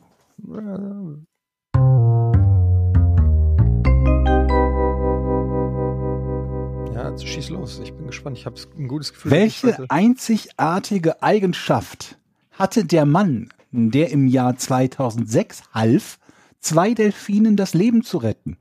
Ja, 6.95 7.03
also 7.03 7.27
schieß 7.27 7.49
los. 7.51 7.81
Ich 7.83 7.93
bin 7.95 8.07
gespannt. 8.07 8.39
Ich 8.39 8.47
habe 8.47 8.57
ein 8.79 8.89
gutes 8.89 9.13
Gefühl. 9.13 9.31
Welche 9.33 9.85
einzigartige 9.89 11.23
Eigenschaft 11.23 12.17
hatte 12.53 12.85
der 12.85 13.05
Mann, 13.05 13.49
der 13.75 14.11
im 14.11 14.27
Jahr 14.27 14.57
2006 14.57 15.63
half, 15.73 16.19
zwei 16.61 16.95
Delfinen 16.95 17.57
das 17.57 17.75
Leben 17.75 18.03
zu 18.03 18.19
retten? 18.19 18.57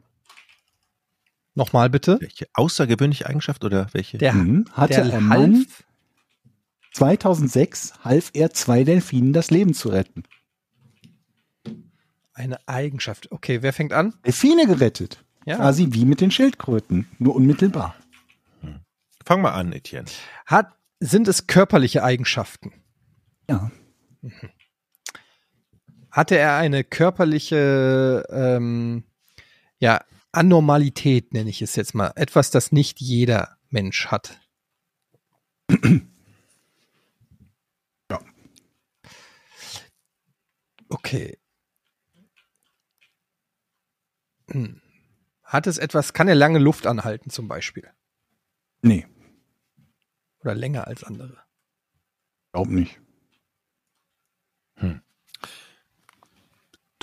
Nochmal 1.55 1.89
bitte. 1.89 2.18
Welche 2.20 2.47
außergewöhnliche 2.53 3.28
Eigenschaft 3.28 3.64
oder 3.64 3.88
welche? 3.93 4.18
Der, 4.18 4.34
Mhm. 4.34 4.66
Hatte 4.72 5.03
der 5.05 5.14
ein 5.18 5.24
Mann, 5.24 5.55
half 5.55 5.84
2006 6.93 7.93
half 8.03 8.32
er 8.34 8.51
zwei 8.51 8.84
Delfinen 8.84 9.34
das 9.34 9.51
Leben 9.51 9.74
zu 9.74 9.89
retten. 9.89 10.24
eine 12.36 12.57
Eigenschaft. 12.68 13.32
Okay, 13.32 13.61
wer 13.61 13.74
fängt 13.74 13.93
an? 13.93 14.16
Delfine 14.26 14.66
gerettet. 14.66 15.24
Ja. 15.45 15.57
Quasi 15.57 15.89
wie 15.91 16.03
mit 16.05 16.20
den 16.20 16.32
Schildkröten, 16.32 17.07
nur 17.20 17.36
unmittelbar. 17.36 17.95
Fang 19.24 19.41
mal 19.41 19.51
an, 19.51 19.72
Etienne. 19.72 20.07
Hat, 20.47 20.74
sind 20.99 21.28
es 21.28 21.45
körperliche 21.47 22.03
Eigenschaften? 22.03 22.74
Ja. 23.49 23.72
Hatte 26.14 26.38
er 26.38 26.57
eine 26.57 26.84
körperliche 26.84 28.24
ähm, 28.30 29.03
ja, 29.80 30.05
Anormalität, 30.32 31.34
nenne 31.34 31.49
ich 31.49 31.64
es 31.64 31.76
jetzt 31.76 31.95
mal. 31.95 32.14
Etwas, 32.16 32.51
das 32.51 32.72
nicht 32.72 33.01
jeder 33.01 33.57
Mensch 33.70 34.07
hat. 34.07 34.39
Ja. 38.11 38.20
Okay. 40.89 41.39
Hm. 44.51 44.82
Hat 45.43 45.66
es 45.66 45.80
etwas, 45.80 46.14
kann 46.14 46.28
er 46.28 46.36
lange 46.36 46.59
Luft 46.59 46.86
anhalten 46.86 47.32
zum 47.32 47.47
Beispiel? 47.47 47.89
Nee, 48.84 49.07
Oder 50.41 50.53
länger 50.53 50.86
als 50.88 51.03
andere? 51.03 51.41
glaub 52.51 52.68
nicht. 52.68 53.01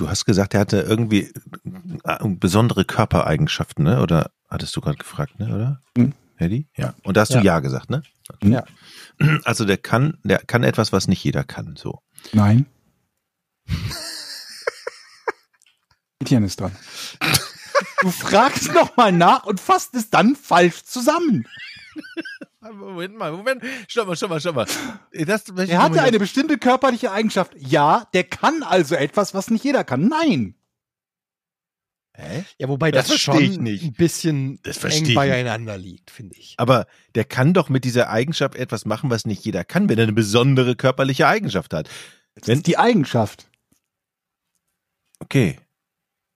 Du 0.01 0.09
hast 0.09 0.25
gesagt, 0.25 0.55
er 0.55 0.61
hatte 0.61 0.81
irgendwie 0.81 1.31
äh, 2.05 2.17
besondere 2.27 2.87
Körpereigenschaften, 2.87 3.85
ne? 3.85 4.01
Oder 4.01 4.31
hattest 4.49 4.75
du 4.75 4.81
gerade 4.81 4.97
gefragt, 4.97 5.39
ne? 5.39 5.55
Oder? 5.55 5.83
Mhm. 5.95 6.15
Eddie? 6.39 6.67
Ja. 6.75 6.95
Und 7.03 7.19
da 7.19 7.21
hast 7.21 7.33
Ja. 7.35 7.41
du 7.41 7.47
ja 7.47 7.61
gesagt, 7.61 7.91
ne? 7.91 8.03
Ja. 8.43 8.65
Also 9.45 9.67
der 9.67 9.77
kann, 9.77 10.17
der 10.25 10.39
kann 10.39 10.63
etwas, 10.63 10.91
was 10.95 11.07
nicht 11.07 11.23
jeder 11.23 11.45
kann. 11.45 11.77
So. 11.77 12.01
Nein. 12.33 12.65
Etienne 16.19 16.47
ist 16.47 16.59
dran. 16.61 16.75
Du 18.01 18.11
fragst 18.11 18.73
noch 18.73 18.97
mal 18.97 19.13
nach 19.13 19.45
und 19.45 19.61
fasst 19.61 19.95
es 19.95 20.09
dann 20.09 20.35
falsch 20.35 20.83
zusammen. 20.85 21.47
Moment 22.61 23.17
mal, 23.17 23.33
Moment. 23.33 23.63
Stopp 23.89 24.07
mal, 24.07 24.17
stopp 24.17 24.31
mal, 24.31 24.41
stopp 24.41 24.55
mal. 24.57 24.67
Das, 25.13 25.49
Er 25.49 25.83
hatte 25.83 26.03
eine 26.03 26.19
bestimmte 26.19 26.59
körperliche 26.59 27.11
Eigenschaft. 27.11 27.53
Ja, 27.57 28.07
der 28.13 28.25
kann 28.25 28.63
also 28.63 28.95
etwas, 28.97 29.33
was 29.35 29.51
nicht 29.51 29.65
jeder 29.65 29.83
kann. 29.83 30.09
Nein. 30.09 30.55
Hä? 32.15 32.45
Ja, 32.59 32.69
wobei 32.69 32.91
Das 32.91 33.09
das, 33.09 33.19
schon 33.21 33.39
nicht. 33.63 33.83
ein 33.83 33.93
bisschen 33.95 34.61
Das 34.63 34.85
eng 34.85 35.07
ich 35.07 35.15
beieinander 35.15 35.79
liegt, 35.79 36.11
finde 36.11 36.37
ich. 36.37 36.55
Aber 36.59 36.87
der 37.15 37.25
kann 37.25 37.55
doch 37.55 37.71
mit 37.71 37.85
dieser 37.85 38.11
Eigenschaft 38.11 38.57
etwas 38.57 38.85
machen, 38.85 39.09
was 39.09 39.25
nicht 39.25 39.43
jeder 39.45 39.65
kann, 39.65 39.89
wenn 39.89 39.97
er 39.99 40.03
eine 40.05 40.13
besondere 40.13 40.77
körperliche 40.77 41.27
Eigenschaft 41.27 41.73
hat. 41.73 41.89
Das 42.35 42.47
Wenn- 42.49 42.59
ist 42.59 42.67
die 42.67 42.77
Eigenschaft. 42.77 43.49
Okay. 45.21 45.59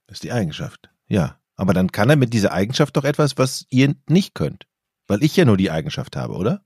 Das 0.06 0.16
ist 0.16 0.24
die 0.24 0.32
Eigenschaft. 0.32 0.88
Ja. 1.06 1.38
Aber 1.56 1.74
dann 1.74 1.92
kann 1.92 2.08
er 2.10 2.16
mit 2.16 2.32
dieser 2.32 2.52
Eigenschaft 2.52 2.96
doch 2.96 3.04
etwas, 3.04 3.36
was 3.36 3.66
ihr 3.68 3.94
nicht 4.08 4.34
könnt. 4.34 4.66
Weil 5.06 5.22
ich 5.22 5.36
ja 5.36 5.44
nur 5.44 5.56
die 5.56 5.70
Eigenschaft 5.70 6.16
habe, 6.16 6.34
oder? 6.34 6.64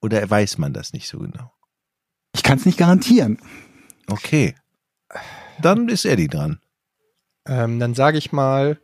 Oder 0.00 0.28
weiß 0.28 0.58
man 0.58 0.72
das 0.72 0.92
nicht 0.92 1.08
so 1.08 1.18
genau? 1.18 1.52
Ich 2.34 2.42
kann 2.42 2.58
es 2.58 2.66
nicht 2.66 2.78
garantieren. 2.78 3.38
Okay. 4.08 4.54
Dann 5.60 5.88
ist 5.88 6.04
Eddie 6.04 6.28
dran. 6.28 6.60
Ähm, 7.46 7.78
dann 7.80 7.94
sage 7.94 8.18
ich 8.18 8.30
mal, 8.32 8.80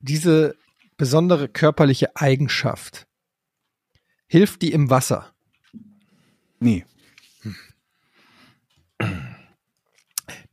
diese 0.00 0.56
besondere 0.96 1.48
körperliche 1.48 2.16
Eigenschaft 2.16 3.06
hilft 4.26 4.62
die 4.62 4.72
im 4.72 4.88
Wasser. 4.90 5.34
Nee. 6.58 6.84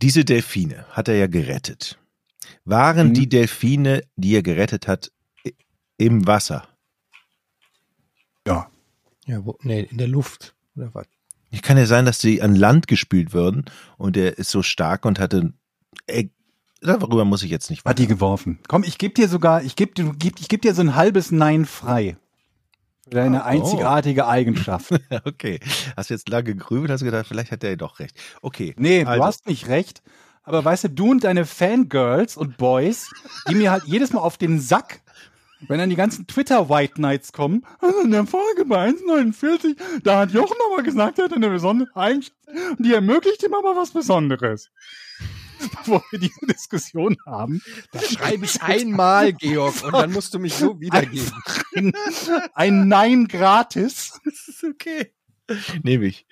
Diese 0.01 0.25
Delfine 0.25 0.85
hat 0.89 1.07
er 1.07 1.15
ja 1.15 1.27
gerettet. 1.27 1.97
Waren 2.65 3.09
Mhm. 3.09 3.13
die 3.13 3.29
Delfine, 3.29 4.03
die 4.15 4.35
er 4.35 4.43
gerettet 4.43 4.87
hat, 4.87 5.11
im 5.97 6.25
Wasser? 6.27 6.67
Ja. 8.47 8.69
Ja, 9.25 9.45
wo, 9.45 9.57
nee, 9.61 9.81
in 9.89 9.97
der 9.97 10.07
Luft. 10.07 10.53
Oder 10.75 10.93
was? 10.93 11.07
Ich 11.49 11.61
kann 11.61 11.77
ja 11.77 11.85
sein, 11.85 12.05
dass 12.05 12.19
sie 12.19 12.41
an 12.41 12.55
Land 12.55 12.87
gespült 12.87 13.33
würden 13.33 13.65
und 13.97 14.17
er 14.17 14.37
ist 14.37 14.49
so 14.49 14.63
stark 14.63 15.05
und 15.05 15.19
hatte. 15.19 15.53
Ey, 16.07 16.31
darüber 16.81 17.25
muss 17.25 17.43
ich 17.43 17.51
jetzt 17.51 17.69
nicht 17.69 17.85
Hat 17.85 17.99
die 17.99 18.07
geworfen. 18.07 18.59
Komm, 18.67 18.83
ich 18.83 18.97
gebe 18.97 19.13
dir 19.13 19.29
sogar, 19.29 19.63
ich 19.63 19.75
gebe 19.75 19.93
dir, 19.93 20.11
geb, 20.17 20.39
ich 20.39 20.49
geb 20.49 20.61
dir 20.63 20.73
so 20.73 20.81
ein 20.81 20.95
halbes 20.95 21.31
Nein 21.31 21.65
frei. 21.65 22.17
Für 23.03 23.11
deine 23.11 23.41
Oh. 23.41 23.45
einzigartige 23.45 24.27
Eigenschaft. 24.27 24.91
Okay. 25.25 25.59
Hast 25.95 26.09
du 26.09 26.15
jetzt 26.15 26.27
lange 26.29 26.45
gegrübelt, 26.45 26.89
hast 26.91 27.01
du 27.01 27.05
gedacht, 27.05 27.27
vielleicht 27.27 27.51
hat 27.51 27.63
er 27.63 27.71
ja 27.71 27.75
doch 27.75 27.99
recht. 27.99 28.17
Okay. 28.41 28.73
Nee, 28.77 29.05
also, 29.05 29.19
du 29.21 29.25
hast 29.25 29.47
nicht 29.47 29.67
recht. 29.67 30.01
Aber 30.41 30.65
weißt 30.65 30.85
du, 30.85 30.89
du 30.89 31.11
und 31.11 31.23
deine 31.23 31.45
Fangirls 31.45 32.35
und 32.35 32.57
Boys, 32.57 33.09
die 33.47 33.55
mir 33.55 33.71
halt 33.71 33.83
jedes 33.85 34.11
Mal 34.11 34.19
auf 34.21 34.37
den 34.37 34.59
Sack 34.59 35.01
Wenn 35.67 35.77
dann 35.79 35.89
die 35.89 35.95
ganzen 35.95 36.27
Twitter-White 36.27 36.93
Knights 36.95 37.31
kommen, 37.33 37.65
also 37.79 38.01
in 38.01 38.11
der 38.11 38.25
Folge 38.25 38.65
bei 38.65 38.89
1,49, 38.89 39.75
da 40.03 40.19
hat 40.19 40.31
Jochen 40.31 40.57
aber 40.71 40.83
gesagt, 40.83 41.19
er 41.19 41.25
hat 41.25 41.33
eine 41.33 41.49
besondere 41.49 41.89
Eigenschaft 41.95 42.35
und 42.77 42.85
die 42.85 42.93
ermöglicht 42.93 43.43
ihm 43.43 43.53
aber 43.53 43.75
was 43.75 43.91
Besonderes. 43.91 44.69
Bevor 45.59 46.03
wir 46.11 46.19
diese 46.19 46.45
Diskussion 46.45 47.15
haben, 47.25 47.61
Das 47.93 48.11
schreibe 48.11 48.45
ich 48.45 48.61
einmal, 48.61 49.31
Georg, 49.33 49.81
und 49.83 49.93
dann 49.93 50.11
musst 50.11 50.33
du 50.33 50.39
mich 50.39 50.53
so 50.55 50.79
wiedergeben. 50.81 51.31
ein, 51.75 51.93
ein 52.53 52.87
Nein 52.87 53.27
gratis. 53.27 54.19
Das 54.25 54.47
ist 54.47 54.63
okay. 54.63 55.13
Nehme 55.83 56.05
ich. 56.05 56.25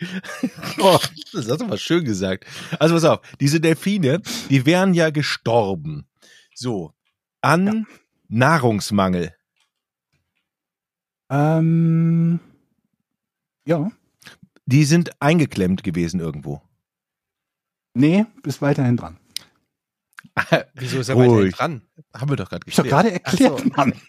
Oh, 0.79 0.97
das 1.33 1.49
hast 1.49 1.61
du 1.61 1.65
mal 1.67 1.77
schön 1.77 2.03
gesagt. 2.05 2.45
Also 2.79 2.95
pass 2.95 3.03
auf, 3.03 3.19
diese 3.39 3.59
Delfine, 3.59 4.21
die 4.49 4.65
wären 4.65 4.93
ja 4.93 5.09
gestorben. 5.09 6.07
So, 6.55 6.93
an 7.41 7.85
Nahrungsmangel. 8.31 9.35
Ähm, 11.29 12.39
ja. 13.65 13.91
Die 14.65 14.85
sind 14.85 15.21
eingeklemmt 15.21 15.83
gewesen 15.83 16.19
irgendwo. 16.19 16.61
Nee, 17.93 18.25
bist 18.41 18.61
weiterhin 18.61 18.95
dran. 18.97 19.17
Wieso 20.75 20.99
ist 20.99 21.09
er 21.09 21.15
Ruhig. 21.15 21.29
weiterhin 21.29 21.51
dran? 21.51 21.81
Haben 22.15 22.29
wir 22.29 22.35
doch 22.37 22.49
gerade 22.49 22.65
Ich 22.67 22.75
doch 22.75 22.83
geklärt. 22.83 23.03
gerade 23.03 23.13
erklärt, 23.23 23.59
so. 23.59 23.65
Mann. 23.75 23.93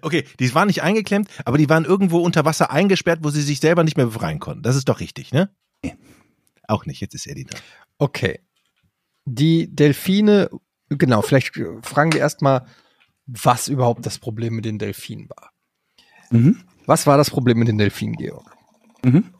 Okay, 0.00 0.26
die 0.40 0.54
waren 0.54 0.68
nicht 0.68 0.82
eingeklemmt, 0.82 1.28
aber 1.44 1.58
die 1.58 1.68
waren 1.68 1.84
irgendwo 1.84 2.20
unter 2.20 2.46
Wasser 2.46 2.70
eingesperrt, 2.70 3.20
wo 3.22 3.28
sie 3.28 3.42
sich 3.42 3.60
selber 3.60 3.84
nicht 3.84 3.98
mehr 3.98 4.06
befreien 4.06 4.38
konnten. 4.38 4.62
Das 4.62 4.76
ist 4.76 4.88
doch 4.88 4.98
richtig, 5.00 5.30
ne? 5.32 5.54
Nee. 5.84 5.94
Auch 6.68 6.86
nicht, 6.86 7.02
jetzt 7.02 7.14
ist 7.14 7.26
Eddie 7.26 7.44
dran. 7.44 7.60
Okay. 7.98 8.40
Die 9.26 9.68
Delfine, 9.74 10.48
genau, 10.88 11.20
vielleicht 11.20 11.52
fragen 11.82 12.12
wir 12.14 12.20
erstmal, 12.20 12.66
was 13.32 13.68
überhaupt 13.68 14.04
das 14.04 14.18
Problem 14.18 14.54
mit 14.54 14.64
den 14.64 14.78
Delfinen 14.78 15.28
war. 15.30 15.52
Mhm. 16.30 16.60
Was 16.86 17.06
war 17.06 17.16
das 17.16 17.30
Problem 17.30 17.58
mit 17.58 17.68
den 17.68 17.78
Delfinen, 17.78 18.16
Georg? 18.16 18.56
Mhm. 19.04 19.32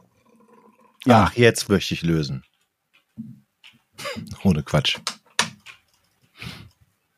Ja, 1.04 1.24
Ach, 1.24 1.34
jetzt 1.34 1.68
möchte 1.68 1.94
ich 1.94 2.02
lösen. 2.02 2.44
Ohne 4.44 4.62
Quatsch. 4.62 4.98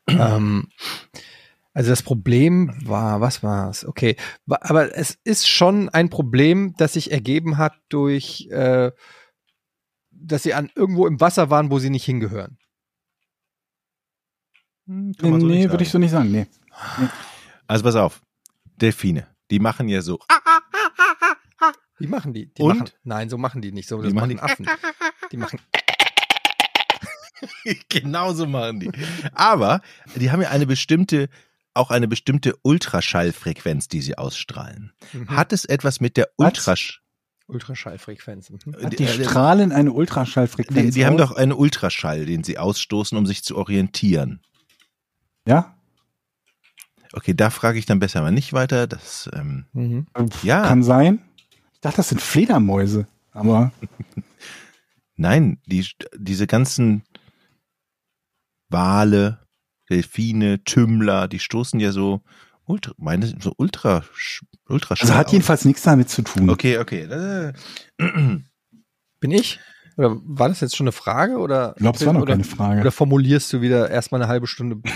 ähm, 0.07 0.69
also 1.73 1.89
das 1.89 2.03
Problem 2.03 2.73
war, 2.83 3.21
was 3.21 3.43
war 3.43 3.69
es? 3.69 3.85
Okay, 3.85 4.15
aber 4.47 4.97
es 4.97 5.17
ist 5.23 5.47
schon 5.47 5.89
ein 5.89 6.09
Problem, 6.09 6.73
das 6.77 6.93
sich 6.93 7.11
ergeben 7.11 7.57
hat 7.57 7.73
durch, 7.89 8.47
äh, 8.49 8.91
dass 10.11 10.43
sie 10.43 10.53
an 10.53 10.71
irgendwo 10.75 11.05
im 11.05 11.19
Wasser 11.19 11.49
waren, 11.49 11.69
wo 11.69 11.79
sie 11.79 11.89
nicht 11.89 12.05
hingehören. 12.05 12.57
Hm, 14.87 15.15
nee, 15.19 15.29
nee 15.29 15.69
würde 15.69 15.83
ich 15.83 15.89
so 15.89 15.97
nicht 15.97 16.11
sagen. 16.11 16.31
Nee. 16.31 16.47
Also 17.67 17.83
pass 17.83 17.95
auf. 17.95 18.21
Delfine, 18.77 19.27
die 19.49 19.59
machen 19.59 19.87
ja 19.87 20.01
so. 20.01 20.19
Wie 21.97 22.07
machen 22.07 22.33
die? 22.33 22.47
die 22.47 22.61
Und? 22.61 22.79
Machen, 22.79 22.91
nein, 23.03 23.29
so 23.29 23.37
machen 23.37 23.61
die 23.61 23.71
nicht. 23.71 23.87
So, 23.87 24.01
das 24.01 24.13
machen 24.13 24.35
machen 24.35 24.39
Affen. 24.39 24.67
Die 25.31 25.37
machen 25.37 25.59
genau 27.89 28.33
so 28.33 28.45
machen 28.45 28.79
die. 28.81 28.91
Aber 29.33 29.81
die 30.15 30.31
haben 30.31 30.41
ja 30.41 30.49
eine 30.49 30.65
bestimmte, 30.65 31.29
auch 31.73 31.91
eine 31.91 32.07
bestimmte 32.07 32.55
Ultraschallfrequenz, 32.63 33.87
die 33.87 34.01
sie 34.01 34.17
ausstrahlen. 34.17 34.93
mhm. 35.13 35.29
Hat 35.29 35.53
es 35.53 35.65
etwas 35.65 35.99
mit 35.99 36.17
der? 36.17 36.29
Ultrasch... 36.37 37.01
Ultraschallfrequenz. 37.47 38.49
Mhm. 38.49 38.75
Hat 38.83 38.97
die 38.97 39.03
äh, 39.03 39.23
strahlen 39.23 39.71
eine 39.71 39.91
Die, 39.91 39.95
Ultraschallfrequenz. 39.95 40.95
die 40.95 41.05
haben 41.05 41.19
aus? 41.21 41.29
doch 41.29 41.35
einen 41.35 41.53
Ultraschall, 41.53 42.25
den 42.25 42.43
sie 42.43 42.57
ausstoßen, 42.57 43.17
um 43.17 43.25
sich 43.25 43.43
zu 43.43 43.55
orientieren. 43.55 44.41
Ja? 45.47 45.77
Okay, 47.15 47.33
da 47.33 47.49
frage 47.49 47.79
ich 47.79 47.85
dann 47.85 47.99
besser 47.99 48.21
mal 48.21 48.31
nicht 48.31 48.51
weiter. 48.53 48.87
Das, 48.87 49.29
ähm, 49.33 49.65
Mhm. 49.73 50.05
ja, 50.43 50.63
Kann 50.67 50.83
sein. 50.83 51.21
Ich 51.73 51.79
dachte, 51.81 51.97
das 51.97 52.09
sind 52.09 52.21
Fledermäuse. 52.21 53.07
Aber 53.31 53.71
nein, 55.15 55.59
die, 55.65 55.87
diese 56.17 56.45
ganzen 56.47 57.03
Wale, 58.69 59.39
Delfine, 59.89 60.63
Tümmler, 60.63 61.27
die 61.27 61.39
stoßen 61.39 61.79
ja 61.79 61.91
so 61.91 62.21
ultra, 62.65 62.93
meine, 62.97 63.27
so 63.39 63.53
ultra, 63.57 64.03
Ultraschall. 64.67 65.07
also 65.07 65.17
hat 65.17 65.27
aus. 65.27 65.31
jedenfalls 65.33 65.65
nichts 65.65 65.83
damit 65.83 66.09
zu 66.09 66.23
tun. 66.23 66.49
Okay, 66.49 66.79
okay. 66.79 67.01
Äh, 67.03 67.53
Bin 69.19 69.31
ich? 69.31 69.59
Oder 69.97 70.17
war 70.25 70.49
das 70.49 70.59
jetzt 70.61 70.75
schon 70.75 70.85
eine 70.85 70.91
Frage? 70.91 71.37
Oder, 71.37 71.73
Ich 71.75 71.81
glaube, 71.81 71.97
es 71.97 72.05
war 72.05 72.13
noch 72.13 72.21
oder, 72.23 72.33
keine 72.33 72.43
Frage. 72.43 72.81
Oder 72.81 72.91
formulierst 72.91 73.53
du 73.53 73.61
wieder 73.61 73.89
erstmal 73.89 74.21
eine 74.21 74.27
halbe 74.29 74.47
Stunde? 74.47 74.81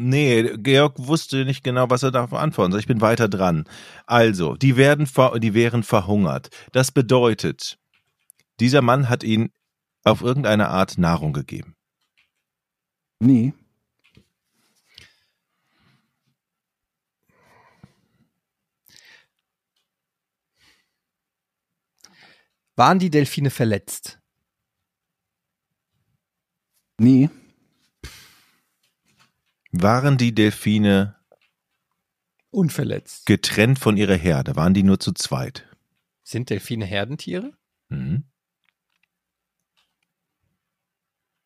Nee, 0.00 0.56
Georg 0.58 0.94
wusste 0.96 1.44
nicht 1.44 1.64
genau, 1.64 1.90
was 1.90 2.04
er 2.04 2.12
darauf 2.12 2.32
antworten 2.32 2.70
soll. 2.70 2.78
Ich 2.80 2.86
bin 2.86 3.00
weiter 3.00 3.28
dran. 3.28 3.64
Also, 4.06 4.54
die 4.54 4.76
werden, 4.76 5.08
ver 5.08 5.40
die 5.40 5.54
wären 5.54 5.82
verhungert. 5.82 6.50
Das 6.70 6.92
bedeutet, 6.92 7.80
dieser 8.60 8.80
Mann 8.80 9.08
hat 9.08 9.24
ihnen 9.24 9.50
auf 10.04 10.22
irgendeine 10.22 10.68
Art 10.68 10.98
Nahrung 10.98 11.32
gegeben. 11.32 11.74
Nee. 13.18 13.52
Waren 22.76 23.00
die 23.00 23.10
Delfine 23.10 23.50
verletzt? 23.50 24.20
Nee. 26.98 27.30
Waren 29.80 30.18
die 30.18 30.34
Delfine 30.34 31.14
Unverletzt. 32.50 33.26
getrennt 33.26 33.78
von 33.78 33.96
ihrer 33.96 34.16
Herde? 34.16 34.56
Waren 34.56 34.74
die 34.74 34.82
nur 34.82 34.98
zu 34.98 35.12
zweit? 35.12 35.66
Sind 36.24 36.50
Delfine 36.50 36.84
Herdentiere? 36.84 37.52
Mhm. 37.88 38.24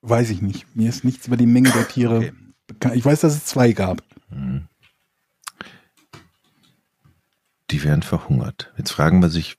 Weiß 0.00 0.30
ich 0.30 0.42
nicht. 0.42 0.74
Mir 0.74 0.88
ist 0.88 1.04
nichts 1.04 1.26
über 1.26 1.36
die 1.36 1.46
Menge 1.46 1.70
der 1.70 1.86
Tiere 1.88 2.16
Okay. 2.16 2.32
bekannt. 2.66 2.96
Ich 2.96 3.04
weiß, 3.04 3.20
dass 3.20 3.34
es 3.36 3.44
zwei 3.44 3.72
gab. 3.72 4.02
Mhm. 4.30 4.66
Die 7.70 7.82
werden 7.84 8.02
verhungert. 8.02 8.72
Jetzt 8.76 8.90
fragen 8.90 9.20
wir 9.22 9.30
sich, 9.30 9.56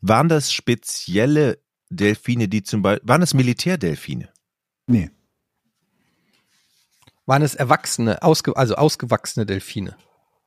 waren 0.00 0.28
das 0.28 0.52
spezielle 0.52 1.58
Delfine, 1.90 2.48
die 2.48 2.62
zum 2.62 2.82
Beispiel, 2.82 3.08
waren 3.08 3.20
das 3.20 3.34
Militärdelfine? 3.34 4.28
Nee. 4.86 5.10
Waren 7.28 7.42
es 7.42 7.54
erwachsene, 7.54 8.22
ausge, 8.22 8.56
also 8.56 8.76
ausgewachsene 8.76 9.44
Delfine? 9.44 9.98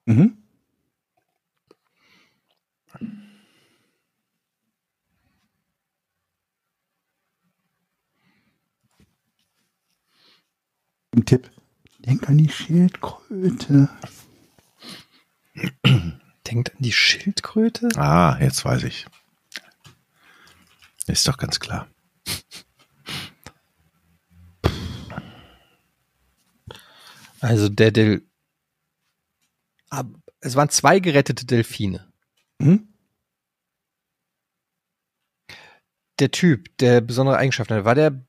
Mhm. 0.05 0.36
Ein 11.12 11.25
Tipp. 11.25 11.51
Denk 11.99 12.28
an 12.28 12.39
die 12.39 12.49
Schildkröte. 12.49 13.87
Denkt 16.47 16.71
an 16.71 16.78
die 16.79 16.91
Schildkröte? 16.91 17.89
Ah, 17.95 18.39
jetzt 18.39 18.66
weiß 18.66 18.86
ich. 18.86 19.05
Ist 21.05 21.28
doch 21.28 21.37
ganz 21.37 21.59
klar. 21.59 21.91
Also 27.42 27.70
der 27.70 27.92
Del. 27.92 28.28
Es 30.39 30.55
waren 30.55 30.70
zwei 30.70 31.00
gerettete 31.00 31.46
Delfine. 31.46 32.13
Mhm. 32.59 32.88
Der 36.20 36.32
Typ, 36.32 36.78
der 36.78 37.01
besondere 37.01 37.38
Eigenschaften 37.38 37.74
hat, 37.74 37.86
war 37.86 37.96
der, 37.96 38.24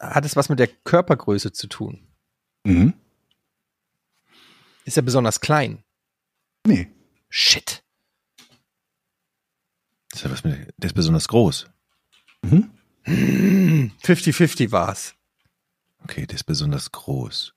hat 0.00 0.24
es 0.24 0.36
was 0.36 0.48
mit 0.48 0.58
der 0.58 0.68
Körpergröße 0.68 1.52
zu 1.52 1.68
tun? 1.68 2.08
Mhm. 2.64 2.94
Ist 4.84 4.96
er 4.96 5.02
besonders 5.02 5.40
klein? 5.40 5.84
Nee. 6.66 6.90
Shit. 7.28 7.84
Das 10.10 10.20
ist, 10.20 10.24
ja 10.24 10.30
was 10.30 10.44
mit, 10.44 10.74
der 10.78 10.88
ist 10.88 10.94
besonders 10.94 11.28
groß. 11.28 11.68
Mhm. 12.42 12.70
50-50 13.04 14.72
war's. 14.72 15.14
Okay, 15.98 16.26
der 16.26 16.36
ist 16.36 16.44
besonders 16.44 16.90
groß. 16.90 17.55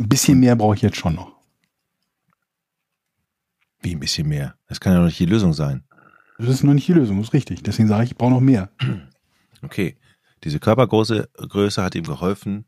Ein 0.00 0.08
bisschen 0.08 0.40
mehr 0.40 0.56
brauche 0.56 0.74
ich 0.74 0.82
jetzt 0.82 0.96
schon 0.96 1.14
noch. 1.14 1.32
Wie 3.80 3.94
ein 3.94 4.00
bisschen 4.00 4.28
mehr. 4.28 4.56
Das 4.66 4.80
kann 4.80 4.92
ja 4.92 4.98
noch 4.98 5.06
nicht 5.06 5.18
die 5.18 5.26
Lösung 5.26 5.52
sein. 5.52 5.84
Das 6.38 6.48
ist 6.48 6.64
noch 6.64 6.74
nicht 6.74 6.88
die 6.88 6.94
Lösung, 6.94 7.18
das 7.18 7.28
ist 7.28 7.32
richtig. 7.34 7.62
Deswegen 7.62 7.88
sage 7.88 8.04
ich, 8.04 8.10
ich 8.12 8.16
brauche 8.16 8.30
noch 8.30 8.40
mehr. 8.40 8.70
Okay. 9.62 9.96
Diese 10.42 10.60
Körpergröße 10.60 11.30
Größe 11.34 11.82
hat 11.82 11.94
ihm 11.94 12.04
geholfen. 12.04 12.66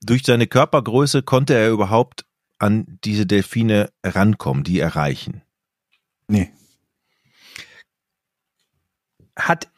Durch 0.00 0.22
seine 0.24 0.46
Körpergröße 0.46 1.22
konnte 1.22 1.54
er 1.54 1.70
überhaupt 1.70 2.24
an 2.58 2.98
diese 3.04 3.26
Delfine 3.26 3.90
rankommen, 4.02 4.64
die 4.64 4.78
erreichen. 4.78 5.42
Nee. 6.28 6.50
Hat 9.36 9.70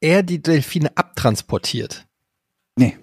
er 0.00 0.22
die 0.22 0.42
Delfine 0.42 0.96
abtransportiert? 0.96 2.06
Nee. 2.76 2.96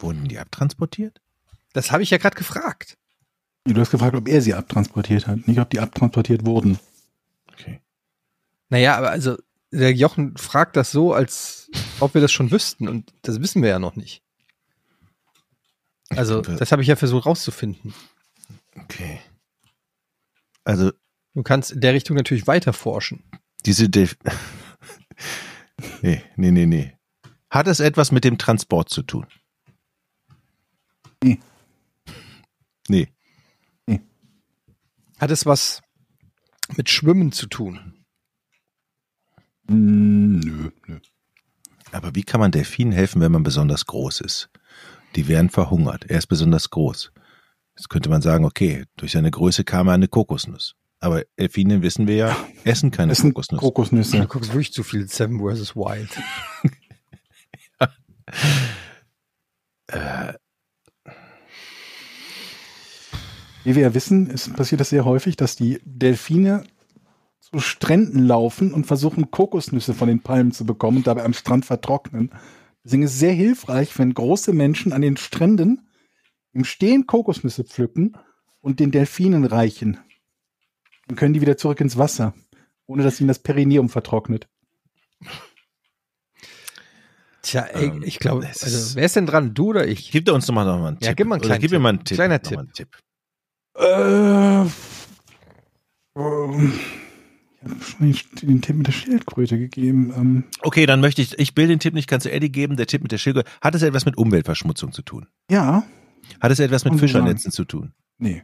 Wurden 0.00 0.28
die 0.28 0.38
abtransportiert? 0.38 1.20
Das 1.72 1.92
habe 1.92 2.02
ich 2.02 2.10
ja 2.10 2.18
gerade 2.18 2.36
gefragt. 2.36 2.96
Du 3.64 3.78
hast 3.80 3.90
gefragt, 3.90 4.16
ob 4.16 4.26
er 4.28 4.40
sie 4.42 4.54
abtransportiert 4.54 5.26
hat, 5.26 5.46
nicht 5.46 5.60
ob 5.60 5.70
die 5.70 5.80
abtransportiert 5.80 6.44
wurden. 6.46 6.78
Okay. 7.52 7.80
Naja, 8.70 8.96
aber 8.96 9.10
also 9.10 9.36
der 9.70 9.92
Jochen 9.92 10.36
fragt 10.36 10.76
das 10.76 10.90
so, 10.90 11.12
als 11.12 11.70
ob 12.00 12.14
wir 12.14 12.20
das 12.20 12.32
schon 12.32 12.50
wüssten 12.50 12.88
und 12.88 13.12
das 13.22 13.40
wissen 13.40 13.62
wir 13.62 13.68
ja 13.68 13.78
noch 13.78 13.94
nicht. 13.96 14.22
Also, 16.08 16.42
glaube- 16.42 16.58
das 16.58 16.72
habe 16.72 16.82
ich 16.82 16.88
ja 16.88 16.96
versucht 16.96 17.26
rauszufinden. 17.26 17.94
Okay. 18.76 19.20
Also 20.64 20.92
Du 21.34 21.42
kannst 21.44 21.70
in 21.70 21.80
der 21.80 21.94
Richtung 21.94 22.16
natürlich 22.16 22.46
weiter 22.48 22.72
forschen. 22.72 23.22
diese 23.64 23.88
Delf 23.88 24.16
Nee, 26.02 26.22
nee, 26.36 26.50
nee, 26.50 26.66
nee. 26.66 26.92
Hat 27.50 27.68
es 27.68 27.80
etwas 27.80 28.10
mit 28.12 28.24
dem 28.24 28.38
Transport 28.38 28.88
zu 28.90 29.02
tun? 29.02 29.26
Nee. 31.22 31.38
Nee. 32.88 33.08
Hat 35.18 35.30
es 35.30 35.44
was 35.44 35.82
mit 36.76 36.88
Schwimmen 36.88 37.30
zu 37.30 37.46
tun? 37.46 38.04
Hm, 39.68 40.40
nö, 40.40 40.70
nö. 40.86 40.98
Aber 41.92 42.14
wie 42.14 42.22
kann 42.22 42.40
man 42.40 42.52
Delfinen 42.52 42.92
helfen, 42.92 43.20
wenn 43.20 43.32
man 43.32 43.42
besonders 43.42 43.84
groß 43.84 44.22
ist? 44.22 44.50
Die 45.16 45.28
wären 45.28 45.50
verhungert. 45.50 46.04
Er 46.08 46.18
ist 46.18 46.28
besonders 46.28 46.70
groß. 46.70 47.12
Jetzt 47.76 47.88
könnte 47.90 48.08
man 48.08 48.22
sagen, 48.22 48.44
okay, 48.44 48.84
durch 48.96 49.12
seine 49.12 49.30
Größe 49.30 49.64
kam 49.64 49.88
er 49.88 49.94
an 49.94 50.00
eine 50.00 50.08
Kokosnuss. 50.08 50.74
Aber 51.00 51.24
Delfine, 51.38 51.82
wissen 51.82 52.06
wir 52.06 52.16
ja, 52.16 52.36
essen 52.64 52.90
keine 52.90 53.10
Das 53.10 53.18
sind 53.18 53.34
Kokosnuss. 53.34 53.60
Du 53.60 53.66
Kokosnüsse. 53.66 54.26
guckst 54.26 54.50
wirklich 54.52 54.72
zu 54.72 54.82
viel 54.82 55.06
Seven 55.08 55.38
vs. 55.38 55.76
Wild. 55.76 56.10
äh, 59.88 60.34
Wie 63.64 63.74
wir 63.74 63.82
ja 63.82 63.94
wissen, 63.94 64.30
es 64.30 64.48
passiert 64.48 64.80
das 64.80 64.88
sehr 64.90 65.04
häufig, 65.04 65.36
dass 65.36 65.54
die 65.56 65.80
Delfine 65.84 66.64
zu 67.40 67.58
Stränden 67.60 68.24
laufen 68.26 68.72
und 68.72 68.86
versuchen, 68.86 69.30
Kokosnüsse 69.30 69.92
von 69.92 70.08
den 70.08 70.20
Palmen 70.20 70.52
zu 70.52 70.64
bekommen 70.64 70.98
und 70.98 71.06
dabei 71.06 71.24
am 71.24 71.34
Strand 71.34 71.66
vertrocknen. 71.66 72.30
Deswegen 72.84 73.02
ist 73.02 73.12
es 73.12 73.18
sehr 73.18 73.32
hilfreich, 73.32 73.98
wenn 73.98 74.14
große 74.14 74.52
Menschen 74.52 74.92
an 74.92 75.02
den 75.02 75.16
Stränden 75.16 75.88
im 76.52 76.64
Stehen 76.64 77.06
Kokosnüsse 77.06 77.64
pflücken 77.64 78.16
und 78.60 78.80
den 78.80 78.90
Delfinen 78.90 79.44
reichen. 79.44 79.98
Dann 81.06 81.16
können 81.16 81.34
die 81.34 81.40
wieder 81.40 81.56
zurück 81.56 81.80
ins 81.80 81.98
Wasser, 81.98 82.34
ohne 82.86 83.02
dass 83.02 83.20
ihnen 83.20 83.28
das 83.28 83.40
Perineum 83.40 83.88
vertrocknet. 83.90 84.48
Tja, 87.42 87.62
ey, 87.62 87.88
Ähm, 87.88 88.02
ich 88.04 88.18
glaube, 88.18 88.46
also, 88.46 88.64
ist- 88.66 88.94
wer 88.96 89.04
ist 89.06 89.16
denn 89.16 89.26
dran? 89.26 89.54
Du 89.54 89.68
oder 89.70 89.86
ich? 89.86 90.10
Gib 90.12 90.24
dir 90.26 90.34
uns 90.34 90.46
noch 90.46 90.54
mal, 90.54 90.64
noch 90.64 90.78
mal 90.78 90.88
einen 90.88 90.98
Ja, 91.00 91.08
Tipp. 91.08 91.16
gib 91.18 91.26
mal 91.26 91.34
einen 91.36 91.40
Oder 91.40 91.48
kleinen 91.48 91.60
gib 91.60 91.70
mir 91.70 91.76
Tipp. 91.76 91.82
mal 91.82 91.88
einen 91.90 92.04
Tipp. 92.04 92.14
Kleiner 92.16 92.40
Noch 92.42 92.50
mal 92.52 92.58
einen 92.60 92.72
Tipp. 92.72 92.98
Äh, 93.80 94.60
ähm, 96.16 96.72
ich 97.62 97.70
habe 97.70 97.82
schon 97.84 98.48
den, 98.48 98.62
Tipp 98.62 98.76
mit 98.76 98.86
der 98.86 98.92
Schildkröte 98.92 99.58
gegeben. 99.58 100.12
Ähm, 100.16 100.44
Okay, 100.62 100.86
dann 100.86 101.00
möchte 101.00 101.22
ich, 101.22 101.38
ich 101.38 101.56
will 101.56 101.68
den 101.68 101.78
Tipp 101.80 101.94
nicht, 101.94 102.08
kannst 102.08 102.26
du 102.26 102.30
Eddie 102.32 102.50
geben, 102.52 102.76
der 102.76 102.86
Tipp 102.86 103.02
mit 103.02 103.12
der 103.12 103.18
Schildkröte. 103.18 103.50
Hat 103.60 103.74
es 103.74 103.82
etwas 103.82 104.04
mit 104.06 104.16
Umweltverschmutzung 104.18 104.92
zu 104.92 105.02
tun? 105.02 105.26
ja, 105.50 105.84
Hat 106.40 106.52
es 106.52 106.58
etwas 106.60 106.84
mit 106.84 106.98
Fischernetzen 106.98 107.52
zu 107.52 107.64
tun? 107.64 107.92
nee. 108.18 108.42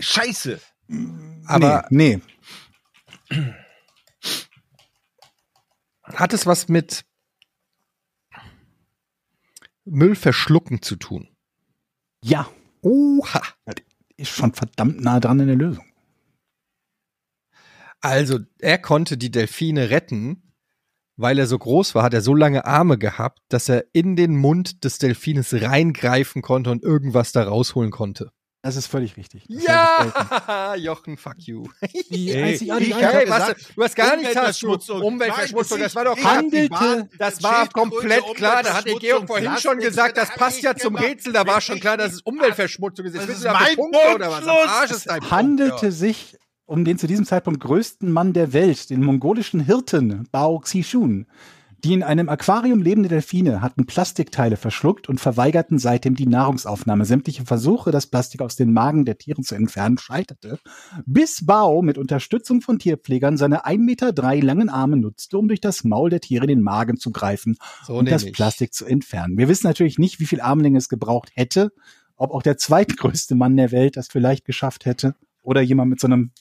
Scheiße! 0.00 0.60
Aber- 1.46 1.86
nee, 1.90 2.20
Hat 6.02 6.32
es 6.32 6.46
was 6.46 6.68
mit 6.68 7.04
Müll 9.84 10.14
verschlucken 10.14 10.82
zu 10.82 10.96
tun? 10.96 11.28
nee. 12.22 12.30
ja, 12.30 12.48
Oha. 12.80 13.42
Ist 14.18 14.30
schon 14.30 14.52
verdammt 14.52 15.00
nah 15.00 15.20
dran 15.20 15.40
in 15.40 15.46
der 15.46 15.56
Lösung. 15.56 15.84
Also, 18.00 18.38
er 18.58 18.78
konnte 18.78 19.16
die 19.16 19.30
Delfine 19.30 19.90
retten, 19.90 20.52
weil 21.16 21.38
er 21.38 21.46
so 21.46 21.58
groß 21.58 21.94
war, 21.94 22.04
hat 22.04 22.14
er 22.14 22.20
so 22.20 22.34
lange 22.34 22.64
Arme 22.64 22.96
gehabt, 22.96 23.40
dass 23.48 23.68
er 23.68 23.86
in 23.92 24.14
den 24.14 24.36
Mund 24.36 24.84
des 24.84 24.98
Delfines 24.98 25.52
reingreifen 25.52 26.42
konnte 26.42 26.70
und 26.70 26.84
irgendwas 26.84 27.32
da 27.32 27.42
rausholen 27.42 27.90
konnte. 27.90 28.30
Das 28.60 28.74
ist 28.74 28.86
völlig 28.88 29.16
richtig. 29.16 29.44
Das. 29.48 29.64
Ja, 29.64 30.74
Jochen, 30.76 31.16
fuck 31.16 31.36
you. 31.38 31.64
Die 32.10 32.32
Ey, 32.32 32.42
einzigartige 32.42 32.90
ich 32.90 33.04
hab 33.04 33.12
Hey, 33.14 33.28
was, 33.30 33.54
du 33.76 33.82
hast 33.84 33.94
gar 33.96 34.16
nichts 34.16 34.28
hast. 34.34 34.62
Umweltverschmutzung. 34.62 35.02
Umweltverschmutzung, 35.02 35.78
das 35.78 35.94
war 35.94 36.04
doch 36.06 36.16
ich 36.16 36.22
klar. 36.22 36.36
handelte- 36.36 37.08
Das 37.18 37.42
war 37.42 37.68
komplett 37.68 38.24
klar. 38.34 38.62
Da 38.64 38.74
hat 38.74 38.86
der 38.86 38.96
Georg 38.96 39.26
vorhin 39.28 39.56
schon 39.58 39.78
gesagt, 39.78 40.16
das 40.16 40.30
passt 40.30 40.60
ja 40.62 40.74
zum 40.74 40.96
ich 40.96 41.02
Rätsel. 41.02 41.32
Da 41.32 41.46
war 41.46 41.60
schon 41.60 41.78
klar, 41.78 41.96
dass 41.96 42.14
es 42.14 42.20
Umweltverschmutzung 42.22 43.06
ist. 43.06 43.14
Jetzt 43.14 43.22
Das 43.22 43.28
willst 43.28 43.38
ist 43.38 43.44
du 43.44 43.52
da 43.52 43.60
mein 43.60 43.76
Punkte 43.76 44.14
oder 44.16 44.30
was? 44.30 44.46
Arsch 44.46 44.90
ist 44.90 45.08
dein 45.08 45.30
handelte 45.30 45.92
sich 45.92 46.36
um 46.66 46.84
den 46.84 46.98
zu 46.98 47.06
diesem 47.06 47.24
Zeitpunkt 47.24 47.60
größten 47.60 48.10
Mann 48.12 48.32
der 48.34 48.52
Welt, 48.52 48.90
den 48.90 49.02
mongolischen 49.02 49.60
Hirten 49.60 50.28
Bao 50.32 50.58
Xishun. 50.58 51.26
Die 51.84 51.92
in 51.92 52.02
einem 52.02 52.28
Aquarium 52.28 52.82
lebende 52.82 53.08
Delfine 53.08 53.62
hatten 53.62 53.86
Plastikteile 53.86 54.56
verschluckt 54.56 55.08
und 55.08 55.20
verweigerten 55.20 55.78
seitdem 55.78 56.16
die 56.16 56.26
Nahrungsaufnahme. 56.26 57.04
Sämtliche 57.04 57.44
Versuche, 57.44 57.92
das 57.92 58.08
Plastik 58.08 58.40
aus 58.40 58.56
den 58.56 58.72
Magen 58.72 59.04
der 59.04 59.16
Tiere 59.16 59.42
zu 59.42 59.54
entfernen, 59.54 59.96
scheiterte, 59.96 60.58
bis 61.06 61.46
Bao 61.46 61.82
mit 61.82 61.96
Unterstützung 61.96 62.62
von 62.62 62.80
Tierpflegern 62.80 63.36
seine 63.36 63.64
1,3 63.64 63.78
Meter 63.78 64.12
drei 64.12 64.40
langen 64.40 64.70
Arme 64.70 64.96
nutzte, 64.96 65.38
um 65.38 65.46
durch 65.46 65.60
das 65.60 65.84
Maul 65.84 66.10
der 66.10 66.20
Tiere 66.20 66.48
den 66.48 66.62
Magen 66.62 66.96
zu 66.96 67.12
greifen 67.12 67.56
So 67.84 67.94
und 67.94 68.10
das. 68.10 68.30
Plastik 68.32 68.74
zu 68.74 68.84
entfernen. 68.84 69.38
Wir 69.38 69.46
wissen 69.48 69.68
natürlich 69.68 69.98
nicht, 69.98 70.18
wie 70.18 70.26
viel 70.26 70.40
Armlänge 70.40 70.78
es 70.78 70.88
gebraucht 70.88 71.30
hätte, 71.34 71.70
ob 72.16 72.32
auch 72.32 72.42
der 72.42 72.58
zweitgrößte 72.58 73.36
Mann 73.36 73.56
der 73.56 73.70
Welt 73.70 73.96
das 73.96 74.08
vielleicht 74.08 74.44
geschafft 74.44 74.84
hätte 74.84 75.14
oder 75.42 75.60
jemand 75.60 75.90
mit 75.90 76.00
so 76.00 76.08
einem 76.08 76.32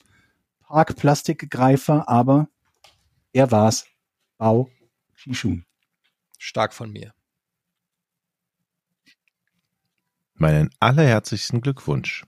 Parkplastikgreifer, 0.61 2.09
aber 2.09 2.49
er 3.33 3.51
war's. 3.51 3.85
Bao 4.39 4.69
Shishun. 5.33 5.65
Stark 6.37 6.73
von 6.73 6.91
mir. 6.91 7.13
Meinen 10.35 10.69
allerherzlichsten 10.79 11.61
Glückwunsch. 11.61 12.25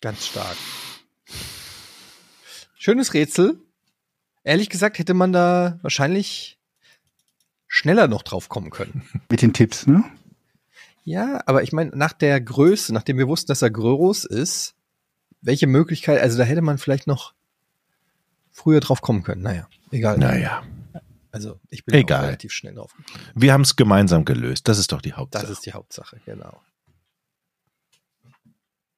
Ganz 0.00 0.26
stark. 0.26 0.56
Schönes 2.76 3.14
Rätsel. 3.14 3.58
Ehrlich 4.42 4.68
gesagt 4.68 4.98
hätte 4.98 5.14
man 5.14 5.32
da 5.32 5.78
wahrscheinlich 5.80 6.58
schneller 7.66 8.08
noch 8.08 8.22
drauf 8.22 8.50
kommen 8.50 8.70
können. 8.70 9.08
Mit 9.30 9.40
den 9.40 9.54
Tipps, 9.54 9.86
ne? 9.86 10.04
Ja, 11.02 11.42
aber 11.46 11.62
ich 11.62 11.72
meine, 11.72 11.96
nach 11.96 12.12
der 12.12 12.40
Größe, 12.40 12.92
nachdem 12.92 13.18
wir 13.18 13.28
wussten, 13.28 13.48
dass 13.48 13.62
er 13.62 13.70
groß 13.70 14.24
ist, 14.24 14.74
welche 15.40 15.66
Möglichkeit, 15.66 16.20
also 16.20 16.38
da 16.38 16.44
hätte 16.44 16.62
man 16.62 16.78
vielleicht 16.78 17.06
noch 17.06 17.34
früher 18.50 18.80
drauf 18.80 19.02
kommen 19.02 19.22
können. 19.22 19.42
Naja, 19.42 19.68
egal. 19.90 20.18
Naja, 20.18 20.62
Also 21.34 21.60
ich 21.68 21.84
bin 21.84 21.96
Egal. 21.96 22.26
relativ 22.26 22.52
schnell 22.52 22.74
drauf 22.76 22.94
gekommen. 22.94 23.24
wir 23.34 23.52
haben 23.52 23.62
es 23.62 23.74
gemeinsam 23.74 24.24
gelöst. 24.24 24.68
Das 24.68 24.78
ist 24.78 24.92
doch 24.92 25.02
die 25.02 25.14
Hauptsache. 25.14 25.42
Das 25.42 25.50
ist 25.50 25.66
die 25.66 25.72
Hauptsache, 25.72 26.20
genau. 26.24 26.62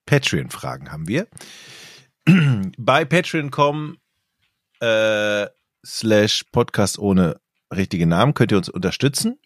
Patreon-Fragen 0.05 0.93
haben 0.93 1.09
wir. 1.09 1.29
Bei 2.77 3.07
patreon.com 3.07 3.97
äh, 4.81 5.47
slash 5.87 6.45
podcast 6.53 6.99
ohne 6.99 7.41
richtige 7.75 8.07
Namen 8.07 8.35
könnt 8.35 8.53
ihr 8.53 8.59
uns 8.59 8.69
unterstützen 8.69 9.39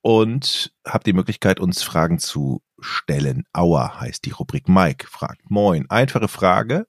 und 0.00 0.72
habt 0.86 1.08
die 1.08 1.12
Möglichkeit, 1.12 1.58
uns 1.58 1.82
Fragen 1.82 2.20
zu 2.20 2.62
stellen. 2.78 3.42
Aua 3.52 3.98
heißt 4.00 4.24
die 4.26 4.30
Rubrik. 4.30 4.68
Mike 4.68 5.08
fragt, 5.08 5.50
moin, 5.50 5.90
einfache 5.90 6.28
Frage. 6.28 6.86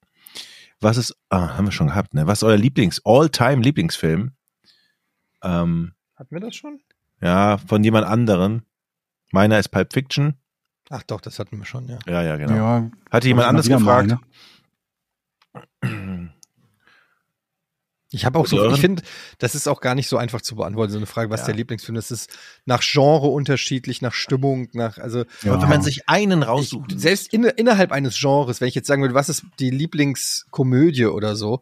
Was 0.80 0.98
ist, 0.98 1.16
ah, 1.30 1.58
haben 1.58 1.66
wir 1.66 1.72
schon 1.72 1.88
gehabt, 1.88 2.14
ne? 2.14 2.28
Was 2.28 2.40
ist 2.40 2.44
euer 2.44 2.58
Lieblings, 2.58 3.02
all-time 3.04 3.64
Lieblingsfilm? 3.64 4.36
Ähm, 5.44 5.94
Hatten 6.16 6.36
wir 6.36 6.42
das 6.42 6.56
schon? 6.56 6.80
ja, 7.22 7.58
von 7.58 7.84
jemand 7.84 8.06
anderen. 8.08 8.64
Meiner 9.32 9.60
ist 9.60 9.70
Pulp 9.70 9.94
Fiction. 9.94 10.36
Ach 10.90 11.04
doch, 11.04 11.22
das 11.22 11.40
hatten 11.40 11.58
wir 11.58 11.66
schon, 11.66 11.88
ja. 11.88 12.00
Ja, 12.08 12.22
ja, 12.22 12.36
genau. 12.36 12.54
Ja, 12.56 12.92
Hatte 13.10 13.28
jemand 13.28 13.48
anders 13.48 13.66
wieder 13.68 13.80
mal, 13.80 14.04
gefragt? 14.06 14.22
ne? 15.84 16.30
Ich 18.14 18.26
habe 18.26 18.38
auch 18.40 18.46
so, 18.46 18.70
ich 18.70 18.82
finde, 18.82 19.04
das 19.38 19.56
ist 19.56 19.70
auch 19.70 19.80
gar 19.80 19.96
nicht 19.96 20.10
so 20.10 20.18
einfach 20.18 20.42
zu 20.42 20.58
beantworten, 20.58 20.92
so 20.92 20.98
eine 20.98 21.06
Frage, 21.06 21.30
was 21.30 21.42
Ja. 21.42 21.46
der 21.48 21.56
Lieblingsfilm 21.56 21.96
ist. 21.96 22.12
Das 22.12 22.24
ist 22.24 22.38
nach 22.66 22.82
Genre 22.82 23.28
unterschiedlich, 23.28 24.02
nach 24.02 24.14
Stimmung, 24.14 24.68
nach, 24.74 24.98
also 24.98 25.24
Ja. 25.44 25.54
Und 25.54 25.62
wenn 25.62 25.70
man 25.70 25.82
sich 25.82 26.10
einen 26.10 26.42
ich, 26.42 26.48
raussucht. 26.48 27.00
selbst 27.00 27.32
in, 27.34 27.46
innerhalb 27.46 27.94
eines 27.94 28.20
Genres, 28.20 28.60
wenn 28.60 28.68
ich 28.68 28.76
jetzt 28.76 28.88
sagen 28.88 29.02
würde, 29.02 29.16
was 29.16 29.30
ist 29.30 29.46
die 29.60 29.70
Lieblingskomödie 29.70 31.06
oder 31.06 31.38
so, 31.38 31.62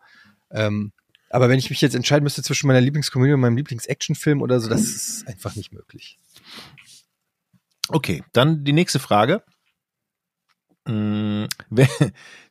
ähm, 0.50 0.92
aber 1.30 1.50
wenn 1.50 1.60
ich 1.60 1.70
mich 1.70 1.82
jetzt 1.82 1.96
entscheiden 1.96 2.24
müsste 2.24 2.44
zwischen 2.44 2.68
meiner 2.68 2.82
Lieblingskomödie 2.82 3.34
und 3.34 3.40
meinem 3.40 3.58
Lieblingsactionfilm 3.58 4.42
oder 4.42 4.60
so, 4.60 4.70
das 4.70 4.82
ist 4.82 5.28
einfach 5.28 5.56
nicht 5.56 5.72
möglich. 5.72 6.20
Okay, 7.88 8.24
dann 8.34 8.64
die 8.64 8.74
nächste 8.74 9.00
Frage. 9.00 9.44
Mm, 10.86 11.46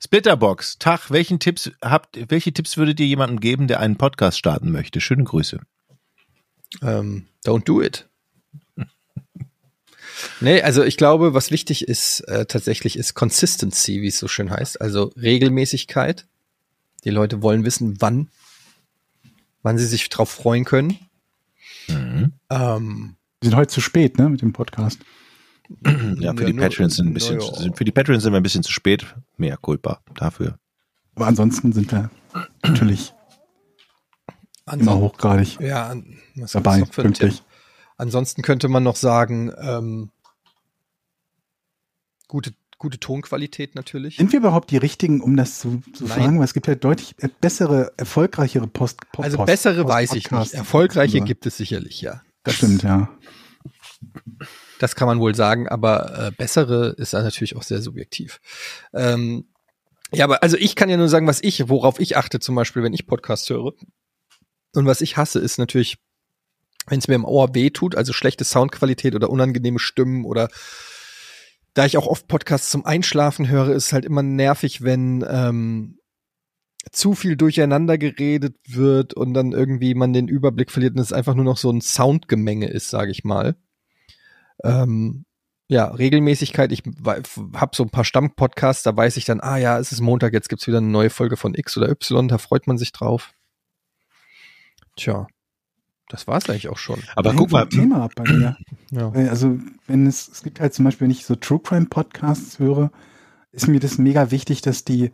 Splitterbox, 0.02 0.78
Tag, 0.78 1.10
welchen 1.10 1.40
Tipps 1.40 1.70
habt, 1.82 2.18
welche 2.30 2.52
Tipps 2.52 2.76
würdet 2.76 3.00
ihr 3.00 3.06
jemandem 3.06 3.40
geben, 3.40 3.68
der 3.68 3.80
einen 3.80 3.96
Podcast 3.96 4.38
starten 4.38 4.70
möchte? 4.70 5.00
Schöne 5.00 5.24
Grüße. 5.24 5.60
Ähm, 6.82 7.26
don't 7.44 7.64
do 7.64 7.82
it. 7.82 8.08
Nee, 10.40 10.62
also 10.62 10.82
ich 10.82 10.96
glaube, 10.96 11.34
was 11.34 11.50
wichtig 11.50 11.86
ist 11.86 12.20
äh, 12.22 12.46
tatsächlich 12.46 12.98
ist 12.98 13.14
Consistency, 13.14 14.02
wie 14.02 14.08
es 14.08 14.18
so 14.18 14.28
schön 14.28 14.50
heißt, 14.50 14.80
also 14.80 15.12
Regelmäßigkeit. 15.16 16.26
Die 17.04 17.10
Leute 17.10 17.42
wollen 17.42 17.64
wissen, 17.64 18.00
wann, 18.00 18.28
wann 19.62 19.78
sie 19.78 19.86
sich 19.86 20.08
drauf 20.08 20.30
freuen 20.30 20.64
können. 20.64 20.98
Mhm. 21.88 22.32
Ähm, 22.50 23.16
Wir 23.40 23.50
sind 23.50 23.56
heute 23.56 23.72
zu 23.72 23.80
spät, 23.80 24.18
ne, 24.18 24.28
mit 24.28 24.42
dem 24.42 24.52
Podcast. 24.52 25.00
Ja, 25.84 26.32
für 26.32 26.42
Ja, 26.42 26.46
die 26.46 26.52
Patreons 26.54 26.96
sind 26.96 27.08
ein 27.08 27.14
bisschen, 27.14 27.40
ja. 27.40 27.54
sind, 27.54 27.76
für 27.76 27.84
die 27.84 27.92
Patreons 27.92 28.22
sind 28.22 28.32
wir 28.32 28.38
ein 28.38 28.42
bisschen 28.42 28.62
zu 28.62 28.72
spät. 28.72 29.04
Mehr 29.36 29.56
Culpa 29.58 30.00
dafür. 30.14 30.58
Aber 31.14 31.26
ansonsten 31.26 31.72
sind 31.72 31.92
wir 31.92 32.10
natürlich 32.64 33.12
immer 34.66 34.92
anson- 34.92 35.00
hochgradig 35.00 35.60
ja, 35.60 35.88
an- 35.88 36.18
was 36.36 36.52
dabei, 36.52 36.82
pünktlich. 36.82 37.36
Tipp? 37.36 37.44
Ansonsten 37.98 38.42
könnte 38.42 38.68
man 38.68 38.82
noch 38.82 38.96
sagen, 38.96 39.52
ähm, 39.60 40.10
gute, 42.28 42.54
gute 42.78 42.98
Tonqualität 43.00 43.74
natürlich. 43.74 44.16
Sind 44.16 44.32
wir 44.32 44.38
überhaupt 44.38 44.70
die 44.70 44.76
richtigen, 44.76 45.20
um 45.20 45.36
das 45.36 45.58
zu, 45.58 45.82
zu 45.92 46.04
Nein. 46.04 46.18
fragen? 46.18 46.38
Weil 46.38 46.44
es 46.44 46.54
gibt 46.54 46.66
ja 46.66 46.74
deutlich 46.74 47.14
bessere, 47.40 47.92
erfolgreichere 47.96 48.66
Post. 48.66 49.00
Post 49.12 49.24
Also 49.24 49.44
bessere 49.44 49.82
Post- 49.82 49.94
weiß 49.94 50.12
ich 50.14 50.30
nicht. 50.30 50.54
Erfolgreiche 50.54 51.20
gibt 51.20 51.46
es 51.46 51.56
sicherlich, 51.56 52.00
ja. 52.00 52.22
Das 52.44 52.54
stimmt, 52.54 52.82
ja. 52.82 53.10
Das 54.78 54.94
kann 54.94 55.08
man 55.08 55.18
wohl 55.18 55.34
sagen, 55.34 55.68
aber 55.68 56.28
äh, 56.28 56.30
bessere 56.30 56.90
ist 56.96 57.12
natürlich 57.12 57.56
auch 57.56 57.64
sehr 57.64 57.82
subjektiv. 57.82 58.40
Ähm, 58.94 59.48
ja, 60.12 60.24
aber 60.24 60.42
also 60.42 60.56
ich 60.56 60.76
kann 60.76 60.88
ja 60.88 60.96
nur 60.96 61.08
sagen, 61.08 61.26
was 61.26 61.42
ich, 61.42 61.68
worauf 61.68 61.98
ich 62.00 62.16
achte, 62.16 62.38
zum 62.38 62.54
Beispiel, 62.54 62.82
wenn 62.82 62.92
ich 62.94 63.06
Podcasts 63.06 63.50
höre. 63.50 63.72
Und 64.74 64.86
was 64.86 65.00
ich 65.00 65.16
hasse, 65.16 65.40
ist 65.40 65.58
natürlich, 65.58 65.98
wenn 66.86 67.00
es 67.00 67.08
mir 67.08 67.16
im 67.16 67.24
Ohr 67.24 67.54
weh 67.54 67.70
tut, 67.70 67.96
also 67.96 68.12
schlechte 68.12 68.44
Soundqualität 68.44 69.14
oder 69.14 69.30
unangenehme 69.30 69.78
Stimmen 69.80 70.24
oder 70.24 70.48
da 71.78 71.86
ich 71.86 71.96
auch 71.96 72.08
oft 72.08 72.26
Podcasts 72.26 72.70
zum 72.70 72.84
Einschlafen 72.84 73.48
höre, 73.48 73.68
ist 73.68 73.92
halt 73.92 74.04
immer 74.04 74.24
nervig, 74.24 74.82
wenn 74.82 75.24
ähm, 75.30 76.00
zu 76.90 77.14
viel 77.14 77.36
durcheinander 77.36 77.98
geredet 77.98 78.56
wird 78.66 79.14
und 79.14 79.32
dann 79.32 79.52
irgendwie 79.52 79.94
man 79.94 80.12
den 80.12 80.26
Überblick 80.26 80.72
verliert 80.72 80.96
und 80.96 81.00
es 81.00 81.12
einfach 81.12 81.36
nur 81.36 81.44
noch 81.44 81.56
so 81.56 81.70
ein 81.70 81.80
Soundgemenge 81.80 82.66
ist, 82.66 82.90
sage 82.90 83.12
ich 83.12 83.22
mal. 83.22 83.54
Ähm, 84.64 85.24
ja, 85.68 85.84
Regelmäßigkeit. 85.84 86.72
Ich 86.72 86.82
habe 87.54 87.76
so 87.76 87.84
ein 87.84 87.90
paar 87.90 88.04
Stammpodcasts, 88.04 88.82
da 88.82 88.96
weiß 88.96 89.16
ich 89.16 89.24
dann, 89.24 89.38
ah 89.38 89.58
ja, 89.58 89.78
es 89.78 89.92
ist 89.92 90.00
Montag, 90.00 90.32
jetzt 90.32 90.48
gibt's 90.48 90.66
wieder 90.66 90.78
eine 90.78 90.88
neue 90.88 91.10
Folge 91.10 91.36
von 91.36 91.54
X 91.54 91.76
oder 91.76 91.90
Y, 91.90 92.26
da 92.26 92.38
freut 92.38 92.66
man 92.66 92.76
sich 92.76 92.90
drauf. 92.90 93.34
Tja, 94.96 95.28
das 96.08 96.26
war's 96.26 96.48
eigentlich 96.48 96.68
auch 96.68 96.78
schon. 96.78 97.00
Aber 97.16 97.30
Hängt 97.30 97.40
guck 97.40 97.50
mal, 97.52 97.66
Thema 97.68 98.04
ab 98.04 98.12
bei 98.16 98.24
mir. 98.24 98.56
Ja. 98.90 99.12
Also, 99.28 99.58
wenn 99.86 100.06
es, 100.06 100.28
es 100.28 100.42
gibt 100.42 100.60
halt 100.60 100.74
zum 100.74 100.84
Beispiel, 100.84 101.06
wenn 101.06 101.12
ich 101.12 101.24
so 101.24 101.34
True 101.34 101.60
Crime 101.62 101.86
Podcasts 101.86 102.58
höre, 102.58 102.90
ist 103.52 103.68
mir 103.68 103.80
das 103.80 103.98
mega 103.98 104.30
wichtig, 104.30 104.62
dass 104.62 104.84
die 104.84 105.12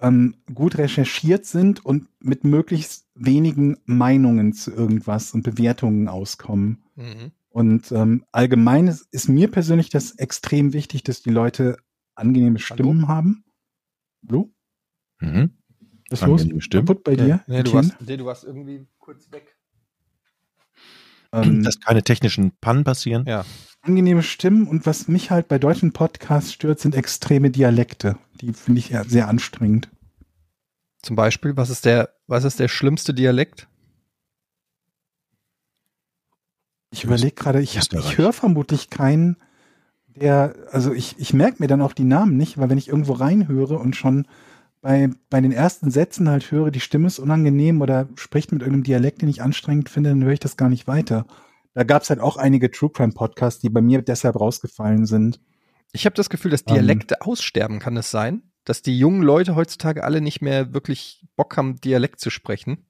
ähm, 0.00 0.36
gut 0.52 0.78
recherchiert 0.78 1.46
sind 1.46 1.84
und 1.84 2.08
mit 2.20 2.44
möglichst 2.44 3.06
wenigen 3.14 3.78
Meinungen 3.84 4.52
zu 4.52 4.72
irgendwas 4.72 5.32
und 5.32 5.42
Bewertungen 5.42 6.08
auskommen. 6.08 6.82
Mhm. 6.96 7.32
Und 7.48 7.92
ähm, 7.92 8.24
allgemein 8.32 8.88
ist, 8.88 9.06
ist 9.12 9.28
mir 9.28 9.50
persönlich 9.50 9.88
das 9.88 10.12
extrem 10.16 10.72
wichtig, 10.72 11.04
dass 11.04 11.22
die 11.22 11.30
Leute 11.30 11.76
angenehme 12.14 12.58
Stimmen 12.58 13.08
haben. 13.08 13.44
Hallo? 14.28 14.52
mhm. 15.20 15.50
Was 16.10 16.20
ist 16.20 16.26
los? 16.26 16.64
Stimmen? 16.64 16.86
Kaputt 16.86 17.04
bei 17.04 17.16
dir? 17.16 17.42
Nee, 17.46 17.62
du 17.62 17.72
warst, 17.72 17.96
nee, 18.00 18.16
du 18.16 18.24
warst 18.24 18.44
irgendwie 18.44 18.86
kurz 18.98 19.30
weg. 19.30 19.53
Ähm, 21.34 21.62
dass 21.62 21.80
keine 21.80 22.02
technischen 22.02 22.52
Pannen 22.60 22.84
passieren. 22.84 23.24
Ja. 23.26 23.44
angenehme 23.82 24.22
Stimmen 24.22 24.66
und 24.66 24.86
was 24.86 25.08
mich 25.08 25.30
halt 25.30 25.48
bei 25.48 25.58
deutschen 25.58 25.92
Podcasts 25.92 26.52
stört, 26.52 26.80
sind 26.80 26.94
extreme 26.94 27.50
Dialekte. 27.50 28.16
Die 28.40 28.52
finde 28.52 28.78
ich 28.78 28.94
sehr 29.08 29.28
anstrengend. 29.28 29.90
Zum 31.02 31.16
Beispiel, 31.16 31.56
was 31.56 31.68
ist 31.68 31.84
der, 31.84 32.10
was 32.26 32.44
ist 32.44 32.60
der 32.60 32.68
schlimmste 32.68 33.12
Dialekt? 33.12 33.68
Ich 36.90 37.04
überlege 37.04 37.34
gerade, 37.34 37.60
ich, 37.60 37.76
ich 37.76 38.18
höre 38.18 38.32
vermutlich 38.32 38.88
keinen, 38.88 39.36
der, 40.06 40.54
also 40.70 40.92
ich, 40.92 41.16
ich 41.18 41.34
merke 41.34 41.56
mir 41.58 41.66
dann 41.66 41.82
auch 41.82 41.92
die 41.92 42.04
Namen 42.04 42.36
nicht, 42.36 42.56
weil 42.56 42.70
wenn 42.70 42.78
ich 42.78 42.88
irgendwo 42.88 43.14
reinhöre 43.14 43.78
und 43.78 43.96
schon 43.96 44.26
bei, 44.84 45.08
bei 45.30 45.40
den 45.40 45.50
ersten 45.50 45.90
Sätzen 45.90 46.28
halt 46.28 46.50
höre, 46.50 46.70
die 46.70 46.78
Stimme 46.78 47.06
ist 47.06 47.18
unangenehm 47.18 47.80
oder 47.80 48.06
spricht 48.16 48.52
mit 48.52 48.60
irgendeinem 48.60 48.82
Dialekt, 48.82 49.22
den 49.22 49.30
ich 49.30 49.40
anstrengend 49.40 49.88
finde, 49.88 50.10
dann 50.10 50.22
höre 50.22 50.34
ich 50.34 50.40
das 50.40 50.58
gar 50.58 50.68
nicht 50.68 50.86
weiter. 50.86 51.26
Da 51.72 51.84
gab 51.84 52.02
es 52.02 52.10
halt 52.10 52.20
auch 52.20 52.36
einige 52.36 52.70
True 52.70 52.90
Crime 52.90 53.14
Podcasts, 53.14 53.62
die 53.62 53.70
bei 53.70 53.80
mir 53.80 54.02
deshalb 54.02 54.38
rausgefallen 54.38 55.06
sind. 55.06 55.40
Ich 55.92 56.04
habe 56.04 56.14
das 56.14 56.28
Gefühl, 56.28 56.50
dass 56.50 56.64
Ähm. 56.66 56.74
Dialekte 56.74 57.22
aussterben, 57.22 57.78
kann 57.78 57.96
es 57.96 58.10
sein? 58.10 58.42
Dass 58.64 58.82
die 58.82 58.98
jungen 58.98 59.22
Leute 59.22 59.56
heutzutage 59.56 60.04
alle 60.04 60.20
nicht 60.20 60.42
mehr 60.42 60.74
wirklich 60.74 61.24
Bock 61.34 61.56
haben, 61.56 61.80
Dialekt 61.80 62.20
zu 62.20 62.28
sprechen? 62.28 62.84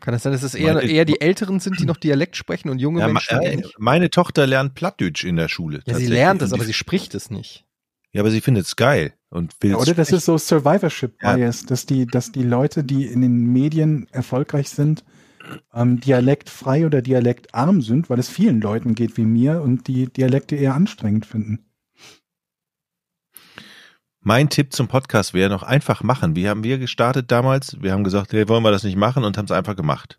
Kann 0.00 0.12
es 0.14 0.24
sein, 0.24 0.32
dass 0.32 0.42
es 0.42 0.56
eher, 0.56 0.74
Meine- 0.74 0.90
eher 0.90 1.04
die 1.04 1.20
Älteren 1.20 1.60
sind, 1.60 1.78
die 1.78 1.86
noch 1.86 1.96
Dialekt 1.98 2.36
sprechen 2.36 2.68
und 2.68 2.80
junge 2.80 2.98
Ja, 2.98 3.06
Menschen 3.06 3.40
äh, 3.42 3.56
nicht? 3.58 3.76
meine 3.78 4.10
Tochter 4.10 4.48
lernt 4.48 4.74
Plattdeutsch 4.74 5.22
in 5.22 5.36
der 5.36 5.46
Schule. 5.48 5.82
Ja, 5.86 5.94
sie 5.94 6.06
lernt 6.06 6.42
es, 6.42 6.52
aber 6.52 6.64
sie 6.64 6.72
spricht 6.74 7.14
es 7.14 7.30
nicht. 7.30 7.64
Ja, 8.12 8.22
aber 8.22 8.30
sie 8.30 8.40
findet 8.40 8.66
es 8.66 8.76
geil 8.76 9.12
und 9.30 9.54
will 9.60 9.72
Ja, 9.72 9.76
oder 9.76 9.94
das 9.94 10.12
ist 10.12 10.24
so 10.24 10.38
Survivorship 10.38 11.22
Ja. 11.22 11.36
Bias, 11.36 11.66
dass 11.66 11.86
die, 11.86 12.06
dass 12.06 12.32
die 12.32 12.42
Leute, 12.42 12.84
die 12.84 13.06
in 13.06 13.20
den 13.20 13.52
Medien 13.52 14.06
erfolgreich 14.10 14.70
sind, 14.70 15.04
ähm, 15.74 16.00
dialektfrei 16.00 16.86
oder 16.86 17.02
dialektarm 17.02 17.82
sind, 17.82 18.10
weil 18.10 18.18
es 18.18 18.28
vielen 18.28 18.60
Leuten 18.60 18.94
geht 18.94 19.16
wie 19.16 19.24
mir 19.24 19.62
und 19.62 19.88
die 19.88 20.06
Dialekte 20.06 20.56
eher 20.56 20.74
anstrengend 20.74 21.26
finden. 21.26 21.64
Mein 24.20 24.50
Tipp 24.50 24.72
zum 24.74 24.88
Podcast 24.88 25.32
wäre 25.32 25.48
noch 25.48 25.62
einfach 25.62 26.02
machen. 26.02 26.36
Wie 26.36 26.48
haben 26.48 26.64
wir 26.64 26.78
gestartet 26.78 27.30
damals? 27.30 27.80
Wir 27.80 27.92
haben 27.92 28.04
gesagt, 28.04 28.32
hey, 28.32 28.48
wollen 28.48 28.62
wir 28.62 28.72
das 28.72 28.82
nicht 28.84 28.96
machen 28.96 29.24
und 29.24 29.38
haben 29.38 29.46
es 29.46 29.52
einfach 29.52 29.76
gemacht. 29.76 30.18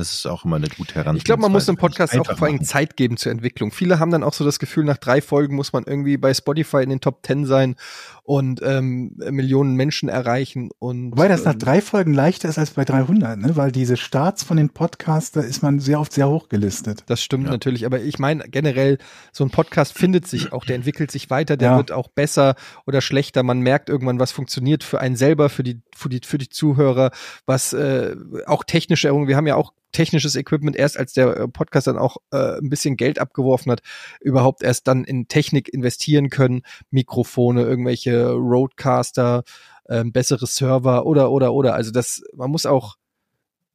Das 0.00 0.12
ist 0.14 0.26
auch 0.26 0.44
immer 0.44 0.56
eine 0.56 0.68
gute 0.68 0.94
Herangehensweise. 0.94 1.18
Ich 1.18 1.24
glaube, 1.24 1.42
man 1.42 1.52
muss 1.52 1.66
dem 1.66 1.76
Podcast 1.76 2.18
auch 2.18 2.36
vor 2.38 2.48
allem. 2.48 2.64
Zeit 2.64 2.96
geben 2.96 3.16
zur 3.16 3.32
Entwicklung. 3.32 3.70
Viele 3.70 3.98
haben 3.98 4.10
dann 4.10 4.22
auch 4.22 4.32
so 4.32 4.44
das 4.44 4.58
Gefühl, 4.58 4.84
nach 4.84 4.96
drei 4.96 5.20
Folgen 5.20 5.54
muss 5.56 5.72
man 5.72 5.84
irgendwie 5.84 6.16
bei 6.16 6.32
Spotify 6.32 6.82
in 6.82 6.88
den 6.90 7.00
Top 7.00 7.22
Ten 7.22 7.44
sein 7.44 7.76
und 8.22 8.60
ähm, 8.62 9.12
Millionen 9.30 9.74
Menschen 9.74 10.08
erreichen. 10.08 10.70
Und, 10.78 11.12
Wobei 11.12 11.28
das 11.28 11.44
nach 11.44 11.52
ähm, 11.54 11.58
drei 11.58 11.80
Folgen 11.80 12.14
leichter 12.14 12.48
ist 12.48 12.58
als 12.58 12.70
bei 12.70 12.84
300, 12.84 13.38
ne? 13.38 13.56
weil 13.56 13.72
diese 13.72 13.96
Starts 13.96 14.42
von 14.42 14.56
den 14.56 14.70
Podcasts, 14.70 15.32
da 15.32 15.40
ist 15.40 15.62
man 15.62 15.80
sehr 15.80 16.00
oft 16.00 16.12
sehr 16.12 16.28
hoch 16.28 16.48
gelistet. 16.48 17.02
Das 17.06 17.22
stimmt 17.22 17.44
Ja. 17.46 17.50
natürlich, 17.50 17.84
aber 17.86 18.00
ich 18.00 18.18
meine 18.18 18.44
generell, 18.48 18.98
so 19.32 19.44
ein 19.44 19.50
Podcast 19.50 19.96
findet 19.96 20.26
sich 20.26 20.52
auch, 20.52 20.64
der 20.64 20.76
entwickelt 20.76 21.10
sich 21.10 21.28
weiter, 21.28 21.56
der 21.56 21.72
Ja. 21.72 21.76
wird 21.76 21.92
auch 21.92 22.08
besser 22.08 22.54
oder 22.86 23.00
schlechter. 23.00 23.42
Man 23.42 23.60
merkt 23.60 23.88
irgendwann, 23.90 24.18
was 24.18 24.32
funktioniert 24.32 24.84
für 24.84 25.00
einen 25.00 25.16
selber, 25.16 25.48
für 25.48 25.62
die, 25.62 25.80
für 25.94 26.08
die, 26.08 26.20
für 26.24 26.38
die 26.38 26.48
Zuhörer, 26.48 27.10
was 27.46 27.72
äh, 27.72 28.14
auch 28.46 28.64
technische 28.64 29.08
Errungen. 29.08 29.28
Wir 29.28 29.36
haben 29.36 29.46
ja 29.46 29.56
auch 29.56 29.72
technisches 29.92 30.36
Equipment 30.36 30.76
erst, 30.76 30.98
als 30.98 31.12
der 31.12 31.36
äh, 31.36 31.48
Podcast 31.48 31.86
dann 31.86 31.98
auch 31.98 32.18
äh, 32.32 32.58
ein 32.58 32.70
bisschen 32.70 32.96
Geld 32.96 33.18
abgeworfen 33.18 33.72
hat, 33.72 33.82
überhaupt 34.20 34.62
erst 34.62 34.88
dann 34.88 35.04
in 35.04 35.28
Technik 35.28 35.68
investieren 35.68 36.30
können, 36.30 36.62
Mikrofone, 36.90 37.62
irgendwelche 37.62 38.30
Roadcaster, 38.30 39.44
ähm, 39.88 40.12
bessere 40.12 40.46
Server 40.46 41.06
oder 41.06 41.30
oder 41.30 41.52
oder. 41.52 41.74
Also 41.74 41.90
das, 41.90 42.22
man 42.34 42.50
muss 42.50 42.66
auch 42.66 42.96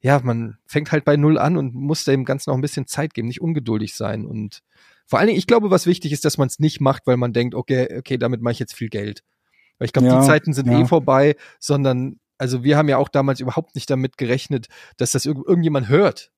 ja, 0.05 0.21
man 0.23 0.57
fängt 0.67 0.91
halt 0.91 1.03
bei 1.03 1.17
Null 1.17 1.39
an 1.39 1.57
und 1.57 1.73
muss 1.73 2.05
dem 2.05 2.25
Ganzen 2.25 2.51
noch 2.51 2.57
ein 2.57 2.61
bisschen 2.61 2.85
Zeit 2.85 3.15
geben, 3.15 3.27
nicht 3.27 3.41
ungeduldig 3.41 3.95
sein. 3.95 4.23
Und 4.27 4.61
vor 5.07 5.17
allen 5.17 5.27
Dingen, 5.27 5.39
ich 5.39 5.47
glaube, 5.47 5.71
was 5.71 5.87
wichtig 5.87 6.11
ist, 6.11 6.25
dass 6.25 6.37
man 6.37 6.47
es 6.47 6.59
nicht 6.59 6.79
macht, 6.79 7.07
weil 7.07 7.17
man 7.17 7.33
denkt, 7.33 7.55
okay, 7.55 7.97
okay, 7.97 8.19
damit 8.19 8.39
mache 8.39 8.51
ich 8.51 8.59
jetzt 8.59 8.75
viel 8.75 8.89
Geld. 8.89 9.23
Weil 9.79 9.87
ich 9.87 9.93
glaube, 9.93 10.07
Ja, 10.07 10.19
die 10.19 10.27
Zeiten 10.27 10.53
sind 10.53 10.67
ja. 10.67 10.79
eh 10.79 10.85
vorbei, 10.85 11.35
sondern, 11.59 12.19
also 12.37 12.63
wir 12.63 12.77
haben 12.77 12.89
ja 12.89 12.97
auch 12.97 13.09
damals 13.09 13.39
überhaupt 13.39 13.75
nicht 13.75 13.89
damit 13.89 14.17
gerechnet, 14.17 14.67
dass 14.97 15.11
das 15.11 15.25
irg 15.25 15.37
irgendjemand 15.47 15.89
hört. 15.89 16.31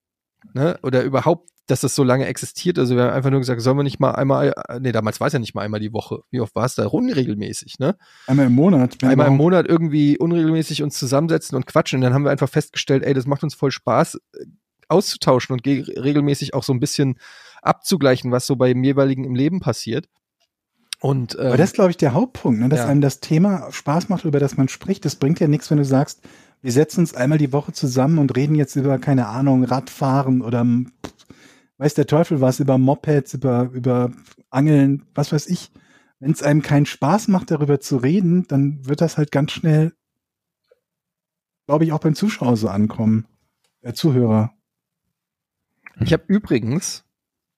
Ne? 0.54 0.80
Oder 0.84 1.04
überhaupt, 1.04 1.50
dass 1.66 1.82
das 1.82 1.96
so 1.96 2.04
lange 2.04 2.28
existiert. 2.28 2.80
Also 2.80 2.96
wir 2.96 3.04
haben 3.04 3.14
einfach 3.14 3.32
nur 3.32 3.40
gesagt, 3.40 3.60
sollen 3.62 3.76
wir 3.76 3.84
nicht 3.84 4.00
mal 4.00 4.12
einmal, 4.12 4.54
äh, 4.70 4.80
nee, 4.80 4.92
damals 4.92 5.20
war 5.20 5.28
es 5.28 5.34
ja 5.34 5.40
nicht 5.40 5.56
mal 5.56 5.64
einmal 5.64 5.80
die 5.80 5.92
Woche. 5.92 6.22
Wie 6.30 6.40
oft 6.40 6.56
war 6.56 6.66
es 6.66 6.76
da? 6.76 6.86
Unregelmäßig, 6.88 7.80
ne? 7.80 7.98
Einmal 8.28 8.46
im 8.46 8.54
Monat. 8.54 9.04
einmal 9.04 9.28
im. 9.28 9.36
Monat 9.36 9.68
irgendwie 9.68 10.18
unregelmäßig 10.18 10.84
uns 10.84 10.98
zusammensetzen 10.98 11.56
und 11.56 11.66
quatschen. 11.66 11.98
Und 11.98 12.02
dann 12.04 12.14
haben 12.14 12.24
wir 12.24 12.32
einfach 12.32 12.48
festgestellt, 12.50 13.04
ey, 13.04 13.14
das 13.14 13.26
macht 13.26 13.44
uns 13.44 13.56
voll 13.56 13.72
Spaß, 13.72 14.16
äh, 14.16 14.46
auszutauschen 14.88 15.54
und 15.54 15.64
ge- 15.64 16.00
regelmäßig 16.00 16.54
auch 16.54 16.64
so 16.64 16.72
ein 16.72 16.80
bisschen 16.80 17.20
abzugleichen, 17.62 18.32
was 18.32 18.48
so 18.48 18.56
beim 18.56 18.82
jeweiligen 18.84 19.26
im 19.26 19.36
Leben 19.36 19.60
passiert. 19.60 20.08
Und 21.00 21.36
ähm, 21.36 21.48
Aber 21.48 21.58
das 21.58 21.70
ist, 21.70 21.76
glaube 21.76 21.92
ich, 21.92 21.98
der 21.98 22.14
Hauptpunkt, 22.14 22.60
ne? 22.60 22.70
dass 22.70 22.80
Ja. 22.80 22.88
einem 22.88 23.02
das 23.02 23.20
Thema 23.20 23.72
Spaß 23.72 24.10
macht, 24.10 24.26
über 24.26 24.40
das 24.40 24.58
man 24.58 24.68
spricht. 24.68 25.06
Das 25.06 25.16
bringt 25.16 25.40
ja 25.40 25.48
nichts, 25.48 25.70
wenn 25.70 25.78
du 25.78 25.86
sagst, 25.86 26.22
wir 26.62 26.72
setzen 26.72 27.02
uns 27.02 27.14
einmal 27.14 27.38
die 27.38 27.54
Woche 27.54 27.72
zusammen 27.72 28.18
und 28.18 28.36
reden 28.36 28.56
jetzt 28.56 28.76
über, 28.76 28.98
keine 28.98 29.28
Ahnung, 29.28 29.64
Radfahren 29.64 30.42
oder 30.42 30.62
m, 30.62 30.92
weiß 31.78 31.94
der 31.94 32.08
Teufel 32.08 32.42
was, 32.42 32.60
über 32.60 32.80
Mopeds, 32.80 33.36
über, 33.36 33.70
über 33.74 34.12
Angeln, 34.50 35.06
was 35.14 35.32
weiß 35.32 35.48
ich. 35.48 35.72
Wenn 36.20 36.32
es 36.32 36.42
einem 36.42 36.64
keinen 36.64 36.88
Spaß 36.88 37.28
macht, 37.28 37.52
darüber 37.52 37.80
zu 37.80 37.98
reden, 37.98 38.48
dann 38.48 38.84
wird 38.88 39.02
das 39.02 39.18
halt 39.20 39.32
ganz 39.32 39.52
schnell, 39.52 39.94
glaube 41.68 41.86
ich, 41.86 41.92
auch 41.92 42.00
beim 42.00 42.16
Zuschauer 42.16 42.58
so 42.58 42.70
ankommen. 42.70 43.28
Äh, 43.82 43.94
Zuhörer. 43.94 44.52
ich 46.00 46.12
habe 46.14 46.24
übrigens 46.28 47.06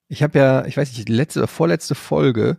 Ich 0.10 0.24
habe 0.24 0.38
ja, 0.40 0.66
ich 0.66 0.76
weiß 0.76 0.90
nicht, 0.91 1.07
die 1.07 1.14
letzte 1.14 1.40
oder 1.40 1.48
vorletzte 1.48 1.95
Folge 1.95 2.57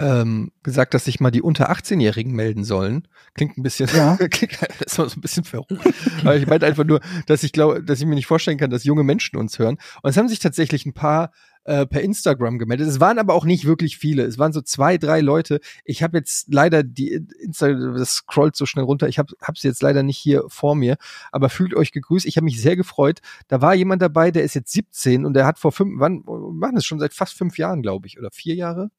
ähm, 0.00 0.52
gesagt, 0.62 0.94
dass 0.94 1.04
sich 1.04 1.18
mal 1.18 1.30
die 1.30 1.42
unter 1.42 1.70
18-Jährigen 1.70 2.32
melden 2.32 2.64
sollen. 2.64 3.08
Klingt 3.34 3.58
ein 3.58 3.62
bisschen, 3.62 3.88
Ja. 3.94 4.16
klingt 4.30 4.58
das 4.60 4.80
ist 4.86 4.94
so 4.94 5.04
ein 5.04 5.20
bisschen 5.20 5.44
verrückt. 5.44 5.72
Aber 6.20 6.36
ich 6.36 6.46
meinte 6.46 6.66
einfach 6.66 6.84
nur, 6.84 7.00
dass 7.26 7.42
ich 7.42 7.52
glaube, 7.52 7.82
dass 7.82 8.00
ich 8.00 8.06
mir 8.06 8.14
nicht 8.14 8.26
vorstellen 8.26 8.58
kann, 8.58 8.70
dass 8.70 8.84
junge 8.84 9.02
Menschen 9.02 9.36
uns 9.36 9.58
hören. 9.58 9.78
Und 10.02 10.10
es 10.10 10.16
haben 10.16 10.28
sich 10.28 10.38
tatsächlich 10.38 10.86
ein 10.86 10.92
paar 10.92 11.32
äh, 11.64 11.84
per 11.84 12.00
Instagram 12.00 12.58
gemeldet. 12.58 12.88
Es 12.88 13.00
waren 13.00 13.18
aber 13.18 13.34
auch 13.34 13.44
nicht 13.44 13.64
wirklich 13.64 13.98
viele. 13.98 14.22
Es 14.22 14.38
waren 14.38 14.52
so 14.52 14.62
zwei, 14.62 14.98
drei 14.98 15.20
Leute. 15.20 15.60
Ich 15.84 16.02
habe 16.02 16.16
jetzt 16.16 16.52
leider 16.52 16.84
die 16.84 17.26
Insta, 17.40 17.72
das 17.72 18.14
scrollt 18.14 18.56
so 18.56 18.66
schnell 18.66 18.84
runter. 18.84 19.08
Ich 19.08 19.18
habe 19.18 19.34
es 19.52 19.62
jetzt 19.64 19.82
leider 19.82 20.04
nicht 20.04 20.16
hier 20.16 20.44
vor 20.46 20.76
mir. 20.76 20.96
Aber 21.32 21.50
fühlt 21.50 21.74
euch 21.74 21.90
gegrüßt. 21.90 22.24
Ich 22.24 22.36
habe 22.36 22.44
mich 22.44 22.62
sehr 22.62 22.76
gefreut. 22.76 23.20
Da 23.48 23.60
war 23.60 23.74
jemand 23.74 24.00
dabei, 24.00 24.30
der 24.30 24.44
ist 24.44 24.54
jetzt 24.54 24.72
17 24.72 25.26
und 25.26 25.34
der 25.34 25.44
hat 25.44 25.58
vor 25.58 25.72
fünf, 25.72 25.98
wann 25.98 26.22
machen 26.24 26.76
das 26.76 26.84
schon 26.86 27.00
seit 27.00 27.12
fast 27.12 27.34
fünf 27.34 27.58
Jahren, 27.58 27.82
glaube 27.82 28.06
ich, 28.06 28.18
oder 28.18 28.30
vier 28.30 28.54
Jahre. 28.54 28.90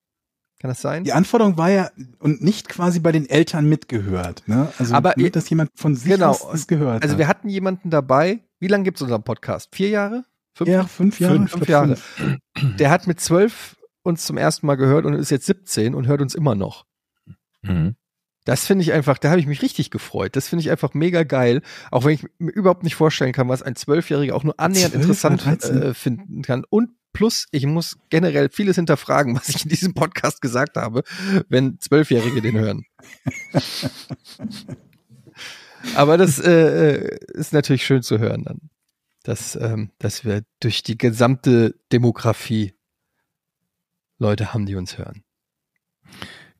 Kann 0.59 0.69
das 0.69 0.81
sein? 0.81 1.05
Die 1.05 1.13
Anforderung 1.13 1.57
war 1.57 1.69
ja 1.69 1.89
und 2.19 2.41
nicht 2.43 2.67
quasi 2.67 2.99
bei 2.99 3.11
den 3.13 3.29
Eltern 3.29 3.65
mitgehört. 3.69 4.43
Ne? 4.45 4.67
Also 4.77 4.93
Aber 4.93 5.17
ihr- 5.17 5.31
dass 5.31 5.49
jemand 5.49 5.69
von 5.75 5.95
sich 5.95 6.11
Genau. 6.11 6.31
aus 6.31 6.47
das 6.51 6.67
gehört 6.67 7.01
Also 7.01 7.13
hat. 7.13 7.19
wir 7.19 7.27
hatten 7.29 7.47
jemanden 7.49 7.89
dabei. 7.89 8.39
Wie 8.59 8.67
lange 8.67 8.83
gibt's 8.83 9.01
unseren 9.01 9.23
Podcast? 9.23 9.69
Vier 9.73 9.89
Jahre? 9.89 10.25
Fünf? 10.55 10.69
ja, 10.69 10.83
fünf 10.85 11.19
Jahre. 11.21 11.35
Fünf, 11.35 11.51
glaub, 11.53 11.67
Jahre. 11.69 11.95
fünf. 11.95 12.37
Der 12.77 12.89
hat 12.89 13.07
mit 13.07 13.21
zwölf 13.21 13.77
uns 14.03 14.25
zum 14.25 14.37
ersten 14.37 14.67
Mal 14.67 14.75
gehört 14.75 15.05
und 15.05 15.13
ist 15.13 15.29
jetzt 15.31 15.45
17 15.45 15.95
und 15.95 16.07
hört 16.07 16.21
uns 16.21 16.35
immer 16.35 16.55
noch. 16.55 16.85
Mhm. 17.61 17.95
Das 18.45 18.65
finde 18.65 18.83
ich 18.83 18.91
einfach, 18.91 19.17
da 19.17 19.29
habe 19.29 19.39
ich 19.39 19.45
mich 19.47 19.61
richtig 19.61 19.91
gefreut. 19.91 20.35
Das 20.35 20.47
finde 20.49 20.61
ich 20.63 20.71
einfach 20.71 20.93
mega 20.93 21.23
geil. 21.23 21.61
Auch 21.91 22.03
wenn 22.03 22.13
ich 22.13 22.25
mir 22.39 22.51
überhaupt 22.51 22.83
nicht 22.83 22.95
vorstellen 22.95 23.31
kann, 23.31 23.47
was 23.47 23.61
ein 23.61 23.75
Zwölfjähriger 23.75 24.35
auch 24.35 24.43
nur 24.43 24.59
annähernd 24.59 24.93
12 24.93 25.03
interessant 25.03 25.41
oder 25.43 25.51
13? 25.55 25.81
äh, 25.81 25.93
finden 25.93 26.41
kann. 26.41 26.65
Und 26.69 26.89
plus, 27.13 27.47
ich 27.51 27.65
muss 27.65 27.97
generell 28.09 28.49
vieles 28.49 28.75
hinterfragen, 28.75 29.35
was 29.39 29.49
ich 29.49 29.63
in 29.63 29.69
diesem 29.69 29.93
Podcast 29.93 30.41
gesagt 30.41 30.77
habe, 30.77 31.03
wenn 31.49 31.79
Zwölfjährige 31.79 32.41
den 32.41 32.57
hören. 32.57 32.85
Aber 35.95 36.17
das 36.17 36.39
äh, 36.39 36.95
äh, 36.95 37.17
ist 37.33 37.53
natürlich 37.53 37.85
schön 37.85 38.03
zu 38.03 38.19
hören 38.19 38.43
dann, 38.43 38.69
dass, 39.23 39.55
ähm, 39.55 39.91
dass 39.97 40.25
wir 40.25 40.43
durch 40.59 40.83
die 40.83 40.97
gesamte 40.97 41.75
Demografie 41.91 42.73
Leute 44.17 44.53
haben, 44.53 44.65
die 44.65 44.75
uns 44.75 44.97
hören. 44.97 45.23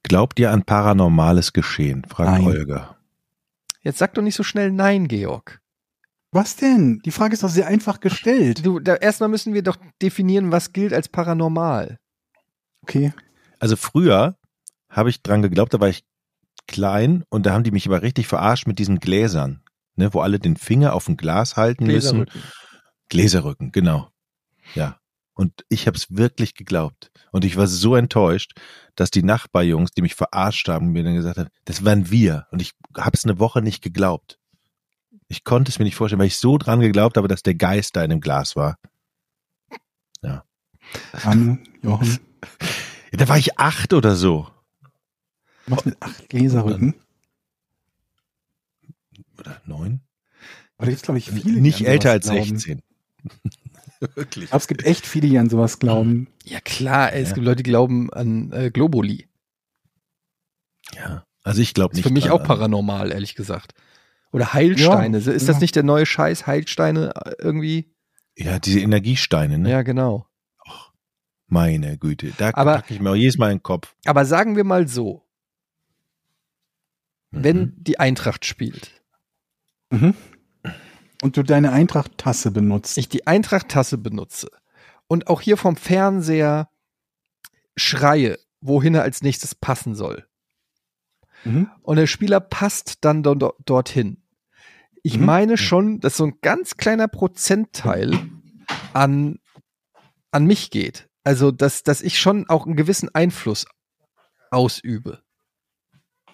Glaubt 0.04 0.40
ihr 0.40 0.52
an 0.52 0.64
paranormales 0.64 1.52
Geschehen? 1.54 2.06
fragt. 2.06 2.42
Holger. 2.44 2.98
Jetzt 3.82 3.98
sag 3.98 4.14
doch 4.14 4.22
nicht 4.22 4.36
so 4.36 4.44
schnell 4.44 4.72
Nein, 4.72 5.08
Georg. 5.08 5.62
Was 6.32 6.56
denn? 6.56 7.00
Die 7.06 7.12
Frage 7.12 7.34
ist 7.34 7.44
doch 7.44 7.50
sehr 7.50 7.68
einfach 7.68 8.00
gestellt. 8.00 8.66
Du, 8.66 8.80
da, 8.80 8.96
erstmal 8.96 9.30
müssen 9.30 9.54
wir 9.54 9.64
doch 9.64 9.78
definieren, 10.02 10.52
was 10.52 10.74
gilt 10.74 10.94
als 10.94 11.10
paranormal. 11.10 11.98
Okay. 12.84 13.14
Also 13.60 13.76
früher 13.76 14.38
habe 14.90 15.10
ich 15.10 15.22
dran 15.22 15.42
geglaubt, 15.42 15.74
da 15.74 15.80
war 15.80 15.90
ich 15.90 16.04
klein 16.68 17.24
und 17.30 17.46
da 17.46 17.54
haben 17.54 17.64
die 17.64 17.72
mich 17.72 17.88
aber 17.88 18.02
richtig 18.02 18.28
verarscht 18.28 18.68
mit 18.68 18.80
diesen 18.80 19.00
Gläsern, 19.00 19.64
ne, 19.96 20.14
wo 20.14 20.22
alle 20.22 20.40
den 20.40 20.56
Finger 20.56 20.94
auf 20.94 21.08
ein 21.08 21.18
Glas 21.18 21.58
halten 21.58 21.86
müssen. 21.86 22.26
Gläserrücken. 22.26 22.42
Gläserrücken, 23.10 23.72
genau. 23.72 24.10
Ja. 24.76 25.00
Und 25.34 25.64
ich 25.70 25.88
habe 25.88 25.98
es 25.98 26.16
wirklich 26.16 26.54
geglaubt. 26.54 27.12
Und 27.32 27.46
ich 27.46 27.56
war 27.56 27.66
so 27.66 27.96
enttäuscht, 27.96 28.60
dass 28.96 29.10
die 29.10 29.24
Nachbarjungs, 29.24 29.92
die 29.92 30.02
mich 30.02 30.16
verarscht 30.16 30.68
haben, 30.68 30.92
mir 30.92 31.04
dann 31.04 31.16
gesagt 31.16 31.38
haben, 31.38 31.50
das 31.66 31.86
waren 31.86 32.12
wir. 32.12 32.46
Und 32.52 32.62
ich 32.62 32.74
habe 32.98 33.16
es 33.16 33.24
eine 33.24 33.40
Woche 33.40 33.62
nicht 33.62 33.82
geglaubt. 33.82 34.39
Ich 35.30 35.44
konnte 35.44 35.70
es 35.70 35.80
mir 35.80 35.86
nicht 35.86 35.96
vorstellen, 35.96 36.20
weil 36.20 36.28
ich 36.28 36.38
so 36.38 36.58
dran 36.58 36.80
geglaubt 36.82 37.16
habe, 37.16 37.28
dass 37.28 37.44
der 37.44 37.56
Geist 37.56 37.96
da 37.96 38.04
in 38.04 38.10
dem 38.10 38.20
Glas 38.22 38.56
war. 38.56 38.78
Anne, 41.24 41.60
Jochen, 41.84 42.20
Ja, 43.12 43.18
Da 43.18 43.28
war 43.30 43.38
ich 43.38 43.60
acht 43.60 43.94
oder 43.94 44.16
so. 44.16 44.50
was 45.68 45.86
mit 45.86 46.02
acht 46.02 46.28
Gläserrücken? 46.30 46.96
Oder 49.38 49.62
neun? 49.66 50.02
Aber 50.78 50.86
da 50.86 50.90
gibt's, 50.92 51.04
glaube 51.04 51.20
ich, 51.20 51.30
viele. 51.30 51.56
die 51.56 51.62
nicht 51.62 51.82
an 51.82 51.86
älter 51.88 52.10
sowas 52.10 52.14
als 52.14 52.26
glauben. 52.26 52.60
16. 52.60 52.82
Wirklich. 54.16 54.44
Ich 54.46 54.50
glaube, 54.50 54.62
es 54.62 54.68
gibt 54.68 54.86
echt 54.86 55.06
viele, 55.06 55.28
die 55.28 55.38
an 55.38 55.50
sowas 55.50 55.78
glauben. 55.80 56.28
Ja 56.46 56.60
klar, 56.62 57.12
ey, 57.14 57.22
es 57.22 57.30
Ja. 57.30 57.36
gibt 57.36 57.46
Leute, 57.46 57.58
die 57.64 57.70
glauben 57.70 58.12
an 58.14 58.52
äh, 58.52 58.72
Globuli. 58.72 59.28
Ja. 60.96 61.24
Also 61.44 61.62
ich 61.62 61.74
glaube 61.74 61.92
Ist 61.94 61.98
nicht. 61.98 62.08
für 62.08 62.14
mich 62.14 62.24
dran 62.26 62.34
auch 62.34 62.42
an- 62.42 62.48
paranormal, 62.48 63.12
ehrlich 63.12 63.36
gesagt. 63.36 63.74
Oder 64.32 64.54
Heilsteine. 64.54 65.18
Ja, 65.18 65.32
ist 65.32 65.48
ja. 65.48 65.54
das 65.54 65.62
nicht 65.62 65.76
der 65.76 65.84
neue 65.84 66.06
Scheiß? 66.06 66.46
Heilsteine 66.48 67.14
äh, 67.16 67.32
irgendwie? 67.40 67.92
Ja, 68.38 68.60
diese 68.60 68.80
Energiesteine, 68.80 69.58
ne? 69.58 69.70
Ja, 69.72 69.82
genau. 69.82 70.28
Meine 71.48 71.98
Güte. 71.98 72.32
Da 72.38 72.52
Aber- 72.54 72.76
packe 72.76 72.94
ich 72.94 73.00
mir 73.00 73.10
auch 73.12 73.16
jedes 73.16 73.38
Mal 73.40 73.52
in 73.52 73.58
den 73.58 73.64
Kopf. 73.64 73.96
Aber 74.06 74.24
sagen 74.26 74.56
wir 74.56 74.64
mal 74.64 74.88
so, 74.88 75.26
wenn 77.32 77.58
Mhm. 77.60 77.74
die 77.78 78.00
Eintracht 78.00 78.46
spielt, 78.46 78.92
Mhm. 79.92 80.14
Und 81.22 81.36
du 81.36 81.44
deine 81.44 81.72
Eintracht-Tasse 81.74 82.52
benutzt. 82.52 82.98
ich 82.98 83.10
die 83.10 83.26
Eintracht-Tasse 83.28 83.98
benutze 83.98 84.50
und 85.08 85.28
auch 85.28 85.42
hier 85.42 85.58
vom 85.58 85.76
Fernseher 85.76 86.70
schreie, 87.76 88.38
wohin 88.62 88.94
er 88.96 89.02
als 89.02 89.22
nächstes 89.24 89.54
passen 89.56 89.96
soll. 89.96 90.26
Mhm. 91.46 91.70
Und 91.82 91.96
der 91.98 92.08
Spieler 92.08 92.40
passt 92.40 93.00
dann 93.02 93.24
do 93.24 93.36
do 93.36 93.54
dorthin. 93.66 94.18
Ich 95.04 95.18
Mhm. 95.18 95.26
meine 95.26 95.58
schon, 95.58 96.00
dass 96.00 96.18
so 96.18 96.26
ein 96.26 96.34
ganz 96.42 96.78
kleiner 96.78 97.08
Prozentteil 97.08 98.18
an, 98.94 99.40
an 100.32 100.46
mich 100.46 100.72
geht. 100.72 101.08
Also, 101.24 101.52
dass, 101.52 101.84
dass 101.84 102.02
ich 102.02 102.20
schon 102.20 102.50
auch 102.50 102.66
einen 102.66 102.76
gewissen 102.76 103.14
Einfluss 103.14 103.66
ausübe. 104.52 105.22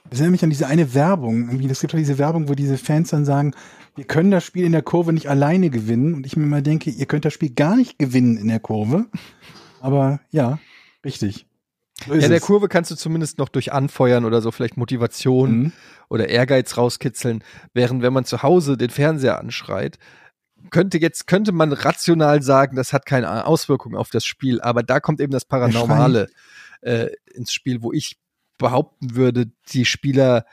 Das 0.10 0.19
erinnert 0.19 0.32
mich 0.34 0.44
an 0.44 0.49
diese 0.52 0.68
eine 0.68 0.94
Werbung. 0.94 1.48
Irgendwie, 1.49 1.68
Es 1.68 1.80
gibt 1.82 1.94
doch 1.94 1.98
diese 1.98 2.18
Werbung, 2.19 2.48
wo 2.48 2.53
diese 2.53 2.77
Fans 2.77 3.10
dann 3.10 3.26
sagen, 3.26 3.53
wir 3.95 4.06
können 4.06 4.30
das 4.32 4.44
Spiel 4.44 4.64
in 4.65 4.72
der 4.72 4.84
Kurve 4.84 5.14
nicht 5.14 5.27
alleine 5.30 5.69
gewinnen. 5.69 6.14
Und 6.14 6.26
ich 6.26 6.38
mir 6.38 6.45
mal 6.45 6.61
denke, 6.61 6.91
ihr 6.91 7.06
könnt 7.07 7.26
das 7.26 7.34
Spiel 7.34 7.52
gar 7.52 7.76
nicht 7.76 7.98
gewinnen 7.98 8.38
in 8.38 8.48
der 8.48 8.60
Kurve. 8.60 9.07
Aber 9.82 10.19
ja, 10.30 10.60
richtig. 11.03 11.48
Ja, 12.07 12.13
in 12.13 12.30
der. 12.30 12.39
Kurve 12.39 12.67
kannst 12.67 12.91
du 12.91 12.95
zumindest 12.95 13.38
noch 13.38 13.49
durch 13.49 13.72
Anfeuern 13.72 14.26
oder 14.26 14.41
so 14.41 14.51
vielleicht 14.51 14.77
Motivation 14.77 15.57
Mhm. 15.57 15.72
oder 16.09 16.30
Ehrgeiz 16.30 16.77
rauskitzeln, 16.77 17.43
während 17.73 18.01
wenn 18.01 18.13
man 18.13 18.26
zu 18.26 18.43
Hause 18.43 18.77
den 18.77 18.89
Fernseher 18.89 19.39
anschreit, 19.39 19.97
könnte 20.72 20.97
jetzt 20.97 21.27
könnte 21.27 21.51
man 21.51 21.72
rational 21.72 22.41
sagen, 22.41 22.76
das 22.76 22.91
hat 22.91 23.05
keine 23.05 23.45
Auswirkungen 23.45 23.95
auf 23.95 24.09
das 24.09 24.26
Spiel, 24.26 24.59
aber 24.61 24.84
da 24.84 24.99
kommt 24.99 25.22
eben 25.22 25.31
das 25.31 25.45
Paranormale 25.45 26.27
äh, 26.81 27.07
ins 27.34 27.53
Spiel, 27.53 27.81
wo 27.81 27.93
ich 27.93 28.17
behaupten 28.57 29.15
würde, 29.15 29.51
die 29.69 29.85
Spieler 29.85 30.45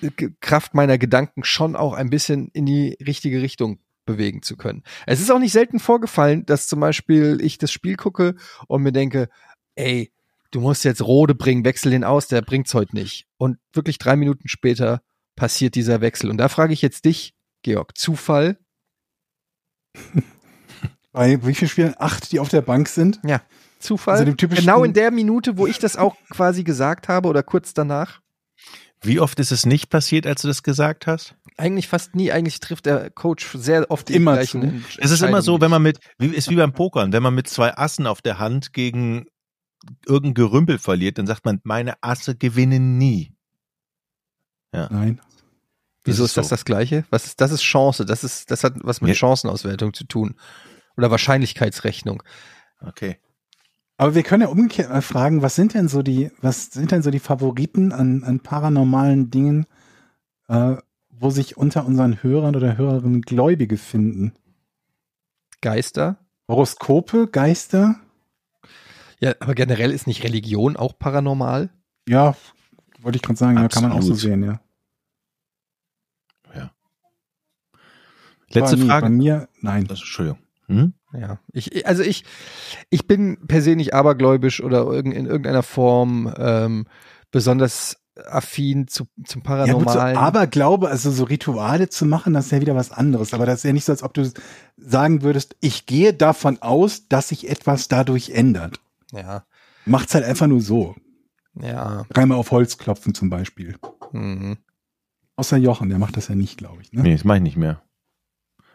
äh, 0.00 0.10
Kraft 0.40 0.74
meiner 0.74 0.98
Gedanken 0.98 1.44
schon 1.44 1.76
auch 1.76 1.94
ein 1.94 2.10
bisschen 2.10 2.48
in 2.52 2.66
die 2.66 2.96
richtige 3.04 3.42
Richtung 3.42 3.80
bewegen 4.06 4.42
zu 4.42 4.56
können. 4.56 4.82
Es 5.06 5.20
ist 5.20 5.30
auch 5.30 5.38
nicht 5.38 5.52
selten 5.52 5.80
vorgefallen, 5.80 6.46
dass 6.46 6.66
zum 6.66 6.80
Beispiel 6.80 7.38
ich 7.42 7.58
das 7.58 7.70
Spiel 7.72 7.96
gucke 7.96 8.34
und 8.66 8.82
mir 8.82 8.92
denke, 8.92 9.28
ey, 9.74 10.10
du 10.50 10.60
musst 10.60 10.84
jetzt 10.84 11.02
Rode 11.02 11.34
bringen, 11.34 11.64
wechsel 11.64 11.90
den 11.90 12.04
aus, 12.04 12.28
der 12.28 12.42
bringt's 12.42 12.74
heute 12.74 12.94
nicht. 12.94 13.26
Und 13.36 13.58
wirklich 13.72 13.98
drei 13.98 14.16
Minuten 14.16 14.48
später 14.48 15.02
passiert 15.36 15.74
dieser 15.74 16.00
Wechsel. 16.00 16.30
Und 16.30 16.38
da 16.38 16.48
frage 16.48 16.72
ich 16.72 16.82
jetzt 16.82 17.04
dich, 17.04 17.34
Georg, 17.62 17.96
Zufall? 17.96 18.58
Bei 21.12 21.44
wie 21.44 21.54
vielen 21.54 21.68
Spielen? 21.68 21.94
Acht, 21.98 22.32
die 22.32 22.40
auf 22.40 22.48
der 22.48 22.60
Bank 22.60 22.88
sind. 22.88 23.20
Zufall? 23.78 24.18
Also 24.18 24.34
genau 24.34 24.84
in 24.84 24.92
der 24.92 25.10
Minute, 25.10 25.56
wo 25.56 25.66
ich 25.66 25.78
das 25.78 25.96
auch 25.96 26.16
quasi 26.30 26.64
gesagt 26.64 27.08
habe 27.08 27.28
oder 27.28 27.42
kurz 27.42 27.74
danach? 27.74 28.20
Wie 29.00 29.20
oft 29.20 29.38
ist 29.38 29.52
es 29.52 29.64
nicht 29.64 29.90
passiert, 29.90 30.26
als 30.26 30.42
du 30.42 30.48
das 30.48 30.62
gesagt 30.62 31.06
hast? 31.06 31.36
Eigentlich 31.56 31.88
fast 31.88 32.16
nie. 32.16 32.32
Eigentlich 32.32 32.60
trifft 32.60 32.86
der 32.86 33.10
Coach 33.10 33.48
sehr 33.54 33.90
oft 33.90 34.08
die 34.08 34.14
Immer 34.14 34.34
gleichen 34.34 34.84
Es 34.98 35.10
ist 35.10 35.22
immer 35.22 35.42
so, 35.42 35.60
wenn 35.60 35.70
man 35.70 35.82
mit, 35.82 35.98
wie, 36.18 36.26
ist 36.26 36.50
wie 36.50 36.56
beim 36.56 36.72
Pokern, 36.72 37.12
wenn 37.12 37.22
man 37.22 37.34
mit 37.34 37.48
zwei 37.48 37.76
Assen 37.76 38.06
auf 38.06 38.22
der 38.22 38.38
Hand 38.38 38.72
gegen 38.72 39.26
irgendein 40.06 40.34
Gerümpel 40.34 40.78
verliert, 40.78 41.18
dann 41.18 41.26
sagt 41.26 41.44
man, 41.44 41.60
meine 41.64 42.02
Asse 42.02 42.34
gewinnen 42.36 42.98
nie. 42.98 43.32
Nein. 44.72 45.20
Wieso 46.04 46.22
Das 46.22 46.30
ist 46.30 46.36
das 46.36 46.48
so. 46.48 46.50
das 46.54 46.64
Gleiche? 46.64 47.04
Was 47.10 47.26
ist, 47.26 47.40
das 47.40 47.52
ist 47.52 47.62
Chance. 47.62 48.04
Das 48.06 48.24
ist, 48.24 48.50
das 48.50 48.64
hat 48.64 48.74
was 48.82 49.00
mit 49.00 49.08
Ja. 49.08 49.14
Chancenauswertung 49.14 49.92
zu 49.94 50.04
tun. 50.04 50.36
Oder 50.96 51.10
Wahrscheinlichkeitsrechnung. 51.10 52.22
Okay. 52.80 53.18
Aber 53.96 54.14
wir 54.14 54.22
können 54.22 54.42
ja 54.42 54.48
umgekehrt 54.48 54.90
mal 54.90 55.02
fragen, 55.02 55.42
was 55.42 55.56
sind 55.56 55.74
denn 55.74 55.88
so 55.88 56.02
die, 56.02 56.30
was 56.40 56.66
sind 56.66 56.92
denn 56.92 57.02
so 57.02 57.10
die 57.10 57.18
Favoriten 57.18 57.92
an, 57.92 58.22
an 58.24 58.40
paranormalen 58.40 59.30
Dingen, 59.30 59.66
äh, 60.48 60.76
wo 61.10 61.30
sich 61.30 61.56
unter 61.56 61.84
unseren 61.84 62.22
Hörern 62.22 62.54
oder 62.54 62.76
Hörerinnen 62.78 63.22
Gläubige 63.22 63.76
finden? 63.76 64.34
Geister? 65.60 66.18
Horoskope, 66.48 67.26
Geister? 67.26 67.96
Ja, 69.20 69.34
aber 69.40 69.54
generell 69.54 69.90
ist 69.92 70.06
nicht 70.06 70.22
Religion 70.24 70.76
auch 70.76 70.98
paranormal? 70.98 71.70
Ja, 72.08 72.36
wollte 73.00 73.16
ich 73.16 73.22
gerade 73.22 73.38
sagen, 73.38 73.56
ja, 73.58 73.68
kann 73.68 73.82
man 73.82 73.92
auch 73.92 74.02
so 74.02 74.12
Absolut. 74.12 74.20
sehen, 74.20 74.42
ja. 74.44 74.60
Letzte 78.50 78.76
Aber 78.76 78.76
nee, 78.76 78.88
Bei 78.88 79.00
Frage. 79.00 79.08
mir, 79.10 79.48
nein. 79.60 79.82
Also, 79.90 80.02
Entschuldigung. 80.02 80.38
Hm? 80.68 80.92
Ja, 81.12 81.38
ich, 81.52 81.86
also 81.86 82.02
ich, 82.02 82.24
ich 82.90 83.06
bin 83.06 83.46
per 83.46 83.62
se 83.62 83.76
nicht 83.76 83.94
abergläubisch 83.94 84.62
oder 84.62 84.84
irgend- 84.86 85.14
in 85.14 85.26
irgendeiner 85.26 85.62
Form 85.62 86.32
ähm, 86.38 86.86
besonders 87.30 87.98
affin 88.26 88.88
zu, 88.88 89.06
zum 89.24 89.42
Ja, 89.42 89.72
gut, 89.74 89.82
so 89.90 89.98
Paranormalen. 89.98 90.16
Aberglaube, 90.16 90.88
also 90.88 91.10
so 91.10 91.24
Rituale 91.24 91.88
zu 91.88 92.04
machen, 92.04 92.32
das 92.34 92.46
ist 92.46 92.52
ja 92.52 92.60
wieder 92.60 92.74
was 92.74 92.90
anderes. 92.90 93.32
Aber 93.32 93.46
das 93.46 93.56
ist 93.56 93.64
ja 93.64 93.72
nicht 93.72 93.84
so, 93.84 93.92
als 93.92 94.02
ob 94.02 94.12
du 94.14 94.30
sagen 94.76 95.22
würdest, 95.22 95.56
ich 95.60 95.86
gehe 95.86 96.12
davon 96.14 96.60
aus, 96.62 97.06
dass 97.08 97.28
sich 97.28 97.48
etwas 97.48 97.88
dadurch 97.88 98.30
ändert. 98.30 98.80
Ja, 99.12 99.46
Macht's 99.86 100.14
halt 100.14 100.24
einfach 100.24 100.46
nur 100.46 100.60
so. 100.60 100.94
ja. 101.54 102.04
Dreimal 102.10 102.38
auf 102.38 102.50
Holz 102.50 102.76
klopfen 102.78 103.14
zum 103.14 103.30
Beispiel. 103.30 103.76
Mhm. 104.12 104.58
Außer 105.36 105.56
Jochen, 105.56 105.88
der 105.88 105.98
macht 105.98 106.16
das 106.16 106.28
ja 106.28 106.34
nicht, 106.34 106.58
glaube 106.58 106.82
ich. 106.82 106.92
Ne? 106.92 107.02
Nee, 107.02 107.12
das 107.14 107.24
mache 107.24 107.36
ich 107.38 107.42
nicht 107.42 107.56
mehr. 107.56 107.82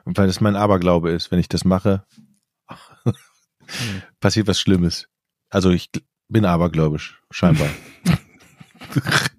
Und 0.05 0.17
weil 0.17 0.27
das 0.27 0.41
mein 0.41 0.55
Aberglaube 0.55 1.11
ist, 1.11 1.29
wenn 1.31 1.39
ich 1.39 1.49
das 1.49 1.65
mache, 1.65 2.05
passiert 4.19 4.47
was 4.47 4.59
Schlimmes. 4.59 5.07
Also 5.49 5.69
ich 5.71 5.89
bin 6.29 6.45
abergläubisch, 6.45 7.21
scheinbar. 7.31 7.69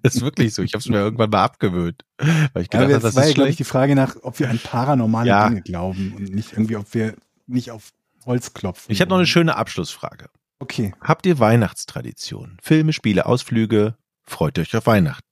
das 0.01 0.15
ist 0.15 0.21
wirklich 0.21 0.53
so. 0.53 0.61
Ich 0.63 0.73
habe 0.73 0.79
es 0.79 0.87
mir 0.87 0.97
irgendwann 0.97 1.29
mal 1.29 1.43
abgewöhnt. 1.43 2.03
Weil 2.17 2.63
ich 2.63 2.69
Ja, 2.73 2.79
gedacht 2.79 2.81
habe, 2.83 2.89
das 2.93 3.01
das 3.03 3.15
war 3.15 3.23
ja, 3.23 3.29
ist 3.29 3.35
glaube 3.35 3.49
ich, 3.49 3.57
die 3.57 3.63
Frage 3.63 3.95
nach, 3.95 4.15
ob 4.21 4.39
wir 4.39 4.49
an 4.49 4.59
paranormale 4.59 5.27
Ja. 5.27 5.49
Dinge 5.49 5.61
glauben 5.61 6.13
und 6.15 6.33
nicht 6.33 6.53
irgendwie, 6.53 6.77
ob 6.77 6.93
wir 6.93 7.15
nicht 7.47 7.71
auf 7.71 7.91
Holz 8.25 8.53
klopfen. 8.53 8.91
Ich 8.91 9.01
habe 9.01 9.09
noch 9.09 9.17
eine 9.17 9.27
schöne 9.27 9.55
Abschlussfrage. 9.55 10.29
Okay. 10.59 10.93
Habt 11.01 11.25
ihr 11.25 11.39
Weihnachtstraditionen? 11.39 12.57
Filme, 12.61 12.93
Spiele, 12.93 13.25
Ausflüge? 13.25 13.97
Freut 14.23 14.57
euch 14.57 14.75
auf 14.75 14.87
Weihnachten? 14.87 15.27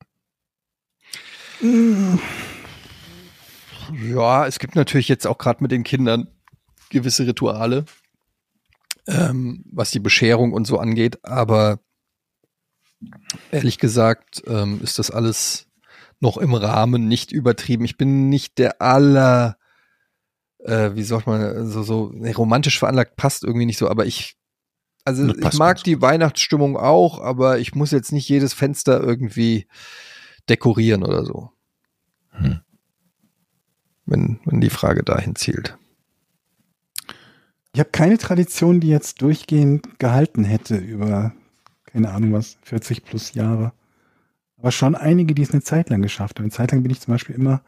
Ja, 3.91 4.45
es 4.45 4.59
gibt 4.59 4.75
natürlich 4.75 5.07
jetzt 5.07 5.25
auch 5.25 5.37
gerade 5.37 5.63
mit 5.63 5.71
den 5.71 5.83
Kindern 5.83 6.27
gewisse 6.89 7.25
Rituale, 7.25 7.85
ähm, 9.07 9.63
was 9.71 9.91
die 9.91 9.99
Bescherung 9.99 10.53
und 10.53 10.65
so 10.65 10.77
angeht, 10.77 11.23
aber 11.23 11.79
ehrlich 13.51 13.79
gesagt 13.79 14.43
ähm, 14.47 14.79
ist 14.81 14.99
das 14.99 15.09
alles 15.11 15.67
noch 16.19 16.37
im 16.37 16.53
Rahmen, 16.53 17.07
nicht 17.07 17.31
übertrieben. 17.31 17.85
Ich 17.85 17.97
bin 17.97 18.29
nicht 18.29 18.57
der 18.57 18.81
aller, 18.81 19.57
äh, 20.59 20.91
wie 20.95 21.03
sagt 21.03 21.27
man, 21.27 21.69
so, 21.69 21.83
so 21.83 22.11
nee, 22.13 22.31
romantisch 22.31 22.79
veranlagt, 22.79 23.15
passt 23.15 23.43
irgendwie 23.43 23.65
nicht 23.65 23.77
so, 23.77 23.89
aber 23.89 24.05
ich, 24.05 24.37
also 25.05 25.27
Das 25.27 25.53
ich 25.53 25.59
mag 25.59 25.83
die 25.83 26.01
Weihnachtsstimmung 26.01 26.77
auch, 26.77 27.21
aber 27.21 27.59
ich 27.59 27.75
muss 27.75 27.91
jetzt 27.91 28.11
nicht 28.11 28.27
jedes 28.29 28.53
Fenster 28.53 29.01
irgendwie 29.01 29.67
dekorieren 30.49 31.03
oder 31.03 31.25
so. 31.25 31.49
Hm. 32.29 32.61
Wenn, 34.05 34.39
wenn 34.45 34.61
die 34.61 34.69
Frage 34.69 35.03
dahin 35.03 35.35
zielt. 35.35 35.77
Ich 37.73 37.79
habe 37.79 37.89
keine 37.89 38.17
Tradition, 38.17 38.79
die 38.79 38.89
jetzt 38.89 39.21
durchgehend 39.21 39.99
gehalten 39.99 40.43
hätte 40.43 40.77
über, 40.77 41.33
keine 41.85 42.11
Ahnung 42.11 42.33
was, 42.33 42.57
40 42.63 43.03
plus 43.03 43.33
Jahre. 43.33 43.73
Aber 44.57 44.71
schon 44.71 44.95
einige, 44.95 45.33
die 45.33 45.41
es 45.41 45.51
eine 45.51 45.63
Zeit 45.63 45.89
lang 45.89 46.01
geschafft 46.01 46.37
haben. 46.37 46.45
Eine 46.45 46.51
Zeit 46.51 46.71
lang 46.71 46.83
bin 46.83 46.91
ich 46.91 47.01
zum 47.01 47.13
Beispiel 47.13 47.35
immer, 47.35 47.61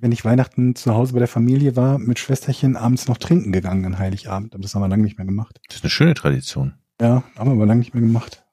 wenn 0.00 0.12
ich 0.12 0.24
Weihnachten 0.24 0.74
zu 0.74 0.94
Hause 0.94 1.12
bei 1.12 1.18
der 1.18 1.28
Familie 1.28 1.76
war, 1.76 1.98
mit 1.98 2.18
Schwesterchen 2.18 2.76
abends 2.76 3.08
noch 3.08 3.18
trinken 3.18 3.52
gegangen 3.52 3.84
an 3.84 3.98
Heiligabend. 3.98 4.54
Aber 4.54 4.62
das 4.62 4.74
haben 4.74 4.82
wir 4.82 4.88
lange 4.88 5.02
nicht 5.02 5.18
mehr 5.18 5.26
gemacht. 5.26 5.60
Das 5.66 5.76
ist 5.76 5.84
eine 5.84 5.90
schöne 5.90 6.14
Tradition. 6.14 6.74
Ja, 7.00 7.24
haben 7.36 7.48
wir 7.48 7.52
aber 7.52 7.66
lange 7.66 7.80
nicht 7.80 7.94
mehr 7.94 8.02
gemacht. 8.02 8.44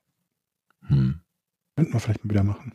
Hm. 0.88 1.22
Könnten 1.76 1.93
wir 1.93 1.99
vielleicht 1.99 2.23
mal 2.23 2.31
wieder 2.31 2.43
machen. 2.43 2.73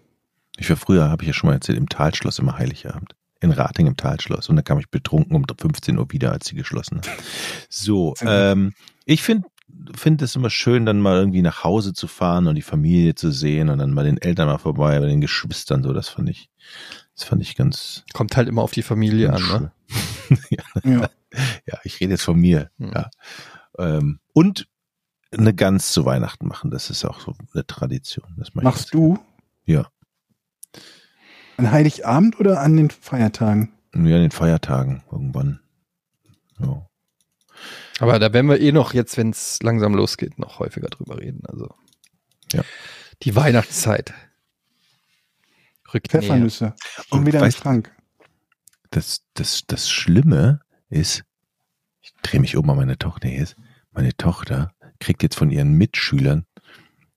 Ich 0.57 0.69
war 0.69 0.77
früher, 0.77 1.09
habe 1.09 1.23
ich 1.23 1.29
ja 1.29 1.33
schon 1.33 1.49
mal 1.49 1.55
erzählt, 1.55 1.79
im 1.79 1.89
Talschloss 1.89 2.39
immer 2.39 2.59
Heiligabend. 2.59 3.15
In 3.41 3.53
Rating 3.53 3.87
im 3.87 3.97
Talschloss. 3.97 4.49
Und 4.49 4.57
dann 4.57 4.65
kam 4.65 4.79
ich 4.79 4.91
betrunken 4.91 5.35
um 5.35 5.45
15 5.45 5.97
Uhr 5.99 6.13
wieder, 6.13 6.33
als 6.33 6.47
sie 6.47 6.55
geschlossen 6.55 6.99
haben. 6.99 7.09
So, 7.71 8.15
ähm, 8.21 8.75
ich 9.07 9.23
finde 9.23 9.49
finde 9.95 10.25
es 10.25 10.37
immer 10.37 10.51
schön, 10.51 10.87
dann 10.87 11.01
mal 11.01 11.19
irgendwie 11.19 11.43
nach 11.43 11.65
Hause 11.65 11.93
zu 11.93 12.07
fahren 12.07 12.47
und 12.47 12.55
die 12.55 12.63
Familie 12.63 13.15
zu 13.15 13.31
sehen 13.31 13.69
und 13.69 13.79
dann 13.79 13.93
mal 13.93 14.05
den 14.05 14.19
Eltern 14.19 14.47
mal 14.47 14.59
vorbei, 14.59 14.99
bei 14.99 15.07
den 15.07 15.21
Geschwistern 15.21 15.83
so. 15.83 15.93
Das 15.93 16.09
fand 16.09 16.29
ich, 16.29 16.51
das 17.21 17.29
fand 17.29 17.43
ich 17.43 17.55
ganz, 17.55 18.05
Kommt 18.15 18.37
halt 18.37 18.49
immer 18.49 18.63
auf 18.63 18.73
die 18.73 18.83
Familie 18.83 19.33
an, 19.33 19.43
ne? 19.43 19.73
schön. 19.89 20.39
Ja. 20.85 21.11
Ja, 21.65 21.79
ich 21.85 22.01
rede 22.01 22.13
jetzt 22.15 22.25
von 22.25 22.41
mir. 22.41 22.71
Hm. 22.79 22.93
Ja. 22.93 23.11
Ähm, 23.79 24.19
und 24.33 24.67
eine 25.31 25.55
Gans 25.55 25.93
zu 25.93 26.05
Weihnachten 26.05 26.49
machen, 26.49 26.73
das 26.73 26.91
ist 26.91 27.05
auch 27.05 27.21
so 27.21 27.37
eine 27.55 27.65
Tradition. 27.65 28.35
Das 28.37 28.49
mach 28.55 28.63
ich 28.63 28.65
Machst 28.65 28.93
du? 28.95 29.17
Ja. 29.65 29.87
An 31.57 31.71
Heiligabend 31.71 32.41
oder 32.41 32.61
an 32.61 32.77
den 32.77 32.91
Feiertagen? 32.91 33.73
Ja, 33.95 34.01
in 34.17 34.23
den 34.23 34.31
Feiertagen 34.33 35.05
irgendwann. 35.13 35.61
Ja. 36.59 36.85
Aber 38.01 38.19
da 38.19 38.33
werden 38.33 38.49
wir 38.49 38.59
eh 38.61 38.73
noch 38.73 38.93
jetzt, 38.93 39.17
wenn 39.19 39.31
es 39.31 39.63
langsam 39.63 39.95
losgeht, 39.95 40.37
noch 40.39 40.59
häufiger 40.59 40.89
drüber 40.89 41.19
reden. 41.19 41.43
Also 41.47 41.73
Ja. 42.53 42.63
die 43.23 43.37
Weihnachtszeit 43.37 44.15
rückt. 45.95 46.09
Pfeffernüsse. 46.09 46.75
Und 47.11 47.21
Und 47.21 47.27
wieder 47.27 47.45
im 47.45 47.51
Schrank. 47.51 47.95
Das, 48.91 49.23
das, 49.35 49.63
das 49.67 49.89
Schlimme 49.89 50.61
ist, 50.89 51.25
ich 52.01 52.13
drehe 52.23 52.41
mich 52.41 52.57
um 52.57 52.69
an 52.71 52.77
meine 52.77 52.99
Tochter 52.99 53.29
hier 53.29 53.43
ist, 53.43 53.57
meine 53.93 54.17
Tochter 54.17 54.73
kriegt 54.99 55.23
jetzt 55.23 55.37
von 55.37 55.51
ihren 55.51 55.73
Mitschülern 55.75 56.45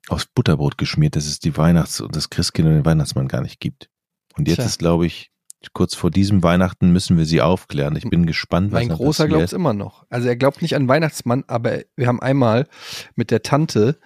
aufs 0.10 0.26
Butterbrot 0.26 0.78
geschmiert, 0.78 1.16
dass 1.16 1.26
es 1.26 1.40
die 1.40 1.58
Weihnachts- 1.58 2.02
und 2.02 2.16
das 2.16 2.30
Christkind 2.30 2.68
und 2.68 2.76
den 2.76 2.86
Weihnachtsmann 2.86 3.28
gar 3.28 3.42
nicht 3.42 3.60
gibt. 3.60 3.90
Und 4.36 4.48
jetzt 4.48 4.58
Tja. 4.58 4.66
ist, 4.66 4.80
glaube 4.80 5.06
ich, 5.06 5.32
kurz 5.72 5.96
vor 5.96 6.12
diesem 6.12 6.44
Weihnachten 6.44 6.92
müssen 6.92 7.18
wir 7.18 7.26
sie 7.26 7.42
aufklären. 7.42 7.96
Ich 7.96 8.10
bin 8.10 8.26
gespannt, 8.26 8.72
was 8.72 8.82
Mein 8.82 8.90
Großer 8.90 9.28
glaubt 9.28 9.46
es 9.46 9.54
immer 9.54 9.74
noch. 9.74 10.06
Also 10.10 10.28
er 10.28 10.36
glaubt 10.36 10.62
nicht 10.62 10.76
an 10.76 10.88
Weihnachtsmann, 10.88 11.46
aber 11.48 11.80
wir 11.96 12.08
haben 12.08 12.22
einmal 12.22 12.68
mit 13.16 13.32
der 13.32 13.44
Tante, 13.44 14.00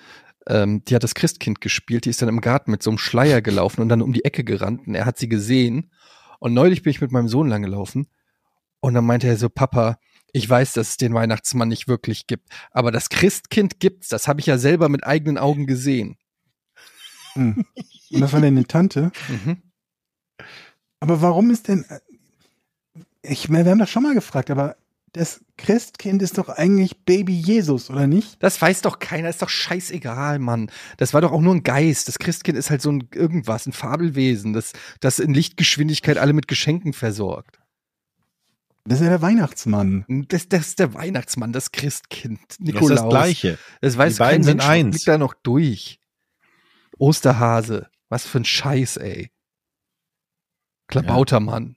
ähm, 0.48 0.84
die 0.86 0.96
hat 0.96 1.04
das 1.04 1.16
Christkind 1.16 1.62
gespielt, 1.62 2.06
die 2.06 2.10
ist 2.10 2.22
dann 2.22 2.30
im 2.30 2.42
Garten 2.42 2.72
mit 2.72 2.84
so 2.84 2.90
einem 2.90 2.98
Schleier 2.98 3.42
gelaufen 3.42 3.82
und 3.82 3.90
dann 3.90 4.02
um 4.02 4.14
die 4.14 4.26
Ecke 4.26 4.44
gerannt 4.44 4.88
und 4.88 4.96
er 4.96 5.06
hat 5.06 5.18
sie 5.18 5.30
gesehen. 5.30 5.92
Und 6.40 6.54
neulich 6.54 6.84
bin 6.84 6.92
ich 6.92 7.02
mit 7.02 7.12
meinem 7.12 7.28
Sohn 7.28 7.48
lang 7.48 7.62
gelaufen 7.62 8.08
und 8.80 8.94
dann 8.94 9.06
meinte 9.06 9.28
er 9.28 9.38
so, 9.38 9.50
Papa, 9.50 9.98
ich 10.34 10.48
weiß, 10.50 10.74
dass 10.74 10.90
es 10.90 10.98
den 10.98 11.14
Weihnachtsmann 11.14 11.68
nicht 11.68 11.88
wirklich 11.88 12.28
gibt, 12.28 12.50
aber 12.72 12.92
das 12.92 13.10
Christkind 13.10 13.80
gibt's, 13.80 14.08
das 14.10 14.28
habe 14.28 14.40
ich 14.40 14.46
ja 14.46 14.58
selber 14.58 14.90
mit 14.90 15.06
eigenen 15.06 15.38
Augen 15.38 15.66
gesehen. 15.66 16.18
Hm. 17.34 17.66
Und 18.12 18.22
das 18.22 18.34
war 18.34 18.42
denn 18.42 18.56
eine 18.56 18.66
Tante? 18.66 19.12
Mhm. 19.28 19.62
Aber 21.00 21.22
warum 21.22 21.52
ist 21.52 21.68
denn, 21.68 21.86
äh, 21.90 22.00
ich, 23.22 23.50
wir 23.50 23.66
haben 23.66 23.80
das 23.80 23.90
schon 23.90 24.04
mal 24.04 24.14
gefragt, 24.14 24.50
aber 24.50 24.78
das 25.18 25.44
Christkind 25.58 26.22
ist 26.22 26.38
doch 26.38 26.50
eigentlich 26.50 26.98
Baby 27.06 27.34
Jesus, 27.34 27.90
oder 27.90 28.08
nicht? 28.08 28.42
Das 28.42 28.62
weiß 28.62 28.82
doch 28.82 29.00
keiner, 29.00 29.30
ist 29.30 29.42
doch 29.42 29.50
scheißegal, 29.50 30.40
Mann. 30.40 30.72
Das 30.98 31.14
war 31.14 31.22
doch 31.22 31.32
auch 31.32 31.42
nur 31.42 31.56
ein 31.56 31.64
Geist. 31.64 32.08
Das 32.08 32.20
Christkind 32.20 32.58
ist 32.58 32.70
halt 32.70 32.82
so 32.82 32.92
ein 32.92 33.08
irgendwas, 33.14 33.66
ein 33.66 33.74
Fabelwesen, 33.74 34.54
das, 34.54 34.74
das 35.00 35.20
in 35.20 35.34
Lichtgeschwindigkeit 35.34 36.18
alle 36.18 36.34
mit 36.34 36.48
Geschenken 36.48 36.94
versorgt. 36.94 37.60
Das 38.86 39.00
ist 39.00 39.04
ja 39.06 39.10
der 39.10 39.22
Weihnachtsmann. 39.22 40.06
Das, 40.30 40.48
das 40.48 40.68
ist 40.68 40.80
der 40.80 40.94
Weihnachtsmann, 40.94 41.52
das 41.52 41.72
Christkind, 41.74 42.40
Das 42.48 42.60
Nikolaus. 42.60 42.92
ist 42.92 43.00
das 43.02 43.10
Gleiche. 43.10 43.58
Das 43.82 43.98
weiß 43.98 44.14
Die 44.14 44.20
beiden 44.20 44.36
kein 44.38 44.44
sind 44.44 44.58
Mensch, 44.58 44.70
eins. 44.70 44.96
liegt 44.96 45.08
da 45.10 45.18
noch 45.18 45.34
durch. 45.34 46.00
Osterhase, 46.98 47.90
was 48.10 48.26
für 48.26 48.40
ein 48.40 48.46
Scheiß, 48.46 48.98
ey. 48.98 49.30
Klabautermann. 50.88 51.72
Ja, 51.72 51.76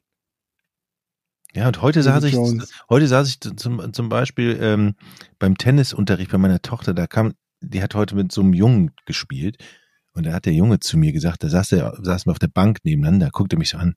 und 1.56 1.82
heute 1.82 2.02
saß 2.02 2.24
ich, 2.24 2.36
heute 2.88 3.08
saß 3.08 3.28
ich 3.28 3.40
zum, 3.40 3.92
zum 3.92 4.08
Beispiel 4.08 4.58
ähm, 4.60 4.94
beim 5.38 5.58
Tennisunterricht 5.58 6.30
bei 6.30 6.38
meiner 6.38 6.62
Tochter, 6.62 6.94
da 6.94 7.06
kam, 7.06 7.34
die 7.60 7.82
hat 7.82 7.94
heute 7.94 8.14
mit 8.14 8.32
so 8.32 8.40
einem 8.40 8.54
Jungen 8.54 8.92
gespielt 9.06 9.58
und 10.12 10.26
da 10.26 10.32
hat 10.32 10.46
der 10.46 10.52
Junge 10.52 10.80
zu 10.80 10.96
mir 10.96 11.12
gesagt, 11.12 11.42
da 11.42 11.48
saß 11.48 11.72
er, 11.72 11.98
saßen 12.02 12.26
wir 12.26 12.32
auf 12.32 12.38
der 12.38 12.48
Bank 12.48 12.78
nebeneinander, 12.84 13.30
guckte 13.30 13.56
mich 13.56 13.70
so 13.70 13.78
an, 13.78 13.96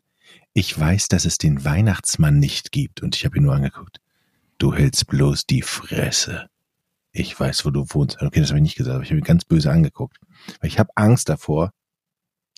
ich 0.53 0.77
weiß, 0.77 1.07
dass 1.07 1.25
es 1.25 1.37
den 1.37 1.63
Weihnachtsmann 1.63 2.39
nicht 2.39 2.71
gibt 2.71 3.01
und 3.01 3.15
ich 3.15 3.25
habe 3.25 3.37
ihn 3.37 3.43
nur 3.43 3.53
angeguckt. 3.53 3.99
Du 4.57 4.73
hältst 4.73 5.07
bloß 5.07 5.45
die 5.45 5.61
Fresse. 5.61 6.47
Ich 7.11 7.39
weiß, 7.39 7.65
wo 7.65 7.69
du 7.69 7.85
wohnst. 7.89 8.21
Okay, 8.21 8.39
das 8.39 8.49
habe 8.49 8.59
ich 8.59 8.63
nicht 8.63 8.75
gesagt, 8.75 8.95
aber 8.95 9.03
ich 9.03 9.09
habe 9.09 9.19
ihn 9.19 9.23
ganz 9.23 9.45
böse 9.45 9.71
angeguckt. 9.71 10.17
Weil 10.59 10.69
ich 10.69 10.79
habe 10.79 10.89
Angst 10.95 11.29
davor, 11.29 11.71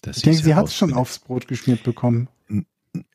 dass 0.01 0.17
Ich 0.17 0.23
denke, 0.23 0.37
ich's 0.37 0.45
sie 0.45 0.55
hat 0.55 0.67
es 0.67 0.75
schon 0.75 0.93
aufs 0.93 1.19
Brot 1.19 1.47
geschmiert 1.47 1.83
bekommen. 1.83 2.29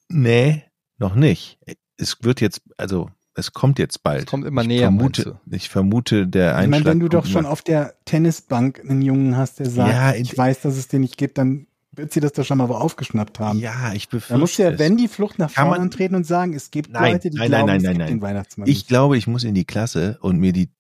Nee, 0.09 0.65
noch 1.01 1.15
nicht. 1.15 1.59
Es 1.97 2.19
wird 2.23 2.41
jetzt, 2.41 2.63
also 2.77 3.11
es 3.35 3.53
kommt 3.53 3.79
jetzt 3.79 4.03
bald. 4.03 4.21
Es 4.21 4.27
kommt 4.27 4.45
immer 4.47 4.63
ich 4.63 4.69
näher, 4.69 4.83
Vermute, 4.83 5.41
ich 5.51 5.69
vermute, 5.69 6.27
der 6.27 6.51
Ich 6.53 6.57
Einschlag. 6.57 6.71
meine, 6.71 6.85
wenn 6.85 7.01
du 7.01 7.09
doch 7.09 7.27
schon 7.27 7.47
auf 7.47 7.63
der 7.63 7.95
Tennisbank 8.05 8.81
einen 8.81 9.03
Jungen 9.03 9.37
hast, 9.37 9.59
der 9.61 9.71
sagt, 9.71 9.93
Ja, 9.93 10.15
ich 10.15 10.37
weiß, 10.37 10.61
dass 10.63 10.77
es 10.77 10.89
den 10.89 11.01
nicht 11.03 11.17
gibt, 11.17 11.39
dann 11.39 11.67
wird 11.93 12.13
sie 12.13 12.21
das 12.21 12.33
doch 12.33 12.45
schon 12.45 12.59
mal 12.59 12.69
wo 12.69 12.75
aufgeschnappt 12.75 13.41
haben. 13.41 13.59
Ja, 13.59 13.93
ich 13.93 14.09
Da 14.09 14.17
befürchte. 14.19 14.39
muss 14.39 14.57
ja, 14.57 14.79
wenn 14.79 14.97
die 14.97 15.09
Flucht 15.09 15.39
nach 15.39 15.51
vorne 15.51 15.71
man- 15.71 15.81
antreten 15.81 16.15
und 16.15 16.25
sagen, 16.25 16.55
es 16.55 16.71
gibt 16.71 16.91
Nein, 16.93 17.13
Leute, 17.15 17.31
die 17.31 17.37
nein, 17.39 17.49
glauben, 17.49 17.67
nein, 17.67 17.77
es 17.79 17.83
nein, 17.83 17.93
gibt 17.95 17.99
nein. 18.05 18.09
den 18.19 18.23
Weihnachtsmann 18.23 18.69
ich 18.69 18.77
nicht. 18.77 18.89
glaube, 18.89 19.17
ich 19.19 19.27
muss 19.27 19.43
in 19.45 19.55
die 19.55 19.65
Klasse 19.65 20.19
und 20.21 20.39
mir 20.39 20.53
die 20.53 20.71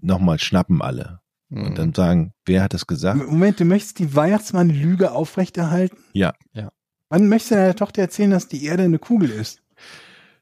nochmal 0.00 0.38
schnappen 0.38 0.80
alle. 0.82 1.20
Mhm. 1.48 1.66
Und 1.66 1.78
dann 1.78 1.94
sagen, 1.94 2.32
wer 2.46 2.62
hat 2.62 2.74
das 2.74 2.86
gesagt? 2.86 3.18
Moment, 3.28 3.58
du 3.60 3.64
möchtest 3.64 3.98
die 3.98 4.14
Weihnachtsmann-Lüge 4.14 5.12
aufrechterhalten? 5.12 5.98
Ja. 6.12 6.32
Ja. 6.52 6.70
Wann 7.08 7.28
möchtest 7.28 7.50
du 7.52 7.54
deiner 7.56 7.76
Tochter 7.76 8.02
erzählen, 8.02 8.30
dass 8.30 8.48
die 8.48 8.64
Erde 8.64 8.84
eine 8.84 8.98
Kugel 8.98 9.30
ist? 9.30 9.61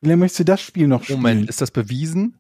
Wie 0.01 0.09
lange 0.09 0.19
möchtest 0.19 0.41
du 0.41 0.45
das 0.45 0.61
Spiel 0.61 0.87
noch 0.89 1.03
spielen? 1.05 1.19
Moment, 1.19 1.49
ist 1.49 1.61
das 1.61 1.71
bewiesen? 1.71 2.39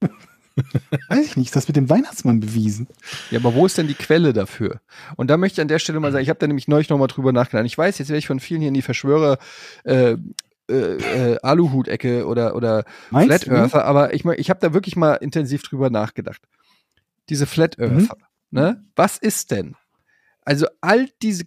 Weiß 1.08 1.24
ich 1.24 1.36
nicht, 1.36 1.46
ist 1.46 1.56
das 1.56 1.68
mit 1.68 1.76
dem 1.76 1.88
Weihnachtsmann 1.88 2.40
bewiesen? 2.40 2.88
Ja, 3.30 3.38
aber 3.38 3.54
wo 3.54 3.64
ist 3.64 3.78
denn 3.78 3.86
die 3.86 3.94
Quelle 3.94 4.32
dafür? 4.32 4.80
Und 5.16 5.28
da 5.30 5.36
möchte 5.36 5.60
ich 5.60 5.62
an 5.62 5.68
der 5.68 5.78
Stelle 5.78 6.00
mal 6.00 6.10
sagen, 6.12 6.22
ich 6.22 6.28
habe 6.28 6.38
da 6.40 6.46
nämlich 6.46 6.66
neulich 6.68 6.88
noch 6.88 6.98
mal 6.98 7.06
drüber 7.06 7.32
nachgedacht. 7.32 7.64
Ich 7.66 7.78
weiß, 7.78 7.98
jetzt 7.98 8.08
werde 8.08 8.18
ich 8.18 8.26
von 8.26 8.40
vielen 8.40 8.60
hier 8.60 8.68
in 8.68 8.74
die 8.74 8.82
Verschwörer 8.82 9.38
äh, 9.84 10.16
äh, 10.68 10.74
äh, 10.74 11.38
Aluhut-Ecke 11.42 12.26
oder 12.26 12.54
oder 12.56 12.84
Meinst 13.10 13.44
Flat 13.44 13.48
Earther, 13.48 13.84
aber 13.84 14.12
ich, 14.14 14.24
ich 14.24 14.50
habe 14.50 14.60
da 14.60 14.74
wirklich 14.74 14.96
mal 14.96 15.14
intensiv 15.14 15.62
drüber 15.62 15.90
nachgedacht. 15.90 16.42
Diese 17.28 17.46
Flat 17.46 17.78
Earther, 17.78 18.16
ne? 18.50 18.84
Was 18.96 19.16
ist 19.16 19.50
denn? 19.52 19.76
Also 20.44 20.66
all 20.80 21.08
diese, 21.22 21.44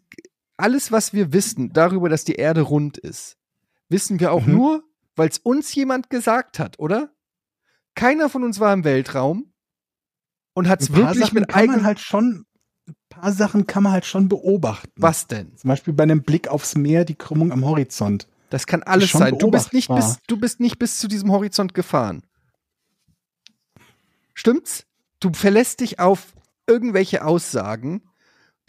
alles, 0.57 0.91
was 0.91 1.13
wir 1.13 1.33
wissen 1.33 1.73
darüber, 1.73 2.07
dass 2.07 2.23
die 2.23 2.35
Erde 2.35 2.61
rund 2.61 2.97
ist, 2.97 3.37
wissen 3.89 4.19
wir 4.19 4.31
auch 4.31 4.45
Mhm. 4.45 4.53
nur, 4.53 4.83
weil 5.15 5.29
es 5.29 5.37
uns 5.37 5.73
jemand 5.75 6.09
gesagt 6.09 6.59
hat, 6.59 6.79
oder? 6.79 7.13
Keiner 7.95 8.29
von 8.29 8.43
uns 8.43 8.59
war 8.59 8.73
im 8.73 8.83
Weltraum 8.83 9.53
und 10.53 10.67
hat 10.69 10.81
es 10.81 10.93
wirklich 10.93 11.25
Sachen 11.25 11.35
mit 11.39 11.53
eigenen. 11.53 11.83
halt 11.83 11.99
schon, 11.99 12.45
ein 12.87 12.95
paar 13.09 13.31
Sachen 13.33 13.67
kann 13.67 13.83
man 13.83 13.91
halt 13.91 14.05
schon 14.05 14.29
beobachten. 14.29 14.89
was 14.95 15.27
denn? 15.27 15.55
Zum 15.57 15.67
Beispiel 15.67 15.93
bei 15.93 16.03
einem 16.03 16.23
Blick 16.23 16.47
aufs 16.47 16.75
Meer, 16.75 17.05
die 17.05 17.15
Krümmung 17.15 17.51
am 17.51 17.65
Horizont. 17.65 18.27
Das 18.49 18.65
kann 18.67 18.83
alles 18.83 19.11
sein. 19.11 19.37
Du 19.37 19.49
bist 19.51 19.73
nicht 19.73 19.87
bis, 19.89 20.19
du 20.27 20.37
bist 20.37 20.59
nicht 20.59 20.77
bis 20.79 20.97
zu 20.99 21.07
diesem 21.07 21.31
Horizont 21.31 21.73
gefahren. 21.73 22.23
Stimmt's? 24.33 24.85
Du 25.19 25.31
verlässt 25.33 25.81
dich 25.81 25.99
auf 25.99 26.33
irgendwelche 26.67 27.23
Aussagen, 27.23 28.01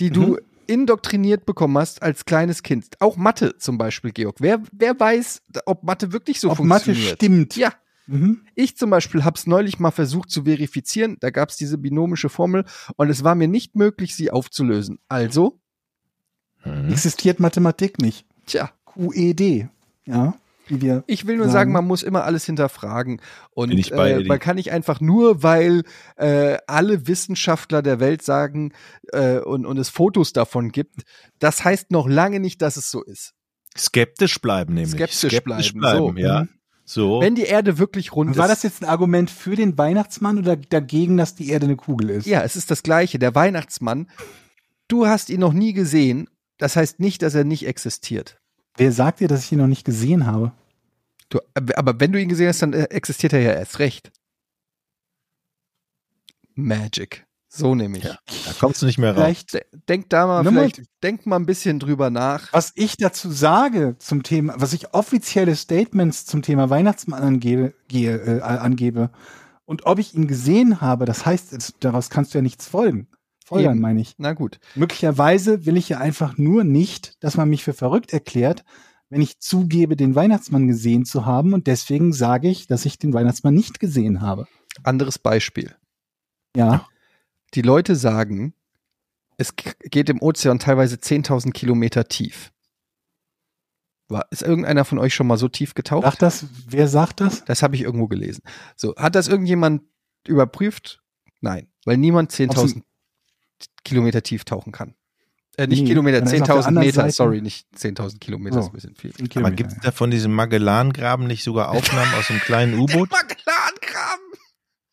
die 0.00 0.10
du 0.10 0.32
Mhm. 0.32 0.38
Indoktriniert 0.72 1.44
bekommen 1.46 1.76
hast 1.78 2.02
als 2.02 2.24
kleines 2.24 2.62
Kind. 2.62 3.00
Auch 3.00 3.16
Mathe 3.16 3.56
zum 3.58 3.78
Beispiel, 3.78 4.12
Georg. 4.12 4.36
Wer, 4.40 4.62
wer 4.72 4.98
weiß, 4.98 5.42
ob 5.66 5.82
Mathe 5.84 6.12
wirklich 6.12 6.40
so 6.40 6.50
Ob 6.50 6.58
Mathe 6.60 6.86
funktioniert? 6.86 7.16
stimmt. 7.18 7.56
Ja, 7.56 7.72
Mhm. 8.06 8.40
ich 8.56 8.76
zum 8.76 8.90
Beispiel 8.90 9.22
habe 9.24 9.38
es 9.38 9.46
neulich 9.46 9.78
mal 9.78 9.92
versucht 9.92 10.28
zu 10.30 10.42
verifizieren. 10.44 11.16
Da 11.20 11.30
gab 11.30 11.50
es 11.50 11.56
diese 11.56 11.78
binomische 11.78 12.28
Formel 12.28 12.64
und 12.96 13.08
es 13.10 13.22
war 13.22 13.34
mir 13.36 13.46
nicht 13.48 13.76
möglich, 13.76 14.16
sie 14.16 14.30
aufzulösen. 14.32 14.98
Also, 15.08 15.58
Mhm. 16.64 16.90
Existiert 16.90 17.40
Mathematik 17.40 18.00
nicht. 18.00 18.24
tja, 18.46 18.70
QED. 18.86 19.68
Ja. 20.06 20.34
Wie 20.72 20.80
wir. 20.80 21.04
Ich 21.06 21.26
will 21.26 21.36
nur 21.36 21.46
sagen. 21.46 21.52
sagen, 21.52 21.72
man 21.72 21.86
muss 21.86 22.02
immer 22.02 22.24
alles 22.24 22.46
hinterfragen. 22.46 23.20
Und 23.50 23.68
Bin 23.68 23.78
ich 23.78 23.90
bei 23.90 24.12
äh, 24.12 24.22
dir. 24.22 24.28
man 24.28 24.38
kann 24.38 24.56
nicht 24.56 24.72
einfach 24.72 25.02
nur, 25.02 25.42
weil 25.42 25.82
äh, 26.16 26.56
alle 26.66 27.06
Wissenschaftler 27.06 27.82
der 27.82 28.00
Welt 28.00 28.22
sagen 28.22 28.72
äh, 29.12 29.38
und, 29.38 29.66
und 29.66 29.78
es 29.78 29.90
Fotos 29.90 30.32
davon 30.32 30.72
gibt, 30.72 31.02
das 31.38 31.62
heißt 31.62 31.90
noch 31.90 32.08
lange 32.08 32.40
nicht, 32.40 32.62
dass 32.62 32.78
es 32.78 32.90
so 32.90 33.02
ist. 33.02 33.34
Skeptisch 33.76 34.40
bleiben 34.40 34.72
nämlich. 34.74 34.92
Skeptisch 34.92 35.42
bleiben, 35.42 35.80
so. 35.80 36.12
ja. 36.16 36.46
So. 36.84 37.20
Wenn 37.20 37.34
die 37.34 37.42
Erde 37.44 37.78
wirklich 37.78 38.14
rund 38.14 38.30
Und 38.30 38.36
war 38.38 38.46
ist. 38.46 38.52
das 38.52 38.62
jetzt 38.62 38.82
ein 38.82 38.88
Argument 38.88 39.30
für 39.30 39.56
den 39.56 39.76
Weihnachtsmann 39.76 40.38
oder 40.38 40.56
dagegen, 40.56 41.16
dass 41.18 41.34
die 41.34 41.50
Erde 41.50 41.66
eine 41.66 41.76
Kugel 41.76 42.10
ist? 42.10 42.26
ja, 42.26 42.42
es 42.42 42.56
ist 42.56 42.70
das 42.70 42.82
Gleiche. 42.82 43.18
Der 43.18 43.34
Weihnachtsmann, 43.34 44.08
du 44.88 45.06
hast 45.06 45.28
ihn 45.28 45.40
noch 45.40 45.52
nie 45.52 45.74
gesehen. 45.74 46.28
Das 46.58 46.76
heißt 46.76 46.98
nicht, 46.98 47.22
dass 47.22 47.34
er 47.34 47.44
nicht 47.44 47.66
existiert. 47.66 48.38
Wer 48.76 48.92
sagt 48.92 49.20
dir, 49.20 49.28
dass 49.28 49.44
ich 49.44 49.52
ihn 49.52 49.58
noch 49.58 49.66
nicht 49.66 49.84
gesehen 49.84 50.26
habe? 50.26 50.52
Du, 51.32 51.38
aber 51.76 51.98
wenn 51.98 52.12
du 52.12 52.20
ihn 52.20 52.28
gesehen 52.28 52.48
hast, 52.48 52.60
dann 52.60 52.74
äh, 52.74 52.84
existiert 52.90 53.32
er 53.32 53.40
ja 53.40 53.52
erst 53.52 53.78
recht. 53.78 54.12
Magic. 56.54 57.26
So 57.48 57.74
nehme 57.74 57.98
ich. 57.98 58.04
da 58.04 58.16
kommst 58.58 58.80
du 58.80 58.86
nicht 58.86 58.98
mehr 58.98 59.10
raus. 59.12 59.22
Vielleicht, 59.22 59.52
De- 59.54 59.64
Denk 59.88 60.08
da 60.08 60.26
mal, 60.26 60.42
Nimm 60.42 60.54
mal- 60.54 60.60
vielleicht, 60.70 60.82
denk 61.02 61.26
mal 61.26 61.36
ein 61.36 61.44
bisschen 61.46 61.78
drüber 61.78 62.08
nach. 62.10 62.50
was 62.52 62.72
ich 62.76 62.96
dazu 62.96 63.30
sage 63.30 63.96
zum 63.98 64.22
Thema, 64.22 64.54
was 64.56 64.72
ich 64.72 64.94
offizielle 64.94 65.54
Statements 65.54 66.24
zum 66.24 66.40
Thema 66.42 66.70
Weihnachtsmann 66.70 67.22
angebe, 67.22 67.74
gehe, 67.88 68.16
äh, 68.16 68.40
angebe 68.40 69.10
und 69.66 69.84
ob 69.84 69.98
ich 69.98 70.14
ihn 70.14 70.28
gesehen 70.28 70.80
habe, 70.80 71.04
das 71.04 71.26
heißt, 71.26 71.52
es, 71.52 71.74
daraus 71.80 72.08
kannst 72.08 72.32
du 72.32 72.38
ja 72.38 72.42
nichts 72.42 72.66
folgen. 72.66 73.08
Folgern, 73.44 73.80
meine 73.80 74.00
ich. 74.00 74.14
Na 74.16 74.32
gut. 74.32 74.58
Möglicherweise 74.74 75.66
will 75.66 75.76
ich 75.76 75.90
ja 75.90 75.98
einfach 75.98 76.38
nur 76.38 76.64
nicht, 76.64 77.22
dass 77.22 77.36
man 77.36 77.50
mich 77.50 77.64
für 77.64 77.74
verrückt 77.74 78.12
erklärt, 78.14 78.64
wenn 79.12 79.20
ich 79.20 79.40
zugebe, 79.40 79.94
den 79.94 80.14
Weihnachtsmann 80.14 80.66
gesehen 80.66 81.04
zu 81.04 81.26
haben 81.26 81.52
und 81.52 81.66
deswegen 81.66 82.14
sage 82.14 82.48
ich, 82.48 82.66
dass 82.66 82.86
ich 82.86 82.98
den 82.98 83.12
Weihnachtsmann 83.12 83.52
nicht 83.52 83.78
gesehen 83.78 84.22
habe. 84.22 84.48
Anderes 84.84 85.18
Beispiel. 85.18 85.76
Ja. 86.56 86.88
Die 87.52 87.60
Leute 87.60 87.94
sagen, 87.94 88.54
es 89.36 89.54
geht 89.54 90.08
im 90.08 90.22
Ozean 90.22 90.58
teilweise 90.58 90.96
10.000 90.96 91.52
Kilometer 91.52 92.08
tief. 92.08 92.52
War, 94.08 94.24
ist 94.30 94.42
irgendeiner 94.42 94.86
von 94.86 94.98
euch 94.98 95.14
schon 95.14 95.26
mal 95.26 95.36
so 95.36 95.48
tief 95.48 95.74
getaucht? 95.74 96.04
Sagt 96.04 96.22
das, 96.22 96.46
wer 96.66 96.88
sagt 96.88 97.20
das? 97.20 97.44
Das 97.44 97.62
habe 97.62 97.76
ich 97.76 97.82
irgendwo 97.82 98.08
gelesen. 98.08 98.42
So, 98.76 98.96
hat 98.96 99.14
das 99.14 99.28
irgendjemand 99.28 99.82
überprüft? 100.26 101.02
Nein, 101.42 101.70
weil 101.84 101.98
niemand 101.98 102.32
10.000 102.32 102.82
Kilometer 103.84 104.22
tief 104.22 104.46
tauchen 104.46 104.72
kann. 104.72 104.94
Äh, 105.58 105.66
nicht 105.66 105.82
Nee, 105.82 105.88
Kilometer, 105.88 106.20
dann 106.20 106.32
ist 106.32 106.40
auf 106.40 106.46
der 106.46 106.56
10.000 106.56 106.66
anderen 106.66 106.86
Meter, 106.86 107.00
Seite- 107.02 107.12
sorry, 107.12 107.40
nicht 107.42 107.66
10.000 107.76 108.18
Kilometer, 108.20 108.56
das 108.56 108.64
ist 108.66 108.66
So. 108.66 108.70
ein 108.70 108.74
bisschen 108.74 108.94
viel. 108.96 109.10
Ein 109.10 109.16
Aber 109.20 109.28
Kilometer, 109.28 109.56
gibt 109.56 109.72
es 109.72 109.78
da 109.80 109.90
von 109.92 110.10
diesem 110.10 110.32
Magellan-Graben 110.32 111.26
nicht 111.26 111.44
sogar 111.44 111.68
Aufnahmen 111.70 112.12
aus 112.14 112.30
einem 112.30 112.40
kleinen 112.40 112.74
U-Boot? 112.78 113.10
Magellan-Graben! 113.10 114.22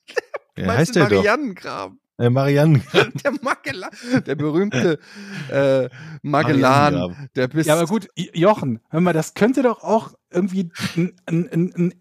Wie 0.56 0.62
Meinst 0.64 0.78
heißt 0.80 0.96
du 0.96 1.00
der 1.00 1.10
doch? 1.10 1.16
Mariannengraben? 1.18 2.00
Äh, 2.18 2.30
Marianne. 2.30 2.82
Der 3.24 3.32
Magellan, 3.42 3.90
der 4.26 4.36
berühmte 4.36 5.00
äh, 5.50 5.88
Magellan, 6.22 7.30
der 7.38 7.48
bis 7.48 7.66
Ja, 7.66 7.76
aber 7.76 7.86
gut, 7.86 8.10
Jochen, 8.34 8.82
hör 8.90 9.00
mal, 9.00 9.14
das 9.14 9.36
könnte 9.36 9.64
doch 9.64 9.84
auch 9.86 10.12
irgendwie 10.30 10.70
ein, 10.98 11.14
ein, 11.26 11.48
ein, 11.50 11.74
ein 11.78 11.94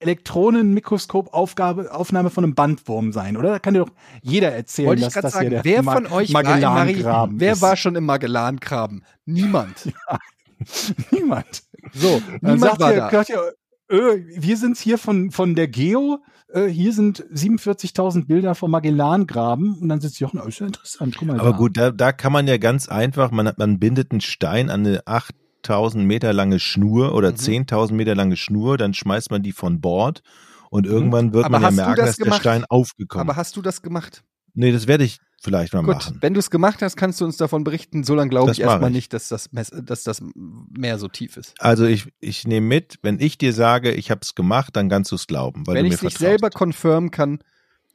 Elektronenmikroskop-Aufgabe, 0.00 1.92
Aufnahme 1.92 2.30
von 2.30 2.44
einem 2.44 2.54
Bandwurm 2.54 3.12
sein, 3.12 3.36
oder? 3.36 3.50
Da 3.50 3.58
kann 3.58 3.74
dir 3.74 3.80
doch 3.84 3.92
jeder 4.22 4.52
erzählen, 4.52 4.88
wollte 4.88 5.00
ich 5.00 5.04
dass 5.06 5.14
gerade 5.14 5.22
das 5.26 5.32
sagen, 5.34 5.48
hier 5.48 5.62
der 5.62 5.64
wer 5.64 5.82
Ma- 5.82 5.92
von 5.94 6.06
euch 6.06 6.32
war 6.34 6.40
im 6.42 6.46
Mari 6.48 6.60
Magellan-Graben 6.62 7.40
wer 7.40 7.52
ist. 7.52 7.62
war 7.62 7.76
schon 7.76 7.96
im 7.96 8.04
Magellan-Graben? 8.06 9.02
Niemand. 9.26 9.92
Niemand. 11.10 11.62
So, 11.94 12.20
Dann 12.42 12.54
niemand 12.54 12.60
sagt 12.60 12.80
war 12.80 12.92
ihr, 12.92 13.24
ihr, 13.88 13.98
äh, 13.98 14.24
wir 14.36 14.56
sind's 14.56 14.80
hier 14.80 14.98
von, 14.98 15.30
von 15.30 15.54
der 15.54 15.68
Geo, 15.68 16.18
äh, 16.52 16.66
hier 16.66 16.92
sind 16.92 17.24
47.000 17.32 18.26
Bilder 18.26 18.54
vom 18.54 18.70
Magellan-Graben 18.70 19.78
und 19.80 19.88
dann 19.88 20.00
sitzt 20.00 20.20
Jochen, 20.20 20.40
oh, 20.40 20.46
ist 20.48 20.60
ja 20.60 20.66
interessant, 20.66 21.16
guck 21.18 21.28
mal 21.28 21.40
Aber 21.40 21.52
da. 21.52 21.56
gut, 21.56 21.76
da, 21.76 21.90
da 21.90 22.12
kann 22.12 22.32
man 22.32 22.46
ja 22.46 22.58
ganz 22.58 22.88
einfach, 22.88 23.30
man, 23.30 23.46
hat- 23.48 23.58
man 23.58 23.78
bindet 23.78 24.10
einen 24.12 24.20
Stein 24.20 24.68
an 24.70 24.86
eine 24.86 25.06
8000 25.64 26.04
Meter 26.06 26.32
lange 26.32 26.58
Schnur 26.58 27.14
oder 27.14 27.30
Mhm. 27.32 27.36
10.000 27.36 27.92
Meter 27.94 28.14
lange 28.14 28.36
Schnur, 28.36 28.78
dann 28.78 28.94
schmeißt 28.94 29.30
man 29.30 29.42
die 29.42 29.52
von 29.52 29.80
Bord 29.80 30.22
und 30.70 30.86
irgendwann 30.86 31.32
wird 31.32 31.48
Mhm. 31.48 31.54
Aber 31.54 31.60
man 31.60 31.74
ja 31.76 31.86
merken, 31.86 31.96
das 31.96 32.06
dass 32.10 32.16
der 32.16 32.24
gemacht? 32.24 32.40
Stein 32.40 32.64
aufgekommen 32.68 33.28
Aber 33.28 33.36
hast 33.36 33.56
du 33.56 33.62
das 33.62 33.82
gemacht? 33.82 34.22
Nee, 34.54 34.72
das 34.72 34.88
werde 34.88 35.04
ich 35.04 35.18
vielleicht 35.40 35.72
mal 35.72 35.82
Gut, 35.84 35.94
machen. 35.94 36.18
wenn 36.20 36.34
du 36.34 36.40
es 36.40 36.50
gemacht 36.50 36.82
hast, 36.82 36.96
kannst 36.96 37.20
du 37.20 37.24
uns 37.24 37.36
davon 37.36 37.62
berichten. 37.62 38.02
So 38.02 38.14
lange 38.16 38.30
glaube 38.30 38.50
ich 38.50 38.60
erstmal 38.60 38.90
ich. 38.90 38.96
nicht, 38.96 39.12
dass 39.12 39.28
das, 39.28 39.52
Mess 39.52 39.70
dass 39.70 40.02
das 40.02 40.22
Meer 40.34 40.98
so 40.98 41.06
tief 41.08 41.36
ist. 41.36 41.54
Also 41.60 41.86
ich, 41.86 42.12
ich 42.18 42.46
nehme 42.46 42.66
mit, 42.66 42.98
wenn 43.02 43.20
ich 43.20 43.38
dir 43.38 43.52
sage, 43.52 43.92
ich 43.92 44.10
habe 44.10 44.20
es 44.22 44.34
gemacht, 44.34 44.74
dann 44.76 44.88
kannst 44.88 45.12
du 45.12 45.16
es 45.16 45.26
glauben, 45.28 45.66
weil 45.66 45.76
Wenn 45.76 45.84
du 45.84 45.88
ich 45.88 45.92
mir 45.92 45.96
es 45.96 46.02
nicht 46.02 46.18
selber 46.18 46.50
confirm 46.50 47.10
kann, 47.12 47.38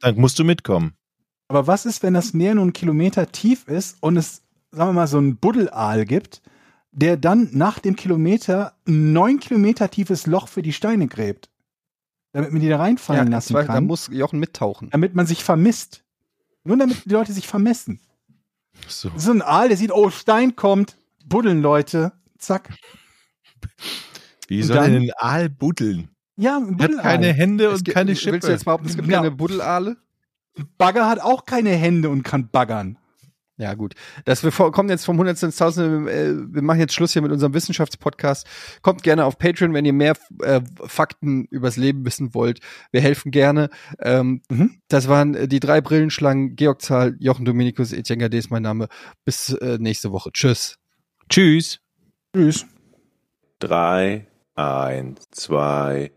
dann 0.00 0.16
musst 0.16 0.38
du 0.38 0.44
mitkommen. 0.44 0.94
Aber 1.48 1.66
was 1.66 1.86
ist, 1.86 2.02
wenn 2.02 2.14
das 2.14 2.32
Meer 2.32 2.54
nur 2.54 2.64
einen 2.64 2.72
Kilometer 2.72 3.30
tief 3.30 3.68
ist 3.68 3.98
und 4.00 4.16
es, 4.16 4.42
sagen 4.72 4.88
wir 4.90 4.94
mal, 4.94 5.06
so 5.06 5.18
einen 5.18 5.36
Buddelaal 5.36 6.04
gibt, 6.06 6.40
der 6.96 7.16
dann 7.16 7.50
nach 7.52 7.78
dem 7.78 7.94
Kilometer 7.94 8.74
ein 8.88 9.12
neun 9.12 9.38
Kilometer 9.38 9.88
tiefes 9.90 10.26
Loch 10.26 10.48
für 10.48 10.62
die 10.62 10.72
Steine 10.72 11.06
gräbt? 11.06 11.48
Damit 12.32 12.50
man 12.52 12.60
die 12.60 12.68
da 12.68 12.78
reinfallen 12.78 13.30
lassen 13.30 13.50
zwei- 13.52 13.62
da 13.62 13.74
kann. 13.74 13.84
muss 13.86 14.08
Jochen 14.10 14.40
mittauchen. 14.40 14.90
damit 14.90 15.14
man 15.14 15.26
sich 15.26 15.44
vermisst. 15.44 16.02
Nur 16.64 16.76
damit 16.76 17.04
die 17.04 17.10
Leute 17.10 17.32
sich 17.32 17.46
vermessen. 17.46 18.00
So. 18.88 19.10
So 19.16 19.30
ein 19.30 19.40
Aal, 19.40 19.68
der 19.68 19.76
sieht, 19.76 19.92
oh, 19.92 20.10
Stein 20.10 20.56
kommt, 20.56 20.98
buddeln 21.24 21.62
Leute, 21.62 22.12
zack. 22.38 22.70
Wie 24.48 24.62
soll 24.62 24.76
dann- 24.76 24.94
ein 24.94 25.10
Aal 25.18 25.48
buddeln? 25.48 26.08
Ja, 26.36 26.56
ein 26.58 26.64
Hat 26.72 26.76
Buddelaal. 26.78 27.02
keine 27.02 27.32
Hände 27.32 27.70
und 27.70 27.84
gibt- 27.84 27.94
keine 27.94 28.08
Willst 28.10 28.26
du 28.26 28.30
Schippe. 28.32 28.48
jetzt 28.48 28.64
behaupten, 28.64 28.88
es 28.88 28.96
gibt 28.96 29.08
Ja. 29.08 29.18
keine 29.18 29.30
Buddelaale? 29.30 29.96
Bagger 30.78 31.08
hat 31.08 31.20
auch 31.20 31.44
keine 31.46 31.70
Hände 31.70 32.08
und 32.10 32.22
kann 32.22 32.48
baggern. 32.50 32.98
Ja, 33.58 33.72
gut. 33.74 33.94
Das 34.26 34.44
wir 34.44 34.50
kommen 34.50 34.90
jetzt 34.90 35.06
vom 35.06 35.16
Hundertsten 35.16 35.48
ins 35.48 35.56
Tausende. 35.56 36.10
äh, 36.12 36.34
Wir 36.54 36.60
machen 36.62 36.78
jetzt 36.78 36.92
Schluss 36.92 37.14
hier 37.14 37.22
mit 37.22 37.32
unserem 37.32 37.54
Wissenschaftspodcast. 37.54 38.46
Kommt 38.82 39.02
gerne 39.02 39.24
auf 39.24 39.38
Patreon, 39.38 39.72
wenn 39.72 39.86
ihr 39.86 39.94
mehr 39.94 40.14
äh, 40.42 40.60
Fakten 40.84 41.46
übers 41.46 41.76
Leben 41.78 42.04
wissen 42.04 42.34
wollt. 42.34 42.60
Wir 42.92 43.00
helfen 43.00 43.30
gerne. 43.30 43.70
Ähm, 43.98 44.42
Mhm. 44.50 44.78
Das 44.88 45.08
waren 45.08 45.34
äh, 45.34 45.48
die 45.48 45.60
drei 45.60 45.80
Brillenschlangen. 45.80 46.54
Georg 46.56 46.82
Zahl, 46.82 47.16
Jochen 47.18 47.44
Dominikus, 47.46 47.92
Etienne 47.92 48.22
Gade 48.24 48.36
ist 48.36 48.50
mein 48.50 48.62
Name. 48.62 48.88
Bis 49.24 49.50
äh, 49.54 49.78
nächste 49.80 50.12
Woche. 50.12 50.30
Tschüss. 50.32 50.78
Tschüss. 51.30 51.80
Tschüss. 52.34 52.66
Drei, 53.58 54.26
eins, 54.54 55.22
zwei. 55.30 56.12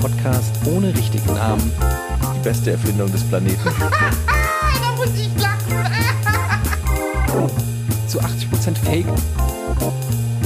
Podcast 0.00 0.54
ohne 0.66 0.92
richtigen 0.96 1.26
Namen. 1.34 1.70
Beste 2.42 2.70
Erfindung 2.72 3.10
des 3.12 3.22
Planeten. 3.24 3.58
Da 4.82 4.92
muss 4.96 5.08
ich 5.18 5.30
lachen. 5.40 5.76
Zu 8.08 8.20
80% 8.20 8.76
Fake. 8.84 9.06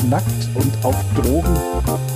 nackt 0.08 0.48
und 0.54 0.72
auf 0.84 0.96
Drogen. 1.16 1.56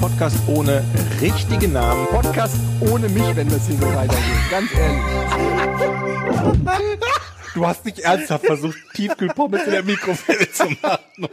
Podcast 0.01 0.37
ohne 0.47 0.85
richtigen 1.21 1.73
Namen. 1.73 2.07
Podcast 2.09 2.57
ohne 2.81 3.09
mich, 3.09 3.35
wenn 3.37 3.49
das 3.49 3.67
hier 3.67 3.77
so 3.79 3.87
weitergeht. 3.87 4.51
Ganz 4.51 4.71
ehrlich. 4.75 5.03
Du 7.55 7.67
hast 7.67 7.85
nicht 7.87 7.99
ernsthaft 8.01 8.47
versucht, 8.47 8.77
Tiefkühlpommes 8.95 9.65
in 9.65 9.71
der 9.73 9.83
Mikrowelle 9.83 10.49
zu 10.53 10.65
machen. 10.81 11.29